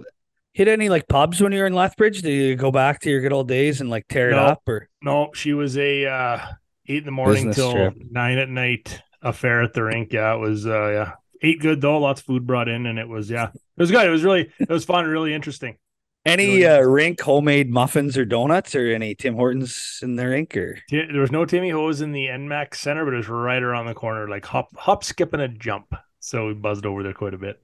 hit 0.52 0.68
any 0.68 0.88
like 0.88 1.08
pubs 1.08 1.40
when 1.40 1.52
you 1.52 1.60
were 1.60 1.66
in 1.66 1.74
Lethbridge? 1.74 2.22
Do 2.22 2.30
you 2.30 2.56
go 2.56 2.70
back 2.70 3.00
to 3.00 3.10
your 3.10 3.20
good 3.20 3.32
old 3.32 3.48
days 3.48 3.80
and 3.80 3.88
like 3.88 4.08
tear 4.08 4.30
no, 4.30 4.36
it 4.36 4.40
up 4.40 4.62
or 4.68 4.88
no? 5.00 5.30
She 5.32 5.52
was 5.52 5.78
a 5.78 6.06
uh, 6.06 6.46
eight 6.88 6.98
in 6.98 7.04
the 7.04 7.10
morning 7.10 7.48
Business 7.48 7.56
till 7.56 7.72
trip. 7.72 7.94
nine 8.10 8.38
at 8.38 8.48
night 8.48 9.02
affair 9.22 9.62
at 9.62 9.72
the 9.72 9.82
rink. 9.82 10.12
Yeah, 10.12 10.34
it 10.34 10.38
was 10.38 10.66
uh, 10.66 10.88
yeah. 10.88 11.12
Ate 11.42 11.60
good 11.60 11.80
though, 11.80 11.98
lots 11.98 12.20
of 12.20 12.26
food 12.26 12.46
brought 12.46 12.68
in, 12.68 12.86
and 12.86 12.98
it 12.98 13.08
was 13.08 13.30
yeah, 13.30 13.48
it 13.48 13.80
was 13.80 13.90
good. 13.90 14.06
It 14.06 14.10
was 14.10 14.24
really 14.24 14.50
it 14.58 14.68
was 14.68 14.84
fun, 14.84 15.06
really 15.06 15.34
interesting. 15.34 15.76
Any 16.24 16.64
uh, 16.66 16.80
rink 16.80 17.20
homemade 17.20 17.70
muffins 17.70 18.18
or 18.18 18.24
donuts 18.24 18.74
or 18.74 18.88
any 18.88 19.14
Tim 19.14 19.36
Hortons 19.36 20.00
in 20.02 20.16
the 20.16 20.26
rink 20.26 20.56
or 20.56 20.76
there 20.90 21.20
was 21.20 21.30
no 21.30 21.44
Timmy 21.44 21.70
Hose 21.70 22.00
in 22.00 22.10
the 22.10 22.26
ENMAX 22.26 22.76
center, 22.76 23.04
but 23.04 23.14
it 23.14 23.18
was 23.18 23.28
right 23.28 23.62
around 23.62 23.86
the 23.86 23.94
corner, 23.94 24.28
like 24.28 24.44
hop 24.44 24.76
hop, 24.76 25.04
skip, 25.04 25.32
and 25.34 25.42
a 25.42 25.48
jump. 25.48 25.94
So 26.18 26.48
we 26.48 26.54
buzzed 26.54 26.84
over 26.84 27.04
there 27.04 27.12
quite 27.12 27.34
a 27.34 27.38
bit. 27.38 27.62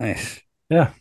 Nice. 0.00 0.40
Yeah. 0.70 0.92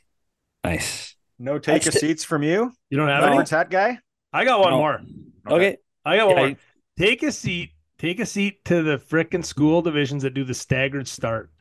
Nice. 0.65 1.15
No 1.39 1.59
take 1.59 1.85
a 1.85 1.91
seats 1.93 2.25
from 2.25 2.43
you. 2.43 2.73
You 2.89 2.97
don't 2.97 3.07
have 3.07 3.23
no. 3.23 3.37
any 3.37 3.45
that 3.45 3.69
guy. 3.69 3.99
I 4.33 4.43
got 4.43 4.59
one 4.59 4.71
no. 4.71 4.77
more. 4.77 5.01
Okay. 5.47 5.55
okay. 5.55 5.77
I 6.03 6.17
got 6.17 6.27
one 6.27 6.35
more. 6.35 6.55
Take 7.01 7.23
a 7.23 7.31
seat. 7.31 7.71
Take 7.97 8.19
a 8.19 8.27
seat 8.27 8.63
to 8.65 8.83
the 8.83 8.99
frickin' 8.99 9.43
school 9.43 9.81
divisions 9.81 10.21
that 10.21 10.35
do 10.35 10.43
the 10.43 10.53
staggered 10.53 11.07
start. 11.07 11.51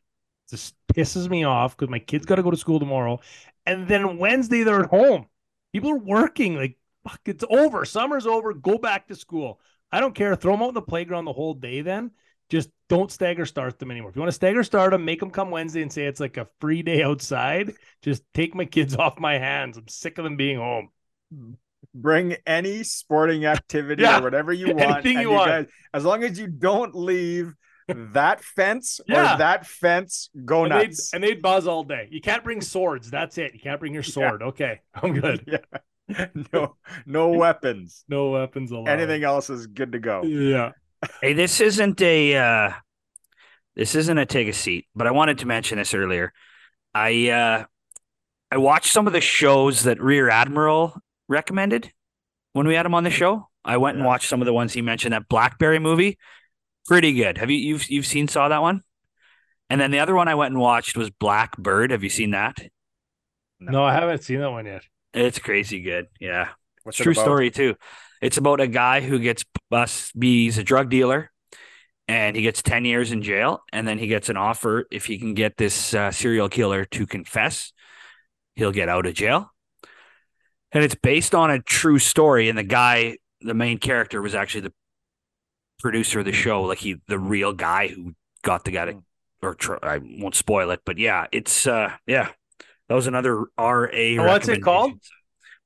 This 0.51 0.75
pisses 0.93 1.31
me 1.31 1.45
off 1.45 1.75
because 1.75 1.91
my 1.91 1.99
kids 1.99 2.27
got 2.27 2.35
to 2.35 2.43
go 2.43 2.51
to 2.51 2.59
school 2.59 2.79
tomorrow, 2.79 3.21
and 3.65 3.89
then 3.89 4.19
Wednesday 4.19 4.65
they're 4.65 4.85
at 4.85 4.91
home. 4.91 5.29
People 5.73 5.93
are 5.93 5.99
working. 5.99 6.57
Like, 6.57 6.77
fuck, 7.09 7.21
it's 7.25 7.43
over. 7.49 7.87
Summer's 7.87 8.27
over. 8.27 8.53
Go 8.53 8.77
back 8.77 9.09
to 9.09 9.17
school. 9.17 9.61
I 9.91 10.01
don't 10.01 10.15
care. 10.15 10.37
Throw 10.37 10.53
them 10.53 10.63
out 10.63 10.69
in 10.69 10.75
the 10.75 10.83
playground 10.83 11.25
the 11.25 11.33
whole 11.33 11.55
day 11.55 11.81
then. 11.81 12.11
Just 12.51 12.69
don't 12.91 13.11
stagger 13.11 13.47
start 13.47 13.79
them 13.79 13.91
anymore. 13.91 14.11
If 14.11 14.17
you 14.17 14.21
want 14.21 14.29
to 14.29 14.35
stagger 14.35 14.63
start 14.63 14.91
them, 14.91 15.07
make 15.07 15.21
them 15.21 15.31
come 15.31 15.51
Wednesday 15.51 15.81
and 15.81 15.91
say 15.91 16.05
it's 16.05 16.21
like 16.21 16.37
a 16.37 16.49
free 16.61 16.83
day 16.83 17.03
outside. 17.03 17.77
Just 18.03 18.25
take 18.35 18.55
my 18.55 18.67
kids 18.67 18.95
off 18.99 19.19
my 19.19 19.39
hands. 19.39 19.79
I'm 19.79 19.89
sick 19.89 20.19
of 20.19 20.25
them 20.25 20.37
being 20.37 20.59
home. 20.59 20.91
Hmm. 21.35 21.53
Bring 21.95 22.37
any 22.47 22.83
sporting 22.85 23.47
activity 23.47 24.03
yeah. 24.03 24.21
or 24.21 24.23
whatever 24.23 24.53
you 24.53 24.67
want. 24.75 24.81
Anything 24.81 25.15
you, 25.15 25.21
you 25.21 25.31
want. 25.31 25.49
Guys, 25.49 25.67
as 25.93 26.05
long 26.05 26.23
as 26.23 26.39
you 26.39 26.47
don't 26.47 26.95
leave 26.95 27.55
that 27.95 28.43
fence 28.43 29.01
yeah. 29.07 29.35
or 29.35 29.39
that 29.39 29.67
fence 29.67 30.31
go 30.45 30.65
and 30.65 30.71
nuts. 30.71 31.11
They'd, 31.11 31.17
and 31.17 31.25
they'd 31.25 31.43
buzz 31.43 31.67
all 31.67 31.85
day. 31.85 32.09
You 32.11 32.21
can't 32.21 32.45
bring 32.45 32.61
swords. 32.61 33.11
That's 33.11 33.39
it. 33.39 33.55
You 33.55 33.61
can't 33.61 33.81
bring 33.81 33.95
your 33.95 34.03
sword. 34.03 34.41
Yeah. 34.41 34.49
Okay, 34.49 34.81
I'm 34.95 35.19
good. 35.19 35.45
Yeah. 35.51 35.81
No, 36.53 36.75
no 37.07 37.29
weapons. 37.29 38.05
No 38.09 38.31
weapons 38.31 38.73
allowed. 38.73 38.89
Anything 38.89 39.23
else 39.23 39.49
is 39.49 39.69
good 39.69 39.93
to 39.93 40.01
go. 40.01 40.25
Yeah. 40.25 40.73
Hey, 41.23 41.35
this 41.35 41.61
isn't 41.61 42.01
a 42.03 42.37
uh 42.37 42.73
this 43.77 43.95
isn't 43.95 44.19
a 44.19 44.27
take 44.27 44.49
a 44.49 44.53
seat, 44.53 44.87
but 44.95 45.07
I 45.07 45.13
wanted 45.13 45.39
to 45.39 45.47
mention 45.47 45.79
this 45.79 45.95
earlier. 45.95 46.33
I 46.93 47.29
uh 47.29 47.65
I 48.51 48.57
watched 48.57 48.93
some 48.93 49.07
of 49.07 49.13
the 49.13 49.21
shows 49.21 49.85
that 49.85 50.03
Rear 50.03 50.29
Admiral 50.29 51.01
recommended 51.31 51.91
when 52.53 52.67
we 52.67 52.75
had 52.75 52.85
him 52.85 52.95
on 52.95 53.05
the 53.05 53.11
show. 53.11 53.49
I 53.65 53.79
went 53.79 53.97
and 53.97 54.05
watched 54.05 54.29
some 54.29 54.43
of 54.43 54.47
the 54.47 54.53
ones 54.53 54.73
he 54.73 54.83
mentioned. 54.83 55.15
That 55.15 55.29
Blackberry 55.29 55.79
movie 55.79 56.19
pretty 56.87 57.13
good. 57.13 57.39
Have 57.39 57.51
you 57.51 57.57
you've 57.57 57.89
you've 57.89 58.07
seen 58.07 58.29
saw 58.29 58.49
that 58.49 58.61
one? 58.61 58.83
And 59.71 59.81
then 59.81 59.93
the 59.93 60.01
other 60.01 60.15
one 60.15 60.29
I 60.29 60.35
went 60.35 60.53
and 60.53 60.61
watched 60.61 60.97
was 60.97 61.11
Blackbird. 61.11 61.93
Have 61.93 62.03
you 62.03 62.11
seen 62.11 62.33
that? 62.33 62.59
No, 63.61 63.73
no 63.73 63.85
I 63.85 63.95
haven't 63.95 64.25
seen 64.25 64.41
that 64.41 64.51
one 64.51 64.67
yet. 64.67 64.83
It's 65.15 65.39
crazy 65.39 65.81
good. 65.81 66.07
Yeah. 66.19 66.49
What's 66.83 66.99
true 66.99 67.15
story 67.15 67.51
too. 67.51 67.77
It's 68.21 68.37
about 68.37 68.61
a 68.61 68.67
guy 68.67 69.01
who 69.01 69.19
gets 69.19 69.45
bus 69.71 70.13
he's 70.21 70.59
a 70.59 70.65
drug 70.65 70.91
dealer 70.91 71.31
and 72.09 72.35
he 72.35 72.43
gets 72.43 72.63
10 72.63 72.85
years 72.85 73.13
in 73.13 73.23
jail 73.23 73.63
and 73.73 73.87
then 73.87 73.99
he 73.99 74.09
gets 74.09 74.29
an 74.29 74.37
offer 74.37 74.87
if 74.91 75.07
he 75.07 75.19
can 75.19 75.35
get 75.35 75.57
this 75.57 75.95
uh, 75.95 76.11
serial 76.11 76.49
killer 76.49 76.85
to 76.87 77.07
confess, 77.07 77.73
he'll 78.57 78.73
get 78.73 78.89
out 78.89 79.07
of 79.07 79.15
jail. 79.15 79.53
And 80.73 80.85
it's 80.85 80.95
based 80.95 81.35
on 81.35 81.51
a 81.51 81.61
true 81.61 81.99
story 81.99 82.49
and 82.49 82.57
the 82.57 82.63
guy 82.63 83.17
the 83.41 83.55
main 83.55 83.79
character 83.79 84.21
was 84.21 84.35
actually 84.35 84.63
the 84.63 84.73
producer 85.81 86.21
of 86.21 86.27
the 86.27 86.33
show, 86.33 86.63
like 86.63 86.79
he, 86.79 86.97
the 87.09 87.19
real 87.19 87.53
guy 87.53 87.89
who 87.89 88.15
got 88.43 88.65
the 88.65 88.71
guy 88.71 88.85
to, 88.87 89.03
or 89.43 89.55
tr- 89.55 89.83
I 89.83 89.99
won't 89.99 90.35
spoil 90.35 90.71
it, 90.71 90.81
but 90.85 90.99
yeah, 90.99 91.27
it's, 91.33 91.67
uh, 91.67 91.93
yeah, 92.07 92.29
that 92.89 92.95
was 92.95 93.07
another 93.07 93.41
RA. 93.59 93.89
Oh, 93.89 94.27
what's 94.27 94.49
it 94.49 94.63
called? 94.63 94.93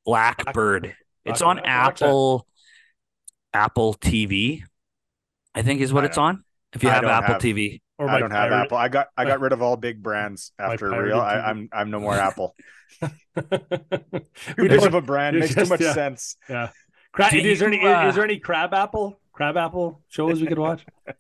Blackbird. 0.05 0.95
It's 1.25 1.43
on 1.43 1.59
Apple, 1.61 2.47
Apple 3.53 3.95
TV, 3.95 4.63
I 5.55 5.63
think 5.63 5.81
is 5.81 5.93
what 5.93 6.05
it's 6.05 6.19
on. 6.19 6.45
If 6.75 6.83
you 6.83 6.91
have 6.91 7.05
Apple 7.05 7.35
have, 7.35 7.43
TV, 7.43 7.81
or 7.99 8.09
I 8.09 8.19
don't 8.19 8.31
have 8.31 8.53
Apple. 8.53 8.77
I 8.77 8.89
got 8.89 9.09
I 9.17 9.25
got 9.25 9.41
rid 9.41 9.53
of 9.53 9.63
all 9.63 9.77
big 9.77 10.03
brands 10.03 10.53
after 10.59 10.91
real. 10.91 11.21
I, 11.21 11.37
am 11.37 11.45
I'm, 11.45 11.69
I'm 11.73 11.91
no 11.91 12.01
more 12.01 12.15
Apple. 12.15 12.55
Too 13.01 13.11
big 14.57 14.83
of 14.83 14.95
a 14.95 15.03
brand 15.03 15.39
makes 15.39 15.55
just, 15.55 15.67
too 15.67 15.71
much 15.71 15.81
yeah. 15.81 15.95
sense. 15.95 16.37
Yeah. 16.49 16.71
Cra- 17.13 17.33
is, 17.35 17.61
there 17.61 17.69
any, 17.69 17.81
uh, 17.81 18.09
is 18.09 18.17
there 18.17 18.25
any 18.25 18.41
crab 18.41 18.75
apple 18.75 19.21
crab 19.33 19.57
apple 19.57 20.03
shows 20.09 20.41
we 20.41 20.47
could 20.47 20.59
watch? 20.59 20.85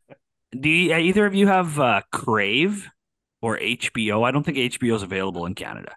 Do 0.59 0.69
you, 0.69 0.95
either 0.95 1.27
of 1.27 1.35
you 1.35 1.49
have 1.49 1.79
uh, 1.81 2.03
Crave 2.13 2.89
or 3.43 3.59
HBO? 3.59 4.25
I 4.25 4.31
don't 4.31 4.45
think 4.45 4.57
HBO 4.57 4.95
is 4.95 5.03
available 5.03 5.47
in 5.47 5.55
Canada. 5.55 5.95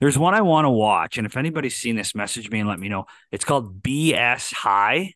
There's 0.00 0.18
one 0.18 0.34
I 0.34 0.42
want 0.42 0.66
to 0.66 0.70
watch, 0.70 1.16
and 1.16 1.26
if 1.26 1.38
anybody's 1.38 1.76
seen 1.76 1.96
this, 1.96 2.14
message 2.14 2.50
me 2.50 2.60
and 2.60 2.68
let 2.68 2.78
me 2.78 2.90
know. 2.90 3.06
It's 3.32 3.46
called 3.46 3.82
BS 3.82 4.52
High, 4.52 5.14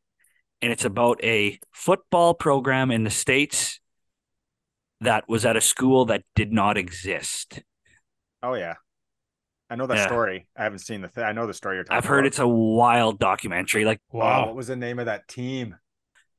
and 0.63 0.73
it's 0.73 0.87
about 0.87 1.23
a 1.23 1.59
football 1.73 2.33
program 2.33 2.91
in 2.91 3.05
the 3.05 3.11
states 3.11 3.80
that 5.01 5.29
was 5.29 5.45
at 5.45 5.57
a 5.57 5.61
school 5.61 6.07
that 6.07 6.23
did 6.35 6.53
not 6.53 6.77
exist. 6.77 7.63
Oh 8.43 8.55
yeah, 8.55 8.75
I 9.69 9.77
know 9.77 9.87
that 9.87 9.97
yeah. 9.97 10.07
story. 10.07 10.47
I 10.57 10.63
haven't 10.65 10.81
seen 10.81 11.03
the. 11.03 11.09
Th- 11.09 11.25
I 11.25 11.33
know 11.33 11.47
the 11.47 11.55
story 11.55 11.77
you're 11.77 11.85
talking. 11.85 11.97
I've 11.97 12.05
heard 12.05 12.21
about. 12.21 12.27
it's 12.27 12.39
a 12.39 12.49
wild 12.49 13.19
documentary. 13.19 13.85
Like 13.85 14.01
wow, 14.13 14.47
what 14.47 14.57
was 14.57 14.69
the 14.69 14.77
name 14.77 14.99
of 14.99 15.07
that 15.07 15.29
team? 15.29 15.77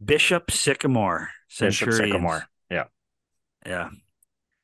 Bishop 0.04 0.52
Sycamore. 0.52 1.30
Bishop 1.60 1.94
Sycamore. 1.94 2.48
Yeah. 2.70 2.86
Yeah. 3.66 3.90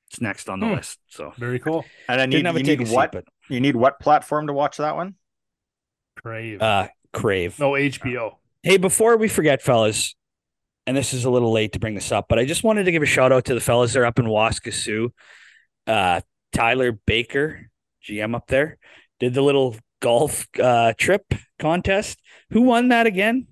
It's 0.09 0.21
next 0.21 0.49
on 0.49 0.59
the 0.59 0.67
hmm. 0.67 0.75
list. 0.75 0.99
So 1.07 1.33
very 1.37 1.59
cool. 1.59 1.85
And 2.07 2.21
I 2.21 2.25
need, 2.25 2.45
you 2.45 2.63
need 2.63 2.89
what? 2.89 3.13
Seat, 3.13 3.23
but... 3.23 3.25
You 3.49 3.59
need 3.59 3.75
what 3.75 3.99
platform 3.99 4.47
to 4.47 4.53
watch 4.53 4.77
that 4.77 4.95
one? 4.95 5.15
Crave. 6.15 6.61
Uh, 6.61 6.87
Crave. 7.13 7.59
No 7.59 7.71
HBO. 7.71 8.35
Hey, 8.63 8.77
before 8.77 9.17
we 9.17 9.27
forget, 9.27 9.61
fellas, 9.61 10.15
and 10.87 10.95
this 10.95 11.13
is 11.13 11.25
a 11.25 11.29
little 11.29 11.51
late 11.51 11.73
to 11.73 11.79
bring 11.79 11.93
this 11.93 12.11
up, 12.11 12.25
but 12.29 12.39
I 12.39 12.45
just 12.45 12.63
wanted 12.63 12.85
to 12.85 12.91
give 12.91 13.03
a 13.03 13.05
shout 13.05 13.33
out 13.33 13.45
to 13.45 13.53
the 13.53 13.59
fellas 13.59 13.93
that 13.93 13.99
are 13.99 14.05
up 14.05 14.17
in 14.17 14.25
Waskesiu. 14.25 15.09
Uh, 15.85 16.21
Tyler 16.53 16.93
Baker, 16.93 17.69
GM 18.03 18.33
up 18.33 18.47
there, 18.47 18.77
did 19.19 19.33
the 19.33 19.41
little 19.41 19.75
golf 20.01 20.47
uh, 20.59 20.93
trip 20.97 21.25
contest. 21.59 22.19
Who 22.51 22.61
won 22.61 22.87
that 22.87 23.05
again? 23.05 23.47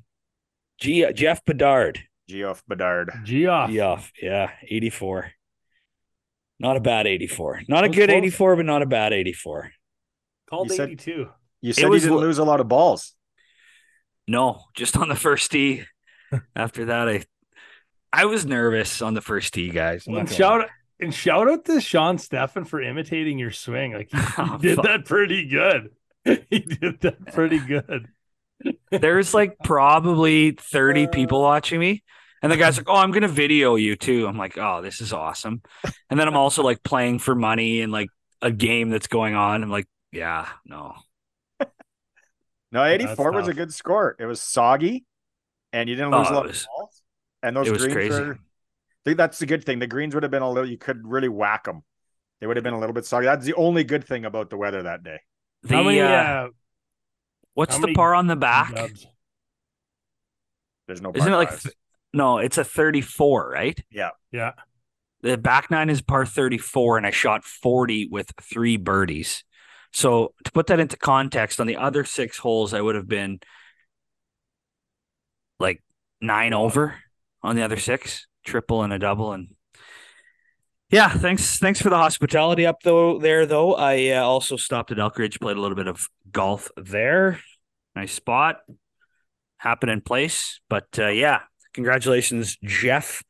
G- 0.79 1.11
Jeff 1.13 1.43
Bedard. 1.45 2.01
Geoff 2.29 2.63
Bedard. 2.67 3.11
Geoff. 3.23 3.69
Geoff. 3.69 4.11
Yeah. 4.21 4.51
84. 4.67 5.31
Not 6.59 6.77
a 6.77 6.79
bad 6.79 7.05
84. 7.05 7.63
Not 7.67 7.83
a 7.83 7.89
good 7.89 8.09
84, 8.09 8.55
but 8.55 8.65
not 8.65 8.81
a 8.81 8.85
bad 8.85 9.11
84. 9.13 9.71
Called 10.49 10.71
you 10.71 10.81
82. 10.81 11.23
Said, 11.23 11.31
you 11.61 11.73
said 11.73 11.89
was, 11.89 12.03
you 12.03 12.09
didn't 12.09 12.21
lose 12.21 12.37
a 12.37 12.45
lot 12.45 12.61
of 12.61 12.67
balls. 12.67 13.13
No, 14.27 14.61
just 14.73 14.95
on 14.97 15.09
the 15.09 15.15
first 15.15 15.51
tee. 15.51 15.83
After 16.55 16.85
that, 16.85 17.09
I 17.09 17.23
I 18.11 18.25
was 18.25 18.45
nervous 18.45 19.01
on 19.01 19.13
the 19.13 19.21
first 19.21 19.53
tee, 19.53 19.69
guys. 19.69 20.05
Well, 20.07 20.25
shout 20.25 20.69
and 20.99 21.13
shout 21.13 21.49
out 21.49 21.65
to 21.65 21.81
Sean 21.81 22.17
Steffen 22.17 22.65
for 22.65 22.81
imitating 22.81 23.37
your 23.37 23.51
swing. 23.51 23.93
Like 23.93 24.09
he, 24.09 24.17
he 24.17 24.25
oh, 24.37 24.57
did 24.57 24.77
that 24.83 25.05
pretty 25.05 25.45
good. 25.47 25.89
he 26.49 26.59
did 26.59 27.01
that 27.01 27.33
pretty 27.33 27.59
good. 27.59 28.07
There's 28.91 29.33
like 29.33 29.57
probably 29.63 30.51
30 30.51 31.07
uh, 31.07 31.09
people 31.09 31.41
watching 31.41 31.79
me. 31.79 32.03
And 32.41 32.51
the 32.51 32.57
guy's 32.57 32.77
like, 32.77 32.89
Oh, 32.89 32.95
I'm 32.95 33.11
gonna 33.11 33.27
video 33.27 33.75
you 33.75 33.95
too. 33.95 34.27
I'm 34.27 34.37
like, 34.37 34.57
Oh, 34.57 34.81
this 34.81 35.01
is 35.01 35.11
awesome. 35.11 35.61
And 36.09 36.19
then 36.19 36.27
I'm 36.27 36.37
also 36.37 36.63
like 36.63 36.83
playing 36.83 37.19
for 37.19 37.35
money 37.35 37.81
and 37.81 37.91
like 37.91 38.09
a 38.41 38.51
game 38.51 38.89
that's 38.89 39.07
going 39.07 39.35
on. 39.35 39.61
I'm 39.61 39.69
like, 39.69 39.87
Yeah, 40.11 40.47
no. 40.65 40.93
no, 42.71 42.83
84 42.83 43.31
was 43.33 43.47
a 43.47 43.53
good 43.53 43.73
score. 43.73 44.15
It 44.19 44.25
was 44.25 44.41
soggy 44.41 45.05
and 45.75 45.89
you 45.89 45.95
didn't 45.95 46.11
lose 46.11 46.27
oh, 46.29 46.33
a 46.33 46.35
lot 46.35 46.47
was, 46.47 46.61
of 46.61 46.67
balls. 46.77 47.01
And 47.43 47.55
those 47.55 47.69
greens 47.69 47.93
crazy. 47.93 48.21
were 48.21 48.33
I 48.33 49.03
think 49.03 49.17
that's 49.17 49.37
the 49.37 49.45
good 49.45 49.63
thing. 49.63 49.77
The 49.79 49.87
greens 49.87 50.15
would 50.15 50.23
have 50.23 50.31
been 50.31 50.41
a 50.41 50.49
little 50.49 50.67
you 50.69 50.77
could 50.77 51.05
really 51.05 51.29
whack 51.29 51.65
them. 51.65 51.83
They 52.39 52.47
would 52.47 52.57
have 52.57 52.63
been 52.63 52.73
a 52.73 52.79
little 52.79 52.93
bit 52.93 53.05
soggy. 53.05 53.25
That's 53.25 53.45
the 53.45 53.53
only 53.53 53.83
good 53.83 54.03
thing 54.03 54.25
about 54.25 54.49
the 54.49 54.57
weather 54.57 54.83
that 54.83 55.03
day. 55.03 55.19
The, 55.63 55.75
how 55.75 55.83
many 55.83 55.99
uh, 55.99 56.07
uh 56.07 56.47
what's 57.53 57.75
how 57.75 57.85
the 57.85 57.93
par 57.93 58.15
on 58.15 58.27
the 58.27 58.35
back? 58.35 58.73
Dubs? 58.73 59.05
There's 60.87 61.01
no 61.01 61.11
Isn't 61.13 61.33
it 61.33 61.35
like 61.35 61.59
th- 61.59 61.75
no, 62.13 62.37
it's 62.37 62.57
a 62.57 62.63
34, 62.63 63.49
right? 63.49 63.79
Yeah. 63.91 64.11
Yeah. 64.31 64.53
The 65.21 65.37
back 65.37 65.69
nine 65.69 65.89
is 65.89 66.01
par 66.01 66.25
34, 66.25 66.97
and 66.97 67.05
I 67.05 67.11
shot 67.11 67.43
40 67.43 68.07
with 68.09 68.31
three 68.41 68.77
birdies. 68.77 69.43
So 69.91 70.33
to 70.43 70.51
put 70.51 70.67
that 70.67 70.79
into 70.79 70.97
context, 70.97 71.59
on 71.59 71.67
the 71.67 71.77
other 71.77 72.05
six 72.05 72.37
holes, 72.37 72.73
I 72.73 72.81
would 72.81 72.95
have 72.95 73.07
been 73.07 73.39
like 75.59 75.83
nine 76.21 76.53
over 76.53 76.95
on 77.43 77.55
the 77.55 77.63
other 77.63 77.77
six, 77.77 78.27
triple 78.45 78.83
and 78.83 78.93
a 78.93 78.99
double. 78.99 79.33
And 79.33 79.49
yeah, 80.89 81.09
thanks. 81.09 81.57
Thanks 81.57 81.81
for 81.81 81.89
the 81.89 81.97
hospitality 81.97 82.65
up 82.65 82.81
though 82.83 83.19
there 83.19 83.45
though. 83.45 83.75
I 83.75 84.09
uh, 84.09 84.23
also 84.23 84.57
stopped 84.57 84.91
at 84.91 84.97
Elkridge, 84.97 85.39
played 85.39 85.57
a 85.57 85.61
little 85.61 85.75
bit 85.75 85.87
of 85.87 86.07
golf 86.31 86.69
there. 86.77 87.39
Nice 87.95 88.13
spot. 88.13 88.57
Happening 89.57 90.01
place. 90.01 90.59
But 90.69 90.87
uh, 90.99 91.07
yeah, 91.07 91.41
Congratulations, 91.75 92.57
Jeff. 92.63 93.21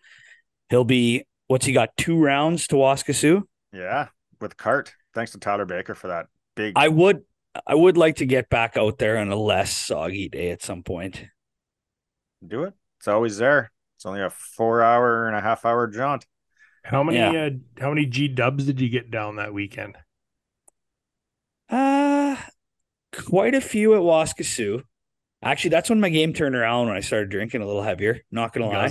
He'll 0.69 0.83
be 0.83 1.25
what's 1.47 1.65
he 1.65 1.73
got? 1.73 1.89
Two 1.97 2.21
rounds 2.21 2.67
to 2.67 2.75
Waskesiu. 2.75 3.41
Yeah, 3.73 4.09
with 4.39 4.55
cart. 4.55 4.93
Thanks 5.15 5.31
to 5.31 5.39
Tyler 5.39 5.65
Baker 5.65 5.95
for 5.95 6.07
that 6.07 6.27
big. 6.55 6.73
I 6.75 6.87
would, 6.87 7.23
I 7.65 7.73
would 7.73 7.97
like 7.97 8.17
to 8.17 8.27
get 8.27 8.47
back 8.49 8.77
out 8.77 8.99
there 8.99 9.17
on 9.17 9.31
a 9.31 9.35
less 9.35 9.75
soggy 9.75 10.29
day 10.29 10.51
at 10.51 10.61
some 10.61 10.83
point. 10.83 11.25
Do 12.45 12.63
it. 12.63 12.73
It's 12.99 13.07
always 13.07 13.37
there. 13.37 13.71
It's 13.97 14.05
only 14.05 14.21
a 14.21 14.29
four 14.29 14.81
hour 14.81 15.27
and 15.27 15.35
a 15.35 15.41
half 15.41 15.65
hour 15.65 15.87
jaunt. 15.87 16.25
How 16.83 17.03
many 17.03 17.17
yeah. 17.17 17.47
uh, 17.47 17.49
how 17.79 17.89
many 17.89 18.05
G 18.05 18.27
dubs 18.27 18.65
did 18.65 18.79
you 18.79 18.89
get 18.89 19.09
down 19.09 19.37
that 19.37 19.53
weekend? 19.53 19.97
Uh 21.69 22.35
quite 23.11 23.55
a 23.55 23.61
few 23.61 23.95
at 23.95 24.01
Waskesiu. 24.01 24.83
Actually, 25.43 25.71
that's 25.71 25.89
when 25.89 25.99
my 25.99 26.09
game 26.09 26.33
turned 26.33 26.55
around 26.55 26.87
when 26.87 26.97
I 26.97 27.01
started 27.01 27.29
drinking 27.29 27.61
a 27.61 27.65
little 27.65 27.83
heavier. 27.83 28.21
Not 28.31 28.53
gonna 28.53 28.67
lie, 28.67 28.85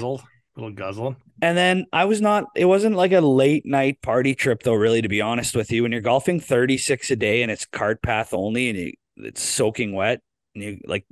a 0.57 0.61
little 0.61 0.73
guzzling. 0.75 1.16
And 1.43 1.57
then 1.57 1.87
I 1.93 2.05
was 2.05 2.21
not. 2.21 2.45
It 2.55 2.66
wasn't 2.66 2.97
like 2.97 3.12
a 3.12 3.21
late 3.21 3.66
night 3.66 4.01
party 4.03 4.35
trip 4.35 4.62
though. 4.62 4.75
Really, 4.75 5.03
to 5.03 5.09
be 5.09 5.21
honest 5.21 5.57
with 5.57 5.73
you, 5.73 5.83
when 5.83 5.93
you're 5.93 6.01
golfing 6.01 6.41
36 6.41 7.11
a 7.11 7.16
day 7.16 7.43
and 7.43 7.51
it's 7.51 7.65
cart 7.65 8.03
path 8.03 8.33
only 8.33 8.69
and 8.69 8.79
you, 8.79 8.93
it's 9.16 9.43
soaking 9.43 9.95
wet 9.95 10.21
and 10.55 10.65
you 10.65 10.81
like, 10.87 11.07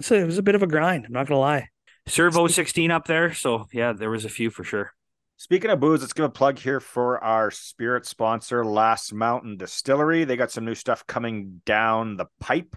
so 0.00 0.14
it 0.14 0.26
was 0.26 0.38
a 0.38 0.42
bit 0.42 0.54
of 0.54 0.62
a 0.62 0.66
grind. 0.66 1.06
I'm 1.06 1.12
not 1.12 1.26
gonna 1.26 1.40
lie. 1.40 1.68
Servo 2.08 2.46
16 2.46 2.90
up 2.90 3.06
there, 3.06 3.34
so 3.34 3.66
yeah, 3.72 3.92
there 3.92 4.10
was 4.10 4.24
a 4.24 4.28
few 4.28 4.50
for 4.50 4.64
sure. 4.64 4.92
Speaking 5.38 5.70
of 5.70 5.80
booze, 5.80 6.00
let's 6.00 6.14
give 6.14 6.24
a 6.24 6.30
plug 6.30 6.58
here 6.58 6.80
for 6.80 7.22
our 7.22 7.50
spirit 7.50 8.06
sponsor, 8.06 8.64
Last 8.64 9.12
Mountain 9.12 9.58
Distillery. 9.58 10.24
They 10.24 10.36
got 10.36 10.50
some 10.50 10.64
new 10.64 10.74
stuff 10.74 11.06
coming 11.06 11.60
down 11.66 12.16
the 12.16 12.26
pipe. 12.40 12.74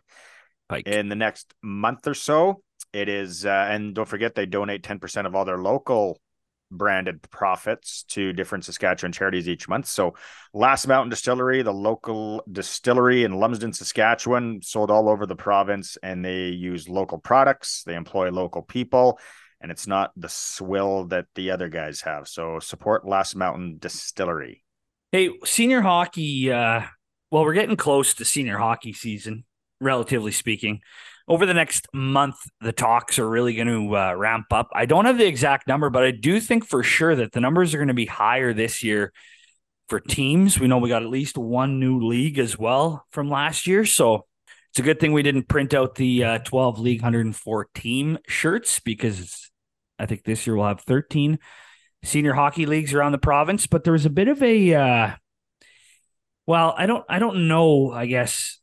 Pike. 0.68 0.88
in 0.88 1.10
the 1.10 1.16
next 1.16 1.54
month 1.64 2.08
or 2.08 2.14
so. 2.14 2.62
It 2.94 3.10
is, 3.10 3.46
uh, 3.46 3.68
and 3.70 3.96
don't 3.96 4.08
forget, 4.08 4.36
they 4.36 4.46
donate 4.46 4.84
10% 4.84 5.26
of 5.26 5.36
all 5.36 5.46
their 5.46 5.58
local 5.58 6.20
branded 6.72 7.22
profits 7.30 8.04
to 8.04 8.34
different 8.34 8.66
Saskatchewan 8.66 9.12
charities 9.12 9.48
each 9.50 9.68
month. 9.68 9.88
So, 9.88 10.16
Last 10.54 10.88
Mountain 10.88 11.10
Distillery, 11.10 11.62
the 11.62 11.74
local 11.74 12.44
distillery 12.52 13.24
in 13.24 13.34
Lumsden, 13.34 13.74
Saskatchewan, 13.74 14.62
sold 14.62 14.90
all 14.92 15.10
over 15.10 15.26
the 15.26 15.36
province, 15.36 15.98
and 16.02 16.24
they 16.24 16.48
use 16.48 16.90
local 16.90 17.18
products. 17.18 17.84
They 17.84 17.96
employ 17.96 18.32
local 18.32 18.62
people, 18.62 19.20
and 19.62 19.72
it's 19.72 19.88
not 19.88 20.12
the 20.16 20.30
swill 20.30 21.06
that 21.08 21.26
the 21.36 21.52
other 21.52 21.70
guys 21.70 22.02
have. 22.02 22.28
So, 22.28 22.60
support 22.60 23.08
Last 23.08 23.36
Mountain 23.36 23.78
Distillery. 23.80 24.64
Hey, 25.12 25.32
senior 25.46 25.82
hockey. 25.82 26.52
Uh, 26.52 26.82
well, 27.32 27.44
we're 27.44 27.54
getting 27.54 27.76
close 27.76 28.14
to 28.16 28.26
senior 28.26 28.58
hockey 28.58 28.94
season 28.94 29.46
relatively 29.82 30.32
speaking. 30.32 30.82
Over 31.30 31.46
the 31.46 31.54
next 31.54 31.88
month, 31.94 32.38
the 32.60 32.72
talks 32.72 33.20
are 33.20 33.30
really 33.30 33.54
going 33.54 33.68
to 33.68 33.96
uh, 33.96 34.14
ramp 34.16 34.48
up. 34.50 34.70
I 34.74 34.88
don't 34.88 35.06
have 35.06 35.20
the 35.20 35.28
exact 35.28 35.68
number, 35.68 35.92
but 35.92 36.04
I 36.04 36.10
do 36.10 36.40
think 36.40 36.66
for 36.66 36.82
sure 36.82 37.16
that 37.16 37.34
the 37.34 37.40
numbers 37.40 37.74
are 37.74 37.78
going 37.78 37.90
to 37.90 37.94
be 37.94 38.08
higher 38.08 38.52
this 38.52 38.84
year 38.84 39.14
for 39.90 40.00
teams. 40.00 40.60
We 40.60 40.68
know 40.68 40.80
we 40.80 40.90
got 40.90 41.04
at 41.04 41.10
least 41.10 41.38
one 41.38 41.80
new 41.80 42.00
league 42.00 42.40
as 42.40 42.58
well 42.58 43.06
from 43.12 43.30
last 43.30 43.68
year. 43.68 43.86
So 43.86 44.26
it's 44.72 44.80
a 44.80 44.84
good 44.84 45.00
thing 45.00 45.14
we 45.14 45.22
didn't 45.22 45.48
print 45.48 45.76
out 45.76 45.96
the 45.96 46.24
uh, 46.24 46.38
12 46.40 46.80
league 46.80 47.02
104 47.02 47.68
team 47.76 48.18
shirts 48.28 48.80
because 48.80 49.52
I 50.00 50.08
think 50.08 50.24
this 50.24 50.48
year 50.48 50.56
we'll 50.56 50.68
have 50.68 50.82
13 50.82 51.38
senior 52.04 52.34
hockey 52.34 52.66
leagues 52.66 52.96
around 52.96 53.12
the 53.12 53.20
province. 53.20 53.68
But 53.68 53.84
there 53.84 53.94
was 53.94 54.08
a 54.08 54.12
bit 54.12 54.30
of 54.30 54.42
a, 54.42 54.74
uh, 54.74 55.16
well, 56.48 56.74
I 56.76 56.88
don't, 56.88 57.06
I 57.08 57.20
don't 57.20 57.48
know, 57.48 57.92
I 57.92 58.08
guess 58.08 58.60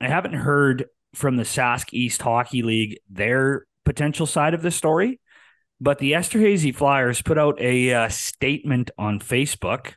I 0.00 0.08
haven't 0.08 0.32
heard 0.32 0.86
from 1.14 1.36
the 1.36 1.42
Sask 1.42 1.92
East 1.92 2.22
Hockey 2.22 2.62
League 2.62 2.98
their 3.08 3.66
potential 3.84 4.26
side 4.26 4.54
of 4.54 4.62
the 4.62 4.70
story, 4.70 5.20
but 5.80 5.98
the 5.98 6.12
Esterhazy 6.12 6.74
Flyers 6.74 7.22
put 7.22 7.38
out 7.38 7.60
a 7.60 7.92
uh, 7.92 8.08
statement 8.08 8.90
on 8.98 9.18
Facebook. 9.18 9.94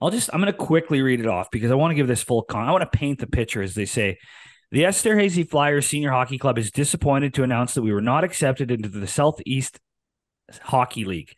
I'll 0.00 0.10
just 0.10 0.30
I'm 0.32 0.40
going 0.40 0.52
to 0.52 0.58
quickly 0.58 1.02
read 1.02 1.20
it 1.20 1.26
off 1.26 1.50
because 1.50 1.70
I 1.70 1.74
want 1.74 1.92
to 1.92 1.94
give 1.94 2.08
this 2.08 2.22
full 2.22 2.42
con. 2.42 2.68
I 2.68 2.72
want 2.72 2.90
to 2.90 2.98
paint 2.98 3.18
the 3.20 3.26
picture 3.26 3.62
as 3.62 3.74
they 3.74 3.86
say. 3.86 4.18
The 4.70 4.82
Esterhazy 4.82 5.48
Flyers 5.48 5.86
Senior 5.86 6.10
Hockey 6.10 6.36
Club 6.36 6.58
is 6.58 6.70
disappointed 6.70 7.34
to 7.34 7.42
announce 7.42 7.74
that 7.74 7.82
we 7.82 7.92
were 7.92 8.00
not 8.00 8.24
accepted 8.24 8.70
into 8.70 8.88
the 8.88 9.06
Southeast 9.06 9.78
Hockey 10.62 11.04
League. 11.04 11.34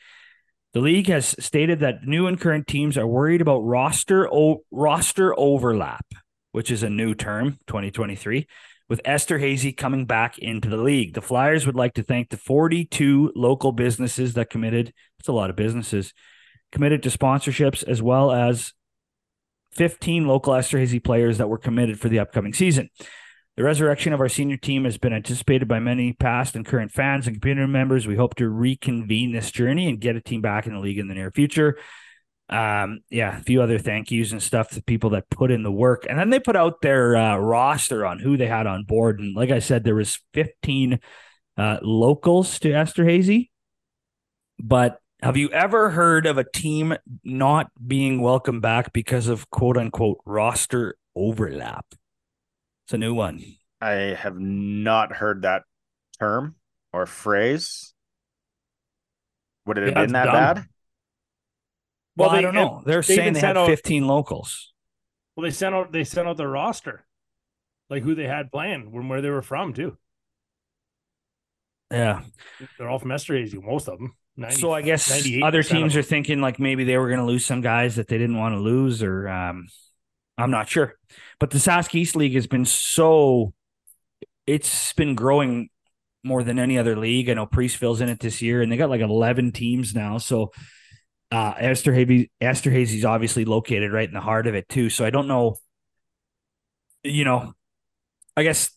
The 0.73 0.81
league 0.81 1.09
has 1.09 1.35
stated 1.39 1.81
that 1.81 2.05
new 2.07 2.27
and 2.27 2.41
current 2.41 2.67
teams 2.67 2.99
are 2.99 3.07
worried 3.07 3.41
about 3.41 3.61
roster 3.61 4.29
o- 4.33 4.63
roster 4.71 5.39
overlap 5.39 6.07
which 6.57 6.71
is 6.71 6.83
a 6.83 6.89
new 6.89 7.15
term, 7.15 7.59
2023, 7.67 8.47
with 8.89 9.03
Esterhazy 9.03 9.77
coming 9.77 10.07
back 10.07 10.39
into 10.39 10.71
the 10.71 10.79
league. 10.79 11.13
The 11.13 11.21
Flyers 11.21 11.67
would 11.67 11.77
like 11.77 11.93
to 11.93 12.03
thank 12.03 12.31
the 12.31 12.39
42 12.39 13.33
local 13.37 13.73
businesses 13.73 14.33
that 14.33 14.49
committed, 14.49 14.95
it's 15.19 15.29
a 15.29 15.35
lot 15.35 15.51
of 15.51 15.57
businesses, 15.57 16.15
committed 16.73 17.03
to 17.03 17.11
sponsorships, 17.11 17.87
as 17.87 18.01
well 18.01 18.33
as 18.33 18.73
15 19.73 20.27
local 20.27 20.55
Esterhazy 20.55 21.05
players 21.05 21.37
that 21.37 21.51
were 21.51 21.59
committed 21.59 22.01
for 22.01 22.09
the 22.09 22.21
upcoming 22.21 22.55
season. 22.55 22.89
The 23.59 23.63
resurrection 23.63 24.15
of 24.15 24.21
our 24.23 24.29
senior 24.31 24.57
team 24.57 24.85
has 24.85 24.97
been 24.97 25.13
anticipated 25.13 25.69
by 25.69 25.79
many 25.79 26.15
past 26.15 26.57
and 26.57 26.65
current 26.65 26.91
fans 26.91 27.27
and 27.27 27.39
community 27.39 27.71
members. 27.71 28.07
We 28.07 28.17
hope 28.17 28.35
to 28.37 28.49
reconvene 28.49 29.33
this 29.33 29.51
journey 29.51 29.91
and 29.91 30.01
get 30.01 30.17
a 30.17 30.23
team 30.23 30.41
back 30.41 30.67
in 30.67 30.73
the 30.73 30.81
league 30.81 30.99
in 30.99 31.09
the 31.09 31.15
near 31.15 31.31
future 31.31 31.77
um 32.49 33.01
yeah 33.11 33.39
a 33.39 33.43
few 33.43 33.61
other 33.61 33.77
thank 33.77 34.13
yous 34.13 34.31
and 34.31 34.41
stuff 34.41 34.71
to 34.71 34.81
people 34.81 35.11
that 35.11 35.29
put 35.31 35.51
in 35.51 35.63
the 35.63 35.73
work. 35.73 36.07
And 36.09 36.19
then 36.19 36.31
they 36.31 36.41
put 36.41 36.57
out 36.57 36.81
their 36.81 37.17
uh, 37.17 37.37
roster 37.37 38.07
on 38.07 38.19
who 38.19 38.37
they 38.37 38.47
had 38.47 38.67
on 38.67 38.85
board. 38.85 39.19
And 39.21 39.35
like 39.35 39.51
i 39.51 39.59
said 39.59 39.85
there 39.85 39.95
was 39.95 40.21
15 40.35 41.01
uh, 41.57 41.79
locals 41.83 42.59
to 42.61 42.69
esterhazy 42.69 43.49
but 44.59 45.01
have 45.23 45.37
you 45.37 45.51
ever 45.51 45.91
heard 45.91 46.27
of 46.27 46.39
a 46.39 46.45
team 46.45 46.97
not 47.25 47.71
being 47.87 48.21
welcome 48.21 48.61
back 48.61 48.93
because 48.93 49.29
of 49.29 49.51
quote 49.51 49.77
unquote 49.77 50.19
roster 50.25 50.97
overlap? 51.15 51.87
It's 52.87 52.95
a 52.95 52.99
new 52.99 53.15
one. 53.15 53.43
I 53.81 53.93
have 53.93 54.39
not 54.39 55.13
heard 55.13 55.43
that 55.43 55.63
term 56.19 56.57
or 56.93 57.07
phrase. 57.07 57.95
Would 59.67 59.79
it 59.79 59.89
have 59.89 59.91
yeah, 59.91 60.03
been 60.03 60.13
that 60.13 60.25
dumb. 60.25 60.35
bad 60.35 60.67
well, 62.17 62.29
well 62.29 62.31
they, 62.31 62.39
I 62.39 62.41
don't 62.43 62.55
know. 62.55 62.83
They're 62.85 63.03
they 63.03 63.17
saying 63.17 63.33
they 63.35 63.41
had 63.41 63.57
out, 63.57 63.69
15 63.69 64.07
locals. 64.07 64.73
Well, 65.35 65.45
they 65.45 65.51
sent 65.51 65.75
out 65.75 65.93
they 65.93 66.05
sent 66.05 66.27
out 66.29 66.37
their 66.37 66.49
roster, 66.49 67.05
like 67.91 68.03
who 68.03 68.15
they 68.15 68.27
had 68.27 68.51
playing, 68.51 68.91
from 68.91 69.09
where 69.09 69.21
they 69.21 69.31
were 69.31 69.43
from 69.43 69.73
too. 69.73 69.97
Yeah, 71.91 72.23
they're 72.79 72.89
all 72.89 72.99
from 72.99 73.11
Esterhazy, 73.11 73.63
most 73.63 73.89
of 73.89 73.99
them. 73.99 74.17
90, 74.39 74.57
so 74.57 74.73
I 74.73 74.83
guess 74.83 75.27
other 75.43 75.63
teams 75.63 75.97
are 75.97 76.03
thinking 76.03 76.41
like 76.41 76.59
maybe 76.59 76.85
they 76.85 76.99
were 76.99 77.09
going 77.09 77.21
to 77.21 77.25
lose 77.25 77.45
some 77.45 77.63
guys 77.63 77.97
that 77.97 78.09
they 78.09 78.19
didn't 78.19 78.37
want 78.37 78.55
to 78.55 78.61
lose, 78.61 79.03
or 79.03 79.29
um, 79.29 79.67
I'm 80.37 80.51
not 80.51 80.69
sure. 80.69 80.95
But 81.41 81.51
the 81.51 81.59
Sask 81.59 81.95
East 81.95 82.17
League 82.17 82.35
has 82.35 82.47
been 82.47 82.65
so 82.65 83.55
it's 84.47 84.93
been 84.93 85.15
growing 85.15 85.71
more 86.23 86.43
than 86.43 86.59
any 86.59 86.79
other 86.79 86.97
league. 86.97 87.31
I 87.31 87.35
know 87.35 87.47
Preeceville's 87.47 88.01
in 88.01 88.09
it 88.09 88.21
this 88.21 88.43
year, 88.43 88.61
and 88.63 88.71
they 88.71 88.77
got 88.77 88.91
like 88.91 89.01
11 89.01 89.53
teams 89.53 89.95
now. 89.95 90.19
So 90.19 90.53
uh, 91.31 91.55
Esterhazy, 91.55 92.31
Esterhazy's 92.41 93.05
obviously 93.05 93.45
located 93.45 93.93
right 93.93 94.09
in 94.09 94.15
the 94.15 94.21
heart 94.21 94.47
of 94.47 94.55
it 94.55 94.69
too. 94.69 94.91
So 94.91 95.05
I 95.05 95.11
don't 95.11 95.29
know. 95.29 95.57
You 97.03 97.25
know, 97.25 97.55
I 98.37 98.43
guess 98.43 98.71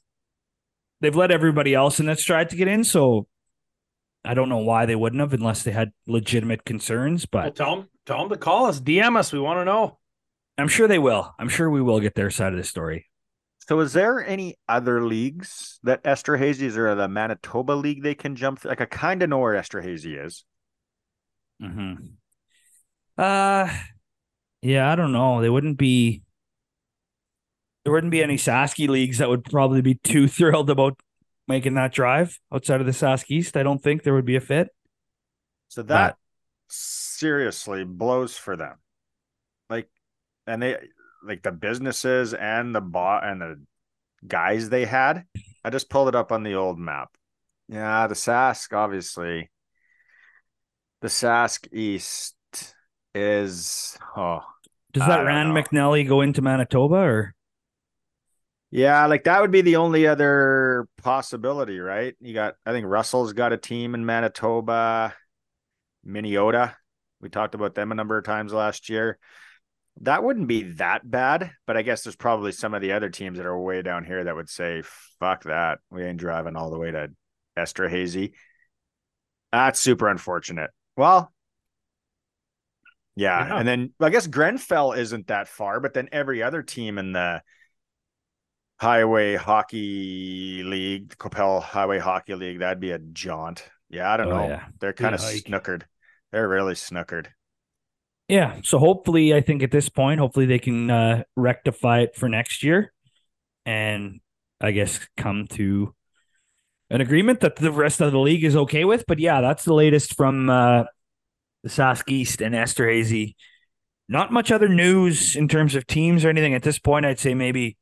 they've 1.02 1.16
let 1.16 1.32
everybody 1.32 1.74
else 1.74 2.00
in 2.00 2.06
that's 2.06 2.24
tried 2.24 2.50
to 2.52 2.56
get 2.56 2.68
in. 2.68 2.84
So 2.84 3.28
I 4.24 4.34
don't 4.34 4.50
know 4.50 4.60
why 4.60 4.86
they 4.86 4.96
wouldn't 4.96 5.20
have 5.20 5.34
unless 5.34 5.64
they 5.64 5.72
had 5.72 5.92
legitimate 6.08 6.66
concerns. 6.66 7.26
But 7.26 7.44
well, 7.44 7.52
tell 7.52 7.76
them, 7.76 7.88
tell 8.06 8.20
them 8.20 8.30
to 8.30 8.38
call 8.38 8.66
us, 8.66 8.80
DM 8.80 9.18
us. 9.18 9.32
We 9.32 9.40
want 9.40 9.60
to 9.60 9.66
know. 9.66 9.98
I'm 10.58 10.68
sure 10.68 10.88
they 10.88 11.00
will. 11.00 11.34
I'm 11.40 11.50
sure 11.50 11.70
we 11.70 11.82
will 11.82 12.02
get 12.02 12.16
their 12.16 12.30
side 12.30 12.52
of 12.52 12.58
the 12.58 12.66
story. 12.66 13.08
So, 13.68 13.80
is 13.80 13.94
there 13.94 14.26
any 14.26 14.58
other 14.68 15.06
leagues 15.06 15.80
that 15.84 16.04
Esterhazy's 16.04 16.76
or 16.76 16.94
the 16.96 17.08
Manitoba 17.08 17.74
League 17.74 18.04
they 18.04 18.16
can 18.16 18.36
jump? 18.36 18.60
Through? 18.60 18.70
Like, 18.70 18.82
I 18.82 18.86
kind 18.86 19.24
of 19.24 19.30
know 19.30 19.38
where 19.38 19.54
Esterhazy 19.54 20.26
is. 20.26 20.44
Hmm. 21.62 21.94
Uh, 23.20 23.70
yeah, 24.62 24.90
I 24.90 24.96
don't 24.96 25.12
know. 25.12 25.42
They 25.42 25.50
wouldn't 25.50 25.78
be. 25.78 26.24
There 27.84 27.92
wouldn't 27.92 28.12
be 28.12 28.24
any 28.24 28.38
Sasky 28.38 28.88
leagues 28.88 29.18
that 29.18 29.28
would 29.28 29.44
probably 29.44 29.82
be 29.82 29.96
too 29.96 30.28
thrilled 30.30 30.70
about 30.70 30.98
making 31.46 31.74
that 31.74 31.92
drive 31.92 32.40
outside 32.54 32.80
of 32.80 32.86
the 32.86 32.94
Sask 32.94 33.26
East. 33.30 33.58
I 33.58 33.64
don't 33.64 33.84
think 33.84 34.04
there 34.04 34.14
would 34.14 34.26
be 34.26 34.38
a 34.38 34.42
fit. 34.42 34.70
So 35.68 35.82
that 35.84 36.12
but, 36.12 36.18
seriously 36.70 37.84
blows 37.84 38.38
for 38.38 38.56
them. 38.56 38.78
Like, 39.70 39.90
and 40.48 40.62
they 40.62 40.78
like 41.22 41.44
the 41.44 41.52
businesses 41.52 42.34
and 42.34 42.74
the 42.74 42.82
bot 42.82 43.26
and 43.26 43.42
the 43.42 43.62
guys 44.26 44.70
they 44.70 44.86
had. 44.86 45.26
I 45.66 45.70
just 45.72 45.90
pulled 45.90 46.08
it 46.08 46.16
up 46.16 46.32
on 46.32 46.44
the 46.44 46.56
old 46.56 46.80
map. 46.80 47.10
Yeah, 47.68 48.08
the 48.08 48.16
Sask, 48.16 48.72
obviously. 48.74 49.50
The 51.02 51.10
Sask 51.10 51.68
East 51.74 52.36
is 53.16 53.98
oh 54.16 54.42
does 54.92 55.06
that 55.08 55.26
Rand 55.26 55.52
McNally 55.52 56.08
go 56.08 56.22
into 56.22 56.42
Manitoba 56.42 56.96
or 56.96 57.36
yeah, 58.72 59.08
like 59.08 59.24
that 59.24 59.42
would 59.42 59.50
be 59.50 59.62
the 59.62 59.78
only 59.78 60.06
other 60.06 60.88
possibility, 61.02 61.80
right? 61.80 62.16
You 62.20 62.34
got 62.34 62.56
I 62.66 62.72
think 62.72 62.86
Russell's 62.86 63.34
got 63.34 63.54
a 63.54 63.58
team 63.58 63.96
in 63.96 64.06
Manitoba, 64.06 65.16
Minnedosa. 66.06 66.76
We 67.20 67.30
talked 67.30 67.56
about 67.56 67.76
them 67.76 67.92
a 67.92 67.96
number 67.96 68.18
of 68.18 68.26
times 68.26 68.54
last 68.54 68.90
year 68.90 69.18
that 70.02 70.24
wouldn't 70.24 70.48
be 70.48 70.64
that 70.74 71.10
bad, 71.10 71.52
but 71.66 71.78
I 71.78 71.82
guess 71.82 72.04
there's 72.04 72.16
probably 72.16 72.52
some 72.52 72.74
of 72.74 72.82
the 72.82 72.94
other 72.94 73.10
teams 73.10 73.38
that 73.38 73.46
are 73.46 73.60
way 73.60 73.82
down 73.82 74.06
here 74.06 74.24
that 74.24 74.36
would 74.36 74.50
say, 74.50 74.84
fuck 75.20 75.44
that. 75.44 75.80
We 75.92 76.04
ain't 76.04 76.20
driving 76.20 76.56
all 76.56 76.70
the 76.70 76.78
way 76.78 76.92
to 76.92 77.10
Esterhazy. 77.58 78.34
That's 79.52 79.80
super 79.80 80.08
unfortunate. 80.08 80.72
Well, 80.96 81.34
yeah. 83.16 83.48
yeah. 83.48 83.58
And 83.58 83.68
then 83.68 83.94
I 84.00 84.10
guess 84.10 84.28
Grenfell 84.28 84.94
isn't 84.94 85.28
that 85.28 85.48
far, 85.48 85.80
but 85.80 85.94
then 85.94 86.10
every 86.12 86.44
other 86.44 86.62
team 86.64 86.98
in 86.98 87.14
the 87.14 87.42
Highway 88.80 89.36
Hockey 89.36 90.64
League, 90.64 91.18
Qu'Appelle 91.18 91.62
Highway 91.62 92.00
Hockey 92.00 92.36
League, 92.36 92.60
that'd 92.60 92.80
be 92.80 92.92
a 92.92 93.00
jaunt. 93.00 93.70
Yeah, 93.90 94.12
I 94.12 94.18
don't 94.18 94.28
oh, 94.28 94.38
know. 94.38 94.48
Yeah. 94.48 94.66
They're 94.80 94.94
kind 94.94 95.14
of 95.14 95.22
snookered. 95.22 95.84
They're 96.32 96.48
really 96.48 96.76
snookered. 96.76 97.28
Yeah. 98.28 98.62
So 98.64 98.78
hopefully, 98.78 99.34
I 99.34 99.42
think 99.42 99.64
at 99.64 99.72
this 99.72 99.90
point, 99.90 100.20
hopefully 100.20 100.46
they 100.46 100.60
can 100.60 100.90
uh, 100.90 101.24
rectify 101.36 102.02
it 102.02 102.16
for 102.16 102.30
next 102.30 102.64
year, 102.64 102.94
and 103.66 104.22
I 104.62 104.72
guess 104.72 105.00
come 105.18 105.48
to 105.52 105.94
an 106.90 107.02
agreement 107.02 107.42
that 107.42 107.56
the 107.56 107.72
rest 107.72 108.02
of 108.02 108.12
the 108.12 108.20
league 108.20 108.44
is 108.44 108.56
okay 108.56 108.86
with. 108.86 109.06
But 109.08 109.20
yeah, 109.20 109.42
that's 109.42 109.66
the 109.66 109.74
latest 109.74 110.16
from 110.16 110.50
uh, 110.50 110.84
the 111.64 111.70
Sask 111.70 112.10
East 112.10 112.42
and 112.42 112.56
Esterhazy. 112.56 113.36
Not 114.08 114.32
much 114.32 114.52
other 114.52 114.70
news 114.70 115.36
in 115.36 115.48
terms 115.48 115.76
of 115.76 115.86
teams 115.86 116.26
or 116.26 116.30
anything 116.30 116.54
at 116.54 116.64
this 116.64 116.80
point. 116.80 117.06
I'd 117.06 117.20
say 117.20 117.36
maybe 117.36 117.78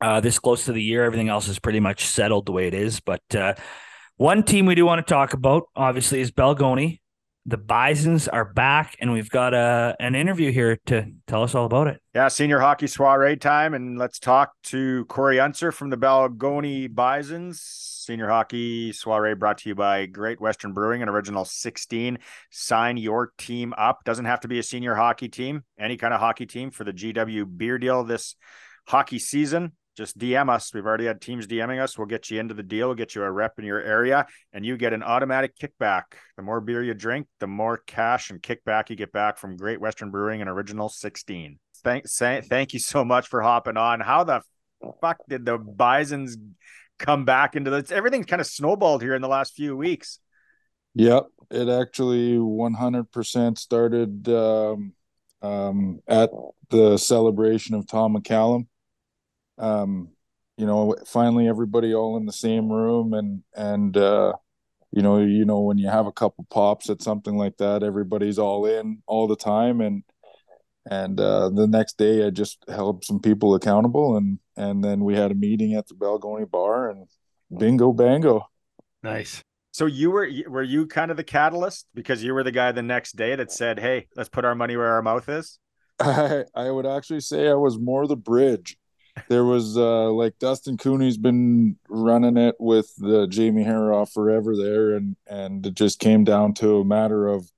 uh, 0.00 0.20
this 0.20 0.38
close 0.38 0.64
to 0.64 0.72
the 0.72 0.82
year, 0.82 1.04
everything 1.04 1.28
else 1.28 1.48
is 1.48 1.58
pretty 1.58 1.80
much 1.80 2.04
settled 2.04 2.46
the 2.46 2.52
way 2.52 2.66
it 2.66 2.74
is. 2.74 3.00
But 3.00 3.22
uh, 3.34 3.54
one 4.16 4.42
team 4.42 4.66
we 4.66 4.74
do 4.74 4.84
want 4.84 5.06
to 5.06 5.14
talk 5.14 5.34
about, 5.34 5.64
obviously, 5.76 6.20
is 6.20 6.30
Balgonie 6.30 7.00
the 7.48 7.56
Bisons 7.56 8.26
are 8.26 8.44
back, 8.44 8.96
and 9.00 9.12
we've 9.12 9.30
got 9.30 9.54
a 9.54 9.56
uh, 9.56 9.92
an 10.00 10.16
interview 10.16 10.50
here 10.50 10.78
to 10.86 11.06
tell 11.28 11.44
us 11.44 11.54
all 11.54 11.64
about 11.64 11.86
it. 11.86 12.02
Yeah, 12.12 12.26
senior 12.26 12.58
hockey 12.58 12.88
soiree 12.88 13.36
time, 13.36 13.72
and 13.74 13.96
let's 13.96 14.18
talk 14.18 14.52
to 14.64 15.04
Corey 15.04 15.38
Unser 15.38 15.70
from 15.70 15.90
the 15.90 15.96
Balgonie 15.96 16.92
Bisons. 16.92 17.60
Senior 17.60 18.28
hockey 18.28 18.92
soiree 18.92 19.34
brought 19.34 19.58
to 19.58 19.68
you 19.68 19.74
by 19.76 20.06
Great 20.06 20.40
Western 20.40 20.72
Brewing, 20.72 21.02
an 21.02 21.08
original 21.08 21.44
16. 21.44 22.18
Sign 22.50 22.96
your 22.96 23.32
team 23.38 23.72
up. 23.78 24.04
Doesn't 24.04 24.24
have 24.24 24.40
to 24.40 24.48
be 24.48 24.58
a 24.58 24.62
senior 24.62 24.94
hockey 24.94 25.28
team, 25.28 25.64
any 25.78 25.96
kind 25.96 26.12
of 26.12 26.20
hockey 26.20 26.46
team 26.46 26.70
for 26.70 26.82
the 26.82 26.92
GW 26.92 27.56
beer 27.56 27.78
deal 27.78 28.02
this 28.02 28.34
hockey 28.86 29.18
season 29.18 29.72
just 29.96 30.18
DM 30.18 30.50
us. 30.50 30.72
We've 30.74 30.84
already 30.84 31.06
had 31.06 31.20
teams 31.20 31.46
DMing 31.46 31.82
us. 31.82 31.96
We'll 31.96 32.06
get 32.06 32.30
you 32.30 32.38
into 32.38 32.54
the 32.54 32.62
deal, 32.62 32.88
we'll 32.88 32.96
get 32.96 33.14
you 33.14 33.22
a 33.22 33.30
rep 33.30 33.58
in 33.58 33.64
your 33.64 33.80
area, 33.80 34.26
and 34.52 34.64
you 34.64 34.76
get 34.76 34.92
an 34.92 35.02
automatic 35.02 35.56
kickback. 35.56 36.02
The 36.36 36.42
more 36.42 36.60
beer 36.60 36.82
you 36.82 36.94
drink, 36.94 37.26
the 37.40 37.46
more 37.46 37.78
cash 37.78 38.30
and 38.30 38.40
kickback 38.42 38.90
you 38.90 38.96
get 38.96 39.12
back 39.12 39.38
from 39.38 39.56
Great 39.56 39.80
Western 39.80 40.10
Brewing 40.10 40.40
and 40.42 40.50
Original 40.50 40.88
16. 40.88 41.58
Thanks, 41.82 42.18
thank 42.18 42.72
you 42.72 42.78
so 42.78 43.04
much 43.04 43.28
for 43.28 43.40
hopping 43.42 43.76
on. 43.76 44.00
How 44.00 44.24
the 44.24 44.42
fuck 45.00 45.18
did 45.28 45.46
the 45.46 45.58
Bisons 45.58 46.36
come 46.98 47.24
back 47.24 47.56
into 47.56 47.70
this? 47.70 47.90
Everything's 47.90 48.26
kind 48.26 48.40
of 48.40 48.46
snowballed 48.46 49.02
here 49.02 49.14
in 49.14 49.22
the 49.22 49.28
last 49.28 49.54
few 49.54 49.76
weeks. 49.76 50.18
Yep, 50.94 51.26
it 51.50 51.68
actually 51.68 52.36
100% 52.36 53.58
started 53.58 54.28
um, 54.28 54.92
um, 55.42 56.00
at 56.08 56.30
the 56.70 56.96
celebration 56.96 57.74
of 57.74 57.86
Tom 57.86 58.16
McCallum 58.16 58.66
um, 59.58 60.10
you 60.56 60.66
know, 60.66 60.96
finally 61.06 61.48
everybody 61.48 61.94
all 61.94 62.16
in 62.16 62.26
the 62.26 62.32
same 62.32 62.70
room 62.70 63.12
and 63.12 63.42
and 63.54 63.96
uh, 63.96 64.32
you 64.92 65.02
know, 65.02 65.18
you 65.18 65.44
know 65.44 65.60
when 65.60 65.78
you 65.78 65.88
have 65.88 66.06
a 66.06 66.12
couple 66.12 66.46
pops 66.50 66.88
at 66.88 67.02
something 67.02 67.36
like 67.36 67.56
that, 67.58 67.82
everybody's 67.82 68.38
all 68.38 68.66
in 68.66 69.02
all 69.06 69.26
the 69.26 69.36
time 69.36 69.80
and 69.80 70.02
and 70.88 71.20
uh, 71.20 71.50
the 71.50 71.66
next 71.66 71.98
day 71.98 72.24
I 72.24 72.30
just 72.30 72.64
held 72.68 73.04
some 73.04 73.20
people 73.20 73.54
accountable 73.54 74.16
and 74.16 74.38
and 74.56 74.82
then 74.82 75.04
we 75.04 75.14
had 75.14 75.30
a 75.30 75.34
meeting 75.34 75.74
at 75.74 75.86
the 75.88 75.94
Balgonie 75.94 76.50
bar 76.50 76.90
and 76.90 77.06
bingo 77.56 77.92
bango. 77.92 78.48
Nice. 79.02 79.42
So 79.72 79.84
you 79.84 80.10
were 80.10 80.28
were 80.48 80.62
you 80.62 80.86
kind 80.86 81.10
of 81.10 81.18
the 81.18 81.24
catalyst 81.24 81.86
because 81.94 82.24
you 82.24 82.32
were 82.32 82.42
the 82.42 82.50
guy 82.50 82.72
the 82.72 82.82
next 82.82 83.14
day 83.14 83.36
that 83.36 83.52
said, 83.52 83.78
"Hey, 83.78 84.06
let's 84.16 84.30
put 84.30 84.46
our 84.46 84.54
money 84.54 84.76
where 84.76 84.92
our 84.92 85.02
mouth 85.02 85.28
is." 85.28 85.58
I 86.00 86.44
I 86.54 86.70
would 86.70 86.86
actually 86.86 87.20
say 87.20 87.48
I 87.48 87.54
was 87.54 87.78
more 87.78 88.06
the 88.06 88.16
bridge 88.16 88.78
there 89.28 89.44
was 89.44 89.76
uh 89.76 90.10
like 90.10 90.38
Dustin 90.38 90.76
Cooney's 90.76 91.16
been 91.16 91.76
running 91.88 92.36
it 92.36 92.56
with 92.58 92.92
the 92.98 93.26
Jamie 93.26 93.64
Harroff 93.64 94.12
forever 94.12 94.56
there 94.56 94.94
and 94.94 95.16
and 95.26 95.66
it 95.66 95.74
just 95.74 95.98
came 95.98 96.24
down 96.24 96.54
to 96.54 96.78
a 96.78 96.84
matter 96.84 97.28
of 97.28 97.50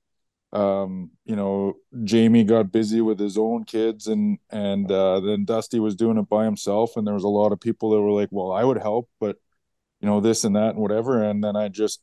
um 0.52 1.10
you 1.24 1.36
know 1.36 1.74
Jamie 2.04 2.44
got 2.44 2.72
busy 2.72 3.00
with 3.00 3.18
his 3.18 3.36
own 3.36 3.64
kids 3.64 4.06
and 4.06 4.38
and 4.50 4.90
uh 4.90 5.20
then 5.20 5.44
Dusty 5.44 5.78
was 5.80 5.94
doing 5.94 6.18
it 6.18 6.28
by 6.28 6.44
himself 6.44 6.96
and 6.96 7.06
there 7.06 7.14
was 7.14 7.24
a 7.24 7.28
lot 7.28 7.52
of 7.52 7.60
people 7.60 7.90
that 7.90 8.00
were 8.00 8.18
like 8.18 8.30
well 8.32 8.52
I 8.52 8.64
would 8.64 8.78
help 8.78 9.08
but 9.20 9.36
you 10.00 10.08
know 10.08 10.20
this 10.20 10.44
and 10.44 10.56
that 10.56 10.70
and 10.70 10.78
whatever 10.78 11.22
and 11.22 11.44
then 11.44 11.56
I 11.56 11.68
just 11.68 12.00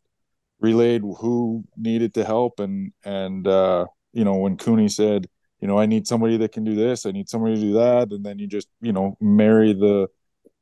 relayed 0.59 1.01
who 1.01 1.63
needed 1.77 2.13
to 2.15 2.23
help 2.25 2.59
and 2.59 2.93
and 3.03 3.47
uh 3.47 3.85
you 4.13 4.23
know 4.23 4.35
when 4.35 4.57
Cooney 4.57 4.89
said 4.89 5.27
you 5.65 5.67
know, 5.67 5.79
I 5.79 5.87
need 5.87 6.05
somebody 6.05 6.37
that 6.37 6.51
can 6.51 6.63
do 6.63 6.75
this, 6.75 7.07
I 7.07 7.11
need 7.11 7.27
somebody 7.27 7.55
to 7.55 7.61
do 7.61 7.73
that, 7.73 8.11
and 8.11 8.23
then 8.23 8.37
you 8.37 8.45
just, 8.45 8.67
you 8.81 8.93
know, 8.93 9.17
marry 9.19 9.73
the 9.73 10.09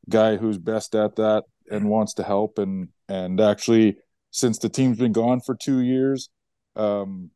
guy 0.10 0.38
who's 0.38 0.58
best 0.58 0.96
at 0.96 1.18
that 1.18 1.44
and 1.70 1.90
wants 1.90 2.14
to 2.14 2.24
help 2.24 2.58
and 2.58 2.88
and 3.10 3.42
actually 3.42 3.98
since 4.32 4.60
the 4.60 4.70
team's 4.70 4.98
been 4.98 5.12
gone 5.12 5.42
for 5.42 5.56
2 5.56 5.82
years, 5.82 6.30
um 6.78 7.32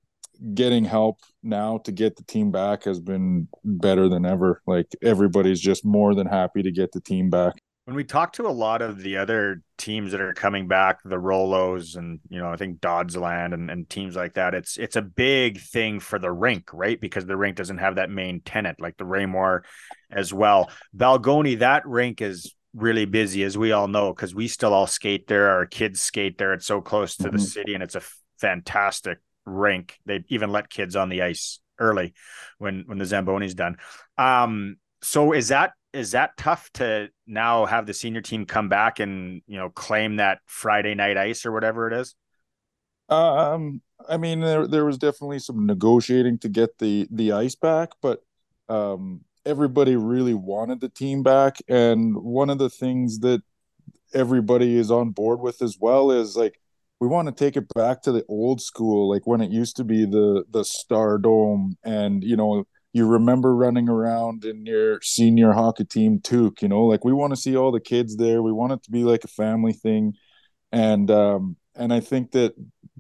getting 0.54 0.86
help 0.86 1.18
now 1.44 1.80
to 1.80 1.92
get 1.92 2.16
the 2.16 2.24
team 2.24 2.52
back 2.52 2.86
has 2.86 3.02
been 3.02 3.50
better 3.66 4.08
than 4.08 4.26
ever. 4.26 4.62
Like 4.66 4.88
everybody's 5.02 5.60
just 5.60 5.84
more 5.84 6.16
than 6.16 6.28
happy 6.28 6.64
to 6.64 6.72
get 6.72 6.94
the 6.94 7.02
team 7.02 7.30
back 7.30 7.56
when 7.88 7.96
we 7.96 8.04
talk 8.04 8.34
to 8.34 8.46
a 8.46 8.50
lot 8.50 8.82
of 8.82 9.00
the 9.00 9.16
other 9.16 9.62
teams 9.78 10.12
that 10.12 10.20
are 10.20 10.34
coming 10.34 10.68
back, 10.68 11.00
the 11.06 11.16
Rouleaus 11.16 11.96
and 11.96 12.20
you 12.28 12.38
know, 12.38 12.52
I 12.52 12.58
think 12.58 12.82
Dodsland 12.82 13.54
and, 13.54 13.72
and 13.72 13.90
teams 13.90 14.14
like 14.14 14.34
that, 14.34 14.54
it's 14.54 14.76
it's 14.76 14.98
a 14.98 15.02
big 15.02 15.62
thing 15.62 16.02
for 16.02 16.20
the 16.20 16.30
rink, 16.30 16.74
right? 16.74 17.00
Because 17.00 17.26
the 17.26 17.38
rink 17.38 17.56
doesn't 17.56 17.78
have 17.78 17.96
that 17.96 18.10
main 18.10 18.42
tenant 18.42 18.82
like 18.82 18.98
the 18.98 19.06
Raymore 19.06 19.64
as 20.12 20.34
well. 20.34 20.70
Balgonie, 20.94 21.60
that 21.60 21.88
rink 21.88 22.22
is 22.22 22.54
really 22.74 23.06
busy, 23.06 23.44
as 23.44 23.58
we 23.58 23.72
all 23.72 23.88
know, 23.88 24.14
because 24.14 24.36
we 24.36 24.50
still 24.50 24.74
all 24.74 24.86
skate 24.86 25.26
there. 25.28 25.52
Our 25.52 25.66
kids 25.66 26.02
skate 26.02 26.38
there. 26.38 26.52
It's 26.52 26.66
so 26.66 26.82
close 26.82 27.16
to 27.16 27.24
mm-hmm. 27.24 27.38
the 27.38 27.42
city, 27.42 27.74
and 27.74 27.82
it's 27.82 27.96
a 27.96 28.04
fantastic 28.38 29.20
rink. 29.46 29.98
They 30.06 30.26
even 30.28 30.52
let 30.52 30.70
kids 30.70 30.98
on 30.98 31.08
the 31.08 31.22
ice 31.22 31.62
early 31.80 32.16
when 32.58 32.84
when 32.86 32.98
the 32.98 33.06
Zamboni's 33.06 33.56
done. 33.56 33.78
Um, 34.18 34.76
so 35.02 35.32
is 35.32 35.48
that 35.48 35.72
is 35.98 36.12
that 36.12 36.38
tough 36.38 36.70
to 36.74 37.10
now 37.26 37.66
have 37.66 37.86
the 37.86 37.94
senior 37.94 38.22
team 38.22 38.46
come 38.46 38.70
back 38.70 39.00
and 39.00 39.42
you 39.48 39.58
know 39.58 39.70
claim 39.70 40.18
that 40.18 40.40
Friday 40.46 40.96
night 40.96 41.18
ice 41.18 41.46
or 41.46 41.52
whatever 41.52 41.88
it 41.88 42.00
is? 42.00 42.16
Um, 43.10 43.82
I 44.08 44.18
mean, 44.18 44.42
there 44.42 44.68
there 44.68 44.86
was 44.86 44.98
definitely 44.98 45.40
some 45.40 45.66
negotiating 45.66 46.40
to 46.40 46.50
get 46.50 46.78
the 46.78 47.08
the 47.12 47.32
ice 47.32 47.56
back, 47.56 47.90
but 48.02 48.22
um, 48.70 49.22
everybody 49.46 49.96
really 49.96 50.34
wanted 50.34 50.82
the 50.82 50.90
team 50.90 51.24
back, 51.24 51.58
and 51.68 52.16
one 52.16 52.50
of 52.50 52.58
the 52.60 52.70
things 52.70 53.20
that 53.20 53.42
everybody 54.14 54.78
is 54.78 54.92
on 54.92 55.10
board 55.10 55.40
with 55.40 55.62
as 55.62 55.78
well 55.80 56.12
is 56.12 56.36
like 56.36 56.60
we 57.00 57.08
want 57.08 57.28
to 57.28 57.34
take 57.34 57.58
it 57.58 57.68
back 57.74 58.02
to 58.04 58.12
the 58.12 58.26
old 58.28 58.62
school, 58.62 59.10
like 59.10 59.28
when 59.28 59.42
it 59.42 59.52
used 59.52 59.76
to 59.78 59.84
be 59.84 60.06
the 60.06 60.46
the 60.50 60.64
Star 60.64 61.18
Dome, 61.18 61.78
and 61.84 62.24
you 62.24 62.36
know 62.36 62.66
you 62.98 63.08
remember 63.08 63.56
running 63.56 63.88
around 63.88 64.44
in 64.44 64.66
your 64.66 65.00
senior 65.04 65.54
hockey 65.54 65.86
team 65.86 66.20
toque, 66.20 66.62
you 66.62 66.68
know, 66.68 66.86
like 66.86 67.06
we 67.06 67.14
want 67.14 67.32
to 67.32 67.40
see 67.40 67.56
all 67.56 67.72
the 67.72 67.80
kids 67.80 68.18
there. 68.18 68.42
We 68.42 68.52
want 68.52 68.74
it 68.74 68.84
to 68.84 68.92
be 68.92 69.04
like 69.04 69.24
a 69.24 69.30
family 69.30 69.74
thing, 69.74 70.16
and 70.72 71.10
um, 71.12 71.58
and 71.76 71.94
I 71.94 72.00
think 72.00 72.32
that 72.32 72.56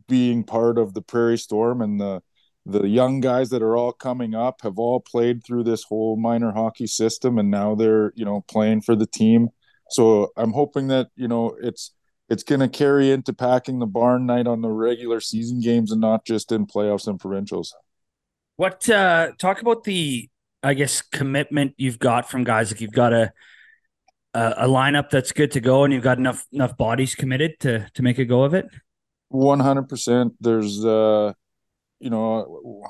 being 0.07 0.44
part 0.44 0.78
of 0.78 0.94
the 0.94 1.02
Prairie 1.02 1.38
Storm 1.38 1.82
and 1.82 1.99
the 1.99 2.22
the 2.65 2.88
young 2.88 3.22
guys 3.22 3.49
that 3.49 3.64
are 3.64 3.76
all 3.76 3.94
coming 3.94 4.36
up 4.36 4.61
have 4.61 4.78
all 4.78 4.99
played 4.99 5.44
through 5.44 5.64
this 5.64 5.84
whole 5.84 6.18
minor 6.18 6.52
hockey 6.52 6.86
system 6.88 7.38
and 7.40 7.49
now 7.49 7.76
they're 7.76 8.11
you 8.15 8.26
know 8.26 8.44
playing 8.48 8.82
for 8.82 8.95
the 8.95 9.07
team. 9.07 9.49
So 9.90 10.32
i'm 10.38 10.52
hoping 10.53 10.88
that 10.90 11.07
you 11.15 11.28
know 11.30 11.57
it's 11.61 11.94
it's 12.30 12.44
going 12.44 12.60
to 12.60 12.68
carry 12.68 13.10
into 13.11 13.34
packing 13.34 13.80
the 13.80 13.86
barn 13.86 14.26
night 14.26 14.48
on 14.48 14.61
the 14.61 14.69
regular 14.69 15.22
season 15.22 15.61
games 15.61 15.91
and 15.91 16.02
not 16.02 16.26
just 16.26 16.52
in 16.52 16.68
playoffs 16.68 17.07
and 17.07 17.19
provincials 17.19 17.74
what 18.58 18.90
uh 18.90 19.32
talk 19.38 19.62
about 19.62 19.84
the 19.86 20.30
i 20.62 20.74
guess 20.74 21.02
commitment 21.02 21.74
you've 21.78 22.00
got 22.00 22.30
from 22.30 22.44
guys. 22.44 22.72
Like 22.72 22.82
you've 22.82 22.92
got 22.92 23.14
a 23.14 23.32
a, 24.34 24.68
lineup 24.68 25.10
that's 25.10 25.32
good 25.32 25.52
to 25.52 25.60
go 25.60 25.84
and 25.84 25.94
you've 25.94 26.04
got 26.04 26.18
enough 26.18 26.46
enough 26.52 26.78
bodies 26.78 27.16
committed 27.16 27.60
to 27.62 27.88
to 27.94 28.04
make 28.04 28.20
a 28.20 28.26
go 28.26 28.44
of 28.44 28.54
it? 28.54 28.66
100% 29.34 30.32
there's 30.40 30.86
uh 30.86 31.34
you 32.00 32.10
know 32.10 32.84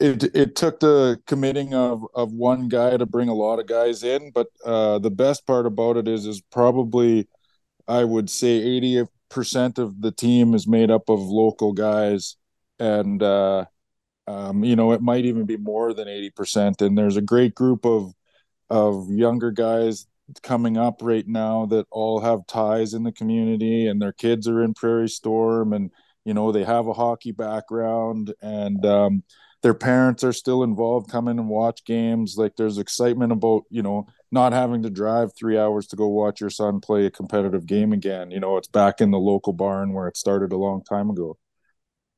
it 0.00 0.24
it 0.34 0.56
took 0.56 0.80
the 0.80 1.20
committing 1.26 1.74
of 1.74 2.04
of 2.14 2.32
one 2.32 2.68
guy 2.68 2.96
to 2.96 3.06
bring 3.06 3.28
a 3.28 3.34
lot 3.34 3.60
of 3.60 3.66
guys 3.66 4.02
in 4.02 4.30
but 4.32 4.48
uh 4.64 4.98
the 4.98 5.10
best 5.10 5.46
part 5.46 5.66
about 5.66 5.96
it 5.96 6.08
is 6.08 6.26
is 6.26 6.40
probably 6.50 7.28
i 7.86 8.02
would 8.02 8.28
say 8.28 8.80
80% 9.30 9.78
of 9.78 10.00
the 10.00 10.10
team 10.10 10.54
is 10.54 10.66
made 10.66 10.90
up 10.90 11.08
of 11.08 11.20
local 11.20 11.72
guys 11.72 12.36
and 12.80 13.22
uh 13.22 13.64
um 14.26 14.64
you 14.64 14.76
know 14.76 14.92
it 14.92 15.02
might 15.02 15.24
even 15.24 15.44
be 15.44 15.56
more 15.56 15.92
than 15.92 16.08
80% 16.08 16.80
and 16.80 16.96
there's 16.96 17.16
a 17.16 17.22
great 17.22 17.54
group 17.54 17.84
of 17.84 18.12
of 18.70 19.10
younger 19.10 19.50
guys 19.50 20.06
coming 20.42 20.76
up 20.76 21.00
right 21.02 21.26
now 21.26 21.66
that 21.66 21.86
all 21.90 22.20
have 22.20 22.46
ties 22.46 22.94
in 22.94 23.02
the 23.02 23.12
community 23.12 23.86
and 23.86 24.00
their 24.00 24.12
kids 24.12 24.48
are 24.48 24.62
in 24.62 24.74
Prairie 24.74 25.08
Storm 25.08 25.72
and 25.72 25.90
you 26.24 26.34
know 26.34 26.52
they 26.52 26.64
have 26.64 26.86
a 26.86 26.92
hockey 26.92 27.32
background 27.32 28.32
and 28.40 28.84
um, 28.86 29.22
their 29.62 29.74
parents 29.74 30.24
are 30.24 30.32
still 30.32 30.62
involved 30.62 31.10
come 31.10 31.28
in 31.28 31.38
and 31.38 31.48
watch 31.48 31.84
games. 31.84 32.36
Like 32.36 32.56
there's 32.56 32.78
excitement 32.78 33.32
about 33.32 33.62
you 33.70 33.82
know 33.82 34.06
not 34.30 34.52
having 34.52 34.82
to 34.82 34.90
drive 34.90 35.32
three 35.34 35.58
hours 35.58 35.86
to 35.88 35.96
go 35.96 36.08
watch 36.08 36.40
your 36.40 36.50
son 36.50 36.80
play 36.80 37.06
a 37.06 37.10
competitive 37.10 37.66
game 37.66 37.92
again. 37.92 38.30
You 38.30 38.40
know 38.40 38.56
it's 38.56 38.68
back 38.68 39.00
in 39.00 39.10
the 39.10 39.18
local 39.18 39.52
barn 39.52 39.92
where 39.92 40.08
it 40.08 40.16
started 40.16 40.52
a 40.52 40.56
long 40.56 40.82
time 40.84 41.10
ago 41.10 41.36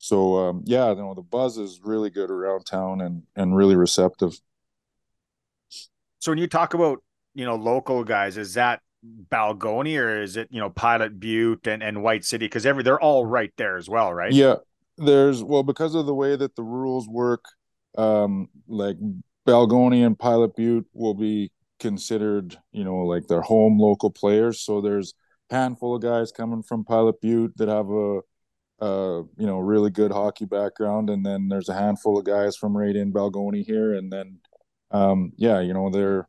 so 0.05 0.36
um, 0.36 0.62
yeah 0.66 0.90
you 0.90 0.97
know 0.97 1.14
the 1.14 1.22
buzz 1.22 1.56
is 1.56 1.81
really 1.82 2.10
good 2.10 2.31
around 2.31 2.64
town 2.66 3.01
and 3.01 3.22
and 3.36 3.56
really 3.56 3.74
receptive 3.74 4.39
so 6.18 6.31
when 6.31 6.39
you 6.39 6.47
talk 6.47 6.74
about 6.74 7.02
you 7.35 7.47
know 7.47 7.56
local 7.56 8.05
guys 8.05 8.36
is 8.36 8.55
that 8.55 8.81
Balgonie 9.31 9.98
or 9.98 10.22
is 10.22 10.36
it 10.36 10.48
you 10.51 10.60
know 10.60 10.70
Pilot 10.70 11.18
Butte 11.18 11.66
and, 11.66 11.82
and 11.82 12.02
White 12.02 12.24
City 12.24 12.47
because 12.47 12.64
every 12.66 12.82
they're 12.82 13.01
all 13.01 13.26
right 13.26 13.52
there 13.56 13.76
as 13.76 13.89
well, 13.89 14.12
right? 14.14 14.32
Yeah, 14.32 14.56
there's 14.97 15.43
well 15.43 15.62
because 15.62 15.94
of 15.94 16.06
the 16.06 16.14
way 16.14 16.36
that 16.36 16.56
the 16.56 16.62
rules 16.62 17.06
work, 17.06 17.44
um, 17.98 18.48
like 18.66 18.97
Balgonie 19.47 20.06
and 20.06 20.18
Pilot 20.18 20.56
Butte 20.56 20.86
will 20.94 21.14
be 21.14 21.52
considered 21.81 22.56
you 22.72 22.85
know 22.85 23.05
like 23.05 23.26
their 23.26 23.43
home 23.43 23.78
local 23.78 24.10
players. 24.10 24.60
So 24.60 24.81
there's 24.81 25.12
a 25.51 25.55
handful 25.55 25.94
of 25.94 26.02
guys 26.02 26.32
coming 26.32 26.62
from 26.62 26.85
Pilot 26.85 27.20
Butte 27.20 27.56
that 27.59 27.68
have 27.68 27.90
a 27.90 28.20
uh, 28.81 29.23
you 29.37 29.47
know, 29.47 29.59
really 29.59 29.91
good 29.91 30.13
hockey 30.13 30.45
background, 30.45 31.11
and 31.11 31.25
then 31.25 31.49
there's 31.49 31.69
a 31.69 31.75
handful 31.75 32.19
of 32.19 32.25
guys 32.25 32.57
from 32.57 32.77
right 32.77 32.95
in 32.95 33.13
Balgonie 33.13 33.65
here, 33.65 33.95
and 33.95 34.13
then, 34.13 34.39
um, 34.91 35.33
yeah, 35.37 35.61
you 35.61 35.73
know, 35.73 35.91
they're 35.91 36.29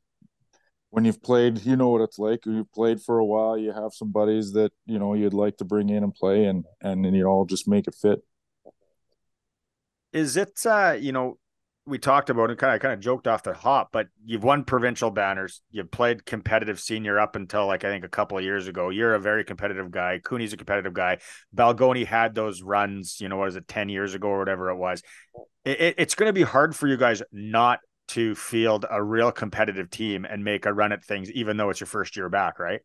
when 0.96 1.04
you've 1.04 1.22
played, 1.22 1.66
you 1.66 1.76
know 1.76 1.90
what 1.90 2.02
it's 2.02 2.18
like. 2.18 2.46
You've 2.46 2.72
played 2.72 3.02
for 3.02 3.20
a 3.20 3.26
while. 3.26 3.58
You 3.58 3.74
have 3.74 3.94
some 3.94 4.12
buddies 4.12 4.54
that 4.54 4.72
you 4.86 4.98
know 4.98 5.14
you'd 5.14 5.34
like 5.34 5.58
to 5.58 5.66
bring 5.66 5.90
in 5.90 6.04
and 6.04 6.14
play, 6.14 6.46
and 6.46 6.64
and 6.82 7.04
then 7.04 7.14
you 7.14 7.26
all 7.26 7.46
just 7.46 7.68
make 7.68 7.88
it 7.88 7.96
fit. 7.96 8.20
Is 10.14 10.38
it? 10.38 10.66
uh 10.66 10.96
You 10.98 11.12
know, 11.12 11.38
we 11.86 11.98
talked 11.99 12.30
about 12.30 12.49
it. 12.49 12.57
Kind 12.57 12.76
of 12.76 12.82
kind 12.82 12.94
of 12.94 12.99
joked 12.99 13.28
off 13.28 13.44
the 13.44 13.53
hop, 13.53 13.90
but 13.91 14.07
you've 14.26 14.44
won 14.44 14.64
provincial 14.64 15.12
banners. 15.12 15.62
You've 15.72 15.91
played 15.91 16.26
competitive 16.26 16.80
senior 16.80 17.20
up 17.20 17.36
until 17.36 17.68
like 17.68 17.84
I 17.84 17.90
think 17.90 18.03
a 18.03 18.10
couple 18.10 18.38
of 18.38 18.44
years 18.44 18.68
ago. 18.68 18.90
You're 18.90 19.16
a 19.16 19.20
very 19.20 19.44
competitive 19.44 19.91
guy. 19.91 20.20
Cooney's 20.24 20.53
a 20.53 20.57
competitive 20.57 20.94
guy. 20.94 21.20
Balgonie 21.56 22.06
had 22.06 22.36
those 22.36 22.62
runs. 22.62 23.20
You 23.22 23.30
know, 23.30 23.38
what 23.38 23.49
is 23.49 23.56
it, 23.56 23.68
ten 23.68 23.90
years 23.90 24.16
ago 24.16 24.28
or 24.28 24.40
whatever 24.40 24.70
it 24.70 24.78
was. 24.78 25.03
It, 25.64 25.82
it, 25.82 25.95
it's 25.98 26.16
going 26.16 26.30
to 26.30 26.34
be 26.34 26.44
hard 26.44 26.76
for 26.76 26.88
you 26.88 26.98
guys 26.98 27.22
not 27.32 27.80
to 28.10 28.36
field 28.36 28.86
a 28.90 29.02
real 29.02 29.32
competitive 29.32 29.90
team 29.90 30.26
and 30.26 30.44
make 30.44 30.66
a 30.66 30.74
run 30.74 30.91
at 30.91 31.03
things, 31.03 31.32
even 31.32 31.57
though 31.57 31.70
it's 31.70 31.80
your 31.80 31.88
first 31.88 32.16
year 32.16 32.30
back, 32.30 32.60
right? 32.60 32.82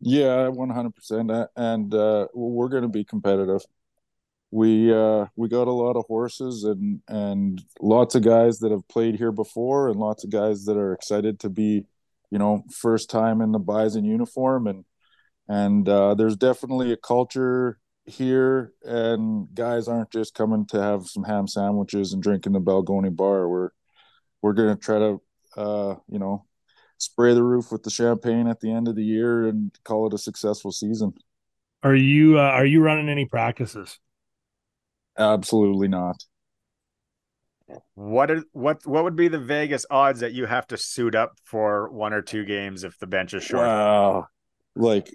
Yeah, 0.00 0.48
one 0.48 0.70
hundred 0.70 0.94
percent, 0.94 1.30
and 1.56 1.94
uh, 1.94 2.26
we're 2.34 2.68
going 2.68 2.82
to 2.82 2.88
be 2.88 3.04
competitive. 3.04 3.62
We 4.54 4.94
uh, 4.94 5.26
we 5.34 5.48
got 5.48 5.66
a 5.66 5.72
lot 5.72 5.96
of 5.96 6.04
horses 6.06 6.62
and 6.62 7.00
and 7.08 7.60
lots 7.80 8.14
of 8.14 8.22
guys 8.22 8.60
that 8.60 8.70
have 8.70 8.86
played 8.86 9.16
here 9.16 9.32
before, 9.32 9.88
and 9.88 9.98
lots 9.98 10.22
of 10.22 10.30
guys 10.30 10.66
that 10.66 10.76
are 10.76 10.92
excited 10.92 11.40
to 11.40 11.50
be, 11.50 11.86
you 12.30 12.38
know, 12.38 12.62
first 12.70 13.10
time 13.10 13.40
in 13.40 13.50
the 13.50 13.58
Bison 13.58 14.04
uniform, 14.04 14.68
and 14.68 14.84
and 15.48 15.88
uh, 15.88 16.14
there's 16.14 16.36
definitely 16.36 16.92
a 16.92 16.96
culture 16.96 17.80
here, 18.06 18.72
and 18.84 19.48
guys 19.54 19.88
aren't 19.88 20.12
just 20.12 20.34
coming 20.34 20.66
to 20.66 20.80
have 20.80 21.08
some 21.08 21.24
ham 21.24 21.48
sandwiches 21.48 22.12
and 22.12 22.22
drinking 22.22 22.52
the 22.52 22.60
Balgonie 22.60 23.10
bar. 23.10 23.48
We're 23.48 23.70
we're 24.40 24.52
going 24.52 24.76
to 24.76 24.80
try 24.80 25.00
to, 25.00 25.20
uh, 25.56 25.96
you 26.06 26.20
know, 26.20 26.46
spray 26.98 27.34
the 27.34 27.42
roof 27.42 27.72
with 27.72 27.82
the 27.82 27.90
champagne 27.90 28.46
at 28.46 28.60
the 28.60 28.70
end 28.70 28.86
of 28.86 28.94
the 28.94 29.02
year 29.02 29.48
and 29.48 29.76
call 29.82 30.06
it 30.06 30.14
a 30.14 30.18
successful 30.18 30.70
season. 30.70 31.12
Are 31.82 31.96
you 31.96 32.38
uh, 32.38 32.42
are 32.42 32.66
you 32.66 32.82
running 32.82 33.08
any 33.08 33.24
practices? 33.24 33.98
Absolutely 35.18 35.88
not. 35.88 36.16
What 37.94 38.30
are, 38.30 38.42
what 38.52 38.86
what 38.86 39.04
would 39.04 39.16
be 39.16 39.28
the 39.28 39.38
Vegas 39.38 39.86
odds 39.88 40.20
that 40.20 40.32
you 40.32 40.46
have 40.46 40.66
to 40.68 40.76
suit 40.76 41.14
up 41.14 41.38
for 41.44 41.88
one 41.90 42.12
or 42.12 42.20
two 42.20 42.44
games 42.44 42.84
if 42.84 42.98
the 42.98 43.06
bench 43.06 43.32
is 43.32 43.42
short? 43.42 43.66
Wow, 43.66 44.26
like 44.76 45.14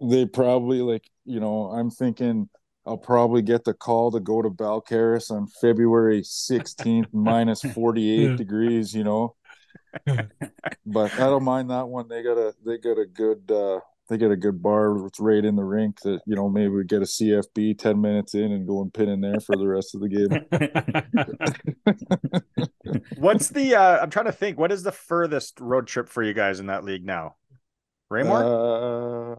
they 0.00 0.26
probably 0.26 0.82
like 0.82 1.10
you 1.24 1.40
know 1.40 1.64
I'm 1.70 1.90
thinking 1.90 2.48
I'll 2.86 2.98
probably 2.98 3.42
get 3.42 3.64
the 3.64 3.74
call 3.74 4.10
to 4.12 4.20
go 4.20 4.42
to 4.42 4.50
Balcarres 4.50 5.30
on 5.30 5.46
February 5.60 6.22
16th, 6.22 7.08
minus 7.12 7.62
48 7.62 8.36
degrees, 8.36 8.94
you 8.94 9.04
know. 9.04 9.34
but 10.06 11.12
I 11.14 11.26
don't 11.26 11.44
mind 11.44 11.70
that 11.70 11.88
one. 11.88 12.08
They 12.08 12.22
got 12.22 12.38
a 12.38 12.54
they 12.64 12.78
got 12.78 12.98
a 12.98 13.06
good 13.06 13.50
uh 13.50 13.80
they 14.10 14.18
get 14.18 14.30
a 14.30 14.36
good 14.36 14.62
bar 14.62 14.98
that's 15.00 15.18
right 15.18 15.42
in 15.42 15.56
the 15.56 15.64
rink 15.64 16.00
that 16.02 16.20
you 16.26 16.36
know 16.36 16.50
maybe 16.50 16.68
we 16.68 16.84
get 16.84 17.00
a 17.00 17.06
CFB 17.06 17.78
10 17.78 18.00
minutes 18.00 18.34
in 18.34 18.52
and 18.52 18.66
go 18.66 18.82
and 18.82 18.92
pin 18.92 19.08
in 19.08 19.22
there 19.22 19.40
for 19.40 19.56
the 19.56 19.66
rest 19.66 19.94
of 19.94 20.02
the 20.02 20.08
game. 20.08 20.28
What's 23.16 23.48
the 23.48 23.76
uh 23.76 24.02
I'm 24.02 24.10
trying 24.10 24.26
to 24.26 24.32
think 24.32 24.58
what 24.58 24.72
is 24.72 24.82
the 24.82 24.92
furthest 24.92 25.58
road 25.60 25.86
trip 25.86 26.10
for 26.10 26.22
you 26.22 26.34
guys 26.34 26.60
in 26.60 26.66
that 26.66 26.84
league 26.84 27.06
now? 27.06 27.36
Raymore? 28.10 28.44
Uh, 28.44 29.36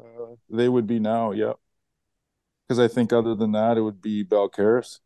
they 0.50 0.70
would 0.70 0.88
be 0.88 1.00
now, 1.00 1.32
yep 1.32 1.58
because 2.72 2.80
I 2.80 2.88
think 2.88 3.12
other 3.12 3.36
than 3.36 3.52
that, 3.52 3.78
it 3.78 3.82
would 3.82 4.02
be 4.02 4.24
Balcarres. 4.24 5.00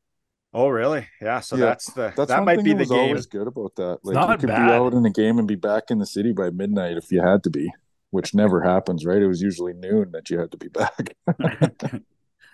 Oh, 0.53 0.67
really? 0.67 1.07
Yeah. 1.19 1.39
So 1.39 1.55
yeah. 1.55 1.65
that's 1.65 1.91
the 1.93 2.13
that's 2.15 2.29
that 2.29 2.43
might 2.43 2.63
be 2.63 2.73
the 2.73 2.85
game. 2.85 3.09
Always 3.09 3.25
good 3.25 3.47
about 3.47 3.73
that. 3.77 4.01
Like 4.03 4.29
you 4.29 4.37
could 4.37 4.49
bad. 4.49 4.67
be 4.67 4.71
out 4.71 4.93
in 4.93 5.01
the 5.01 5.09
game 5.09 5.39
and 5.39 5.47
be 5.47 5.55
back 5.55 5.85
in 5.89 5.97
the 5.97 6.05
city 6.05 6.31
by 6.31 6.51
midnight 6.51 6.95
if 6.95 7.11
you 7.11 7.23
had 7.23 7.43
to 7.45 7.49
be, 7.49 7.71
which 8.15 8.33
never 8.33 8.61
happens, 8.61 9.05
right? 9.05 9.21
It 9.21 9.27
was 9.27 9.41
usually 9.41 9.73
noon 9.73 10.11
that 10.13 10.29
you 10.29 10.39
had 10.39 10.51
to 10.51 10.57
be 10.57 10.69
back. 10.69 11.17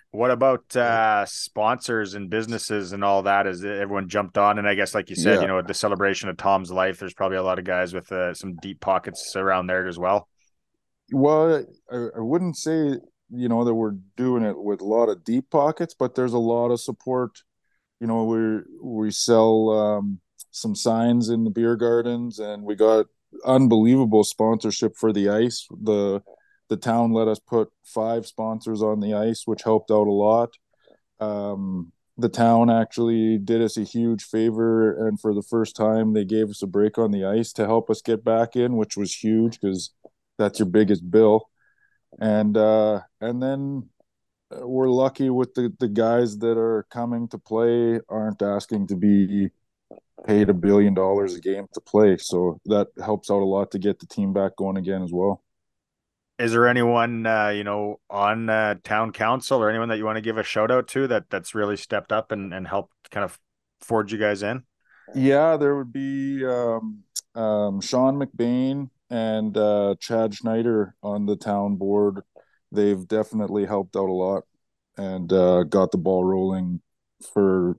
what 0.10 0.32
about 0.32 0.76
uh, 0.76 1.24
sponsors 1.28 2.16
and 2.16 2.32
businesses 2.32 2.94
and 2.94 3.04
all 3.04 3.22
that? 3.22 3.46
Is 3.46 3.64
everyone 3.64 4.10
jumped 4.10 4.40
on? 4.40 4.58
And 4.58 4.68
I 4.68 4.74
guess, 4.74 4.96
like 4.96 5.12
you 5.12 5.16
said, 5.16 5.36
yeah. 5.36 5.42
you 5.42 5.48
know, 5.48 5.60
at 5.60 5.68
the 5.68 5.76
celebration 5.76 6.30
of 6.30 6.38
Tom's 6.38 6.72
life, 6.72 6.98
there's 6.98 7.14
probably 7.14 7.38
a 7.38 7.44
lot 7.44 7.60
of 7.60 7.66
guys 7.66 7.94
with 7.94 8.12
uh, 8.12 8.34
some 8.34 8.56
deep 8.56 8.80
pockets 8.80 9.36
around 9.36 9.68
there 9.68 9.88
as 9.88 10.00
well. 10.00 10.28
Well, 11.12 11.64
I, 11.92 11.96
I 11.96 12.20
wouldn't 12.20 12.58
say 12.58 12.98
you 13.34 13.48
know 13.48 13.64
that 13.64 13.76
we're 13.76 13.98
doing 14.18 14.44
it 14.44 14.58
with 14.58 14.82
a 14.82 14.86
lot 14.86 15.10
of 15.10 15.24
deep 15.24 15.52
pockets, 15.52 15.94
but 15.94 16.16
there's 16.16 16.34
a 16.34 16.40
lot 16.40 16.72
of 16.72 16.82
support. 16.82 17.44
You 18.00 18.08
know, 18.08 18.24
we 18.24 18.62
we 18.82 19.12
sell 19.12 19.70
um, 19.70 20.22
some 20.50 20.74
signs 20.74 21.30
in 21.30 21.44
the 21.44 21.52
beer 21.52 21.76
gardens, 21.76 22.40
and 22.40 22.64
we 22.64 22.76
got 22.76 23.06
unbelievable 23.46 24.24
sponsorship 24.24 24.96
for 24.96 25.12
the 25.14 25.30
ice. 25.30 25.68
The 25.70 26.22
the 26.70 26.78
town 26.78 27.12
let 27.12 27.28
us 27.28 27.40
put 27.40 27.70
five 27.84 28.26
sponsors 28.26 28.82
on 28.82 29.02
the 29.02 29.14
ice, 29.14 29.44
which 29.46 29.64
helped 29.64 29.92
out 29.92 30.08
a 30.08 30.12
lot. 30.12 30.52
Um, 31.20 31.92
the 32.18 32.30
town 32.30 32.70
actually 32.70 33.38
did 33.38 33.62
us 33.62 33.78
a 33.78 33.84
huge 33.84 34.24
favor, 34.24 35.08
and 35.08 35.20
for 35.20 35.34
the 35.34 35.42
first 35.42 35.76
time, 35.76 36.14
they 36.14 36.24
gave 36.24 36.50
us 36.50 36.62
a 36.62 36.68
break 36.68 36.98
on 36.98 37.12
the 37.12 37.26
ice 37.26 37.52
to 37.54 37.66
help 37.66 37.90
us 37.90 38.02
get 38.02 38.24
back 38.24 38.56
in, 38.56 38.78
which 38.78 38.96
was 38.96 39.14
huge 39.14 39.60
because 39.60 39.94
that's 40.38 40.60
your 40.60 40.68
biggest 40.70 41.10
bill. 41.12 41.50
And 42.20 42.56
uh, 42.56 43.02
and 43.20 43.42
then 43.42 43.90
uh, 44.52 44.68
we're 44.68 44.90
lucky 44.90 45.30
with 45.30 45.54
the 45.54 45.74
the 45.80 45.90
guys 45.90 46.38
that 46.40 46.58
are 46.58 46.86
coming 46.90 47.28
to 47.30 47.38
play 47.38 48.00
aren't 48.08 48.42
asking 48.42 48.88
to 48.88 48.96
be 48.96 49.50
paid 50.26 50.50
a 50.50 50.54
billion 50.54 50.94
dollars 50.94 51.36
a 51.36 51.40
game 51.42 51.68
to 51.74 51.82
play, 51.82 52.18
so 52.18 52.60
that 52.66 52.88
helps 53.04 53.30
out 53.32 53.42
a 53.42 53.46
lot 53.46 53.72
to 53.72 53.80
get 53.80 54.00
the 54.00 54.06
team 54.06 54.34
back 54.34 54.56
going 54.56 54.78
again 54.78 55.02
as 55.02 55.12
well. 55.12 55.44
Is 56.40 56.54
there 56.54 56.68
anyone 56.68 57.26
uh, 57.26 57.50
you 57.50 57.64
know 57.64 58.00
on 58.10 58.50
uh, 58.50 58.76
town 58.84 59.12
council 59.12 59.62
or 59.62 59.70
anyone 59.70 59.90
that 59.90 59.98
you 59.98 60.06
want 60.06 60.18
to 60.18 60.22
give 60.22 60.38
a 60.38 60.44
shout 60.44 60.72
out 60.72 60.88
to 60.90 61.08
that 61.08 61.30
that's 61.30 61.54
really 61.54 61.78
stepped 61.78 62.12
up 62.12 62.32
and, 62.32 62.54
and 62.54 62.68
helped 62.68 63.12
kind 63.12 63.24
of 63.24 63.40
forge 63.82 64.12
you 64.12 64.18
guys 64.18 64.42
in? 64.44 64.64
Yeah 65.14 65.58
there 65.58 65.76
would 65.76 65.94
be 65.94 66.46
um, 66.46 67.04
um, 67.36 67.82
sean 67.82 68.18
mcbain 68.20 68.90
and 69.10 69.56
uh, 69.58 69.96
chad 70.00 70.34
schneider 70.34 70.96
on 71.04 71.26
the 71.26 71.36
town 71.36 71.76
board. 71.76 72.22
They've 72.72 73.06
definitely 73.08 73.66
helped 73.66 73.96
out 73.96 74.10
a 74.10 74.14
lot 74.14 74.44
and 74.98 75.32
uh, 75.32 75.64
got 75.64 75.92
the 75.92 75.98
ball 75.98 76.24
rolling 76.24 76.82
for 77.24 77.78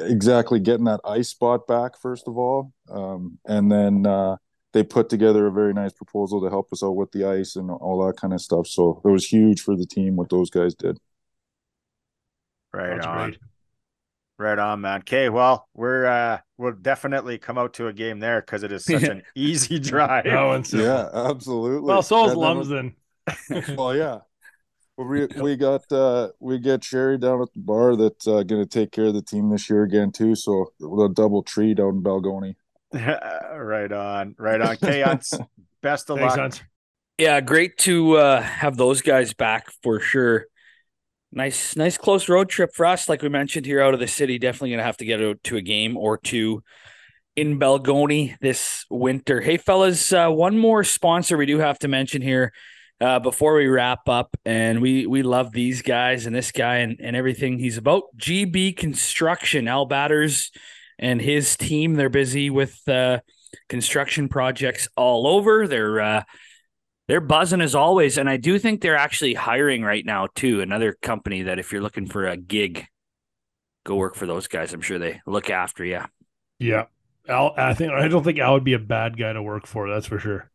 exactly 0.00 0.60
getting 0.60 0.84
that 0.84 1.00
ice 1.04 1.28
spot 1.28 1.66
back 1.66 2.00
first 2.00 2.26
of 2.26 2.36
all 2.36 2.72
um, 2.90 3.38
and 3.46 3.70
then 3.70 4.06
uh, 4.06 4.36
they 4.72 4.82
put 4.82 5.08
together 5.08 5.46
a 5.46 5.52
very 5.52 5.72
nice 5.72 5.92
proposal 5.92 6.42
to 6.42 6.50
help 6.50 6.72
us 6.72 6.82
out 6.82 6.96
with 6.96 7.10
the 7.12 7.24
ice 7.24 7.56
and 7.56 7.70
all 7.70 8.06
that 8.06 8.16
kind 8.16 8.34
of 8.34 8.40
stuff. 8.40 8.66
So 8.66 9.00
it 9.04 9.08
was 9.08 9.26
huge 9.26 9.60
for 9.60 9.76
the 9.76 9.86
team 9.86 10.16
what 10.16 10.28
those 10.28 10.50
guys 10.50 10.74
did. 10.74 10.98
Right 12.72 12.94
That's 12.94 13.06
on. 13.06 13.30
Great. 13.30 13.38
Right 14.40 14.58
on, 14.58 14.82
man. 14.82 15.00
Okay, 15.00 15.30
well, 15.30 15.66
we're 15.74 16.06
uh 16.06 16.38
we'll 16.58 16.72
definitely 16.72 17.38
come 17.38 17.58
out 17.58 17.74
to 17.74 17.88
a 17.88 17.92
game 17.92 18.20
there 18.20 18.40
because 18.40 18.62
it 18.62 18.70
is 18.70 18.84
such 18.84 19.02
an 19.02 19.22
easy 19.34 19.80
drive. 19.80 20.26
Oh, 20.26 20.62
yeah, 20.72 21.08
absolutely. 21.14 21.80
Well, 21.80 22.02
so 22.02 22.28
is 22.28 22.36
Lumsden. 22.36 22.94
well, 23.76 23.96
yeah. 23.96 24.18
We 24.98 25.26
we 25.40 25.56
got 25.56 25.90
uh 25.92 26.28
we 26.40 26.58
get 26.58 26.84
Sherry 26.84 27.18
down 27.18 27.40
at 27.40 27.52
the 27.52 27.60
bar 27.60 27.96
that's 27.96 28.26
uh, 28.26 28.42
going 28.42 28.62
to 28.62 28.66
take 28.66 28.90
care 28.90 29.06
of 29.06 29.14
the 29.14 29.22
team 29.22 29.50
this 29.50 29.70
year 29.70 29.84
again 29.84 30.12
too. 30.12 30.34
So 30.34 30.72
the 30.80 31.08
double 31.14 31.42
tree 31.42 31.74
down 31.74 31.96
in 31.96 32.02
Balgonie. 32.02 32.56
right 32.92 33.92
on, 33.92 34.34
right 34.38 34.60
on. 34.60 34.76
Chaos, 34.76 35.34
best 35.82 36.10
of 36.10 36.18
Thanks, 36.18 36.32
luck. 36.32 36.40
Hunter. 36.40 36.68
Yeah, 37.18 37.40
great 37.40 37.76
to 37.78 38.16
uh, 38.16 38.40
have 38.40 38.76
those 38.76 39.02
guys 39.02 39.34
back 39.34 39.70
for 39.82 40.00
sure. 40.00 40.46
Nice, 41.30 41.76
nice 41.76 41.98
close 41.98 42.28
road 42.28 42.48
trip 42.48 42.70
for 42.74 42.86
us. 42.86 43.08
Like 43.08 43.22
we 43.22 43.28
mentioned 43.28 43.66
here 43.66 43.82
out 43.82 43.92
of 43.92 44.00
the 44.00 44.06
city, 44.06 44.38
definitely 44.38 44.70
gonna 44.70 44.84
have 44.84 44.96
to 44.98 45.04
get 45.04 45.22
out 45.22 45.42
to 45.44 45.56
a 45.56 45.62
game 45.62 45.96
or 45.96 46.16
two 46.16 46.62
in 47.36 47.58
Balgonie 47.58 48.36
this 48.40 48.86
winter. 48.88 49.40
Hey, 49.40 49.58
fellas, 49.58 50.12
uh, 50.12 50.30
one 50.30 50.56
more 50.56 50.82
sponsor 50.82 51.36
we 51.36 51.44
do 51.44 51.58
have 51.58 51.78
to 51.80 51.88
mention 51.88 52.22
here 52.22 52.52
uh, 53.00 53.20
before 53.20 53.54
we 53.54 53.66
wrap 53.66 54.08
up, 54.08 54.36
and 54.44 54.80
we 54.80 55.06
we 55.06 55.22
love 55.22 55.52
these 55.52 55.82
guys 55.82 56.26
and 56.26 56.34
this 56.34 56.52
guy 56.52 56.76
and, 56.76 57.00
and 57.00 57.14
everything 57.16 57.58
he's 57.58 57.78
about. 57.78 58.04
GB 58.16 58.76
Construction, 58.76 59.68
Al 59.68 59.86
Batters 59.86 60.50
and 60.98 61.20
his 61.20 61.56
team. 61.56 61.94
They're 61.94 62.08
busy 62.08 62.50
with 62.50 62.86
uh, 62.88 63.20
construction 63.68 64.28
projects 64.28 64.88
all 64.96 65.26
over. 65.26 65.66
They're 65.68 66.00
uh, 66.00 66.22
they're 67.06 67.20
buzzing 67.20 67.60
as 67.60 67.74
always, 67.74 68.18
and 68.18 68.28
I 68.28 68.36
do 68.36 68.58
think 68.58 68.80
they're 68.80 68.96
actually 68.96 69.34
hiring 69.34 69.82
right 69.82 70.04
now 70.04 70.28
too. 70.34 70.60
Another 70.60 70.96
company 71.00 71.42
that 71.42 71.58
if 71.58 71.72
you're 71.72 71.82
looking 71.82 72.06
for 72.06 72.26
a 72.26 72.36
gig, 72.36 72.86
go 73.84 73.96
work 73.96 74.14
for 74.14 74.26
those 74.26 74.48
guys. 74.48 74.72
I'm 74.74 74.82
sure 74.82 74.98
they 74.98 75.20
look 75.26 75.50
after 75.50 75.84
you. 75.84 76.00
Yeah, 76.58 76.86
Al. 77.28 77.54
I 77.56 77.74
think 77.74 77.92
I 77.92 78.08
don't 78.08 78.24
think 78.24 78.38
Al 78.38 78.54
would 78.54 78.64
be 78.64 78.74
a 78.74 78.78
bad 78.78 79.16
guy 79.16 79.32
to 79.32 79.42
work 79.42 79.66
for. 79.66 79.88
That's 79.88 80.06
for 80.06 80.18
sure. 80.18 80.50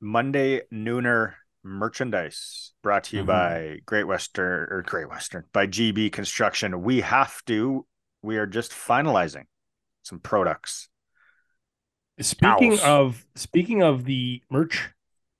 Monday 0.00 0.62
Nooner 0.72 1.34
merchandise 1.64 2.72
brought 2.82 3.04
to 3.04 3.16
you 3.16 3.22
mm-hmm. 3.22 3.28
by 3.28 3.78
Great 3.84 4.04
Western 4.04 4.68
or 4.70 4.82
Great 4.86 5.08
Western 5.08 5.44
by 5.52 5.66
GB 5.66 6.12
Construction. 6.12 6.82
We 6.82 7.00
have 7.00 7.44
to 7.46 7.86
we 8.22 8.36
are 8.38 8.46
just 8.46 8.72
finalizing 8.72 9.44
some 10.02 10.20
products. 10.20 10.88
Speaking 12.20 12.72
House. 12.72 12.82
of 12.82 13.26
speaking 13.34 13.82
of 13.82 14.04
the 14.04 14.42
merch 14.50 14.88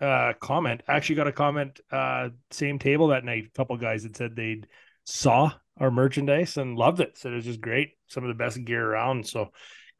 uh 0.00 0.32
comment, 0.40 0.82
I 0.86 0.96
actually 0.96 1.16
got 1.16 1.26
a 1.26 1.32
comment 1.32 1.80
uh 1.90 2.30
same 2.50 2.78
table 2.78 3.08
that 3.08 3.24
night. 3.24 3.46
A 3.46 3.56
couple 3.56 3.76
guys 3.76 4.02
that 4.02 4.16
said 4.16 4.36
they 4.36 4.62
saw 5.04 5.52
our 5.78 5.90
merchandise 5.90 6.56
and 6.56 6.76
loved 6.76 7.00
it. 7.00 7.16
Said 7.16 7.32
it 7.32 7.36
was 7.36 7.44
just 7.44 7.60
great. 7.60 7.90
Some 8.08 8.24
of 8.24 8.28
the 8.28 8.34
best 8.34 8.62
gear 8.64 8.84
around. 8.84 9.26
So 9.26 9.42
a 9.42 9.48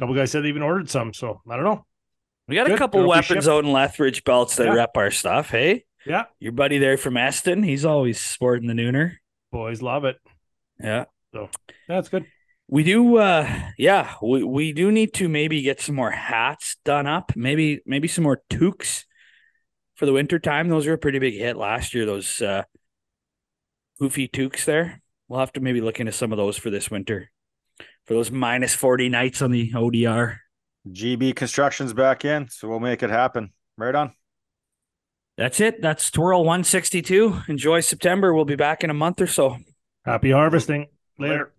couple 0.01 0.15
guys 0.15 0.31
said 0.31 0.45
they 0.45 0.49
even 0.49 0.63
ordered 0.63 0.91
some. 0.91 1.13
So 1.15 1.41
I 1.49 1.57
don't 1.57 1.65
know. 1.65 1.87
We 2.49 2.55
got 2.55 2.67
Good. 2.67 2.77
a 2.77 2.79
couple 2.79 3.07
weapons 3.07 3.47
out 3.47 3.65
in 3.65 3.73
Lethbridge 3.73 4.25
belts 4.25 4.57
that 4.57 4.69
yeah. 4.69 4.73
rep 4.73 4.97
our 4.97 5.11
stuff. 5.11 5.51
Hey, 5.51 5.85
yeah, 6.07 6.25
your 6.41 6.53
buddy 6.53 6.79
there 6.79 6.97
from 6.97 7.19
Eston, 7.19 7.63
he's 7.63 7.85
always 7.85 8.19
sporting 8.19 8.67
the 8.67 8.75
nooner. 8.75 9.17
Boys 9.53 9.83
love 9.83 10.07
it. 10.07 10.17
Yeah, 10.81 11.05
so 11.33 11.51
that's 11.87 12.09
good. 12.09 12.25
We 12.71 12.85
do 12.85 13.19
uh 13.19 13.49
yeah, 13.77 14.15
we, 14.23 14.43
we 14.45 14.73
do 14.73 14.91
need 14.91 15.13
to 15.15 15.29
maybe 15.29 15.61
get 15.61 15.81
some 15.81 15.95
more 15.95 16.11
hats 16.11 16.77
done 16.85 17.07
up. 17.07 17.33
Maybe 17.37 17.81
maybe 17.85 18.09
some 18.09 18.25
more 18.25 18.43
toques 18.49 19.05
for 19.95 20.07
the 20.07 20.13
winter 20.13 20.39
time. 20.39 20.69
Those 20.69 20.87
were 20.87 20.95
a 20.95 20.99
pretty 20.99 21.19
big 21.19 21.35
hit 21.35 21.57
last 21.57 21.95
year, 21.95 22.07
those 22.07 22.41
uh 22.41 22.63
hoofy 23.99 24.27
toques 24.27 24.65
there. 24.65 25.03
We'll 25.29 25.41
have 25.41 25.53
to 25.53 25.61
maybe 25.61 25.83
look 25.83 26.01
into 26.01 26.13
some 26.13 26.33
of 26.33 26.39
those 26.39 26.57
for 26.57 26.71
this 26.71 26.91
winter. 26.91 27.31
For 28.07 28.15
those 28.15 28.31
minus 28.31 28.75
40 28.75 29.11
nights 29.11 29.43
on 29.43 29.51
the 29.51 29.73
ODR. 29.73 30.39
GB 30.93 31.35
construction's 31.37 31.93
back 31.93 32.25
in, 32.25 32.49
so 32.49 32.69
we'll 32.69 32.81
make 32.81 33.03
it 33.03 33.11
happen. 33.11 33.53
Right 33.77 33.95
on. 33.95 34.13
That's 35.37 35.61
it. 35.61 35.81
That's 35.81 36.11
Twirl 36.11 36.41
162. 36.41 37.43
Enjoy 37.49 37.81
September. 37.81 38.35
We'll 38.35 38.45
be 38.45 38.57
back 38.57 38.83
in 38.83 38.91
a 38.91 38.95
month 38.95 39.21
or 39.21 39.29
so. 39.29 39.59
Happy 40.05 40.33
harvesting. 40.33 40.89
Later. 41.19 41.33
Later. 41.33 41.53